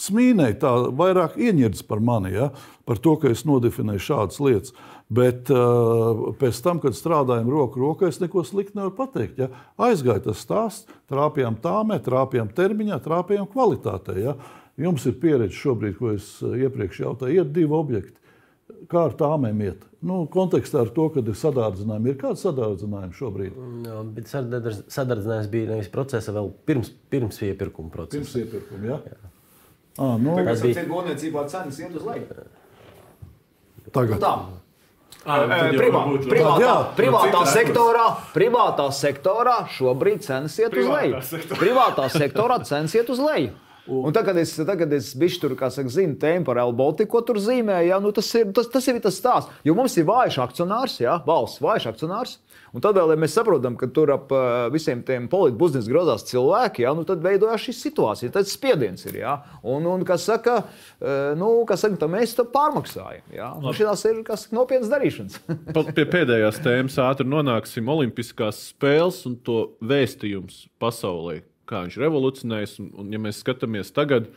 smīnēja 0.00 0.58
tā, 0.60 0.72
vairāk 0.96 1.38
ieņirds 1.40 1.84
par 1.88 2.02
mani, 2.04 2.34
ja? 2.34 2.50
par 2.86 3.00
to, 3.02 3.16
ka 3.20 3.30
es 3.32 3.44
nodefinēju 3.48 4.02
šādas 4.02 4.42
lietas. 4.42 4.74
Bet 5.06 5.50
uh, 5.54 6.34
pēc 6.38 6.58
tam, 6.64 6.80
kad 6.82 6.96
strādājām 6.98 7.48
roku 7.50 7.80
rokā, 7.82 8.10
es 8.10 8.20
neko 8.22 8.42
sliktu 8.46 8.78
nevaru 8.78 8.94
pateikt. 8.98 9.40
Ja? 9.42 9.48
Aizgāja 9.88 10.24
tas 10.28 10.42
stāsts, 10.42 10.98
trāpījām 11.10 11.58
tāmē, 11.62 12.00
trāpījām 12.02 12.50
termiņā, 12.56 13.00
trāpījām 13.04 13.48
kvalitātē. 13.52 14.16
Ja? 14.22 14.36
Jums 14.82 15.06
ir 15.08 15.16
pieredze 15.22 15.56
šobrīd, 15.56 15.96
ko 15.98 16.12
es 16.16 16.30
iepriekš 16.42 17.04
jautāju, 17.06 17.40
ir 17.40 17.52
divi 17.54 17.72
objekti. 17.74 18.18
Kā 18.90 19.06
ar 19.08 19.14
tāmēm 19.18 19.62
iet? 19.64 19.86
Nu, 20.06 20.20
kontekstā 20.30 20.84
ar 20.84 20.90
to, 20.94 21.08
ka 21.10 21.18
ir 21.24 21.34
sadārdzinājumi. 21.34 22.12
Ir 22.12 22.18
kāda 22.20 22.38
sadārdzinājuma 22.38 23.16
šobrīd? 23.18 23.56
Jā, 23.88 23.96
bet 24.14 24.28
sadardzinājums 24.30 25.48
bija 25.50 25.70
nevis 25.72 25.88
procesa, 25.90 26.34
vēl 26.36 26.52
pirms, 26.68 26.92
pirms 27.10 27.40
iepirkuma 27.48 27.90
procesa. 27.90 28.20
Pirms 28.22 28.36
iepirkuma, 28.44 28.84
jā. 28.92 29.00
jā. 29.10 29.32
À, 29.96 30.12
nu, 30.20 30.36
Tagad 30.36 30.52
Tas 30.52 30.62
bija- 30.62 30.84
godniecībā 30.92 31.42
cenas 31.50 31.80
iet 31.82 31.96
uz 31.98 32.04
leju. 32.06 32.46
tagad. 33.92 34.20
Tā. 34.20 34.34
Ah, 35.26 35.42
Eh, 35.42 35.48
tad 35.48 35.72
jau 35.74 35.80
Privā, 35.80 36.00
privātā, 36.22 36.74
privātā, 36.94 37.32
No 37.32 37.42
citas 37.42 37.54
sektorā, 37.56 38.06
privātā 38.34 38.86
sektorā 38.94 39.56
šobrīd 39.74 40.22
cenas 40.22 40.54
iet 40.58 40.70
uz 40.76 40.86
leju. 40.86 41.16
Privātā 41.18 41.22
sektorā. 41.32 41.58
Privātā 41.58 42.04
sektorā 42.14 42.58
cenas 42.64 42.94
iet 42.94 43.10
uz 43.10 43.18
leju. 43.18 43.50
Un 43.86 44.14
tagad 44.14 44.38
es, 44.40 44.52
tagad 44.66 44.90
es 44.96 45.12
bišķi 45.18 45.42
tur, 45.42 45.54
kā 45.58 45.68
saka, 45.70 45.90
zinu, 45.92 46.16
tēmu 46.18 46.46
par 46.48 46.58
Elbaltiku, 46.62 47.12
ko 47.12 47.22
tur 47.26 47.38
zīmē. 47.42 47.78
Ja? 47.86 48.00
Nu, 48.02 48.10
tas, 48.14 48.28
ir, 48.38 48.50
tas, 48.56 48.68
tas 48.72 48.88
ir 48.90 48.98
tas 49.02 49.18
stāsts. 49.20 49.52
Jo 49.66 49.76
mums 49.78 49.94
ir 49.98 50.08
vājš 50.08 50.40
akcionārs, 50.42 50.98
ja? 51.02 51.20
valsts 51.26 51.62
vājš 51.62 51.88
akcionārs. 51.92 52.36
Un 52.74 52.82
tad 52.84 52.98
vēl, 52.98 53.14
ja 53.14 53.20
mēs 53.20 53.36
saprotam, 53.38 53.76
ka 53.78 53.88
tur 53.94 54.10
ap 54.12 54.32
visiem 54.74 55.00
tiem 55.06 55.30
politbusinesa 55.32 55.88
grozās 55.88 56.26
cilvēki, 56.28 56.84
ja? 56.84 56.92
nu, 56.98 57.06
tad 57.08 57.22
veidojās 57.24 57.62
šī 57.68 57.76
situācija. 57.78 58.34
Tad 58.34 58.50
spiediens 58.50 59.06
ir. 59.06 59.20
Ja? 59.22 59.38
Un, 59.62 59.86
un 59.88 60.04
kas 60.08 60.26
saka, 60.28 60.58
nu, 61.38 61.50
kas 61.68 61.86
saka, 61.86 62.00
tad 62.02 62.12
mēs 62.12 62.34
to 62.36 62.46
pārmaksājam. 62.52 63.26
Ja? 63.34 63.52
Nu, 63.62 63.74
Šīs 63.76 64.06
ir 64.10 64.22
saka, 64.26 64.56
nopietnas 64.56 64.92
darīšanas. 64.92 65.40
Pie 65.96 66.08
pēdējās 66.10 66.60
tēmas 66.64 66.98
ātri 67.06 67.28
nonāksim 67.30 67.88
Olimpiskās 67.92 68.66
spēles 68.72 69.22
un 69.30 69.38
to 69.46 69.62
vēstījums 69.86 70.66
pasaulē, 70.82 71.40
kā 71.68 71.84
viņš 71.86 71.98
revolucionējas. 72.02 72.76
Un, 72.82 72.92
un, 73.02 73.10
ja 73.14 73.22
mēs 73.22 73.42
skatāmies 73.44 73.92
tagad, 73.94 74.30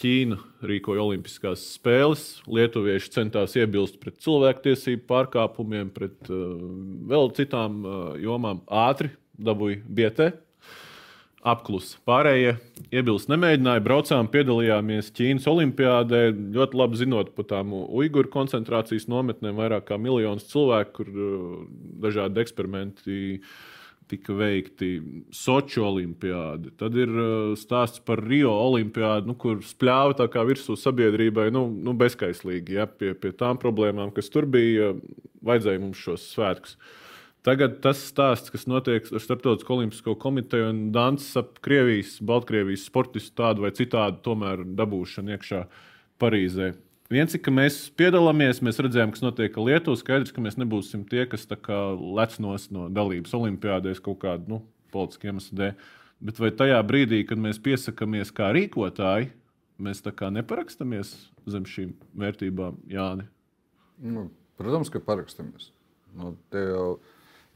Ķīna 0.00 0.38
rīkoja 0.64 1.02
Olimpiskās 1.04 1.66
spēles, 1.74 2.22
lietuvieši 2.48 3.10
centās 3.12 3.52
iebilst 3.60 3.98
pret 4.00 4.16
cilvēktiesību 4.24 5.04
pārkāpumiem, 5.10 5.90
pret 5.92 6.30
uh, 6.32 6.54
vēl 7.10 7.28
citām 7.36 7.82
uh, 7.84 7.98
jomām. 8.20 8.62
Ātri 8.72 9.12
dabūja 9.36 9.82
bietē, 9.84 10.30
apklusa. 11.42 11.98
Pārējie 12.08 12.54
iebilst 12.94 13.28
nemēģināja, 13.30 13.82
braucām, 13.84 14.30
piedalījāmies 14.32 15.12
Ķīnas 15.16 15.48
olimpiādē, 15.50 16.22
ļoti 16.56 16.78
labi 16.78 17.02
zinot 17.02 17.34
par 17.36 17.50
tām 17.52 17.74
uiguru 17.82 18.30
koncentrācijas 18.32 19.08
nometnēm, 19.12 19.60
vairāk 19.60 19.90
kā 19.90 20.00
miljonus 20.00 20.48
cilvēku, 20.54 20.96
kur 21.02 21.12
uh, 21.12 21.60
dažādi 22.06 22.42
eksperimenti 22.46 23.20
tika 24.12 24.36
veikti. 24.36 24.92
Soču 25.34 25.82
olimpiāde, 25.88 26.72
tad 26.80 26.96
ir 27.00 27.12
uh, 27.12 27.52
stāsts 27.58 28.02
par 28.04 28.22
Rio 28.22 28.52
olimpiādu, 28.68 29.32
nu, 29.32 29.36
kur 29.38 29.62
spļāva 29.66 30.16
tā 30.20 30.28
kā 30.32 30.44
virsū 30.48 30.76
sabiedrībai 30.78 31.48
nu, 31.54 31.66
nu, 31.72 31.96
bezskaislīgi 31.98 32.78
ja, 32.78 32.86
pie, 32.86 33.14
pie 33.18 33.32
tām 33.36 33.60
problēmām, 33.62 34.14
kas 34.14 34.30
tur 34.32 34.48
bija. 34.50 34.92
Vajadzēja 35.42 35.80
mums 35.82 35.98
šos 35.98 36.28
svētkus. 36.36 36.76
Tagad 37.42 37.80
tas 37.82 37.98
stāsts, 38.06 38.52
kas 38.54 38.68
notiek 38.70 39.08
ar 39.10 39.22
Startautisko 39.24 39.74
olimpisko 39.74 40.14
komiteju 40.22 40.68
un 40.70 40.84
danses 40.94 41.34
ap 41.40 41.56
Krievijas, 41.64 42.20
Baltkrievijas 42.22 42.84
sportistu 42.86 43.34
tādu 43.40 43.64
vai 43.64 43.72
citādu 43.74 44.22
tomēr 44.22 44.62
dabūšanu 44.78 45.34
iekšā 45.34 45.64
Parīzē. 46.22 46.70
Viens 47.12 47.34
ir, 47.36 47.42
ka 47.44 47.52
mēs 47.52 47.90
piedalāmies, 47.98 48.62
mēs 48.64 48.78
redzējām, 48.80 49.10
kas 49.12 49.20
notiek 49.24 49.56
ar 49.58 49.66
Lietuvu. 49.66 49.98
Skaidrs, 50.00 50.32
ka 50.32 50.40
mēs 50.40 50.56
nebūsim 50.56 51.02
tie, 51.10 51.26
kas 51.28 51.44
lec 51.50 52.38
no 52.40 52.86
dalības 52.88 53.34
olimpiādēs 53.36 54.00
kaut 54.00 54.22
kādu 54.22 54.54
nu, 54.54 54.60
politisku 54.94 55.28
iemeslu 55.28 55.58
dēļ. 55.58 55.74
Bet 56.22 56.38
vai 56.40 56.52
tajā 56.56 56.78
brīdī, 56.86 57.24
kad 57.28 57.40
mēs 57.42 57.60
piesakāmies 57.60 58.32
kā 58.32 58.52
rīkotāji, 58.56 59.32
mēs 59.82 60.00
tā 60.04 60.12
kā 60.16 60.30
neparakstāmies 60.32 61.10
zem 61.50 61.66
šīm 61.68 61.90
vērtībām, 62.22 62.78
Jāni? 62.88 63.26
Nu, 64.00 64.28
protams, 64.60 64.88
ka 64.92 65.02
parakstāmies. 65.02 65.68
Nu, 66.16 66.32
jau 66.54 66.86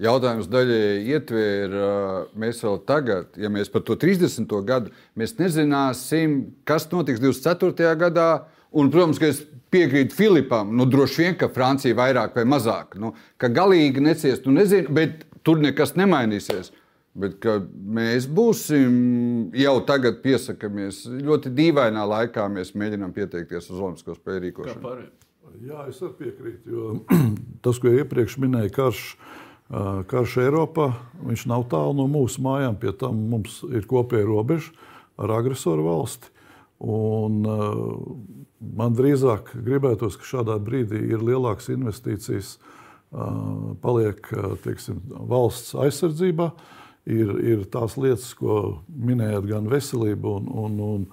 jautājums 0.03 0.51
daļai 0.53 1.07
ietvēra, 1.15 1.89
mēs 2.37 2.61
vēl 2.67 2.77
tagad, 2.89 3.39
ja 3.41 3.49
mēs 3.53 3.73
par 3.73 3.87
to 3.87 3.97
30. 3.97 4.53
gadu, 4.69 4.93
mēs 5.17 5.37
nezināsim, 5.41 6.43
kas 6.69 6.91
notiks 6.93 7.25
24. 7.25 7.95
gadā. 8.05 8.29
Un, 8.75 8.91
protams, 8.93 9.21
ka 9.23 9.31
es 9.31 9.45
piekrītu 9.73 10.17
Filipam, 10.17 10.73
nu, 10.77 10.87
droši 10.91 11.23
vien, 11.23 11.37
ka 11.39 11.51
Francija 11.53 11.97
vairāk 11.97 12.35
vai 12.39 12.47
mazāk, 12.49 12.97
nu, 13.01 13.13
ka 13.41 13.51
galīgi 13.53 14.03
neciest, 14.03 14.49
nu, 14.49 14.57
nezinu, 14.59 14.93
bet 14.97 15.25
tur 15.47 15.63
nekas 15.63 15.95
nemainīsies. 15.99 16.73
Bet 17.17 17.39
ka 17.41 17.55
mēs 17.97 18.27
būsim 18.29 18.97
jau 19.57 19.79
tagad 19.89 20.19
piesakāmies 20.21 21.07
ļoti 21.09 21.53
dīvainā 21.57 22.03
laikā, 22.05 22.45
mēs 22.53 22.75
mēģinām 22.77 23.15
pieteikties 23.17 23.71
uz 23.71 23.79
Olimpisko 23.79 24.19
spēļu 24.19 24.43
rīkošanu. 24.45 24.99
Jā, 25.65 25.87
es 25.89 26.03
arī 26.05 26.13
piekrītu. 26.19 26.75
Jo 26.75 26.91
tas, 27.65 27.81
ko 27.81 27.89
iepriekš 27.89 28.37
minēja, 28.43 28.69
karš, 28.75 29.03
karš 30.13 30.37
Eiropā, 30.45 30.91
viņš 31.25 31.47
nav 31.49 31.65
tālu 31.73 31.97
no 32.03 32.05
mūsu 32.11 32.45
mājām. 32.45 32.77
Pie 32.83 32.93
tam 33.01 33.23
mums 33.33 33.63
ir 33.71 33.89
kopēja 33.89 34.29
robeža 34.29 34.75
ar 35.17 35.33
agresoru 35.39 35.89
valsti. 35.89 36.35
Un, 36.85 37.41
ā, 37.49 37.57
man 38.61 38.97
drīzāk 38.97 39.53
gribētos, 39.67 40.19
ka 40.21 40.29
šādā 40.29 40.57
brīdī 40.63 41.03
ir 41.11 41.25
lielākas 41.25 41.71
investīcijas, 41.75 42.57
paliek 43.83 44.27
teiksim, 44.65 45.01
valsts 45.31 45.77
aizsardzībā. 45.79 46.51
Ir, 47.07 47.29
ir 47.39 47.61
tās 47.71 47.95
lietas, 47.95 48.33
ko 48.35 48.81
minējāt, 48.91 49.45
gan 49.47 49.69
veselība 49.71 50.33
un, 50.41 50.49
un, 50.51 50.81
un, 50.83 51.05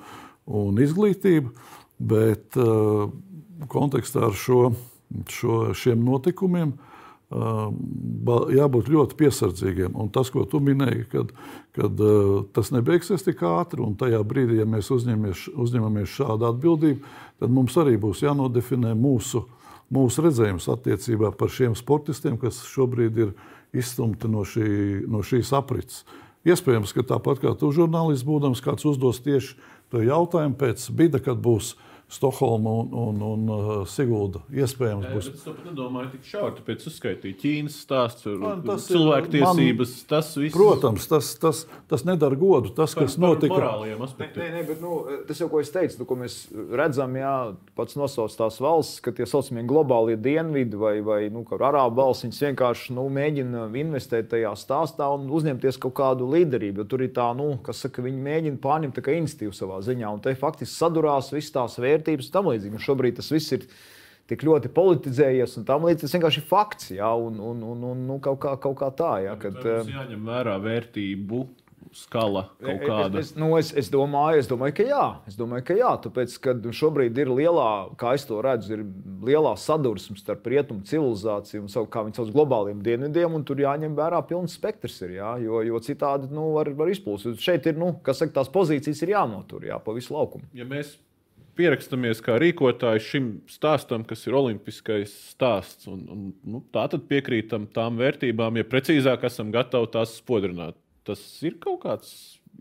un 0.50 0.80
izglītība. 0.82 1.52
Bet 2.02 2.58
kontekstā 3.70 4.26
ar 4.32 4.34
šo, 4.34 4.64
šo, 5.30 5.60
šiem 5.78 6.02
notikumiem 6.02 6.74
uh, 6.74 6.93
jābūt 7.34 8.92
ļoti 8.94 9.18
piesardzīgiem. 9.20 9.96
Un 10.00 10.12
tas, 10.14 10.30
ko 10.34 10.46
tu 10.50 10.62
minēji, 10.64 11.08
kad, 11.12 11.32
kad 11.76 12.04
uh, 12.04 12.44
tas 12.54 12.72
nebeigsies 12.76 13.26
tik 13.26 13.42
ātri, 13.48 13.82
un 13.84 13.96
tajā 14.00 14.22
brīdī, 14.28 14.60
ja 14.62 14.68
mēs 14.70 14.92
uzņemamies, 14.94 16.14
šādu 16.14 16.48
atbildību, 16.52 17.14
tad 17.42 17.54
mums 17.54 17.78
arī 17.82 17.98
būs 18.02 18.24
jānodefinē 18.26 18.94
mūsu, 18.98 19.44
mūsu 19.94 20.26
redzējums 20.28 20.70
attiecībā 20.74 21.34
par 21.38 21.52
šiem 21.54 21.76
sportistiem, 21.78 22.38
kas 22.42 22.62
šobrīd 22.70 23.18
ir 23.26 23.34
izstumti 23.74 24.30
no, 24.30 24.46
šī, 24.46 25.08
no 25.10 25.24
šīs 25.26 25.54
aprits. 25.58 26.04
Iespējams, 26.44 26.92
ka 26.94 27.06
tāpat 27.08 27.40
kā 27.40 27.54
tu 27.56 27.72
žurnālists 27.74 28.28
būdams, 28.28 28.62
kāds 28.64 28.86
uzdos 28.86 29.22
tieši 29.24 29.56
to 29.94 30.02
jautājumu 30.04 30.58
pēc 30.60 30.90
bida, 30.92 31.22
kad 31.24 31.40
būs 31.40 31.74
Stokholma 32.14 32.70
un, 32.84 32.92
un, 32.94 33.22
un 33.26 33.50
uh, 33.50 33.72
Sigulda. 33.90 34.44
Iespējams, 34.54 35.08
būs. 35.10 35.30
Es 35.34 35.46
to 35.46 35.54
pat 35.56 35.66
nedomāju 35.72 36.12
tik 36.14 36.28
šauri. 36.30 36.54
Tāpēc 36.60 36.86
uzskaitīju 36.92 37.38
Ķīnas 37.42 37.78
stāstu, 37.88 38.36
Man 38.42 38.62
tas 38.68 38.86
cilvēktiesības. 38.90 39.94
Viss 40.44 40.54
Protams, 40.54 41.08
tas, 41.10 41.32
tas, 41.42 41.64
tas 41.90 42.06
nedara 42.06 42.38
godu. 42.38 42.70
Tas, 42.76 42.94
par, 42.94 43.08
kas 43.08 43.18
par 43.18 43.24
notika, 43.26 43.58
morālajiem 43.58 43.98
Nē, 43.98 44.08
aspektiem. 44.08 44.54
nē, 44.54 44.62
bet 44.68 44.84
nu, 44.84 45.00
tas 45.28 45.42
jau, 45.42 45.50
ko 45.50 45.62
es 45.64 45.74
teicu, 45.74 46.00
nu, 46.04 46.08
ko 46.10 46.18
mēs 46.22 46.38
redzam, 46.78 47.18
jā, 47.18 47.34
pats 47.78 47.98
nosauc 47.98 48.38
tās 48.38 48.60
valsts, 48.62 49.02
ka 49.04 49.14
tie 49.16 49.26
saucamie 49.30 49.66
globālie 49.70 50.20
dienvidi 50.20 50.78
vai, 50.80 50.94
vai 51.06 51.20
nu, 51.34 51.42
kā 51.50 51.58
arābu 51.58 51.98
valsts, 52.04 52.28
viņas 52.28 52.44
vienkārši 52.46 52.98
nu, 52.98 53.08
mēģina 53.18 53.66
investēt 53.82 54.30
tajā 54.36 54.54
stāstā 54.60 55.10
un 55.18 55.26
uzņemties 55.34 55.82
kaut 55.82 55.98
kādu 55.98 56.30
līderību. 56.30 56.86
Tur 56.90 57.06
ir 57.08 57.14
tā, 57.16 57.32
nu, 57.38 57.56
kas 57.66 57.82
saka, 57.88 58.06
viņi 58.06 58.22
mēģina 58.30 58.62
pārņemt 58.64 59.02
institīvu 59.14 59.54
savā 59.56 59.82
ziņā, 59.84 60.14
un 60.14 60.22
te 60.24 60.34
faktiski 60.38 60.74
sadurās 60.74 61.34
visas 61.34 61.54
tās 61.58 61.78
vērtības 61.82 62.03
un 62.12 62.34
tam 62.34 62.52
līdzīgi. 62.52 62.76
Un 62.76 62.84
šobrīd 62.84 63.20
tas 63.20 63.32
viss 63.32 63.56
ir 63.56 63.66
tik 64.28 64.44
ļoti 64.48 64.72
politizējies, 64.76 65.58
un 65.60 65.66
tam 65.68 65.88
līdzīgi 65.88 66.06
tas 66.08 66.16
vienkārši 66.18 66.42
ir 66.44 66.48
fakts, 66.48 66.92
jā, 66.96 67.10
un, 67.16 67.40
un, 67.40 67.64
un, 67.74 67.84
un 67.92 68.06
nu, 68.08 68.20
kaut, 68.24 68.40
kā, 68.44 68.56
kaut 68.62 68.78
kā 68.80 68.92
tā, 68.96 69.14
jā, 69.26 69.36
kad, 69.42 69.60
mums 69.64 69.92
jāņem 69.92 70.32
vērā 70.32 70.56
vērtību 70.64 71.44
skala 71.94 72.48
kaut 72.58 72.82
Es, 72.82 72.88
kāda. 72.88 73.20
es, 73.20 73.32
nu, 73.38 73.50
es, 73.60 73.70
es, 73.78 73.90
domāju, 73.94 74.40
es 74.42 74.48
domāju, 74.50 74.76
ka 74.80 74.86
jā. 74.88 75.04
Es 75.30 75.38
domāju, 75.38 75.66
ka 75.68 75.78
jā. 75.78 75.92
Tāpēc, 76.06 76.36
kad 76.44 76.66
šobrīd 76.74 77.18
ir 77.22 77.30
lielā, 77.30 77.70
kā 78.00 78.16
es 78.18 78.26
to 78.30 78.40
redzu, 78.44 78.78
ir 78.78 78.84
lielā 79.28 79.54
sadursme 79.60 80.18
starp 80.18 80.48
rietumu 80.50 80.86
civilizāciju 80.90 81.66
un 81.66 81.72
savu, 81.72 81.90
kā 81.94 82.06
viņi 82.08 82.18
sauc, 82.20 82.34
globāliem 82.34 82.82
dienvidiem, 82.86 83.38
un 83.38 83.46
tur 83.48 83.62
jāņem 83.62 83.96
vērā 84.00 84.24
pilns 84.30 84.58
spektrs. 84.58 85.02
Ir, 85.06 85.18
jā, 85.20 85.32
jo, 85.44 85.62
jo 85.68 85.82
citādi 85.86 86.32
nu, 86.34 86.50
var, 86.58 86.72
var 86.78 86.92
izplūst. 86.94 87.36
Šeit 87.44 87.70
ir, 87.70 87.78
nu, 87.80 87.94
kas 88.06 88.24
saka, 88.24 88.40
tās 88.40 88.52
pozīcijas 88.54 89.04
ir 89.06 89.14
jānotur 89.18 89.68
jā, 89.70 89.80
pa 89.84 89.96
visu 89.96 90.16
laukumu. 90.18 90.50
Ja 90.58 90.66
mēs 90.70 90.96
pierakstamies 91.58 92.22
kā 92.24 92.38
rīkotāji 92.42 93.04
šim 93.08 93.32
stāstam, 93.52 94.06
kas 94.08 94.26
ir 94.28 94.38
olimpiskais 94.38 95.14
stāsts. 95.34 95.88
Un, 95.92 96.06
un, 96.12 96.30
nu, 96.46 96.64
tā 96.74 96.86
tad 96.92 97.08
piekrītam 97.10 97.68
tām 97.74 98.00
vērtībām, 98.02 98.60
ja 98.60 98.68
precīzāk 98.68 99.26
esam 99.30 99.54
gatavi 99.54 99.92
tās 99.94 100.18
spodrināt. 100.20 100.80
Tas 101.08 101.22
ir 101.44 101.60
kaut 101.64 101.82
kāds 101.84 102.14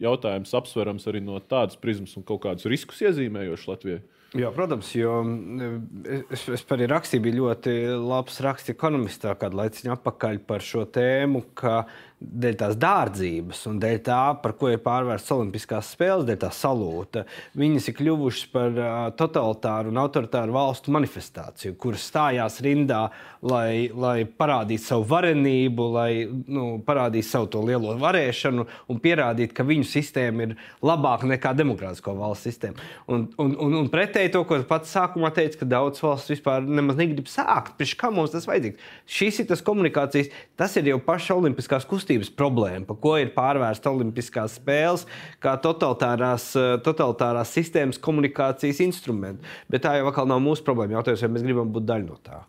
jautājums, 0.03 0.55
apsverams 0.57 1.07
arī 1.11 1.23
no 1.25 1.39
tādas 1.41 1.79
prizmas 1.81 2.17
un 2.19 2.27
kaut 2.27 2.43
kādus 2.47 2.69
riskus 2.71 3.03
iezīmējošs 3.07 3.69
Latvijai. 3.71 4.03
Jā, 4.33 4.49
protams, 4.55 4.89
jo 4.97 5.19
mm, 5.21 6.23
es, 6.33 6.47
es 6.57 6.63
arī 6.73 6.87
rakstīju, 6.89 7.25
bija 7.27 7.37
ļoti 7.37 7.75
labs 8.01 8.39
raksts 8.45 8.73
ekonomistā 8.73 9.35
kādu 9.37 9.61
laiciņu 9.61 9.93
atpakaļ 9.93 10.41
par 10.49 10.65
šo 10.65 10.87
tēmu, 10.89 11.43
ka 11.59 11.83
dēļ 12.23 12.57
tās 12.61 12.77
dārdzības 12.81 13.63
un 13.71 13.79
dēļ 13.83 13.99
tā, 14.07 14.21
par 14.43 14.55
ko 14.59 14.71
ir 14.73 14.81
pārvērstas 14.85 15.35
Olimpiskās 15.37 15.91
spēles, 15.95 16.27
dēļ 16.29 16.39
tā 16.45 16.51
salūta, 16.55 17.25
viņas 17.59 17.89
ir 17.91 17.97
kļuvušas 17.99 18.51
par 18.53 18.79
totalitāru 19.19 19.93
un 19.93 20.01
autoritāru 20.03 20.55
valstu 20.55 20.95
manifestāciju, 20.95 21.77
kuras 21.81 22.07
stājās 22.09 22.61
rindā, 22.65 23.03
lai, 23.43 23.91
lai 23.91 24.23
parādītu 24.27 24.85
savu 24.85 25.07
varenību, 25.11 25.89
lai 25.97 26.11
nu, 26.29 26.67
parādītu 26.87 27.29
savu 27.29 27.51
to 27.53 27.63
lielo 27.67 27.97
varēšanu 28.01 28.67
un 28.93 29.03
pierādītu, 29.03 29.57
ka 29.57 29.67
viņu 29.67 29.89
sistēma 29.89 30.47
ir 30.47 30.57
labāka 30.85 31.29
nekā 31.31 31.55
demokrātisko 31.59 32.15
valstu 32.19 32.51
sistēma. 32.51 32.89
Un, 33.11 33.27
un, 33.43 33.57
un, 33.67 33.79
un 33.83 33.91
pretēji 33.93 34.33
to, 34.37 34.45
ko 34.49 34.61
pats 34.69 34.95
sākumā 34.95 35.33
teica, 35.35 35.63
ka 35.63 35.71
daudz 35.75 36.03
valsts 36.05 36.33
vispār 36.33 36.65
nemaz 36.65 37.01
negrib 37.01 37.29
sākt. 37.31 37.75
Priekš 37.79 37.97
kā 37.99 38.13
mums 38.15 38.35
tas 38.35 38.47
vajadzīgs? 38.49 38.91
Šīs 39.11 39.43
ir 39.43 39.51
tas 39.51 39.65
komunikācijas, 39.65 40.31
tas 40.59 40.77
ir 40.79 40.93
jau 40.93 41.01
paša 41.03 41.37
olimpiskās 41.41 41.87
kustības 41.89 42.12
problēma, 42.37 42.85
pa 42.89 42.95
ko 42.95 43.17
ir 43.21 43.33
pārvērsta 43.37 43.93
Olimpiskās 43.93 44.59
spēles, 44.61 45.07
kā 45.43 45.57
totalitārās, 45.63 46.51
eh, 46.59 46.77
totalitārās 46.85 47.53
sistēmas 47.57 48.01
komunikācijas 48.03 48.81
instrumenti. 48.85 49.45
Bet 49.71 49.83
tā 49.83 49.97
jau 49.99 50.09
atkal 50.09 50.27
nav 50.27 50.41
mūsu 50.41 50.63
problēma. 50.63 51.01
Jautājums, 51.01 51.23
vai 51.23 51.31
mēs 51.31 51.43
gribam 51.43 51.73
būt 51.73 51.87
daļa 51.89 52.07
no 52.07 52.19
tā. 52.23 52.45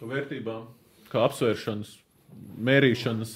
Par 0.00 0.08
vērtībām, 0.08 0.66
kā 1.12 1.26
apsvēršanas, 1.28 1.98
mērīšanas. 2.62 3.34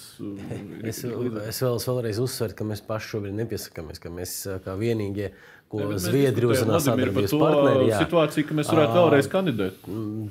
Es, 0.84 1.02
es 1.04 1.60
vēlos 1.62 1.86
vēlreiz 1.88 2.20
uzsvērt, 2.22 2.56
ka 2.58 2.64
mēs 2.64 2.82
paši 2.86 3.12
šobrīd 3.14 3.36
nepiesakāmies, 3.40 4.00
ka 4.02 4.10
mēs 4.10 4.34
kā 4.64 4.76
vienīgie 4.78 5.32
ko 5.72 5.80
Ne, 5.80 5.86
bet 5.90 5.96
mēs 5.96 6.04
Zviedri 6.06 6.46
diskutējam, 6.46 6.52
uzzinās 6.52 6.84
Vladimir, 6.86 7.08
sadarbības 7.10 7.32
partneri. 7.42 7.86
jā. 7.90 7.98
Situāciju, 8.04 8.46
ka 8.46 8.56
mēs 8.58 8.68
varētu 8.70 8.96
vēlreiz 8.96 9.28
kandidēt. 9.32 9.86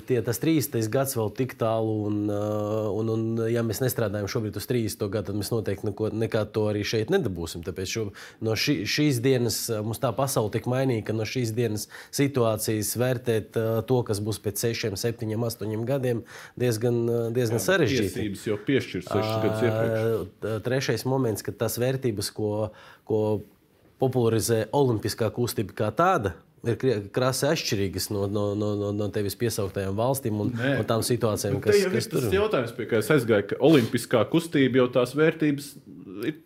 Tie, 0.08 0.18
tas 0.24 0.40
30. 0.40 0.88
gads 0.92 1.16
vēl 1.18 1.32
tik 1.36 1.54
tālu, 1.60 1.96
un, 2.08 2.16
un, 2.32 3.10
un 3.12 3.42
ja 3.52 3.64
mēs 3.66 3.82
nestrādājam 3.84 4.30
šobrīd 4.32 4.56
uz 4.56 4.68
30. 4.70 5.04
gadu, 5.12 5.30
tad 5.30 5.40
mēs 5.40 5.52
noteikti 5.52 5.90
neko, 5.90 6.08
nekā 6.24 6.44
to 6.56 6.66
arī 6.70 6.84
šeit 6.88 7.12
nedabūsim. 7.12 7.64
Tāpēc 7.66 7.92
šo, 7.92 8.04
no 8.46 8.56
šī, 8.56 8.78
šīs 8.88 9.20
dienas 9.24 9.58
mums 9.84 10.00
tā 10.00 10.12
pasaule 10.16 10.52
tik 10.54 10.68
mainīga, 10.72 11.10
ka 11.10 11.16
no 11.18 11.26
šīs 11.28 11.52
dienas 11.56 11.88
situācijas 12.16 12.94
vērtēt 12.96 13.60
to, 13.88 13.98
kas 14.08 14.22
būs 14.24 14.40
pēc 14.44 14.64
6, 14.72 14.96
7, 14.96 15.34
8 15.36 15.84
gadiem, 15.88 16.22
diezgan, 16.56 17.02
diezgan 17.36 17.60
sarežģīti. 17.62 18.14
Tiesības 18.16 18.46
jau 18.48 18.56
piešķirts 18.70 19.12
sešas 19.12 19.44
gadus 19.44 19.66
iepriekš. 19.68 20.64
Trešais 20.66 21.04
moments, 21.08 21.44
ka 21.44 21.52
tas 21.52 21.76
vērtības, 21.82 22.32
ko, 22.36 22.70
ko 23.06 23.20
popularizē 24.02 24.66
Olimpiskā 24.76 25.30
kustība 25.34 25.76
kā 25.76 25.90
tāda, 25.96 26.34
ir 26.66 27.06
krasi 27.14 27.46
atšķirīgas 27.50 28.08
no, 28.14 28.26
no, 28.30 28.46
no, 28.58 28.72
no, 28.78 28.90
no 28.96 29.08
tevis 29.14 29.36
piesauktajām 29.38 29.96
valstīm 29.98 30.40
un, 30.42 30.52
Nē. 30.56 30.72
un 30.80 30.88
tām 30.88 31.04
situācijām, 31.06 31.60
Te 31.60 31.68
kas, 31.68 31.80
jau 31.82 31.90
ir 31.92 31.96
kas 31.98 32.10
tur 32.10 32.26
tas 32.26 32.34
jautājums, 32.34 32.74
pie 32.76 32.88
kā 32.90 33.00
es 33.02 33.12
aizgāju, 33.14 33.48
ka 33.52 33.60
olimpiskā 33.68 34.24
kustība 34.32 34.82
jau 34.82 34.88
tās 34.98 35.14
vērtības 35.18 35.70
ir 36.26 36.40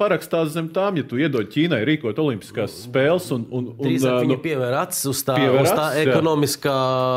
parakstās 0.00 0.52
zem 0.54 0.68
tām, 0.72 0.98
ja 1.00 1.04
tu 1.08 1.18
iedod 1.20 1.48
Ķīnai 1.52 1.80
rīkot 1.88 2.18
olimpiskās 2.20 2.74
spēles. 2.84 3.28
Un, 3.34 3.46
un, 3.50 3.68
un, 3.72 3.82
Drīzāk 3.86 4.18
viņi 4.24 4.34
nu, 4.34 4.38
pievēr 4.44 4.76
acis 4.82 5.08
uz 5.10 5.22
tā, 5.26 5.36
uz 5.48 5.70
tā 5.70 5.86
acis, 5.90 6.00
jā. 6.02 6.12
ekonomiskā 6.12 6.76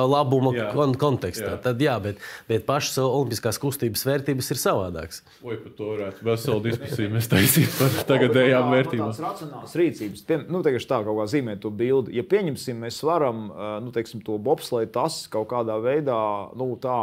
labuma 0.09 0.53
Jā. 0.55 0.67
kon 0.75 0.95
kontekstā. 0.99 1.53
Jā. 1.55 1.61
Tad, 1.63 1.83
jā, 1.83 1.95
bet, 2.03 2.21
bet 2.49 2.65
pašas 2.67 3.01
olimpiskās 3.03 3.59
kustības 3.61 4.05
vērtības 4.07 4.51
ir 4.55 4.61
savādākas. 4.61 5.23
Oi, 5.43 5.57
par 5.59 5.75
to 5.77 5.89
varētu 5.93 6.29
veselu 6.29 6.63
diskusiju 6.69 7.13
mēs 7.15 7.31
taisīt 7.31 7.73
par 7.79 7.97
tagadējām 8.13 8.71
vērtībām. 8.75 9.09
Tādas 9.09 9.25
racionālas 9.27 9.75
rīcības, 9.79 10.23
piem, 10.29 10.45
nu, 10.51 10.63
teikšu 10.65 10.91
tā 10.91 11.01
kaut 11.07 11.19
kā 11.19 11.27
zīmēt 11.35 11.63
to 11.65 11.73
bildi. 11.73 12.15
Ja 12.19 12.25
pieņemsim, 12.27 12.79
mēs 12.85 13.01
varam 13.07 13.49
nu, 13.83 13.91
teiksim, 13.95 14.23
to 14.25 14.39
bobsleju 14.41 14.91
tas 14.95 15.25
kaut 15.31 15.51
kādā 15.51 15.75
veidā, 15.83 16.21
nu, 16.59 16.71
tā 16.81 17.01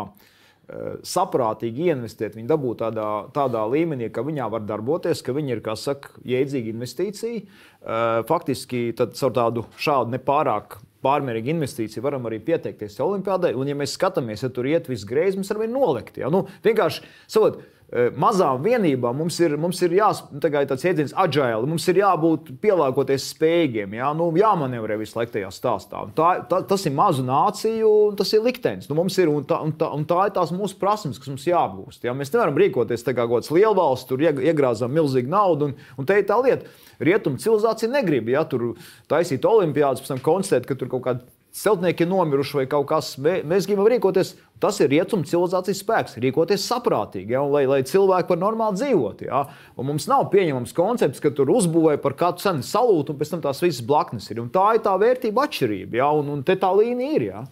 saprātīgi 1.06 1.90
investēt, 1.92 2.34
viņi 2.34 2.50
dabūt 2.50 2.80
tādā, 2.82 3.06
tādā 3.34 3.62
līmenī, 3.70 4.08
ka 4.10 4.24
viņā 4.26 4.48
var 4.50 4.64
darboties, 4.66 5.22
ka 5.22 5.34
viņi 5.36 5.54
ir, 5.54 5.62
kā 5.62 5.76
saka, 5.78 6.10
jēdzīga 6.26 6.72
investīcija. 6.74 7.44
Ā, 7.86 8.00
Faktiski 8.26 8.88
tad 8.98 9.14
caur 9.14 9.34
tādu 9.36 9.66
šādu 9.78 10.16
nepārāk 10.16 10.80
pārmērīgu 11.06 11.52
investīciju 11.54 12.02
varam 12.04 12.26
arī 12.26 12.40
pieteikties 12.42 12.98
Olimpijādai. 13.04 13.52
Un, 13.58 13.70
ja 13.70 13.76
mēs 13.78 13.94
skatāmies, 13.94 14.42
ja 14.42 14.50
tur 14.50 14.66
iet 14.66 14.90
viss 14.90 15.06
greizi, 15.08 15.38
mums 15.38 15.52
arī 15.54 15.68
nolikt. 15.70 16.18
Ja? 16.18 16.30
Nu, 16.32 16.46
vienkārši 16.66 17.04
savot, 17.30 17.60
eh, 17.60 17.75
mazām 18.18 18.64
vienībām 18.64 19.14
mums 19.14 19.36
ir, 19.38 19.52
mums 19.60 19.78
ir 19.86 19.92
jāspēj 19.94 20.56
ir 20.58 20.68
tāds 20.72 20.82
jēdziens 20.82 21.12
agile, 21.22 21.68
mums 21.70 21.84
ir 21.86 22.00
jābūt 22.00 22.48
pielāgoties 22.62 23.28
spējīgiem, 23.30 23.94
jā, 23.94 24.08
nu, 24.18 24.26
jāmanevrē 24.34 24.96
visu 24.98 25.20
laiku 25.20 25.36
tajā 25.36 25.52
stāstā. 25.54 26.02
Un 26.02 26.14
Tā, 26.16 26.32
tā, 26.50 26.62
tas 26.66 26.82
ir 26.88 26.94
mazu 26.96 27.22
nāciju, 27.26 27.92
un 28.10 28.18
tas 28.18 28.32
ir 28.34 28.42
liktenis. 28.42 28.88
Nu, 28.90 28.98
ir, 29.06 29.30
un, 29.30 29.44
tā, 29.46 29.60
un, 29.62 29.74
tā, 29.78 29.92
un 29.94 30.06
tā 30.08 30.26
ir 30.26 30.34
tās 30.34 30.50
mūsu 30.56 30.78
prasības, 30.80 31.20
kas 31.22 31.30
mums 31.30 31.46
jāapgūst. 31.46 32.02
Jā. 32.08 32.16
Mēs 32.16 32.32
nevaram 32.34 32.58
rīkoties 32.58 33.06
tā 33.06 33.14
kā 33.14 33.26
kaut 33.26 33.44
kāds 33.44 33.52
lielvalsts, 33.54 34.08
tur 34.08 34.24
ieg- 34.24 34.42
iegrāzām 34.50 34.94
milzīgu 34.96 35.30
naudu, 35.30 35.70
un, 35.70 35.76
un 36.00 36.08
te 36.08 36.18
ir 36.18 36.26
tā 36.26 36.40
lieta. 36.42 36.66
Rietumu 36.98 37.38
civilizācija 37.38 37.92
negrib, 37.92 38.30
ja 38.32 38.46
tur 38.48 38.72
taisīt 39.10 39.44
olimpiādas, 39.46 40.00
pēc 40.02 40.14
tam 40.14 40.22
konstatēt, 40.24 40.66
ka 40.66 40.78
tur 40.80 40.88
kaut 40.88 41.04
kāda 41.04 41.35
celtnieki 41.56 42.04
ir 42.04 42.10
nomiruši 42.10 42.58
vai 42.60 42.66
kaut 42.70 42.86
kas. 42.90 43.14
Mē- 43.22 43.40
Mēs 43.48 43.66
gribam 43.68 43.88
rīkoties, 43.88 44.34
tas 44.60 44.78
ir 44.84 44.90
rietumu 44.92 45.24
civilizācijas 45.28 45.80
spēks, 45.82 46.16
rīkoties 46.20 46.66
saprātīgi, 46.68 47.32
ja, 47.32 47.40
lai, 47.48 47.64
lai 47.66 47.80
cilvēki 47.88 48.28
var 48.34 48.40
normāli 48.42 48.76
dzīvot. 48.80 49.24
Ja. 49.26 49.42
Un 49.76 49.88
mums 49.90 50.06
nav 50.10 50.28
pieņemams 50.32 50.74
koncepts, 50.76 51.20
ka 51.24 51.30
tur 51.30 51.48
uzbūvēja 51.54 52.02
par 52.04 52.14
katru 52.20 52.44
cenu 52.44 52.66
salūtu, 52.66 53.14
un 53.14 53.20
pēc 53.20 53.32
tam 53.34 53.44
tās 53.48 53.62
visas 53.64 53.80
blaknes 53.86 54.28
ir. 54.30 54.40
Un 54.44 54.50
tā 54.52 54.66
ir 54.76 54.84
tā 54.84 54.94
vērtība 55.00 55.46
atšķirība, 55.48 56.00
ja, 56.02 56.10
un, 56.12 56.28
un 56.36 56.42
te 56.46 56.56
tā 56.60 56.72
līnija 56.76 57.16
ir. 57.20 57.28
Ja. 57.32 57.44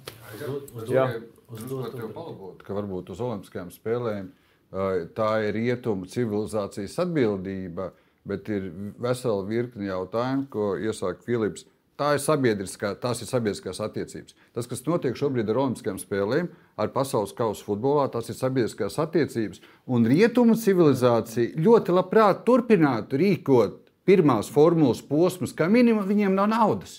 Tev 1.55 2.09
palabot, 2.15 2.63
ka 2.67 2.75
varbūt 2.75 3.13
uz 3.15 3.21
Olimpiskajām 3.23 3.69
spēlēm 3.71 4.33
tā 5.15 5.29
ir 5.47 5.55
rietumu 5.55 6.09
civilizācijas 6.11 6.97
atbildība, 7.05 7.93
bet 8.27 8.49
ir 8.51 8.65
vesela 8.99 9.45
virkni 9.47 9.87
jautājumu, 9.87 10.49
ko 10.51 10.73
iesāk 10.83 11.21
Filips. 11.23 11.67
Tā 11.95 12.17
ir 12.17 12.23
sabiedriskā, 12.23 12.97
tās 12.99 13.21
ir 13.23 13.29
sabiedriskās 13.31 13.79
attiecības. 13.85 14.35
Tas, 14.57 14.67
kas 14.67 14.83
notiek 14.89 15.15
šobrīd 15.15 15.53
ar 15.53 15.61
Olimpiskajām 15.63 16.01
spēlēm, 16.03 16.49
ar 16.75 16.91
pasaules 16.91 17.35
kausa 17.39 17.63
futbolā, 17.63 18.09
tas 18.11 18.33
ir 18.33 18.35
sabiedriskās 18.35 18.99
attiecības. 18.99 19.63
Un 19.87 20.09
rietumu 20.11 20.57
civilizācija 20.59 21.55
ļoti 21.55 21.95
labprāt 21.95 22.43
turpinātu 22.49 23.21
rīkot 23.23 23.79
pirmās 24.11 24.51
formulas 24.51 25.05
posmus, 25.07 25.55
kā 25.55 25.71
minimum 25.71 26.03
viņiem 26.09 26.35
nav 26.35 26.51
naudas. 26.51 26.99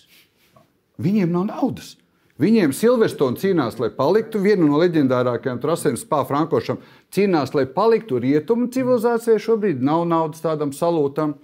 Viņiem 0.96 1.36
nav 1.36 1.50
naudas. 1.52 1.98
Viņiem 2.40 2.74
Silverstone 2.76 3.40
cīnās, 3.40 3.78
lai 3.80 3.88
paliktu 3.96 4.42
viena 4.44 4.66
no 4.68 4.80
leģendārākajām 4.82 5.60
trasēm, 5.64 5.96
Spāņu 6.00 6.28
Frankošam. 6.32 6.80
Cīnās, 7.16 7.54
lai 7.56 7.64
paliktu 7.68 8.20
rietumu 8.20 8.68
civilizācijai. 8.72 9.40
Šobrīd 9.40 9.84
nav 9.84 10.04
naudas 10.08 10.44
tādam 10.44 10.74
salūtam. 10.76 11.38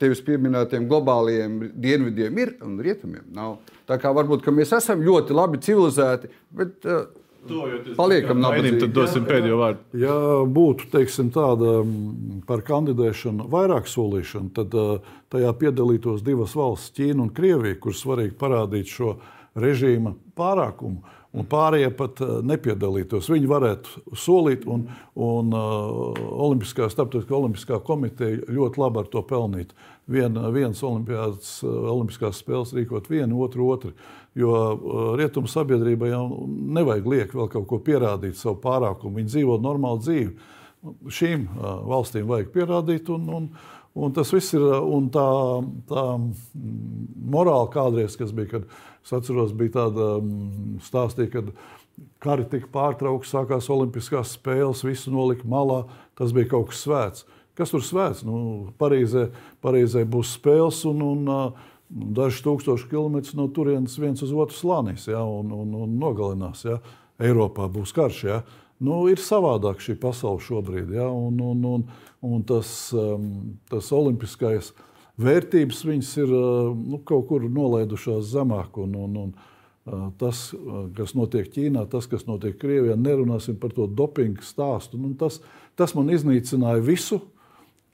Tevis 0.00 0.20
pieminētiem 0.24 0.88
globālajiem 0.90 1.60
dienvidiem 1.72 2.40
ir 2.42 2.56
un 2.64 2.74
rietumiem 2.84 3.24
nav. 3.32 3.58
Tā 3.88 3.96
kā 4.02 4.10
varbūt 4.12 4.42
ka 4.44 4.52
mēs 4.52 4.74
esam 4.76 5.00
ļoti 5.04 5.36
labi 5.36 5.60
civilizēti, 5.64 6.28
bet 6.58 6.84
uh, 6.84 7.06
paliekam 7.96 8.40
Mainīsim, 8.40 8.44
nabadzīgi. 8.44 8.80
tad 8.82 8.94
dosim 8.96 9.26
pēdējo 9.28 9.60
vārdu. 9.60 10.00
Ja 10.02 10.16
būtu 10.58 10.90
teiksim, 10.92 11.30
tāda 11.34 11.78
mm, 11.80 12.42
par 12.48 12.64
kandidēšanu 12.66 13.48
vairāk 13.52 13.88
solīšana, 13.90 14.52
tad 14.56 14.76
uh, 14.76 15.14
tajā 15.32 15.52
piedalītos 15.60 16.24
divas 16.26 16.56
valsts, 16.58 16.92
Ķīna 16.96 17.26
un 17.26 17.32
Krievija, 17.36 17.78
kuras 17.80 18.02
svarīgi 18.04 18.36
parādīt 18.40 18.92
šo 18.92 19.16
režīma 19.56 20.14
pārākumu. 20.36 21.14
Un 21.36 21.44
pārējie 21.44 21.90
pat 21.96 22.20
uh, 22.24 22.38
nepiedalītos. 22.46 23.28
Viņi 23.28 23.48
varētu 23.50 24.14
solīt, 24.16 24.64
un, 24.72 24.86
un 25.20 25.52
uh, 25.52 26.16
Olimpiskā, 26.46 26.88
Starptautiskā 26.92 27.36
Olimpiskā 27.36 27.80
komiteja 27.84 28.40
ļoti 28.56 28.80
labi 28.80 29.02
ar 29.02 29.10
to 29.12 29.20
pelnīt. 29.28 29.74
Vien, 30.08 30.38
viens 30.54 30.80
olimpiādas, 30.86 31.58
uh, 31.66 31.90
Olimpiskās 31.92 32.40
spēles 32.40 32.72
rīkot 32.76 33.10
vienu, 33.12 33.42
otru 33.44 33.68
otru. 33.74 33.92
Jo 34.36 34.56
rietumu 35.16 35.48
sabiedrībai 35.48 36.10
jau 36.10 36.24
nevajag 36.48 37.06
liek 37.08 37.30
vēl 37.36 37.46
kaut 37.52 37.68
ko 37.70 37.80
pierādīt, 37.84 38.36
savu 38.36 38.58
pārākumu. 38.64 39.16
Viņi 39.20 39.32
dzīvo 39.32 39.60
normālu 39.64 40.02
dzīvi. 40.04 40.34
Šīm 41.12 41.48
uh, 41.52 41.70
valstīm 41.88 42.28
vajag 42.32 42.52
pierādīt, 42.56 43.12
un, 43.12 43.28
un, 43.32 43.52
un 43.96 44.16
tas 44.16 44.32
viss 44.32 44.56
ir. 44.56 44.64
Un 44.64 45.12
tā, 45.12 45.28
tā 45.88 46.10
mm, 46.16 46.28
morāla 47.32 47.68
kādreiz, 47.72 48.16
kas 48.16 48.32
bija, 48.36 48.56
kad 48.56 48.68
es 49.06 49.14
atceros, 49.14 49.54
bija 49.54 49.76
tāda 49.78 50.16
mm, 50.18 50.80
stāstīja, 50.82 51.30
kad 51.36 51.52
kari 52.22 52.46
tika 52.50 52.68
pārtraukti, 52.74 53.30
sākās 53.30 53.70
Olimpiskās 53.72 54.34
spēles, 54.36 54.84
visu 54.84 55.14
nolika 55.14 55.46
malā. 55.48 55.84
Tas 56.18 56.34
bija 56.34 56.50
kaut 56.56 56.72
kas 56.72 56.82
svēts. 56.84 57.26
Kas 57.56 57.72
tur 57.72 57.84
svēts? 57.84 58.24
Nu, 58.26 58.72
Parīzē, 58.80 59.30
Parīzē 59.64 60.04
būs 60.10 60.34
spēles, 60.36 60.82
un, 60.90 61.00
un 61.06 61.30
uh, 61.32 61.68
dažus 61.88 62.42
tūkstošus 62.44 62.90
kilometrus 62.90 63.36
no 63.38 63.46
turienes 63.54 63.96
viens 64.00 64.22
uz 64.24 64.32
otru 64.34 64.56
slānīs 64.56 65.06
ja, 65.08 65.22
un, 65.22 65.52
un, 65.54 65.74
un 65.86 65.98
nogalinās. 66.00 66.66
Ja. 66.66 66.80
Eiropā 67.22 67.70
būs 67.72 67.94
karš. 67.96 68.22
Ja. 68.26 68.42
Nu, 68.82 69.06
ir 69.08 69.22
savādāk 69.22 69.80
šī 69.80 69.96
pasaule 70.02 70.42
šobrīd. 70.44 70.92
Ja, 70.98 71.06
un, 71.08 71.38
un, 71.40 71.62
un, 71.64 71.86
un 72.26 72.44
tas, 72.48 72.68
um, 72.92 73.30
tas 73.70 73.88
olimpiskais 73.94 74.74
vērtības 75.20 75.82
viņas 75.88 76.10
ir 76.22 76.32
uh, 76.32 76.72
nu, 76.76 77.00
kaut 77.06 77.28
kur 77.30 77.46
nolaidušās 77.48 78.28
zemāk. 78.32 78.78
Un, 78.82 78.96
un, 79.06 79.20
un, 79.24 79.30
uh, 79.36 80.08
Tas, 80.18 80.48
uh, 80.56 80.88
kas 80.96 81.14
notiek 81.14 81.46
Ķīnā, 81.54 81.84
tas, 81.90 82.08
kas 82.10 82.26
notiek 82.26 82.56
Krievijā, 82.58 82.96
nerunāsim 82.98 83.58
par 83.62 83.74
to 83.76 83.86
dopingu 83.86 84.42
stāstu. 84.42 84.98
Nu, 84.98 85.12
tas, 85.18 85.38
tas 85.78 85.94
man 85.94 86.10
iznīcināja 86.10 86.82
visu 86.82 87.20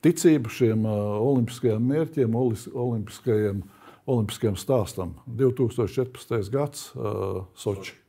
ticību 0.02 0.50
šiem 0.50 0.86
olimpiskajiem 0.88 1.84
mērķiem, 1.92 2.34
olimpiskajiem, 2.34 3.62
olimpiskajiem 4.10 4.58
stāstam. 4.58 5.14
2014. 5.38 6.48
gads 6.50 6.88
Soči. 7.54 8.01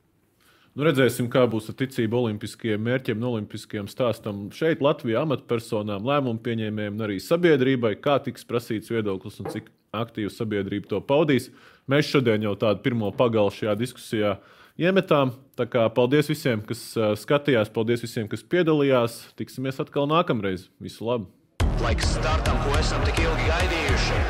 Nu, 0.74 0.82
redzēsim, 0.82 1.28
kā 1.30 1.44
būs 1.46 1.68
ar 1.70 1.76
ticību 1.78 2.18
olimpiskajiem 2.18 2.80
mērķiem 2.82 3.20
un 3.20 3.28
olimpiskajiem 3.28 3.86
stāstam. 3.86 4.48
Šeit 4.50 4.80
Latvijā 4.82 5.20
amatpersonām, 5.22 6.02
lēmumu 6.02 6.42
pieņēmējiem 6.42 6.96
un 6.96 7.04
arī 7.06 7.20
sabiedrībai, 7.22 7.92
kā 8.02 8.16
tiks 8.24 8.42
prasīts 8.48 8.90
viedoklis 8.90 9.38
un 9.38 9.52
cik 9.54 9.70
aktīvi 9.94 10.32
sabiedrība 10.34 10.90
to 10.90 10.98
paudīs. 11.06 11.52
Mēs 11.86 12.10
šodien 12.10 12.42
jau 12.42 12.56
tādu 12.58 12.82
pirmo 12.82 13.12
pagalu 13.14 13.54
šajā 13.54 13.76
diskusijā 13.78 14.34
iemetām. 14.74 15.36
Tā 15.54 15.68
kā 15.70 15.86
paldies 15.94 16.32
visiem, 16.32 16.64
kas 16.66 16.82
skatījās, 17.22 17.70
paldies 17.70 18.02
visiem, 18.02 18.26
kas 18.26 18.42
piedalījās. 18.42 19.20
Tiksimies 19.38 19.78
atkal 19.84 20.10
nākamreiz. 20.10 20.66
Visu 20.82 21.06
labu! 21.06 21.30
Laiks 21.84 22.16
startam, 22.16 22.58
ko 22.66 22.74
esam 22.80 23.06
tik 23.06 23.22
ilgi 23.22 23.46
gaidījuši. 23.46 24.20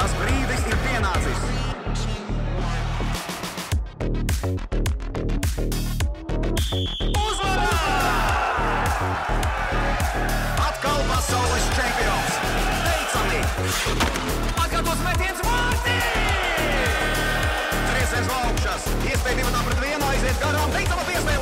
Tas 0.00 0.16
brīdis 0.22 0.64
ir 0.72 0.80
pienācis. 0.86 1.79
Uzvarā! 6.80 7.72
Atkal 10.64 11.02
pasaules 11.10 11.66
čempions! 11.76 12.38
Teicami! 12.86 13.42
Atkārtos 14.54 15.02
metiens 15.04 15.42
vārtī! 15.44 15.98
Trīs 17.90 18.14
sešu 18.14 18.32
augšas, 18.38 18.88
iespēja 19.10 19.42
divatā 19.42 19.66
pret 19.68 19.84
vienu 19.84 20.10
aiziet 20.14 20.40
garām, 20.46 20.72
teicama 20.78 21.06
piespēja! 21.10 21.39